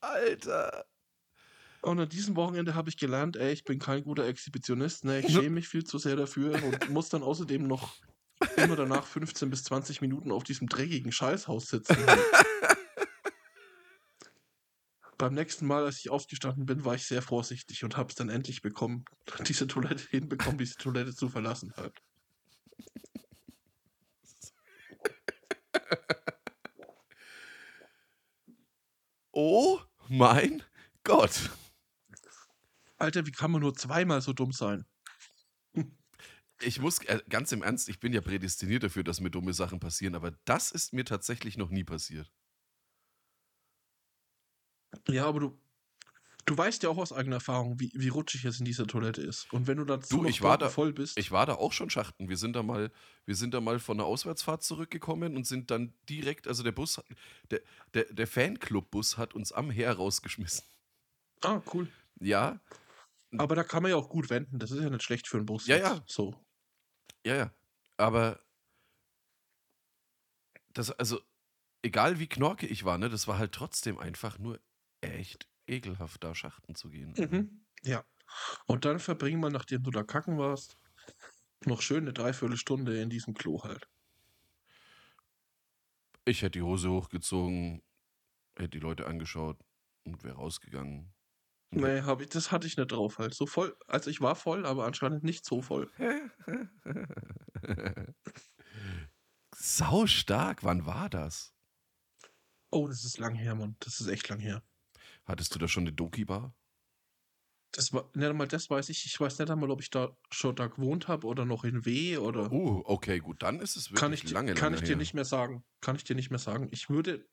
Alter. 0.00 0.86
Und 1.82 2.00
an 2.00 2.08
diesem 2.08 2.34
Wochenende 2.36 2.74
habe 2.74 2.88
ich 2.90 2.96
gelernt, 2.96 3.36
ey, 3.36 3.52
ich 3.52 3.62
bin 3.64 3.78
kein 3.78 4.02
guter 4.02 4.26
Exhibitionist, 4.26 5.04
ne, 5.04 5.20
ich 5.20 5.32
schäme 5.32 5.50
mich 5.50 5.68
viel 5.68 5.84
zu 5.84 5.98
sehr 5.98 6.16
dafür 6.16 6.60
und 6.62 6.90
muss 6.90 7.08
dann 7.08 7.22
außerdem 7.22 7.66
noch 7.66 7.94
immer 8.58 8.76
danach 8.76 9.06
15 9.06 9.50
bis 9.50 9.64
20 9.64 10.00
Minuten 10.00 10.30
auf 10.32 10.44
diesem 10.44 10.68
dreckigen 10.68 11.12
Scheißhaus 11.12 11.68
sitzen. 11.68 11.96
Beim 15.18 15.34
nächsten 15.34 15.66
Mal, 15.66 15.84
als 15.84 15.98
ich 15.98 16.10
aufgestanden 16.10 16.64
bin, 16.64 16.84
war 16.84 16.94
ich 16.94 17.04
sehr 17.06 17.22
vorsichtig 17.22 17.82
und 17.82 17.96
habe 17.96 18.10
es 18.10 18.14
dann 18.14 18.28
endlich 18.28 18.62
bekommen, 18.62 19.04
diese 19.46 19.66
Toilette 19.66 20.04
hinbekommen, 20.08 20.58
diese 20.58 20.76
Toilette 20.76 21.12
zu 21.14 21.28
verlassen 21.28 21.74
halt. 21.76 22.00
Oh 29.40 29.78
mein 30.08 30.64
Gott. 31.04 31.50
Alter, 32.96 33.24
wie 33.24 33.30
kann 33.30 33.52
man 33.52 33.60
nur 33.60 33.72
zweimal 33.72 34.20
so 34.20 34.32
dumm 34.32 34.50
sein? 34.50 34.84
Ich 36.60 36.80
muss, 36.80 36.98
äh, 37.04 37.20
ganz 37.28 37.52
im 37.52 37.62
Ernst, 37.62 37.88
ich 37.88 38.00
bin 38.00 38.12
ja 38.12 38.20
prädestiniert 38.20 38.82
dafür, 38.82 39.04
dass 39.04 39.20
mir 39.20 39.30
dumme 39.30 39.52
Sachen 39.52 39.78
passieren, 39.80 40.14
aber 40.14 40.32
das 40.44 40.70
ist 40.72 40.92
mir 40.92 41.04
tatsächlich 41.04 41.56
noch 41.56 41.70
nie 41.70 41.84
passiert. 41.84 42.30
Ja, 45.08 45.26
aber 45.26 45.40
du, 45.40 45.58
du 46.46 46.56
weißt 46.56 46.82
ja 46.82 46.88
auch 46.88 46.96
aus 46.98 47.12
eigener 47.12 47.36
Erfahrung, 47.36 47.78
wie, 47.78 47.92
wie 47.94 48.08
rutschig 48.08 48.44
es 48.44 48.58
in 48.58 48.64
dieser 48.64 48.86
Toilette 48.86 49.22
ist. 49.22 49.52
Und 49.52 49.66
wenn 49.66 49.76
du 49.78 49.84
dazu 49.84 50.18
Du, 50.18 50.24
ich 50.26 50.42
war 50.42 50.58
da- 50.58 50.68
voll 50.68 50.92
bist, 50.92 51.18
Ich 51.18 51.30
war 51.30 51.46
da 51.46 51.54
auch 51.54 51.72
schon 51.72 51.90
schachten. 51.90 52.28
Wir 52.28 52.36
sind 52.36 52.54
da 52.56 52.62
mal, 52.62 52.90
wir 53.26 53.34
sind 53.36 53.54
da 53.54 53.60
mal 53.60 53.78
von 53.78 53.98
einer 53.98 54.06
Auswärtsfahrt 54.06 54.62
zurückgekommen 54.62 55.36
und 55.36 55.46
sind 55.46 55.70
dann 55.70 55.94
direkt, 56.08 56.48
also 56.48 56.62
der 56.62 56.72
Bus, 56.72 57.00
der, 57.50 57.60
der, 57.94 58.04
der 58.12 58.26
Fanclub-Bus 58.26 59.16
hat 59.18 59.34
uns 59.34 59.52
am 59.52 59.70
Heer 59.70 59.92
rausgeschmissen. 59.92 60.64
ah, 61.42 61.60
cool. 61.72 61.88
Ja, 62.20 62.60
Aber 63.36 63.54
da 63.54 63.62
kann 63.62 63.82
man 63.82 63.90
ja 63.92 63.96
auch 63.96 64.08
gut 64.08 64.28
wenden. 64.30 64.58
Das 64.58 64.70
ist 64.72 64.82
ja 64.82 64.90
nicht 64.90 65.02
schlecht 65.04 65.28
für 65.28 65.36
einen 65.36 65.46
Bus. 65.46 65.66
Ja, 65.66 65.76
jetzt. 65.76 65.86
ja. 65.88 66.02
So. 66.06 66.34
Ja, 67.24 67.36
ja. 67.36 67.54
Aber 67.96 68.40
das, 70.72 70.90
also, 70.92 71.20
egal 71.82 72.18
wie 72.18 72.28
knorke 72.28 72.66
ich 72.66 72.84
war, 72.84 72.98
ne, 72.98 73.08
das 73.08 73.28
war 73.28 73.38
halt 73.38 73.52
trotzdem 73.52 73.98
einfach 73.98 74.38
nur 74.38 74.60
echt 75.00 75.48
ekelhaft, 75.66 76.24
da 76.24 76.34
schachten 76.34 76.74
zu 76.74 76.90
gehen. 76.90 77.14
Mhm. 77.16 77.66
Ja. 77.82 78.04
Und 78.66 78.84
dann 78.84 79.00
verbring 79.00 79.40
mal, 79.40 79.50
nachdem 79.50 79.82
du 79.82 79.90
da 79.90 80.02
kacken 80.02 80.38
warst, 80.38 80.76
noch 81.64 81.82
schön 81.82 82.04
eine 82.04 82.12
Dreiviertelstunde 82.12 83.00
in 83.00 83.10
diesem 83.10 83.34
Klo 83.34 83.62
halt. 83.64 83.88
Ich 86.24 86.42
hätte 86.42 86.58
die 86.58 86.62
Hose 86.62 86.90
hochgezogen, 86.90 87.82
hätte 88.56 88.70
die 88.70 88.78
Leute 88.80 89.06
angeschaut 89.06 89.58
und 90.04 90.24
wäre 90.24 90.36
rausgegangen. 90.36 91.14
Nee, 91.70 92.00
hab 92.02 92.20
ich, 92.22 92.30
das 92.30 92.50
hatte 92.50 92.66
ich 92.66 92.76
nicht 92.76 92.92
drauf 92.92 93.18
halt. 93.18 93.34
So 93.34 93.46
voll, 93.46 93.76
also 93.86 94.10
ich 94.10 94.20
war 94.20 94.36
voll, 94.36 94.64
aber 94.64 94.86
anscheinend 94.86 95.22
nicht 95.22 95.44
so 95.44 95.60
voll. 95.60 95.90
Sau 99.54 100.06
stark, 100.06 100.64
wann 100.64 100.86
war 100.86 101.10
das? 101.10 101.52
Oh, 102.70 102.86
das 102.88 103.04
ist 103.04 103.18
lang 103.18 103.34
her, 103.34 103.54
Mann. 103.54 103.76
Das 103.80 104.00
ist 104.00 104.08
echt 104.08 104.28
lang 104.28 104.40
her. 104.40 104.62
Hattest 105.24 105.54
du 105.54 105.58
da 105.58 105.68
schon 105.68 105.84
eine 105.84 105.92
Doki-Bar? 105.92 106.54
Das 107.72 107.92
war, 107.92 108.10
nicht 108.14 108.26
einmal 108.26 108.48
das 108.48 108.70
weiß 108.70 108.88
ich. 108.88 109.04
Ich 109.04 109.20
weiß 109.20 109.38
nicht 109.38 109.50
einmal, 109.50 109.70
ob 109.70 109.82
ich 109.82 109.90
da 109.90 110.16
schon 110.30 110.56
da 110.56 110.68
gewohnt 110.68 111.06
habe 111.06 111.26
oder 111.26 111.44
noch 111.44 111.64
in 111.64 111.84
W 111.84 112.16
oder. 112.16 112.50
Oh, 112.50 112.82
okay, 112.86 113.18
gut, 113.18 113.42
dann 113.42 113.60
ist 113.60 113.76
es 113.76 113.90
wirklich 113.90 114.00
kann 114.00 114.12
ich, 114.14 114.22
dir- 114.22 114.32
lange, 114.32 114.54
kann 114.54 114.72
lange 114.72 114.76
ich 114.76 114.82
dir 114.82 114.88
her. 114.88 114.96
nicht 114.96 115.12
mehr 115.12 115.26
sagen. 115.26 115.64
Kann 115.82 115.96
ich 115.96 116.04
dir 116.04 116.16
nicht 116.16 116.30
mehr 116.30 116.38
sagen. 116.38 116.68
Ich 116.70 116.88
würde 116.88 117.28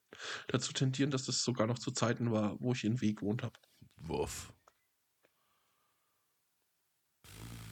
dazu 0.48 0.74
tendieren, 0.74 1.10
dass 1.12 1.24
das 1.26 1.42
sogar 1.42 1.68
noch 1.68 1.80
zu 1.80 1.92
Zeiten 1.92 2.32
war, 2.32 2.60
wo 2.60 2.74
ich 2.74 2.84
in 2.84 3.00
W 3.00 3.14
gewohnt 3.14 3.44
habe. 3.44 3.58
Wuff. 3.98 4.54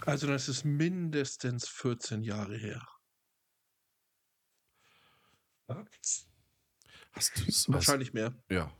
Also 0.05 0.27
das 0.27 0.49
ist 0.49 0.65
mindestens 0.65 1.67
14 1.69 2.23
Jahre 2.23 2.57
her. 2.57 2.85
Hast 7.13 7.37
du 7.37 7.43
es? 7.47 7.71
Wahrscheinlich 7.71 8.13
mehr. 8.13 8.33
Ja. 8.49 8.75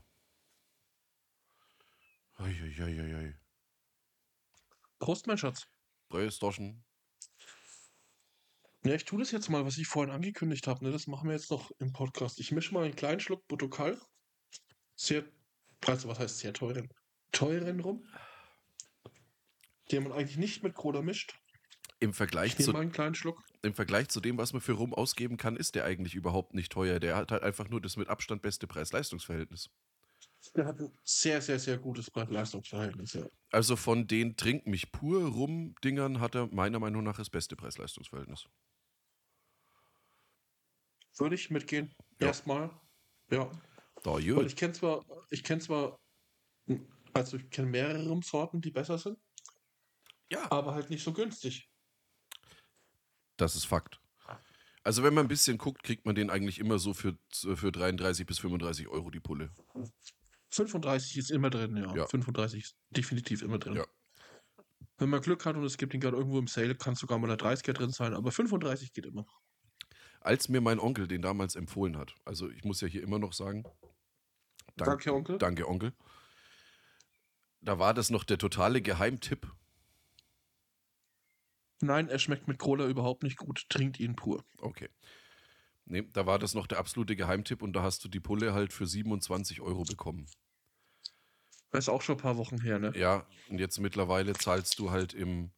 Uiuiuiui. 2.40 3.36
Prost, 5.00 5.28
mein 5.28 5.38
Schatz. 5.38 5.68
Prösterchen. 6.10 6.84
Ja, 8.86 8.96
ich 8.96 9.06
tue 9.06 9.20
das 9.20 9.32
jetzt 9.32 9.50
mal, 9.50 9.66
was 9.66 9.78
ich 9.78 9.88
vorhin 9.88 10.14
angekündigt 10.14 10.68
habe. 10.68 10.84
Ne? 10.84 10.92
Das 10.92 11.08
machen 11.08 11.30
wir 11.30 11.36
jetzt 11.36 11.52
noch 11.52 11.72
im 11.80 11.94
Podcast. 11.94 12.40
Ich 12.40 12.52
mische 12.52 12.74
mal 12.74 12.84
einen 12.84 12.96
kleinen 12.96 13.22
Schluck 13.22 13.48
Botokal. 13.48 14.00
Sehr, 14.96 15.24
also 15.86 16.10
was 16.10 16.20
heißt 16.20 16.40
sehr 16.40 16.54
teuren? 16.54 16.90
Teuren 17.34 17.82
rum. 17.82 18.08
Den 19.92 20.04
man 20.04 20.14
eigentlich 20.14 20.38
nicht 20.38 20.64
mit 20.64 20.76
Cola 20.76 21.02
mischt. 21.02 21.38
Im 22.00 22.14
Vergleich, 22.14 22.58
zu. 22.58 22.74
Im 23.62 23.74
Vergleich 23.74 24.10
zu 24.10 24.20
dem, 24.20 24.38
was 24.38 24.52
man 24.52 24.62
für 24.62 24.74
Rum 24.74 24.94
ausgeben 24.94 25.38
kann, 25.38 25.56
ist 25.56 25.76
der 25.76 25.86
eigentlich 25.86 26.16
überhaupt 26.16 26.54
nicht 26.54 26.72
teuer. 26.72 27.00
Der 27.00 27.16
hat 27.16 27.32
halt 27.32 27.44
einfach 27.44 27.70
nur 27.70 27.80
das 27.80 27.96
mit 27.96 28.10
Abstand 28.10 28.42
beste 28.42 28.68
Preis-Leistungs-Verhältnis. 28.68 29.70
Der 30.56 30.66
hat 30.66 30.80
ein 30.80 30.92
sehr, 31.04 31.42
sehr, 31.42 31.60
sehr 31.60 31.78
gutes 31.78 32.12
Preis-Leistungs-Verhältnis. 32.12 33.14
Ja. 33.14 33.26
Also 33.52 33.78
von 33.78 34.08
den 34.08 34.36
Trink 34.36 34.68
mich 34.68 34.92
pur 34.92 35.26
Rum-Dingern 35.30 36.20
hat 36.20 36.36
er 36.36 36.48
meiner 36.48 36.80
Meinung 36.80 37.04
nach 37.04 37.16
das 37.16 37.30
beste 37.30 37.56
Preis-Leistungs-Verhältnis. 37.56 38.48
Würde 41.18 41.36
ich 41.36 41.50
mitgehen. 41.50 41.94
Ja. 42.20 42.28
Erstmal. 42.28 42.70
Ja. 43.32 43.50
Da, 44.04 44.12
Weil 44.12 44.46
ich 44.46 44.58
kenne 44.58 44.74
zwar, 44.74 45.06
ich 45.30 45.44
kenne 45.46 45.62
zwar, 45.62 45.98
also 47.14 47.38
ich 47.38 47.50
kenne 47.50 47.70
mehrere 47.70 48.08
Rumsorten, 48.08 48.62
die 48.62 48.72
besser 48.72 48.98
sind, 48.98 49.18
Ja, 50.32 50.52
aber 50.52 50.74
halt 50.74 50.90
nicht 50.90 51.04
so 51.04 51.14
günstig. 51.14 51.70
das 53.38 53.56
ist 53.56 53.66
Fakt. 53.66 54.00
Also 54.86 55.02
wenn 55.04 55.14
man 55.14 55.26
ein 55.26 55.30
bisschen 55.30 55.58
guckt, 55.58 55.82
kriegt 55.84 56.06
man 56.06 56.14
den 56.16 56.30
eigentlich 56.30 56.60
immer 56.60 56.78
so 56.78 56.94
für, 56.94 57.18
für 57.32 57.72
33 57.72 58.26
bis 58.26 58.40
35 58.40 58.90
Euro 58.90 59.10
die 59.12 59.22
Pulle. 59.22 59.50
35 60.50 61.18
ist 61.18 61.32
immer 61.32 61.50
drin, 61.50 61.78
ja. 61.78 61.96
Ja. 61.96 62.06
35 62.08 62.64
ist 62.64 62.78
definitiv 62.90 63.42
immer 63.44 63.60
drin. 63.60 63.76
Ja. 63.78 63.86
Wenn 64.98 65.10
man 65.10 65.22
Glück 65.22 65.46
hat 65.46 65.56
und 65.56 65.64
es 65.64 65.78
gibt 65.78 65.94
ihn 65.94 66.02
gerade 66.02 66.18
irgendwo 66.18 66.38
im 66.38 66.48
Sale, 66.48 66.76
kann 66.76 66.96
sogar 66.96 67.18
mal 67.18 67.28
der 67.28 67.38
30er 67.40 67.72
drin 67.74 67.92
sein, 67.92 68.14
aber 68.14 68.32
35 68.32 68.92
geht 68.94 69.06
immer. 69.06 69.26
Als 70.20 70.50
mir 70.50 70.62
mein 70.62 70.80
Onkel 70.80 71.08
den 71.08 71.22
damals 71.22 71.56
empfohlen 71.56 71.98
hat, 71.98 72.14
also 72.26 72.50
ich 72.50 72.64
muss 72.64 72.82
ja 72.82 72.88
hier 72.88 73.04
immer 73.04 73.20
noch 73.20 73.34
sagen, 73.34 73.64
dank- 74.76 74.90
Danke, 74.90 75.14
Onkel. 75.14 75.38
Danke, 75.38 75.68
Onkel. 75.68 75.94
Da 77.64 77.80
war 77.80 77.94
das 77.94 78.10
noch 78.10 78.26
der 78.26 78.38
totale 78.38 78.82
Geheimtipp. 78.82 79.50
Nein, 81.82 82.10
er 82.10 82.20
schmeckt 82.20 82.48
mit 82.48 82.60
Cola 82.60 82.86
überhaupt 82.88 83.24
nicht 83.24 83.38
gut. 83.38 83.66
Trinkt 83.70 84.00
ihn 84.00 84.16
pur. 84.16 84.44
Okay. 84.58 84.90
Nee, 85.86 86.04
da 86.14 86.26
war 86.26 86.40
das 86.40 86.54
noch 86.54 86.68
der 86.68 86.80
absolute 86.80 87.16
Geheimtipp 87.16 87.62
und 87.62 87.74
da 87.74 87.82
hast 87.82 88.04
du 88.04 88.10
die 88.10 88.20
Pulle 88.20 88.54
halt 88.54 88.74
für 88.74 88.86
27 88.86 89.62
Euro 89.62 89.84
bekommen. 89.84 90.28
Das 91.72 91.86
ist 91.86 91.90
auch 91.90 92.02
schon 92.02 92.16
ein 92.16 92.22
paar 92.22 92.38
Wochen 92.38 92.62
her, 92.62 92.80
ne? 92.80 92.94
Ja, 92.96 93.26
und 93.50 93.60
jetzt 93.60 93.80
mittlerweile 93.80 94.34
zahlst 94.34 94.78
du 94.80 94.92
halt 94.92 95.14
im 95.14 95.52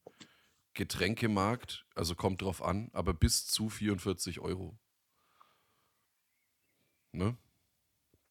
Getränkemarkt, 0.73 1.85
also 1.95 2.15
kommt 2.15 2.41
drauf 2.41 2.61
an, 2.61 2.89
aber 2.93 3.13
bis 3.13 3.47
zu 3.47 3.69
44 3.69 4.39
Euro. 4.39 4.77
Ne? 7.11 7.37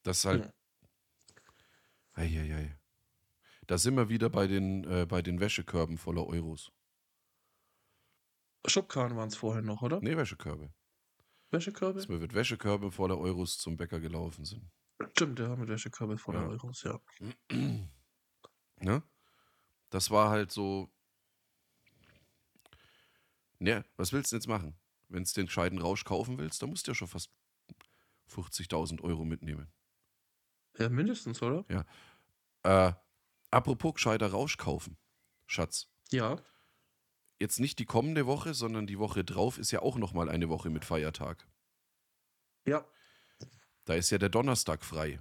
Das 0.02 0.18
ist 0.18 0.24
halt. 0.26 0.44
Ja. 0.44 0.52
Eieiei. 2.14 2.78
Da 3.66 3.78
sind 3.78 3.97
wir 3.97 4.09
wieder 4.09 4.28
bei 4.31 4.47
den, 4.47 4.85
äh, 4.85 5.07
bei 5.07 5.23
den 5.23 5.41
Wäschekörben 5.41 5.99
voller 5.99 6.27
Euros. 6.27 6.70
Schubkarren 8.66 9.16
waren 9.16 9.28
es 9.28 9.36
vorher 9.36 9.62
noch, 9.62 9.82
oder? 9.82 10.01
Nee, 10.01 10.16
Wäschekörbe. 10.16 10.73
Wäschekörbe? 11.51 11.99
Dass 12.01 12.09
wir 12.09 12.19
mit 12.19 12.35
Wäschekörbe 12.35 12.91
voller 12.91 13.19
Euros 13.19 13.59
zum 13.59 13.77
Bäcker 13.77 14.01
gelaufen 14.01 14.45
sind. 14.45 14.70
Stimmt, 15.12 15.39
der 15.39 15.57
mit 15.57 15.69
Wäschekörbe 15.69 16.19
voller 16.19 16.43
Ja. 16.43 16.49
Euros, 16.49 16.82
ja. 16.82 17.01
Ne? 18.81 19.03
Das 19.91 20.11
war 20.11 20.31
halt 20.31 20.51
so. 20.51 20.91
Ne, 23.61 23.85
was 23.97 24.12
willst 24.12 24.32
du 24.32 24.35
denn 24.35 24.41
jetzt 24.41 24.49
machen? 24.49 24.77
Wenn 25.09 25.23
du 25.23 25.31
den 25.32 25.47
gescheiten 25.47 25.78
Rausch 25.81 26.05
kaufen 26.05 26.39
willst, 26.39 26.61
dann 26.61 26.70
musst 26.70 26.86
du 26.86 26.91
ja 26.91 26.95
schon 26.95 27.09
fast 27.09 27.31
50.000 28.28 29.01
Euro 29.03 29.24
mitnehmen. 29.24 29.73
Ja, 30.77 30.89
mindestens, 30.89 31.41
oder? 31.41 31.65
Äh, 32.65 32.93
apropos 33.55 33.94
gescheiter 33.94 34.28
Rausch 34.28 34.56
kaufen, 34.56 34.97
Schatz. 35.47 35.89
Ja. 36.10 36.43
Jetzt 37.40 37.59
nicht 37.60 37.78
die 37.78 37.85
kommende 37.86 38.26
Woche, 38.26 38.55
sondern 38.55 38.86
die 38.86 38.98
Woche 38.98 39.24
drauf 39.24 39.59
ist 39.59 39.70
ja 39.70 39.81
auch 39.82 39.97
nochmal 39.97 40.28
eine 40.28 40.48
Woche 40.48 40.70
mit 40.70 40.85
Feiertag. 40.85 41.47
Ja. 42.66 42.86
Da 43.85 43.94
ist 43.94 44.10
ja 44.10 44.18
der 44.18 44.28
Donnerstag 44.31 44.85
frei. 44.85 45.20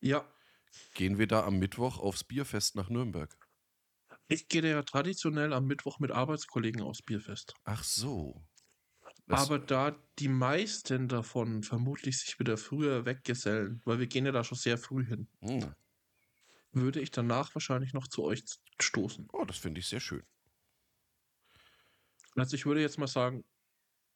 Ja. 0.00 0.26
Gehen 0.94 1.18
wir 1.18 1.26
da 1.26 1.44
am 1.44 1.58
Mittwoch 1.58 1.98
aufs 1.98 2.24
Bierfest 2.24 2.74
nach 2.76 2.90
Nürnberg? 2.90 3.36
Ich 4.28 4.48
gehe 4.48 4.62
ja 4.68 4.82
traditionell 4.82 5.52
am 5.52 5.66
Mittwoch 5.66 5.98
mit 5.98 6.10
Arbeitskollegen 6.10 6.82
aufs 6.82 7.02
Bierfest. 7.02 7.54
Ach 7.64 7.82
so. 7.82 8.44
Das- 9.26 9.42
Aber 9.42 9.58
da 9.58 9.96
die 10.18 10.28
meisten 10.28 11.08
davon 11.08 11.62
vermutlich 11.62 12.18
sich 12.18 12.38
wieder 12.38 12.56
früher 12.56 13.06
weggesellen, 13.06 13.80
weil 13.84 13.98
wir 13.98 14.06
gehen 14.08 14.26
ja 14.26 14.32
da 14.32 14.44
schon 14.44 14.58
sehr 14.58 14.76
früh 14.78 15.04
hin, 15.06 15.28
Hm. 15.40 15.74
Würde 16.72 17.00
ich 17.00 17.10
danach 17.10 17.54
wahrscheinlich 17.54 17.92
noch 17.92 18.06
zu 18.06 18.24
euch 18.24 18.44
stoßen. 18.80 19.28
Oh, 19.32 19.44
das 19.44 19.58
finde 19.58 19.80
ich 19.80 19.88
sehr 19.88 20.00
schön. 20.00 20.24
Also 22.36 22.56
ich 22.56 22.66
würde 22.66 22.80
jetzt 22.80 22.98
mal 22.98 23.06
sagen, 23.06 23.44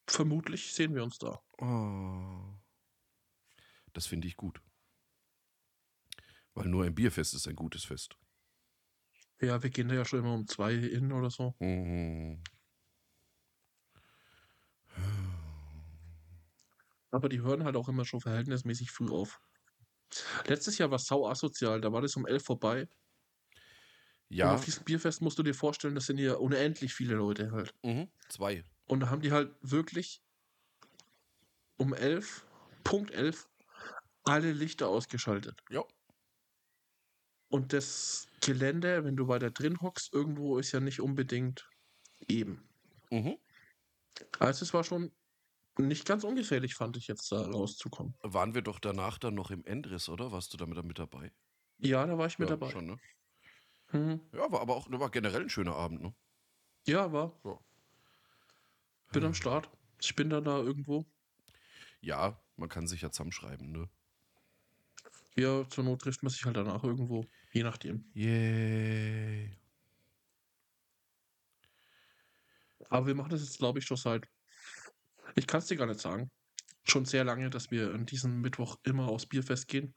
vermutlich 0.07 0.73
sehen 0.73 0.95
wir 0.95 1.03
uns 1.03 1.19
da. 1.19 1.41
Oh. 1.59 2.55
Das 3.93 4.07
finde 4.07 4.29
ich 4.29 4.37
gut. 4.37 4.61
Weil 6.55 6.67
nur 6.67 6.85
ein 6.85 6.95
Bierfest 6.95 7.35
ist 7.35 7.49
ein 7.49 7.57
gutes 7.57 7.85
Fest. 7.85 8.17
Ja, 9.41 9.63
wir 9.63 9.71
gehen 9.71 9.89
da 9.89 9.95
ja 9.95 10.05
schon 10.05 10.21
immer 10.21 10.35
um 10.35 10.47
zwei 10.47 10.75
in 10.75 11.13
oder 11.13 11.31
so. 11.31 11.55
Mhm. 11.59 12.43
Aber 17.11 17.29
die 17.29 17.43
hören 17.43 17.65
halt 17.65 17.77
auch 17.77 17.89
immer 17.89 18.05
schon 18.05 18.21
verhältnismäßig 18.21 18.91
früh 18.91 19.11
auf. 19.11 19.41
Letztes 20.47 20.79
Jahr 20.79 20.91
war 20.91 20.97
es 20.97 21.07
sau 21.07 21.27
asozial, 21.27 21.81
da 21.81 21.93
war 21.93 22.03
das 22.03 22.17
um 22.17 22.27
elf 22.27 22.45
vorbei. 22.45 22.89
Und 24.37 24.37
Ja, 24.37 24.55
auf 24.55 24.65
diesem 24.65 24.85
Bierfest 24.85 25.23
musst 25.23 25.39
du 25.39 25.43
dir 25.43 25.55
vorstellen, 25.55 25.95
das 25.95 26.07
sind 26.07 26.19
ja 26.19 26.35
unendlich 26.35 26.95
viele 26.95 27.15
Leute 27.15 27.53
halt. 27.53 27.75
mhm. 27.83 28.09
zwei. 28.29 28.65
Und 28.87 29.01
da 29.01 29.11
haben 29.11 29.23
die 29.23 29.33
halt 29.33 29.55
wirklich 29.63 30.23
um 31.77 31.95
elf, 31.95 32.45
Punkt 32.83 33.11
elf, 33.13 33.49
alle 34.25 34.53
Lichter 34.53 34.89
ausgeschaltet. 34.89 35.61
Ja. 35.71 35.85
Und 37.49 37.73
das 37.73 38.27
Gelände, 38.41 39.05
wenn 39.05 39.17
du 39.17 39.29
weiter 39.29 39.51
drin 39.51 39.81
hockst, 39.81 40.13
irgendwo 40.13 40.59
ist 40.59 40.73
ja 40.73 40.81
nicht 40.81 41.01
unbedingt 41.01 41.69
eben. 42.29 42.69
Mhm. 43.11 43.39
Also 44.39 44.65
es 44.65 44.75
war 44.75 44.85
schon 44.85 45.13
nicht 45.79 46.07
ganz 46.07 46.25
ungefährlich, 46.25 46.75
fand 46.75 46.97
ich 46.97 47.09
jetzt 47.09 47.31
da 47.33 47.43
rauszukommen. 47.43 48.17
Waren 48.23 48.55
wir 48.55 48.63
doch 48.63 48.79
danach 48.79 49.19
dann 49.19 49.35
noch 49.35 49.51
im 49.51 49.65
Endriss, 49.65 50.09
oder? 50.09 50.33
Warst 50.33 50.53
du 50.53 50.57
damit 50.57 50.83
mit 50.85 50.99
dabei? 50.99 51.33
Ja, 51.79 52.07
da 52.07 52.17
war 52.17 52.27
ich 52.27 52.39
mit 52.39 52.49
ja, 52.49 52.57
dabei. 52.57 52.71
Schon, 52.71 52.87
ne? 52.87 52.97
Hm. 53.89 54.21
Ja, 54.33 54.51
war 54.51 54.61
aber 54.61 54.77
auch 54.77 54.91
war 54.91 55.11
generell 55.11 55.43
ein 55.43 55.51
schöner 55.51 55.75
Abend, 55.75 56.03
ne? 56.03 56.15
Ja, 56.87 57.13
war. 57.13 57.39
Ja. 57.45 57.59
Bin 59.13 59.25
am 59.25 59.35
Start. 59.35 59.71
Ich 60.01 60.15
bin 60.15 60.31
dann 60.31 60.45
da 60.45 60.59
irgendwo. 60.59 61.05
Ja, 62.01 62.41
man 62.57 62.69
kann 62.69 62.87
sich 62.87 63.01
ja 63.01 63.11
zusammenschreiben, 63.11 63.73
ne? 63.73 63.89
Ja, 65.37 65.69
zur 65.69 65.85
Not 65.85 66.03
trifft 66.03 66.23
man 66.23 66.31
sich 66.31 66.45
halt 66.45 66.57
danach 66.57 66.85
irgendwo. 66.85 67.25
Je 67.53 67.63
nachdem. 67.63 68.05
Yay. 68.15 69.57
Aber 72.89 73.07
wir 73.07 73.15
machen 73.15 73.31
das 73.31 73.43
jetzt, 73.43 73.59
glaube 73.59 73.79
ich, 73.79 73.87
schon 73.87 73.97
seit. 73.97 74.29
Ich 75.35 75.47
kann 75.47 75.59
es 75.59 75.67
dir 75.67 75.77
gar 75.77 75.87
nicht 75.87 76.01
sagen. 76.01 76.31
Schon 76.85 77.05
sehr 77.07 77.25
lange, 77.25 77.51
dass 77.51 77.71
wir 77.71 77.95
an 77.95 78.07
diesem 78.07 78.41
Mittwoch 78.41 78.77
immer 78.83 79.09
aufs 79.09 79.27
Bierfest 79.27 79.69
gehen. 79.69 79.95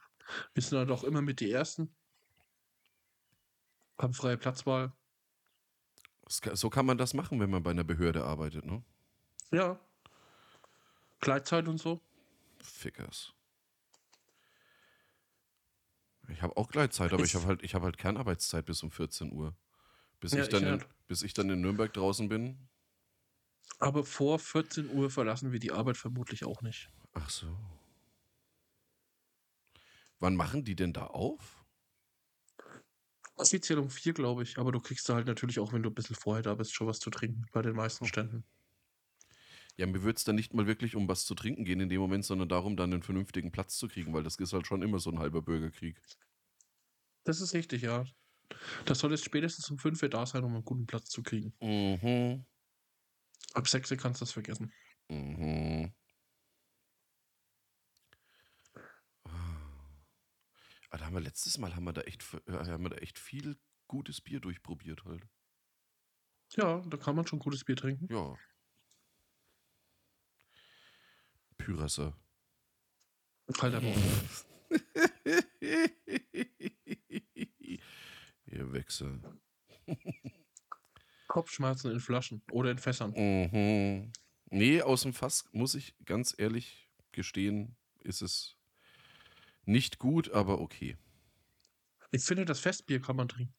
Wir 0.54 0.64
sind 0.64 0.78
dann 0.78 0.90
auch 0.92 1.04
immer 1.04 1.22
mit 1.22 1.40
die 1.40 1.52
Ersten. 1.52 1.94
Haben 4.00 4.14
freie 4.14 4.38
Platzwahl. 4.38 4.94
So 6.30 6.70
kann 6.70 6.86
man 6.86 6.98
das 6.98 7.14
machen, 7.14 7.40
wenn 7.40 7.50
man 7.50 7.64
bei 7.64 7.72
einer 7.72 7.84
Behörde 7.84 8.24
arbeitet, 8.26 8.66
ne? 8.66 8.84
Ja. 9.52 9.80
Gleitzeit 11.20 11.68
und 11.68 11.78
so. 11.78 12.02
Fickers. 12.62 13.34
Ich 16.30 16.42
habe 16.42 16.58
auch 16.58 16.70
Gleitzeit, 16.70 17.14
aber 17.14 17.24
ich 17.24 17.34
Ist- 17.34 17.36
habe 17.40 17.48
halt, 17.48 17.64
ich 17.64 17.74
hab 17.74 17.84
halt 17.84 17.98
Kernarbeitszeit 17.98 18.66
bis 18.66 18.84
um 18.84 18.92
14 18.92 19.32
Uhr. 19.32 19.56
Bis, 20.20 20.34
Ja, 20.34 20.44
ich 20.44 20.50
dann 20.50 20.64
ich 20.64 20.68
in, 20.68 20.80
halt. 20.80 20.88
bis 21.08 21.22
ich 21.24 21.34
dann 21.34 21.50
in 21.50 21.62
Nürnberg 21.62 21.94
draußen 21.94 22.28
bin. 22.28 22.58
Aber 23.80 24.04
vor 24.04 24.40
14 24.40 24.90
Uhr 24.90 25.10
verlassen 25.10 25.52
wir 25.52 25.60
die 25.60 25.72
Arbeit 25.72 25.98
vermutlich 25.98 26.46
auch 26.46 26.62
nicht. 26.62 26.90
Ach 27.14 27.30
so. 27.30 27.56
Wann 30.20 30.36
machen 30.36 30.64
die 30.64 30.76
denn 30.76 30.94
da 30.94 31.06
auf? 31.08 31.64
Offiziell 33.36 33.78
um 33.78 33.92
vier, 33.92 34.14
glaube 34.14 34.42
ich. 34.42 34.58
Aber 34.58 34.72
du 34.72 34.80
kriegst 34.80 35.08
da 35.08 35.14
halt 35.14 35.28
natürlich 35.28 35.60
auch, 35.60 35.72
wenn 35.74 35.84
du 35.84 35.90
ein 35.90 35.96
bisschen 35.96 36.16
vorher 36.16 36.42
da 36.42 36.56
bist, 36.56 36.74
schon 36.74 36.88
was 36.88 37.00
zu 37.00 37.12
trinken. 37.12 37.46
Bei 37.52 37.62
den 37.62 37.76
meisten 37.76 38.06
Ständen. 38.08 38.44
Ja, 39.78 39.86
mir 39.86 40.02
würde 40.02 40.18
es 40.18 40.24
dann 40.24 40.36
nicht 40.36 40.56
mal 40.56 40.66
wirklich 40.66 40.96
um 40.96 41.08
was 41.08 41.24
zu 41.24 41.36
trinken 41.36 41.64
gehen 41.64 41.80
in 41.80 41.90
dem 41.90 42.02
Moment, 42.02 42.26
sondern 42.26 42.50
darum, 42.50 42.76
dann 42.76 42.92
einen 42.92 43.04
vernünftigen 43.04 43.52
Platz 43.52 43.78
zu 43.78 43.88
kriegen, 43.88 44.12
weil 44.12 44.24
das 44.24 44.38
ist 44.38 44.54
halt 44.54 44.66
schon 44.66 44.82
immer 44.82 44.98
so 44.98 45.12
ein 45.12 45.20
halber 45.20 45.44
Bürgerkrieg. 45.44 46.02
Das 47.26 47.42
ist 47.42 47.54
richtig, 47.54 47.84
ja. 47.84 48.06
Das 48.86 49.00
soll 49.00 49.12
jetzt 49.12 49.26
spätestens 49.26 49.70
um 49.70 49.78
5 49.78 50.02
Uhr 50.02 50.10
da 50.10 50.26
sein, 50.26 50.44
um 50.44 50.54
einen 50.56 50.66
guten 50.66 50.88
Platz 50.88 51.10
zu 51.10 51.22
kriegen. 51.22 51.54
Mhm. 51.62 52.46
Ab 53.54 53.68
6 53.68 53.92
Uhr 53.92 53.98
kannst 53.98 54.22
du 54.22 54.26
das 54.26 54.32
vergessen. 54.32 54.72
Mhm. 55.10 55.94
Ah, 60.90 60.98
da 60.98 61.06
haben 61.06 61.16
wir 61.16 61.22
letztes 61.22 61.58
Mal 61.58 61.76
haben 61.76 61.84
wir 61.86 61.94
da 61.94 62.02
echt 62.02 62.24
äh, 62.46 62.52
haben 62.52 62.84
wir 62.84 62.90
da 62.90 62.98
echt 62.98 63.18
viel 63.20 63.58
gutes 63.88 64.22
Bier 64.22 64.40
durchprobiert 64.40 65.06
halt. 65.06 65.28
Ja, 66.56 66.82
da 66.88 66.98
kann 66.98 67.16
man 67.16 67.28
schon 67.28 67.40
gutes 67.40 67.66
Bier 67.66 67.76
trinken. 67.76 68.08
Ja. 68.12 68.38
Pyrasser. 71.58 72.18
Kalter 73.54 73.82
Morgen. 73.82 74.30
Ihr 78.46 78.74
Wechsel. 78.74 79.22
Kopfschmerzen 81.38 81.92
in 81.92 82.00
Flaschen 82.00 82.42
oder 82.52 82.72
in 82.72 82.80
Fässern. 82.80 83.12
Mhm. 83.12 84.12
Nee, 84.50 84.82
aus 84.82 85.04
dem 85.04 85.14
Fass, 85.14 85.48
muss 85.52 85.76
ich 85.76 85.94
ganz 86.04 86.34
ehrlich 86.36 86.90
gestehen, 87.12 87.76
ist 88.00 88.24
es 88.24 88.58
nicht 89.64 90.00
gut, 90.00 90.32
aber 90.32 90.60
okay. 90.60 90.98
Ich 92.10 92.24
finde, 92.24 92.46
das 92.46 92.60
Festbier 92.60 93.00
kann 93.00 93.18
man 93.18 93.28
trinken. 93.28 93.54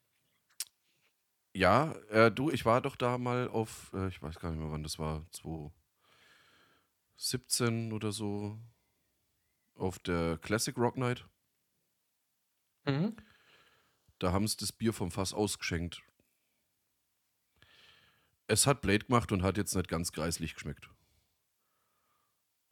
Ja, 1.54 1.92
äh, 2.10 2.32
du, 2.32 2.50
ich 2.50 2.64
war 2.64 2.80
doch 2.80 2.96
da 2.96 3.16
mal 3.16 3.46
auf, 3.46 3.92
äh, 3.94 4.08
ich 4.08 4.20
weiß 4.20 4.40
gar 4.40 4.50
nicht 4.50 4.58
mehr, 4.58 4.72
wann 4.72 4.82
das 4.82 4.98
war, 4.98 5.24
2, 5.30 5.70
17 7.14 7.92
oder 7.92 8.10
so 8.10 8.58
auf 9.76 10.00
der 10.00 10.36
Classic 10.38 10.76
Rock 10.76 10.96
Night. 10.96 11.28
Mhm. 12.86 13.14
Da 14.18 14.32
haben 14.32 14.48
sie 14.48 14.56
das 14.56 14.72
Bier 14.72 14.92
vom 14.92 15.12
Fass 15.12 15.32
ausgeschenkt. 15.32 16.02
Es 18.48 18.66
hat 18.66 18.80
Blade 18.80 19.04
gemacht 19.04 19.30
und 19.30 19.42
hat 19.42 19.56
jetzt 19.56 19.74
nicht 19.74 19.88
ganz 19.88 20.10
greislich 20.10 20.54
geschmeckt. 20.54 20.90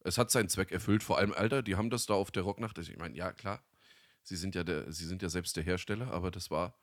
Es 0.01 0.19
hat 0.19 0.31
seinen 0.31 0.49
Zweck 0.49 0.73
erfüllt, 0.73 1.03
vor 1.03 1.19
allem, 1.19 1.33
Alter, 1.33 1.63
die 1.63 1.77
haben 1.77 1.91
das 1.91 2.07
da 2.07 2.15
auf 2.15 2.31
der 2.31 2.43
Rocknacht. 2.45 2.79
Ich 2.79 2.97
meine, 2.97 3.17
ja, 3.17 3.33
klar, 3.33 3.63
sie 4.23 4.37
sind 4.37 4.55
ja, 4.55 4.65
der, 4.65 4.91
sie 4.93 5.07
sind 5.07 5.23
ja 5.23 5.29
selbst 5.29 5.57
der 5.57 5.65
Hersteller, 5.65 6.13
aber 6.13 6.31
das 6.31 6.51
war, 6.51 6.79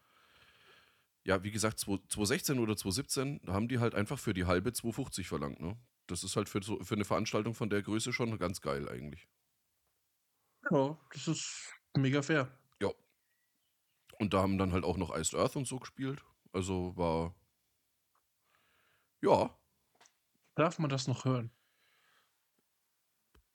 ja, 1.24 1.44
wie 1.44 1.52
gesagt, 1.52 1.80
2016 1.80 2.60
oder 2.60 2.76
2017, 2.76 3.42
da 3.44 3.54
haben 3.54 3.68
die 3.68 3.80
halt 3.80 3.96
einfach 3.96 4.20
für 4.20 4.34
die 4.34 4.46
halbe 4.46 4.74
250 4.74 5.28
verlangt, 5.28 5.60
ne? 5.60 5.78
Das 6.08 6.24
ist 6.24 6.36
halt 6.36 6.50
für, 6.50 6.62
so, 6.62 6.84
für 6.84 6.96
eine 6.96 7.06
Veranstaltung 7.06 7.56
von 7.56 7.70
der 7.70 7.82
Größe 7.82 8.12
schon 8.12 8.38
ganz 8.38 8.62
geil 8.62 8.90
eigentlich. 8.90 9.28
Ja, 10.70 10.98
das 11.12 11.28
ist 11.28 11.74
mega 11.96 12.22
fair. 12.22 12.52
Ja. 12.82 12.90
Und 14.20 14.34
da 14.34 14.42
haben 14.42 14.58
dann 14.58 14.74
halt 14.74 14.84
auch 14.84 14.98
noch 14.98 15.16
Iced 15.16 15.36
Earth 15.36 15.56
und 15.56 15.66
so 15.68 15.80
gespielt. 15.80 16.24
Also 16.52 16.96
war. 16.98 17.36
Ja. 19.24 19.58
Darf 20.56 20.80
man 20.80 20.90
das 20.90 21.08
noch 21.08 21.24
hören? 21.24 21.50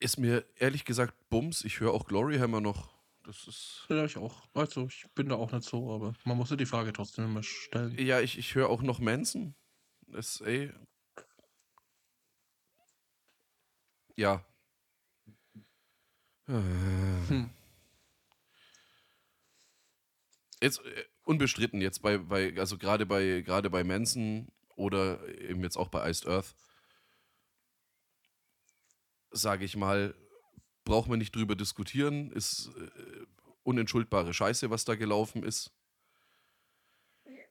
Ist 0.01 0.19
mir 0.19 0.47
ehrlich 0.57 0.87
gesagt 0.87 1.29
Bums. 1.29 1.63
Ich 1.63 1.81
höre 1.81 1.93
auch 1.93 2.07
Gloryhammer 2.07 2.63
noch. 2.63 2.97
Das 3.25 3.47
ist. 3.47 3.85
Ja, 3.91 4.07
ich 4.07 4.17
auch. 4.17 4.49
Also, 4.55 4.87
ich 4.87 5.07
bin 5.15 5.29
da 5.29 5.35
auch 5.35 5.53
nicht 5.53 5.65
so, 5.65 5.93
aber 5.93 6.15
man 6.25 6.39
muss 6.39 6.49
ja 6.49 6.57
die 6.57 6.65
Frage 6.65 6.95
trotzdem 6.95 7.27
immer 7.27 7.43
stellen. 7.43 7.99
Ja, 7.99 8.21
ich, 8.21 8.39
ich 8.39 8.55
höre 8.55 8.71
auch 8.71 8.81
noch 8.81 8.99
Manson. 8.99 9.55
Das, 10.07 10.41
ey. 10.41 10.73
Ja. 14.17 14.43
Hm. 16.47 17.51
Jetzt 20.63 20.83
äh, 20.83 21.05
unbestritten, 21.25 21.83
jetzt 21.83 22.01
bei, 22.01 22.17
bei 22.17 22.59
also 22.59 22.79
gerade 22.79 23.05
bei 23.05 23.43
gerade 23.43 23.69
bei 23.69 23.85
Manson 23.85 24.49
oder 24.79 25.27
eben 25.41 25.63
jetzt 25.63 25.77
auch 25.77 25.89
bei 25.89 26.09
Iced 26.09 26.27
Earth, 26.27 26.55
sage 29.31 29.65
ich 29.65 29.77
mal, 29.77 30.15
braucht 30.85 31.09
man 31.09 31.19
nicht 31.19 31.35
drüber 31.35 31.55
diskutieren, 31.57 32.31
ist 32.33 32.71
äh, 32.77 33.27
unentschuldbare 33.63 34.33
Scheiße, 34.33 34.71
was 34.71 34.85
da 34.85 34.95
gelaufen 34.95 35.43
ist. 35.43 35.73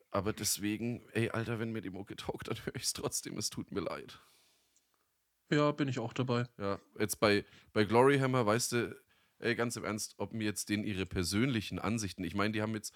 Aber 0.10 0.34
deswegen, 0.34 1.08
ey, 1.12 1.30
Alter, 1.30 1.60
wenn 1.60 1.72
mir 1.72 1.82
die 1.82 1.90
Mucke 1.90 2.16
taugt, 2.16 2.48
dann 2.48 2.58
höre 2.66 2.76
ich 2.76 2.84
es 2.84 2.94
trotzdem, 2.94 3.38
es 3.38 3.50
tut 3.50 3.72
mir 3.72 3.82
leid. 3.82 4.20
Ja, 5.52 5.72
bin 5.72 5.88
ich 5.88 6.00
auch 6.00 6.14
dabei. 6.14 6.48
Ja, 6.58 6.80
jetzt 6.98 7.20
bei, 7.20 7.46
bei 7.74 7.84
Gloryhammer, 7.84 8.46
weißt 8.46 8.72
du, 8.72 9.02
ey, 9.40 9.56
ganz 9.56 9.76
im 9.76 9.84
Ernst, 9.84 10.16
ob 10.18 10.34
mir 10.34 10.46
jetzt 10.46 10.70
denen 10.70 10.84
ihre 10.86 11.06
persönlichen 11.06 11.78
Ansichten, 11.78 12.24
ich 12.24 12.36
meine, 12.36 12.54
die 12.54 12.62
haben 12.62 12.74
jetzt 12.74 12.94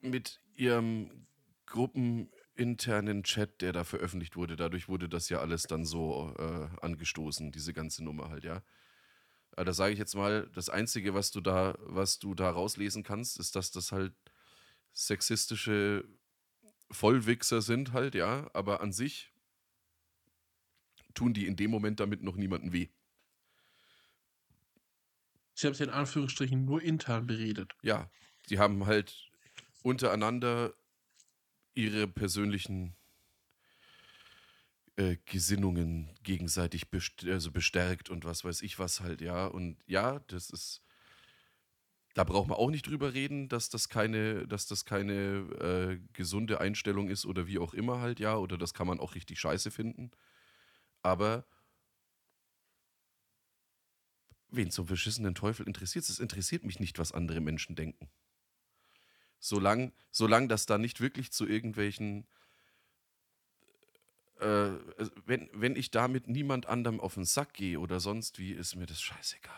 mit 0.00 0.40
ihrem 0.54 1.26
gruppeninternen 1.74 3.24
Chat, 3.24 3.60
der 3.60 3.72
da 3.72 3.82
veröffentlicht 3.82 4.36
wurde, 4.36 4.54
dadurch 4.54 4.88
wurde 4.88 5.08
das 5.08 5.28
ja 5.28 5.40
alles 5.40 5.64
dann 5.64 5.84
so 5.84 6.32
äh, 6.38 6.68
angestoßen, 6.80 7.50
diese 7.50 7.74
ganze 7.74 8.04
Nummer 8.04 8.30
halt, 8.30 8.44
ja. 8.44 8.62
Aber 9.50 9.64
da 9.64 9.72
sage 9.72 9.92
ich 9.92 9.98
jetzt 9.98 10.14
mal, 10.14 10.48
das 10.54 10.68
Einzige, 10.68 11.14
was 11.14 11.32
du 11.32 11.40
da, 11.40 11.76
was 11.80 12.20
du 12.20 12.34
da 12.34 12.48
rauslesen 12.48 13.02
kannst, 13.02 13.40
ist, 13.40 13.56
dass 13.56 13.72
das 13.72 13.90
halt 13.90 14.14
sexistische 14.92 16.04
Vollwichser 16.92 17.60
sind 17.60 17.92
halt, 17.92 18.14
ja, 18.14 18.48
aber 18.54 18.80
an 18.80 18.92
sich 18.92 19.32
tun 21.12 21.34
die 21.34 21.46
in 21.46 21.56
dem 21.56 21.72
Moment 21.72 21.98
damit 21.98 22.22
noch 22.22 22.36
niemandem 22.36 22.72
weh. 22.72 22.88
Sie 25.54 25.66
haben 25.66 25.74
es 25.74 25.80
in 25.80 25.90
Anführungsstrichen 25.90 26.64
nur 26.64 26.82
intern 26.82 27.26
beredet. 27.26 27.74
Ja, 27.82 28.10
die 28.48 28.60
haben 28.60 28.86
halt 28.86 29.28
untereinander 29.82 30.72
ihre 31.74 32.06
persönlichen 32.08 32.96
äh, 34.96 35.16
Gesinnungen 35.26 36.10
gegenseitig 36.22 36.90
best 36.90 37.24
also 37.26 37.50
bestärkt 37.50 38.10
und 38.10 38.24
was 38.24 38.44
weiß 38.44 38.62
ich 38.62 38.78
was 38.78 39.00
halt, 39.00 39.20
ja. 39.20 39.46
Und 39.46 39.76
ja, 39.86 40.20
das 40.28 40.50
ist. 40.50 40.82
Da 42.14 42.22
braucht 42.22 42.48
man 42.48 42.56
auch 42.58 42.70
nicht 42.70 42.86
drüber 42.86 43.12
reden, 43.12 43.48
dass 43.48 43.70
das 43.70 43.88
keine, 43.88 44.46
dass 44.46 44.66
das 44.66 44.84
keine 44.84 45.12
äh, 45.60 46.00
gesunde 46.12 46.60
Einstellung 46.60 47.08
ist 47.08 47.26
oder 47.26 47.48
wie 47.48 47.58
auch 47.58 47.74
immer 47.74 48.00
halt, 48.00 48.20
ja. 48.20 48.36
Oder 48.36 48.56
das 48.56 48.72
kann 48.72 48.86
man 48.86 49.00
auch 49.00 49.16
richtig 49.16 49.40
scheiße 49.40 49.70
finden. 49.72 50.12
Aber 51.02 51.46
wen 54.48 54.70
zum 54.70 54.86
verschissenen 54.86 55.34
Teufel 55.34 55.66
interessiert 55.66 56.04
es? 56.04 56.10
Es 56.10 56.18
interessiert 56.20 56.64
mich 56.64 56.80
nicht, 56.80 56.98
was 56.98 57.12
andere 57.12 57.40
Menschen 57.40 57.76
denken. 57.76 58.08
Solange 59.44 59.92
solang 60.10 60.48
das 60.48 60.64
da 60.64 60.78
nicht 60.78 61.02
wirklich 61.02 61.30
zu 61.30 61.46
irgendwelchen. 61.46 62.26
Äh, 64.40 64.70
wenn, 65.26 65.50
wenn 65.52 65.76
ich 65.76 65.90
damit 65.90 66.28
niemand 66.28 66.64
anderem 66.64 66.98
auf 66.98 67.14
den 67.14 67.26
Sack 67.26 67.52
gehe 67.52 67.78
oder 67.78 68.00
sonst 68.00 68.38
wie, 68.38 68.52
ist 68.52 68.74
mir 68.74 68.86
das 68.86 69.02
scheißegal. 69.02 69.54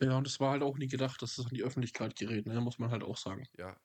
Ja, 0.00 0.16
und 0.16 0.26
es 0.26 0.40
war 0.40 0.50
halt 0.50 0.62
auch 0.64 0.78
nie 0.78 0.88
gedacht, 0.88 1.22
dass 1.22 1.38
es 1.38 1.46
an 1.46 1.54
die 1.54 1.62
Öffentlichkeit 1.62 2.16
gerät, 2.16 2.46
ne? 2.46 2.60
muss 2.60 2.80
man 2.80 2.90
halt 2.90 3.04
auch 3.04 3.16
sagen. 3.16 3.46
Ja. 3.56 3.76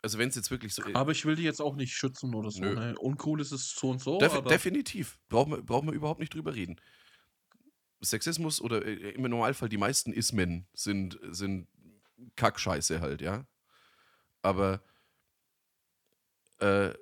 Also 0.00 0.18
wenn 0.18 0.30
es 0.30 0.36
jetzt 0.36 0.50
wirklich 0.50 0.72
so 0.72 0.82
Aber 0.94 1.12
ich 1.12 1.26
will 1.26 1.36
die 1.36 1.42
jetzt 1.42 1.60
auch 1.60 1.76
nicht 1.76 1.92
schützen 1.92 2.34
oder 2.34 2.50
so. 2.50 2.62
Nö. 2.62 2.74
Ne? 2.74 2.94
Uncool 2.98 3.42
ist 3.42 3.52
es 3.52 3.74
so 3.74 3.90
und 3.90 4.00
so. 4.00 4.18
Def 4.18 4.40
definitiv. 4.44 5.18
Braucht 5.28 5.48
man, 5.48 5.66
braucht 5.66 5.84
man 5.84 5.94
überhaupt 5.94 6.20
nicht 6.20 6.32
drüber 6.32 6.54
reden. 6.54 6.80
Sexismus 8.00 8.62
oder 8.62 8.86
äh, 8.86 9.10
im 9.10 9.22
Normalfall 9.22 9.68
die 9.68 9.76
meisten 9.76 10.14
Ismen 10.14 10.66
sind, 10.72 11.18
sind 11.30 11.68
Kackscheiße 12.36 13.00
halt, 13.00 13.20
ja. 13.20 13.46
Aber 14.46 14.80
äh, 16.60 16.94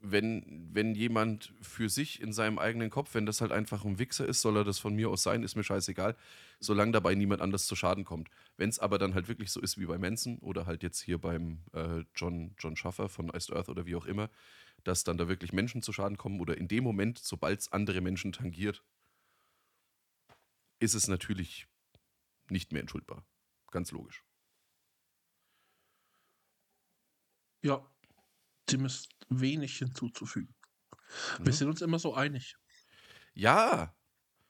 wenn, 0.00 0.70
wenn 0.72 0.94
jemand 0.94 1.52
für 1.60 1.90
sich 1.90 2.22
in 2.22 2.32
seinem 2.32 2.58
eigenen 2.58 2.88
Kopf, 2.88 3.14
wenn 3.14 3.26
das 3.26 3.42
halt 3.42 3.52
einfach 3.52 3.84
ein 3.84 3.98
Wichser 3.98 4.24
ist, 4.26 4.40
soll 4.40 4.56
er 4.56 4.64
das 4.64 4.78
von 4.78 4.94
mir 4.94 5.10
aus 5.10 5.22
sein, 5.22 5.42
ist 5.42 5.54
mir 5.54 5.64
scheißegal, 5.64 6.16
solange 6.58 6.92
dabei 6.92 7.14
niemand 7.14 7.42
anders 7.42 7.66
zu 7.66 7.76
Schaden 7.76 8.04
kommt. 8.04 8.30
Wenn 8.56 8.70
es 8.70 8.78
aber 8.78 8.96
dann 8.96 9.12
halt 9.12 9.28
wirklich 9.28 9.50
so 9.50 9.60
ist 9.60 9.76
wie 9.78 9.84
bei 9.84 9.98
Manson 9.98 10.38
oder 10.38 10.64
halt 10.64 10.82
jetzt 10.82 11.00
hier 11.02 11.18
beim 11.18 11.58
äh, 11.74 12.04
John, 12.14 12.54
John 12.58 12.74
Schaffer 12.74 13.10
von 13.10 13.28
Iced 13.28 13.52
Earth 13.54 13.68
oder 13.68 13.84
wie 13.84 13.96
auch 13.96 14.06
immer, 14.06 14.30
dass 14.82 15.04
dann 15.04 15.18
da 15.18 15.28
wirklich 15.28 15.52
Menschen 15.52 15.82
zu 15.82 15.92
Schaden 15.92 16.16
kommen 16.16 16.40
oder 16.40 16.56
in 16.56 16.68
dem 16.68 16.84
Moment, 16.84 17.18
sobald 17.18 17.60
es 17.60 17.70
andere 17.70 18.00
Menschen 18.00 18.32
tangiert, 18.32 18.82
ist 20.78 20.94
es 20.94 21.06
natürlich 21.06 21.66
nicht 22.48 22.72
mehr 22.72 22.80
entschuldbar. 22.80 23.26
Ganz 23.70 23.90
logisch. 23.90 24.25
Ja, 27.66 27.84
dem 28.70 28.84
ist 28.84 29.08
wenig 29.28 29.76
hinzuzufügen. 29.78 30.54
Wir 31.38 31.46
Ne? 31.46 31.52
sind 31.52 31.68
uns 31.68 31.82
immer 31.82 31.98
so 31.98 32.14
einig. 32.14 32.56
Ja, 33.34 33.94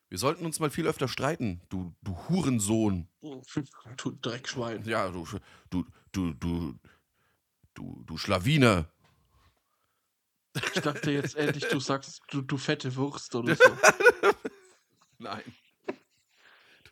wir 0.09 0.19
sollten 0.19 0.47
uns 0.47 0.61
mal 0.61 0.71
viel 0.71 0.87
öfter 0.87 1.09
streiten, 1.09 1.63
du, 1.69 1.95
du 2.03 2.17
Hurensohn. 2.29 3.09
Du 3.97 4.11
Dreckschwein. 4.23 4.85
Ja, 4.85 5.09
du, 5.11 5.27
du, 5.71 5.85
du, 6.13 6.33
du, 6.35 6.79
du, 7.75 8.03
du 8.05 8.17
Schlawiner. 8.19 8.89
Ich 10.55 10.81
dachte 10.81 11.11
jetzt 11.11 11.35
endlich, 11.37 11.67
du 11.69 11.81
sagst, 11.81 12.23
du, 12.31 12.43
du 12.43 12.57
fette 12.57 12.95
Wurst 12.97 13.35
oder 13.35 13.57
so. 13.57 13.65
Nein. 15.19 15.43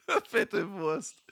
Du 0.06 0.20
fette 0.26 0.68
Wurst. 0.70 1.22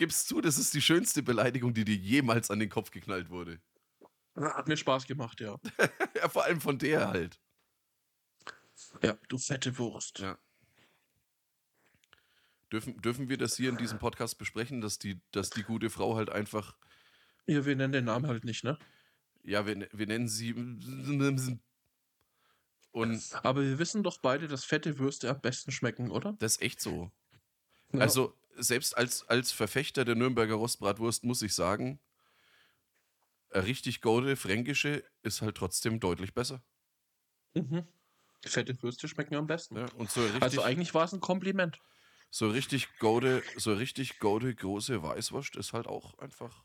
Gib's 0.00 0.24
zu, 0.24 0.40
das 0.40 0.56
ist 0.56 0.72
die 0.72 0.80
schönste 0.80 1.22
Beleidigung, 1.22 1.74
die 1.74 1.84
dir 1.84 1.94
jemals 1.94 2.50
an 2.50 2.58
den 2.58 2.70
Kopf 2.70 2.90
geknallt 2.90 3.28
wurde. 3.28 3.60
Hat 4.34 4.66
mir 4.66 4.78
Spaß 4.78 5.04
gemacht, 5.06 5.42
ja. 5.42 5.60
Ja, 6.16 6.30
vor 6.30 6.44
allem 6.44 6.58
von 6.62 6.78
der 6.78 7.08
halt. 7.08 7.38
Ja, 9.02 9.18
du 9.28 9.36
fette 9.36 9.76
Wurst. 9.76 10.20
Ja. 10.20 10.38
Dürfen, 12.72 12.96
dürfen 13.02 13.28
wir 13.28 13.36
das 13.36 13.58
hier 13.58 13.68
in 13.68 13.76
diesem 13.76 13.98
Podcast 13.98 14.38
besprechen, 14.38 14.80
dass 14.80 14.98
die, 14.98 15.20
dass 15.32 15.50
die 15.50 15.64
gute 15.64 15.90
Frau 15.90 16.16
halt 16.16 16.30
einfach, 16.30 16.78
Ja, 17.44 17.66
wir 17.66 17.76
nennen 17.76 17.92
den 17.92 18.06
Namen 18.06 18.26
halt 18.26 18.44
nicht, 18.44 18.64
ne? 18.64 18.78
ja, 19.42 19.66
wir, 19.66 19.86
wir 19.92 20.06
nennen 20.06 20.28
sie. 20.28 20.54
Und 22.92 23.22
Aber 23.44 23.60
wir 23.60 23.78
wissen 23.78 24.02
doch 24.02 24.16
beide, 24.16 24.48
dass 24.48 24.64
fette 24.64 24.98
Würste 24.98 25.28
am 25.28 25.42
besten 25.42 25.72
schmecken, 25.72 26.10
oder? 26.10 26.36
das 26.38 26.52
ist 26.52 26.62
echt 26.62 26.80
so. 26.80 27.10
Ja. 27.92 28.00
Also, 28.00 28.39
selbst 28.56 28.96
als, 28.96 29.26
als 29.28 29.52
Verfechter 29.52 30.04
der 30.04 30.14
Nürnberger 30.14 30.54
Rostbratwurst 30.54 31.24
muss 31.24 31.42
ich 31.42 31.54
sagen, 31.54 32.00
eine 33.50 33.64
richtig 33.64 34.00
gute 34.00 34.34
fränkische 34.34 35.04
ist 35.22 35.40
halt 35.40 35.56
trotzdem 35.56 36.00
deutlich 36.00 36.34
besser. 36.34 36.64
Mhm. 37.54 37.86
Fette 38.44 38.82
Würste 38.82 39.06
schmecken 39.08 39.36
am 39.36 39.46
besten. 39.46 39.76
Ja, 39.76 39.86
und 39.96 40.10
so 40.10 40.20
richtig, 40.22 40.42
Also 40.42 40.62
eigentlich 40.62 40.94
war 40.94 41.04
es 41.04 41.12
ein 41.12 41.20
Kompliment. 41.20 41.80
so 42.30 42.46
eine 42.46 42.54
richtig 42.54 42.88
gute, 42.98 43.42
so 43.56 43.72
richtig 43.74 44.18
gute 44.18 44.54
große 44.54 45.02
Weißwurst 45.02 45.56
ist 45.56 45.72
halt 45.72 45.86
auch 45.86 46.18
einfach. 46.18 46.64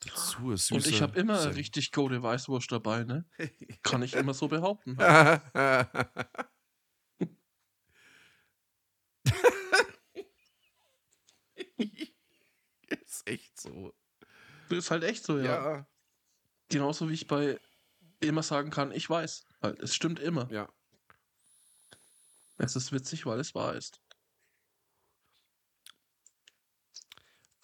Dazu 0.00 0.52
ist 0.52 0.70
Und 0.72 0.86
ich 0.86 1.02
habe 1.02 1.18
immer 1.18 1.42
Senf. 1.42 1.56
richtig 1.56 1.92
gute 1.92 2.22
Weißwurst 2.22 2.70
dabei, 2.70 3.04
ne? 3.04 3.26
Kann 3.82 4.02
ich 4.02 4.14
immer 4.14 4.34
so 4.34 4.48
behaupten. 4.48 4.96
ist 12.88 13.26
echt 13.26 13.60
so. 13.60 13.94
Ist 14.70 14.90
halt 14.90 15.04
echt 15.04 15.24
so, 15.24 15.38
ja. 15.38 15.44
Ja, 15.76 15.86
Genauso 16.68 17.08
wie 17.08 17.14
ich 17.14 17.26
bei 17.26 17.58
immer 18.20 18.42
sagen 18.42 18.70
kann, 18.70 18.92
ich 18.92 19.08
weiß. 19.08 19.44
Weil 19.60 19.74
es 19.80 19.94
stimmt 19.94 20.20
immer. 20.20 20.50
ja. 20.50 20.68
Es 22.60 22.74
ist 22.74 22.90
witzig, 22.90 23.24
weil 23.24 23.38
es 23.38 23.54
wahr 23.54 23.74
ist. 23.76 24.00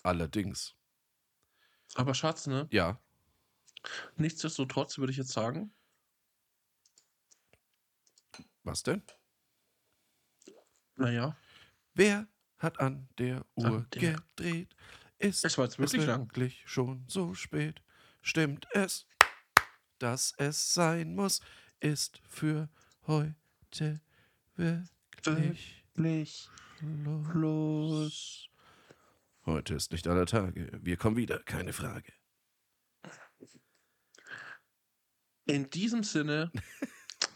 Allerdings. 0.04 0.76
Aber 1.96 2.14
Schatz, 2.14 2.46
ne? 2.46 2.68
Ja. 2.70 3.00
Nichtsdestotrotz 4.16 4.98
würde 4.98 5.10
ich 5.10 5.18
jetzt 5.18 5.32
sagen, 5.32 5.74
Was 8.62 8.82
denn? 8.82 9.02
naja, 10.96 11.36
Wer 11.94 12.26
hat 12.58 12.80
an 12.80 13.08
der 13.18 13.46
Uhr 13.54 13.86
der- 13.94 14.14
gedreht? 14.36 14.74
Ist 15.18 15.44
es 15.44 15.56
wirklich 15.56 16.06
wirklich 16.06 16.62
schon 16.66 17.04
so 17.08 17.34
spät? 17.34 17.82
Stimmt 18.20 18.66
es, 18.72 19.06
dass 19.98 20.34
es 20.38 20.74
sein 20.74 21.14
muss? 21.14 21.40
Ist 21.80 22.20
für 22.28 22.68
heute 23.06 24.00
wirklich 24.56 24.90
Wirklich 25.24 26.48
Schluss. 27.30 28.48
Heute 29.46 29.74
ist 29.74 29.92
nicht 29.92 30.06
aller 30.08 30.26
Tage. 30.26 30.70
Wir 30.82 30.96
kommen 30.96 31.16
wieder, 31.16 31.42
keine 31.44 31.72
Frage. 31.72 32.12
In 35.46 35.70
diesem 35.70 36.02
Sinne 36.02 36.50